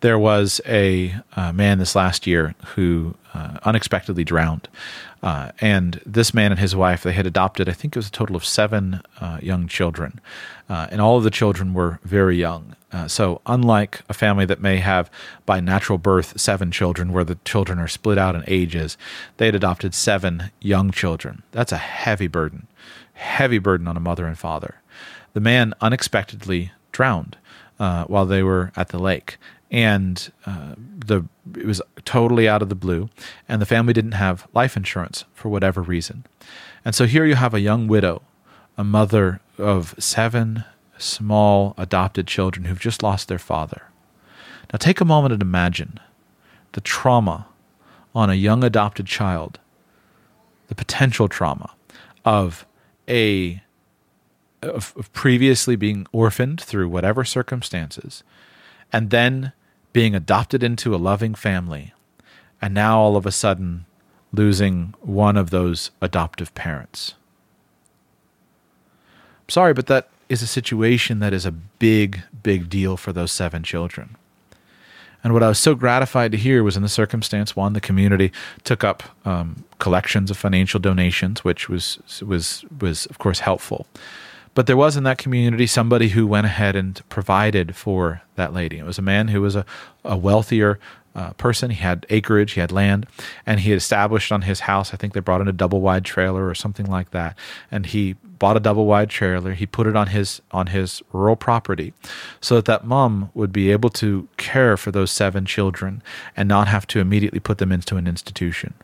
There 0.00 0.18
was 0.18 0.60
a 0.66 1.14
uh, 1.36 1.52
man 1.52 1.78
this 1.78 1.94
last 1.94 2.26
year 2.26 2.54
who 2.74 3.14
uh, 3.34 3.58
unexpectedly 3.64 4.24
drowned. 4.24 4.68
Uh, 5.22 5.52
and 5.60 6.00
this 6.04 6.34
man 6.34 6.50
and 6.50 6.60
his 6.60 6.74
wife, 6.74 7.02
they 7.02 7.12
had 7.12 7.26
adopted, 7.26 7.68
I 7.68 7.72
think 7.72 7.94
it 7.94 7.98
was 7.98 8.08
a 8.08 8.12
total 8.12 8.36
of 8.36 8.44
seven 8.44 9.02
uh, 9.20 9.38
young 9.40 9.68
children. 9.68 10.20
Uh, 10.68 10.88
and 10.90 11.00
all 11.00 11.16
of 11.16 11.24
the 11.24 11.30
children 11.30 11.74
were 11.74 12.00
very 12.02 12.36
young. 12.36 12.76
Uh, 12.92 13.08
so, 13.08 13.40
unlike 13.46 14.02
a 14.08 14.14
family 14.14 14.44
that 14.44 14.60
may 14.60 14.76
have 14.76 15.10
by 15.46 15.60
natural 15.60 15.96
birth 15.96 16.38
seven 16.38 16.70
children, 16.70 17.12
where 17.12 17.24
the 17.24 17.38
children 17.44 17.78
are 17.78 17.88
split 17.88 18.18
out 18.18 18.34
in 18.34 18.44
ages, 18.46 18.98
they 19.38 19.46
had 19.46 19.54
adopted 19.54 19.94
seven 19.94 20.50
young 20.60 20.90
children. 20.90 21.42
That's 21.52 21.72
a 21.72 21.78
heavy 21.78 22.26
burden, 22.26 22.66
heavy 23.14 23.58
burden 23.58 23.88
on 23.88 23.96
a 23.96 24.00
mother 24.00 24.26
and 24.26 24.38
father. 24.38 24.82
The 25.32 25.40
man 25.40 25.72
unexpectedly 25.80 26.72
drowned 26.92 27.38
uh, 27.80 28.04
while 28.04 28.26
they 28.26 28.42
were 28.42 28.72
at 28.76 28.88
the 28.88 28.98
lake, 28.98 29.38
and 29.70 30.30
uh, 30.44 30.74
the 30.76 31.24
it 31.56 31.64
was 31.64 31.80
totally 32.04 32.46
out 32.46 32.60
of 32.60 32.68
the 32.68 32.74
blue, 32.74 33.08
and 33.48 33.62
the 33.62 33.66
family 33.66 33.94
didn't 33.94 34.12
have 34.12 34.46
life 34.52 34.76
insurance 34.76 35.24
for 35.32 35.48
whatever 35.48 35.80
reason, 35.80 36.24
and 36.84 36.94
so 36.94 37.06
here 37.06 37.24
you 37.24 37.36
have 37.36 37.54
a 37.54 37.60
young 37.60 37.88
widow, 37.88 38.20
a 38.76 38.84
mother 38.84 39.40
of 39.56 39.94
seven 39.98 40.64
small 41.02 41.74
adopted 41.76 42.26
children 42.26 42.64
who've 42.64 42.78
just 42.80 43.02
lost 43.02 43.28
their 43.28 43.38
father. 43.38 43.82
Now 44.72 44.78
take 44.78 45.00
a 45.00 45.04
moment 45.04 45.32
and 45.32 45.42
imagine 45.42 46.00
the 46.72 46.80
trauma 46.80 47.46
on 48.14 48.30
a 48.30 48.34
young 48.34 48.64
adopted 48.64 49.06
child, 49.06 49.58
the 50.68 50.74
potential 50.74 51.28
trauma 51.28 51.72
of 52.24 52.66
a 53.08 53.62
of, 54.62 54.94
previously 55.12 55.74
being 55.74 56.06
orphaned 56.12 56.60
through 56.60 56.88
whatever 56.88 57.24
circumstances, 57.24 58.22
and 58.92 59.10
then 59.10 59.52
being 59.92 60.14
adopted 60.14 60.62
into 60.62 60.94
a 60.94 60.96
loving 60.96 61.34
family, 61.34 61.92
and 62.60 62.72
now 62.72 62.98
all 62.98 63.16
of 63.16 63.26
a 63.26 63.32
sudden 63.32 63.86
losing 64.32 64.94
one 65.00 65.36
of 65.36 65.50
those 65.50 65.90
adoptive 66.00 66.54
parents. 66.54 67.14
sorry, 69.48 69.74
but 69.74 69.86
that 69.88 70.08
is 70.32 70.40
a 70.42 70.46
situation 70.46 71.18
that 71.18 71.34
is 71.34 71.44
a 71.44 71.52
big, 71.52 72.22
big 72.42 72.70
deal 72.70 72.96
for 72.96 73.12
those 73.12 73.30
seven 73.30 73.62
children. 73.62 74.16
And 75.22 75.34
what 75.34 75.42
I 75.42 75.48
was 75.48 75.58
so 75.58 75.74
gratified 75.74 76.32
to 76.32 76.38
hear 76.38 76.64
was 76.64 76.74
in 76.74 76.82
the 76.82 76.88
circumstance, 76.88 77.54
one, 77.54 77.74
the 77.74 77.80
community 77.80 78.32
took 78.64 78.82
up 78.82 79.02
um, 79.26 79.64
collections 79.78 80.30
of 80.30 80.38
financial 80.38 80.80
donations, 80.80 81.44
which 81.44 81.68
was 81.68 81.98
was 82.26 82.64
was 82.80 83.06
of 83.06 83.18
course 83.18 83.40
helpful. 83.40 83.86
But 84.54 84.66
there 84.66 84.76
was 84.76 84.96
in 84.96 85.04
that 85.04 85.18
community 85.18 85.66
somebody 85.66 86.08
who 86.08 86.26
went 86.26 86.46
ahead 86.46 86.76
and 86.76 87.00
provided 87.08 87.76
for 87.76 88.22
that 88.36 88.52
lady. 88.52 88.78
It 88.78 88.84
was 88.84 88.98
a 88.98 89.02
man 89.02 89.28
who 89.28 89.42
was 89.42 89.54
a, 89.54 89.64
a 90.04 90.16
wealthier 90.16 90.78
uh, 91.14 91.32
person. 91.34 91.70
He 91.70 91.82
had 91.82 92.06
acreage, 92.08 92.52
he 92.52 92.60
had 92.60 92.72
land, 92.72 93.06
and 93.46 93.60
he 93.60 93.70
had 93.70 93.76
established 93.76 94.32
on 94.32 94.42
his 94.42 94.60
house. 94.60 94.92
I 94.92 94.96
think 94.96 95.12
they 95.12 95.20
brought 95.20 95.40
in 95.40 95.48
a 95.48 95.52
double 95.52 95.80
wide 95.80 96.04
trailer 96.04 96.48
or 96.48 96.54
something 96.54 96.86
like 96.86 97.10
that, 97.10 97.36
and 97.70 97.86
he 97.86 98.16
bought 98.42 98.56
a 98.56 98.60
double 98.60 98.86
wide 98.86 99.08
trailer. 99.08 99.52
He 99.52 99.66
put 99.66 99.86
it 99.86 99.94
on 99.94 100.08
his 100.08 100.42
on 100.50 100.66
his 100.66 101.00
rural 101.12 101.36
property, 101.36 101.94
so 102.40 102.56
that 102.56 102.64
that 102.64 102.84
mom 102.84 103.30
would 103.34 103.52
be 103.52 103.70
able 103.70 103.88
to 103.90 104.26
care 104.36 104.76
for 104.76 104.90
those 104.90 105.12
seven 105.12 105.46
children 105.46 106.02
and 106.36 106.48
not 106.48 106.66
have 106.66 106.84
to 106.88 106.98
immediately 106.98 107.38
put 107.38 107.58
them 107.58 107.70
into 107.70 107.96
an 107.96 108.08
institution. 108.08 108.74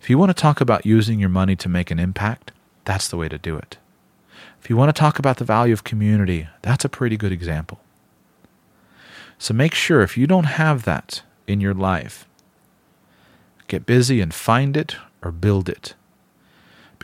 If 0.00 0.10
you 0.10 0.18
want 0.18 0.30
to 0.30 0.42
talk 0.42 0.60
about 0.60 0.84
using 0.84 1.20
your 1.20 1.28
money 1.28 1.54
to 1.54 1.68
make 1.68 1.92
an 1.92 2.00
impact, 2.00 2.50
that's 2.84 3.06
the 3.06 3.16
way 3.16 3.28
to 3.28 3.38
do 3.38 3.56
it. 3.56 3.78
If 4.60 4.68
you 4.68 4.76
want 4.76 4.88
to 4.88 5.00
talk 5.00 5.20
about 5.20 5.36
the 5.36 5.44
value 5.44 5.72
of 5.72 5.84
community, 5.84 6.48
that's 6.62 6.84
a 6.84 6.88
pretty 6.88 7.16
good 7.16 7.30
example. 7.30 7.78
So 9.38 9.54
make 9.54 9.72
sure 9.72 10.02
if 10.02 10.18
you 10.18 10.26
don't 10.26 10.56
have 10.58 10.82
that 10.82 11.22
in 11.46 11.60
your 11.60 11.74
life, 11.74 12.26
get 13.68 13.86
busy 13.86 14.20
and 14.20 14.34
find 14.34 14.76
it 14.76 14.96
or 15.22 15.30
build 15.30 15.68
it. 15.68 15.94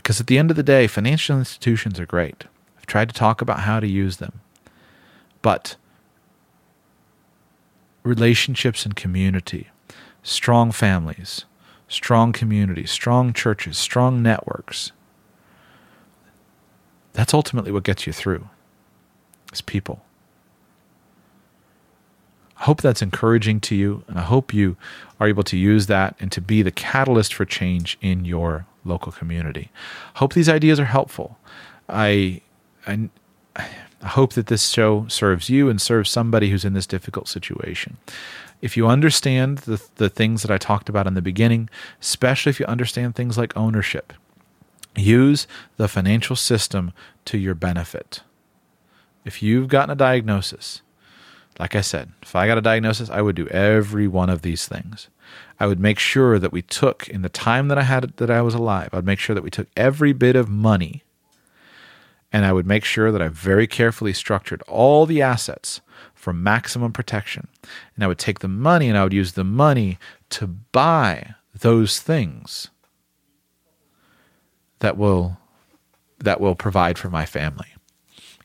Because 0.03 0.21
at 0.21 0.27
the 0.27 0.39
end 0.39 0.51
of 0.51 0.57
the 0.57 0.65
day, 0.65 0.89
financial 0.89 1.39
institutions 1.39 2.01
are 2.01 2.07
great. 2.07 2.45
I've 2.77 2.87
tried 2.87 3.09
to 3.09 3.15
talk 3.15 3.41
about 3.41 3.61
how 3.61 3.79
to 3.79 3.87
use 3.87 4.17
them. 4.17 4.41
But 5.43 5.77
relationships 8.03 8.85
and 8.85 8.97
community, 8.97 9.69
strong 10.25 10.73
families, 10.73 11.45
strong 11.87 12.33
communities, 12.33 12.91
strong 12.91 13.33
churches, 13.33 13.79
strong 13.79 14.23
networks. 14.23 14.91
That's 17.13 17.35
ultimately 17.35 17.71
what 17.71 17.85
gets 17.85 18.07
you 18.07 18.13
through 18.13 18.49
as 19.53 19.61
people. 19.61 20.03
I 22.57 22.65
hope 22.65 22.81
that's 22.81 23.03
encouraging 23.03 23.61
to 23.61 23.75
you, 23.75 24.05
and 24.09 24.19
I 24.19 24.23
hope 24.23 24.55
you 24.55 24.77
are 25.21 25.29
able 25.29 25.43
to 25.45 25.57
use 25.57 25.87
that 25.87 26.17
and 26.19 26.33
to 26.33 26.41
be 26.41 26.63
the 26.63 26.71
catalyst 26.71 27.35
for 27.35 27.45
change 27.45 27.99
in 28.01 28.25
your 28.25 28.67
local 28.85 29.13
community. 29.13 29.71
Hope 30.15 30.35
these 30.35 30.49
ideas 30.49 30.81
are 30.81 30.87
helpful. 30.87 31.39
I, 31.89 32.41
I, 32.87 33.09
I 33.57 33.69
hope 34.09 34.33
that 34.35 34.47
this 34.47 34.69
show 34.69 35.07
serves 35.09 35.49
you 35.49 35.69
and 35.69 35.81
serves 35.81 36.11
somebody 36.11 36.51
who's 36.51 36.65
in 36.65 36.73
this 36.73 36.87
difficult 36.87 37.29
situation 37.29 37.97
if 38.63 38.77
you 38.77 38.87
understand 38.87 39.59
the, 39.59 39.83
the 39.97 40.09
things 40.09 40.43
that 40.43 40.51
I 40.51 40.57
talked 40.57 40.89
about 40.89 41.09
in 41.09 41.15
the 41.15 41.21
beginning, 41.21 41.69
especially 42.01 42.51
if 42.51 42.61
you 42.61 42.67
understand 42.67 43.15
things 43.15 43.37
like 43.37 43.55
ownership, 43.57 44.13
use 44.97 45.49
the 45.77 45.89
financial 45.89 46.37
system 46.37 46.93
to 47.27 47.37
your 47.37 47.57
benefit. 47.57 48.23
If 49.25 49.43
you've 49.43 49.69
gotten 49.69 49.91
a 49.91 49.97
diagnosis, 49.97 50.81
like 51.59 51.75
I 51.75 51.81
said, 51.81 52.13
if 52.23 52.35
I 52.37 52.47
got 52.47 52.57
a 52.57 52.63
diagnosis, 52.63 53.11
I 53.11 53.21
would 53.21 53.37
do 53.37 53.49
every 53.49 54.07
one 54.07 54.31
of 54.31 54.43
these 54.43 54.67
things. 54.67 55.09
I 55.63 55.67
would 55.67 55.79
make 55.79 56.01
sure 56.01 56.41
that 56.41 56.51
we 56.51 56.61
took 56.61 57.09
in 57.09 57.23
the 57.23 57.29
time 57.29 57.69
that 57.69 57.79
I 57.79 57.85
had 57.85 58.17
that 58.17 58.33
I 58.33 58.43
was 58.43 58.53
alive, 58.53 58.89
I'd 58.93 59.07
make 59.07 59.21
sure 59.21 59.33
that 59.33 59.45
we 59.45 59.51
took 59.51 59.69
every 59.77 60.13
bit 60.13 60.35
of 60.35 60.49
money 60.49 61.05
and 62.33 62.45
I 62.45 62.53
would 62.53 62.67
make 62.67 62.85
sure 62.85 63.13
that 63.13 63.23
I 63.23 63.29
very 63.29 63.69
carefully 63.69 64.13
structured 64.13 64.63
all 64.63 65.07
the 65.07 65.23
assets 65.23 65.81
for 66.17 66.33
maximum 66.33 66.93
protection. 66.93 67.47
And 67.95 68.03
I 68.03 68.09
would 68.09 68.19
take 68.19 68.41
the 68.41 68.49
money 68.49 68.89
and 68.89 68.99
I 68.99 69.05
would 69.05 69.13
use 69.13 69.35
the 69.35 69.45
money 69.45 69.99
to 70.31 70.49
buy 70.49 71.37
those 71.55 72.01
things 72.01 72.71
that 74.81 74.97
will 74.97 75.39
that 76.19 76.41
will 76.41 76.57
provide 76.57 76.99
for 76.99 77.09
my 77.09 77.25
family. 77.25 77.69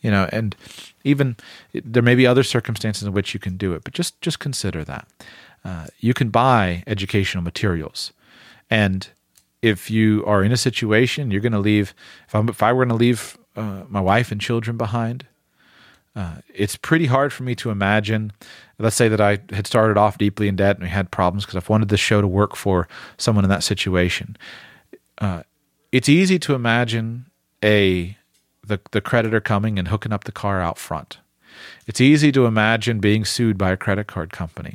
You 0.04 0.12
know, 0.12 0.30
and 0.32 0.56
even 1.04 1.36
there 1.74 2.04
may 2.04 2.14
be 2.14 2.28
other 2.28 2.44
circumstances 2.44 3.08
in 3.08 3.14
which 3.14 3.34
you 3.34 3.40
can 3.40 3.58
do 3.58 3.74
it, 3.74 3.84
but 3.84 3.96
just 3.96 4.22
just 4.22 4.38
consider 4.38 4.84
that. 4.84 5.08
Uh, 5.68 5.88
you 6.00 6.14
can 6.14 6.30
buy 6.30 6.84
educational 6.88 7.44
materials, 7.44 8.14
and 8.70 9.10
if 9.62 9.92
you 9.92 10.24
are 10.26 10.44
in 10.44 10.52
a 10.52 10.58
situation, 10.58 11.30
you're 11.30 11.42
going 11.42 11.52
to 11.52 11.60
leave. 11.60 11.94
If, 12.28 12.36
I'm, 12.36 12.48
if 12.48 12.64
I 12.64 12.72
were 12.72 12.86
going 12.86 12.98
to 12.98 13.04
leave 13.04 13.38
uh, 13.56 13.84
my 13.90 14.00
wife 14.00 14.32
and 14.32 14.40
children 14.40 14.78
behind, 14.78 15.26
uh, 16.16 16.38
it's 16.54 16.76
pretty 16.76 17.08
hard 17.08 17.34
for 17.34 17.44
me 17.44 17.54
to 17.56 17.70
imagine. 17.70 18.32
Let's 18.80 18.96
say 18.96 19.08
that 19.08 19.22
I 19.22 19.40
had 19.52 19.68
started 19.68 19.98
off 19.98 20.18
deeply 20.18 20.48
in 20.48 20.56
debt 20.56 20.78
and 20.78 20.84
we 20.84 20.90
had 20.90 21.12
problems 21.12 21.46
because 21.46 21.58
I've 21.58 21.70
wanted 21.70 21.90
this 21.90 22.00
show 22.00 22.22
to 22.22 22.28
work 22.28 22.56
for 22.56 22.88
someone 23.18 23.44
in 23.44 23.50
that 23.50 23.64
situation. 23.64 24.38
Uh, 25.18 25.44
it's 25.92 26.10
easy 26.10 26.40
to 26.40 26.56
imagine 26.56 27.26
a 27.64 28.18
the 28.66 28.80
the 28.92 29.02
creditor 29.02 29.40
coming 29.40 29.78
and 29.80 29.88
hooking 29.88 30.12
up 30.12 30.24
the 30.24 30.32
car 30.32 30.62
out 30.62 30.78
front. 30.78 31.20
It's 31.88 32.02
easy 32.02 32.32
to 32.32 32.46
imagine 32.46 33.00
being 33.00 33.26
sued 33.26 33.58
by 33.58 33.72
a 33.72 33.78
credit 33.78 34.08
card 34.08 34.32
company. 34.32 34.74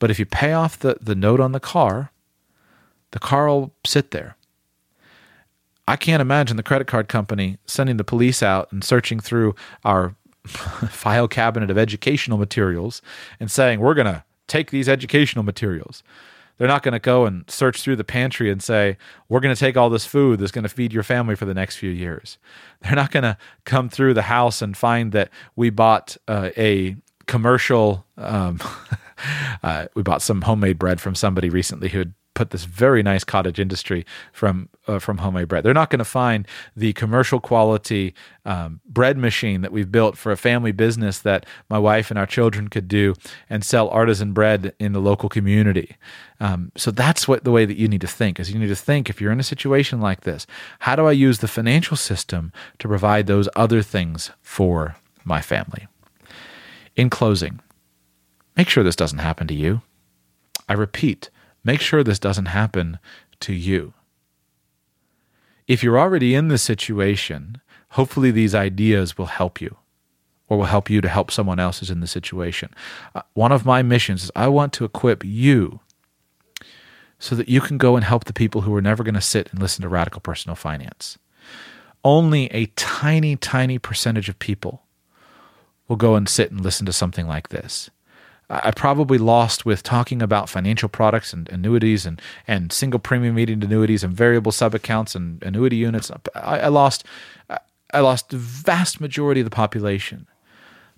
But 0.00 0.10
if 0.10 0.18
you 0.18 0.26
pay 0.26 0.52
off 0.52 0.76
the, 0.76 0.96
the 1.00 1.14
note 1.14 1.38
on 1.38 1.52
the 1.52 1.60
car, 1.60 2.10
the 3.12 3.20
car 3.20 3.46
will 3.46 3.72
sit 3.86 4.10
there. 4.10 4.36
I 5.86 5.96
can't 5.96 6.20
imagine 6.20 6.56
the 6.56 6.62
credit 6.64 6.88
card 6.88 7.08
company 7.08 7.58
sending 7.66 7.96
the 7.96 8.04
police 8.04 8.42
out 8.42 8.70
and 8.72 8.82
searching 8.82 9.20
through 9.20 9.54
our 9.84 10.16
file 10.46 11.28
cabinet 11.28 11.70
of 11.70 11.78
educational 11.78 12.38
materials 12.38 13.02
and 13.38 13.50
saying, 13.50 13.80
we're 13.80 13.94
going 13.94 14.06
to 14.06 14.24
take 14.46 14.70
these 14.70 14.88
educational 14.88 15.44
materials. 15.44 16.02
They're 16.58 16.68
not 16.68 16.82
going 16.82 16.92
to 16.92 16.98
go 16.98 17.24
and 17.24 17.50
search 17.50 17.80
through 17.80 17.96
the 17.96 18.04
pantry 18.04 18.50
and 18.50 18.62
say, 18.62 18.98
we're 19.28 19.40
going 19.40 19.54
to 19.54 19.58
take 19.58 19.78
all 19.78 19.88
this 19.88 20.04
food 20.04 20.38
that's 20.38 20.52
going 20.52 20.64
to 20.64 20.68
feed 20.68 20.92
your 20.92 21.02
family 21.02 21.34
for 21.34 21.46
the 21.46 21.54
next 21.54 21.76
few 21.76 21.90
years. 21.90 22.36
They're 22.82 22.94
not 22.94 23.10
going 23.10 23.22
to 23.22 23.38
come 23.64 23.88
through 23.88 24.14
the 24.14 24.22
house 24.22 24.60
and 24.60 24.76
find 24.76 25.12
that 25.12 25.30
we 25.56 25.70
bought 25.70 26.18
uh, 26.28 26.50
a 26.56 26.96
commercial, 27.26 28.04
um, 28.18 28.60
uh, 29.62 29.86
we 29.94 30.02
bought 30.02 30.22
some 30.22 30.42
homemade 30.42 30.78
bread 30.78 31.00
from 31.00 31.14
somebody 31.14 31.48
recently 31.48 31.88
who 31.88 31.98
had 31.98 32.14
put 32.34 32.50
this 32.50 32.64
very 32.64 33.02
nice 33.02 33.24
cottage 33.24 33.58
industry 33.58 34.06
from 34.32 34.68
uh, 34.86 34.98
from 34.98 35.18
homemade 35.18 35.48
bread. 35.48 35.62
They're 35.64 35.74
not 35.74 35.90
going 35.90 35.98
to 35.98 36.04
find 36.04 36.46
the 36.74 36.92
commercial 36.94 37.40
quality 37.40 38.14
um, 38.44 38.80
bread 38.86 39.18
machine 39.18 39.60
that 39.60 39.72
we've 39.72 39.90
built 39.90 40.16
for 40.16 40.32
a 40.32 40.36
family 40.36 40.72
business 40.72 41.18
that 41.18 41.44
my 41.68 41.78
wife 41.78 42.10
and 42.10 42.18
our 42.18 42.26
children 42.26 42.68
could 42.68 42.88
do 42.88 43.14
and 43.48 43.64
sell 43.64 43.88
artisan 43.90 44.32
bread 44.32 44.74
in 44.78 44.92
the 44.92 45.00
local 45.00 45.28
community. 45.28 45.96
Um, 46.40 46.72
so 46.76 46.90
that's 46.90 47.28
what 47.28 47.44
the 47.44 47.50
way 47.50 47.66
that 47.66 47.76
you 47.76 47.88
need 47.88 48.00
to 48.00 48.06
think 48.06 48.40
is 48.40 48.50
you 48.50 48.58
need 48.58 48.68
to 48.68 48.74
think 48.74 49.10
if 49.10 49.20
you're 49.20 49.32
in 49.32 49.40
a 49.40 49.44
situation 49.44 50.00
like 50.00 50.22
this, 50.22 50.46
how 50.78 50.96
do 50.96 51.06
I 51.06 51.12
use 51.12 51.40
the 51.40 51.48
financial 51.48 51.96
system 51.96 52.52
to 52.78 52.88
provide 52.88 53.26
those 53.26 53.48
other 53.54 53.82
things 53.82 54.30
for 54.40 54.96
my 55.24 55.42
family? 55.42 55.88
In 56.96 57.10
closing, 57.10 57.60
make 58.60 58.68
sure 58.68 58.84
this 58.84 58.96
doesn't 58.96 59.18
happen 59.18 59.46
to 59.48 59.54
you. 59.54 59.82
I 60.68 60.74
repeat, 60.74 61.30
Make 61.64 61.80
sure 61.80 62.02
this 62.02 62.18
doesn't 62.18 62.46
happen 62.46 62.98
to 63.40 63.52
you. 63.52 63.92
If 65.66 65.82
you're 65.82 65.98
already 65.98 66.34
in 66.34 66.48
this 66.48 66.62
situation, 66.62 67.60
hopefully 67.90 68.30
these 68.30 68.54
ideas 68.54 69.18
will 69.18 69.26
help 69.26 69.60
you 69.60 69.76
or 70.48 70.58
will 70.58 70.64
help 70.64 70.90
you 70.90 71.00
to 71.00 71.08
help 71.08 71.30
someone 71.30 71.60
else 71.60 71.78
who's 71.78 71.90
in 71.90 72.00
the 72.00 72.06
situation. 72.06 72.70
Uh, 73.14 73.22
one 73.34 73.52
of 73.52 73.66
my 73.66 73.82
missions 73.82 74.24
is 74.24 74.30
I 74.34 74.48
want 74.48 74.72
to 74.74 74.84
equip 74.84 75.24
you 75.24 75.80
so 77.18 77.36
that 77.36 77.48
you 77.48 77.60
can 77.60 77.78
go 77.78 77.94
and 77.94 78.04
help 78.04 78.24
the 78.24 78.32
people 78.32 78.62
who 78.62 78.74
are 78.74 78.82
never 78.82 79.04
going 79.04 79.14
to 79.14 79.20
sit 79.20 79.52
and 79.52 79.60
listen 79.60 79.82
to 79.82 79.88
radical 79.88 80.20
personal 80.20 80.56
finance. 80.56 81.18
Only 82.02 82.46
a 82.46 82.66
tiny, 82.76 83.36
tiny 83.36 83.78
percentage 83.78 84.30
of 84.30 84.38
people 84.38 84.82
will 85.86 85.96
go 85.96 86.14
and 86.14 86.28
sit 86.28 86.50
and 86.50 86.62
listen 86.62 86.86
to 86.86 86.92
something 86.92 87.28
like 87.28 87.50
this. 87.50 87.90
I 88.50 88.72
probably 88.72 89.16
lost 89.16 89.64
with 89.64 89.84
talking 89.84 90.20
about 90.20 90.48
financial 90.48 90.88
products 90.88 91.32
and 91.32 91.48
annuities 91.50 92.04
and, 92.04 92.20
and 92.48 92.72
single 92.72 92.98
premium 92.98 93.34
immediate 93.34 93.62
annuities 93.62 94.02
and 94.02 94.12
variable 94.12 94.50
sub 94.50 94.74
accounts 94.74 95.14
and 95.14 95.40
annuity 95.44 95.76
units. 95.76 96.10
I, 96.34 96.58
I 96.58 96.68
lost 96.68 97.04
I 97.92 98.00
lost 98.00 98.30
the 98.30 98.36
vast 98.36 99.00
majority 99.00 99.40
of 99.40 99.44
the 99.44 99.54
population. 99.54 100.26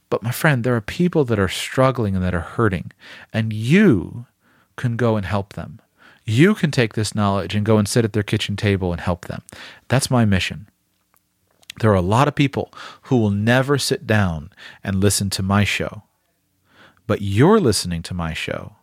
But 0.09 0.23
my 0.23 0.31
friend, 0.31 0.65
there 0.65 0.77
are 0.77 0.83
people 0.83 1.25
that 1.25 1.39
are 1.39 1.49
struggling 1.49 2.15
and 2.15 2.25
that 2.25 2.35
are 2.35 2.41
hurting, 2.41 2.93
and 3.33 3.53
you 3.53 4.27
can 4.77 4.97
go 4.97 5.17
and 5.17 5.25
help 5.25 5.55
them. 5.55 5.81
You 6.25 6.55
can 6.55 6.71
take 6.71 6.95
this 6.95 7.15
knowledge 7.15 7.55
and 7.55 7.67
go 7.67 7.79
and 7.79 7.89
sit 7.89 8.05
at 8.05 8.13
their 8.13 8.23
kitchen 8.23 8.57
table 8.57 8.93
and 8.93 9.01
help 9.01 9.27
them. 9.27 9.43
That's 9.89 10.11
my 10.11 10.25
mission. 10.25 10.69
There 11.81 11.91
are 11.91 11.95
a 11.95 12.03
lot 12.03 12.29
of 12.29 12.35
people 12.35 12.73
who 13.03 13.17
will 13.17 13.31
never 13.31 13.79
sit 13.79 14.07
down 14.07 14.51
and 14.85 15.01
listen 15.01 15.31
to 15.31 15.43
my 15.43 15.65
show 15.65 16.03
but 17.13 17.21
you're 17.21 17.61
listening 17.61 18.01
to 18.01 18.15
my 18.15 18.33
show. 18.33 18.77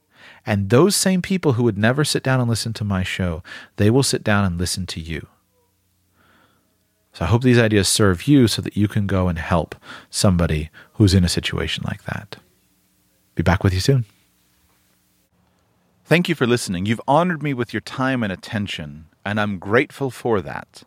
And 0.45 0.69
those 0.69 0.95
same 0.95 1.19
people 1.19 1.53
who 1.53 1.63
would 1.63 1.79
never 1.79 2.05
sit 2.05 2.21
down 2.21 2.39
and 2.39 2.47
listen 2.47 2.73
to 2.73 2.83
my 2.83 3.01
show, 3.01 3.41
they 3.77 3.89
will 3.89 4.03
sit 4.03 4.23
down 4.23 4.45
and 4.45 4.55
listen 4.55 4.85
to 4.85 4.99
you. 4.99 5.25
So 7.11 7.25
I 7.25 7.27
hope 7.27 7.41
these 7.41 7.57
ideas 7.57 7.87
serve 7.87 8.27
you 8.27 8.47
so 8.47 8.61
that 8.61 8.77
you 8.77 8.87
can 8.87 9.07
go 9.07 9.29
and 9.29 9.39
help 9.39 9.73
somebody 10.11 10.69
who's 10.93 11.15
in 11.15 11.23
a 11.23 11.27
situation 11.27 11.83
like 11.87 12.03
that. 12.03 12.35
Be 13.33 13.41
back 13.41 13.63
with 13.63 13.73
you 13.73 13.79
soon. 13.79 14.05
Thank 16.05 16.29
you 16.29 16.35
for 16.35 16.45
listening. 16.45 16.85
You've 16.85 17.01
honored 17.07 17.41
me 17.41 17.55
with 17.55 17.73
your 17.73 17.81
time 17.81 18.21
and 18.21 18.31
attention, 18.31 19.05
and 19.25 19.41
I'm 19.41 19.57
grateful 19.57 20.11
for 20.11 20.39
that. 20.41 20.83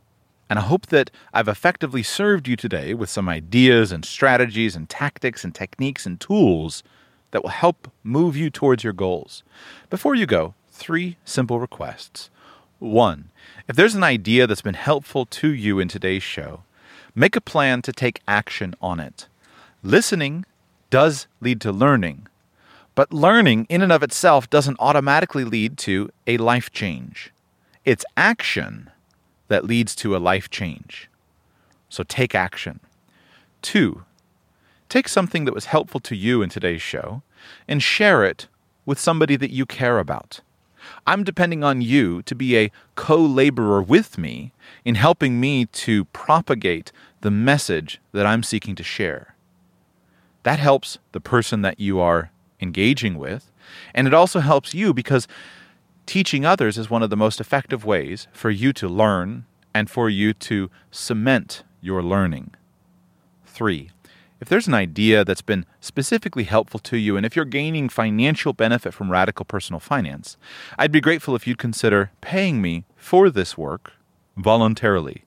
And 0.48 0.60
I 0.60 0.62
hope 0.62 0.86
that 0.86 1.10
I've 1.34 1.48
effectively 1.48 2.04
served 2.04 2.46
you 2.46 2.54
today 2.54 2.94
with 2.94 3.10
some 3.10 3.28
ideas 3.28 3.90
and 3.90 4.04
strategies 4.04 4.76
and 4.76 4.88
tactics 4.88 5.42
and 5.42 5.52
techniques 5.52 6.06
and 6.06 6.20
tools 6.20 6.84
that 7.32 7.42
will 7.42 7.50
help 7.50 7.90
move 8.02 8.36
you 8.36 8.48
towards 8.48 8.84
your 8.84 8.92
goals. 8.92 9.42
Before 9.90 10.14
you 10.14 10.24
go, 10.24 10.54
three 10.70 11.16
simple 11.24 11.58
requests. 11.58 12.30
One, 12.78 13.30
if 13.68 13.76
there's 13.76 13.94
an 13.94 14.04
idea 14.04 14.46
that's 14.46 14.62
been 14.62 14.74
helpful 14.74 15.26
to 15.26 15.48
you 15.52 15.78
in 15.78 15.88
today's 15.88 16.22
show, 16.22 16.62
make 17.14 17.36
a 17.36 17.40
plan 17.40 17.82
to 17.82 17.92
take 17.92 18.22
action 18.26 18.74
on 18.80 19.00
it. 19.00 19.28
Listening 19.82 20.44
does 20.90 21.26
lead 21.40 21.60
to 21.62 21.72
learning, 21.72 22.26
but 22.94 23.12
learning 23.12 23.66
in 23.68 23.82
and 23.82 23.92
of 23.92 24.02
itself 24.02 24.48
doesn't 24.50 24.78
automatically 24.78 25.44
lead 25.44 25.78
to 25.78 26.10
a 26.26 26.36
life 26.36 26.70
change. 26.70 27.32
It's 27.84 28.04
action 28.16 28.90
that 29.48 29.64
leads 29.64 29.94
to 29.96 30.16
a 30.16 30.18
life 30.18 30.50
change. 30.50 31.08
So 31.88 32.02
take 32.02 32.34
action. 32.34 32.80
Two, 33.60 34.04
Take 34.92 35.08
something 35.08 35.46
that 35.46 35.54
was 35.54 35.64
helpful 35.64 36.00
to 36.00 36.14
you 36.14 36.42
in 36.42 36.50
today's 36.50 36.82
show 36.82 37.22
and 37.66 37.82
share 37.82 38.24
it 38.24 38.48
with 38.84 38.98
somebody 38.98 39.36
that 39.36 39.50
you 39.50 39.64
care 39.64 39.98
about. 39.98 40.40
I'm 41.06 41.24
depending 41.24 41.64
on 41.64 41.80
you 41.80 42.20
to 42.24 42.34
be 42.34 42.58
a 42.58 42.70
co 42.94 43.16
laborer 43.16 43.80
with 43.80 44.18
me 44.18 44.52
in 44.84 44.96
helping 44.96 45.40
me 45.40 45.64
to 45.64 46.04
propagate 46.12 46.92
the 47.22 47.30
message 47.30 48.02
that 48.12 48.26
I'm 48.26 48.42
seeking 48.42 48.74
to 48.74 48.82
share. 48.82 49.34
That 50.42 50.58
helps 50.58 50.98
the 51.12 51.20
person 51.20 51.62
that 51.62 51.80
you 51.80 51.98
are 51.98 52.30
engaging 52.60 53.16
with, 53.16 53.50
and 53.94 54.06
it 54.06 54.12
also 54.12 54.40
helps 54.40 54.74
you 54.74 54.92
because 54.92 55.26
teaching 56.04 56.44
others 56.44 56.76
is 56.76 56.90
one 56.90 57.02
of 57.02 57.08
the 57.08 57.16
most 57.16 57.40
effective 57.40 57.86
ways 57.86 58.28
for 58.30 58.50
you 58.50 58.74
to 58.74 58.88
learn 58.90 59.46
and 59.72 59.88
for 59.88 60.10
you 60.10 60.34
to 60.34 60.70
cement 60.90 61.62
your 61.80 62.02
learning. 62.02 62.50
Three, 63.46 63.88
if 64.42 64.48
there's 64.48 64.66
an 64.66 64.74
idea 64.74 65.24
that's 65.24 65.40
been 65.40 65.64
specifically 65.80 66.42
helpful 66.42 66.80
to 66.80 66.96
you, 66.96 67.16
and 67.16 67.24
if 67.24 67.36
you're 67.36 67.44
gaining 67.44 67.88
financial 67.88 68.52
benefit 68.52 68.92
from 68.92 69.08
radical 69.08 69.44
personal 69.44 69.78
finance, 69.78 70.36
I'd 70.76 70.90
be 70.90 71.00
grateful 71.00 71.36
if 71.36 71.46
you'd 71.46 71.58
consider 71.58 72.10
paying 72.20 72.60
me 72.60 72.84
for 72.96 73.30
this 73.30 73.56
work 73.56 73.92
voluntarily. 74.36 75.26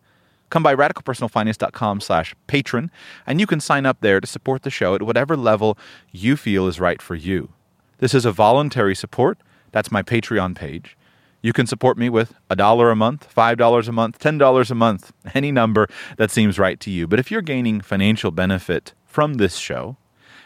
Come 0.50 0.64
by 0.64 0.76
radicalpersonalfinance.com 0.76 2.02
slash 2.02 2.36
patron, 2.48 2.92
and 3.26 3.40
you 3.40 3.48
can 3.48 3.62
sign 3.62 3.86
up 3.86 4.02
there 4.02 4.20
to 4.20 4.28
support 4.28 4.64
the 4.64 4.70
show 4.70 4.96
at 4.96 5.02
whatever 5.02 5.38
level 5.38 5.78
you 6.12 6.36
feel 6.36 6.68
is 6.68 6.82
right 6.82 7.02
for 7.02 7.16
you. 7.16 7.54
This 8.00 8.14
is 8.14 8.26
a 8.26 8.34
voluntary 8.34 8.96
support. 8.96 9.38
That's 9.72 9.94
my 9.94 10.04
Patreon 10.04 10.56
page. 10.56 10.98
You 11.46 11.54
can 11.54 11.68
support 11.68 11.98
me 11.98 12.10
with 12.10 12.34
a 12.50 12.56
dollar 12.56 12.90
a 12.90 12.96
month, 12.96 13.32
$5 13.32 13.88
a 13.88 13.92
month, 13.92 14.18
$10 14.18 14.72
a 14.72 14.76
month, 14.76 15.14
any 15.36 15.52
number 15.52 15.88
that 16.18 16.32
seems 16.32 16.58
right 16.58 16.80
to 16.80 16.90
you. 16.90 17.08
But 17.08 17.20
if 17.20 17.30
you're 17.30 17.44
gaining 17.44 17.82
financial 17.82 18.32
benefit 18.32 18.94
from 19.16 19.36
this 19.36 19.56
show, 19.56 19.96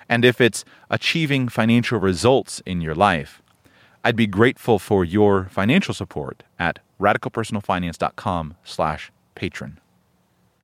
and 0.07 0.23
if 0.23 0.39
it's 0.39 0.63
achieving 0.91 1.49
financial 1.49 1.99
results 1.99 2.61
in 2.67 2.81
your 2.81 2.93
life, 2.93 3.41
I'd 4.03 4.15
be 4.15 4.27
grateful 4.27 4.77
for 4.77 5.03
your 5.03 5.47
financial 5.49 5.95
support 5.95 6.43
at 6.59 6.77
radicalpersonalfinance.com 7.01 8.55
slash 8.63 9.11
patron. 9.33 9.79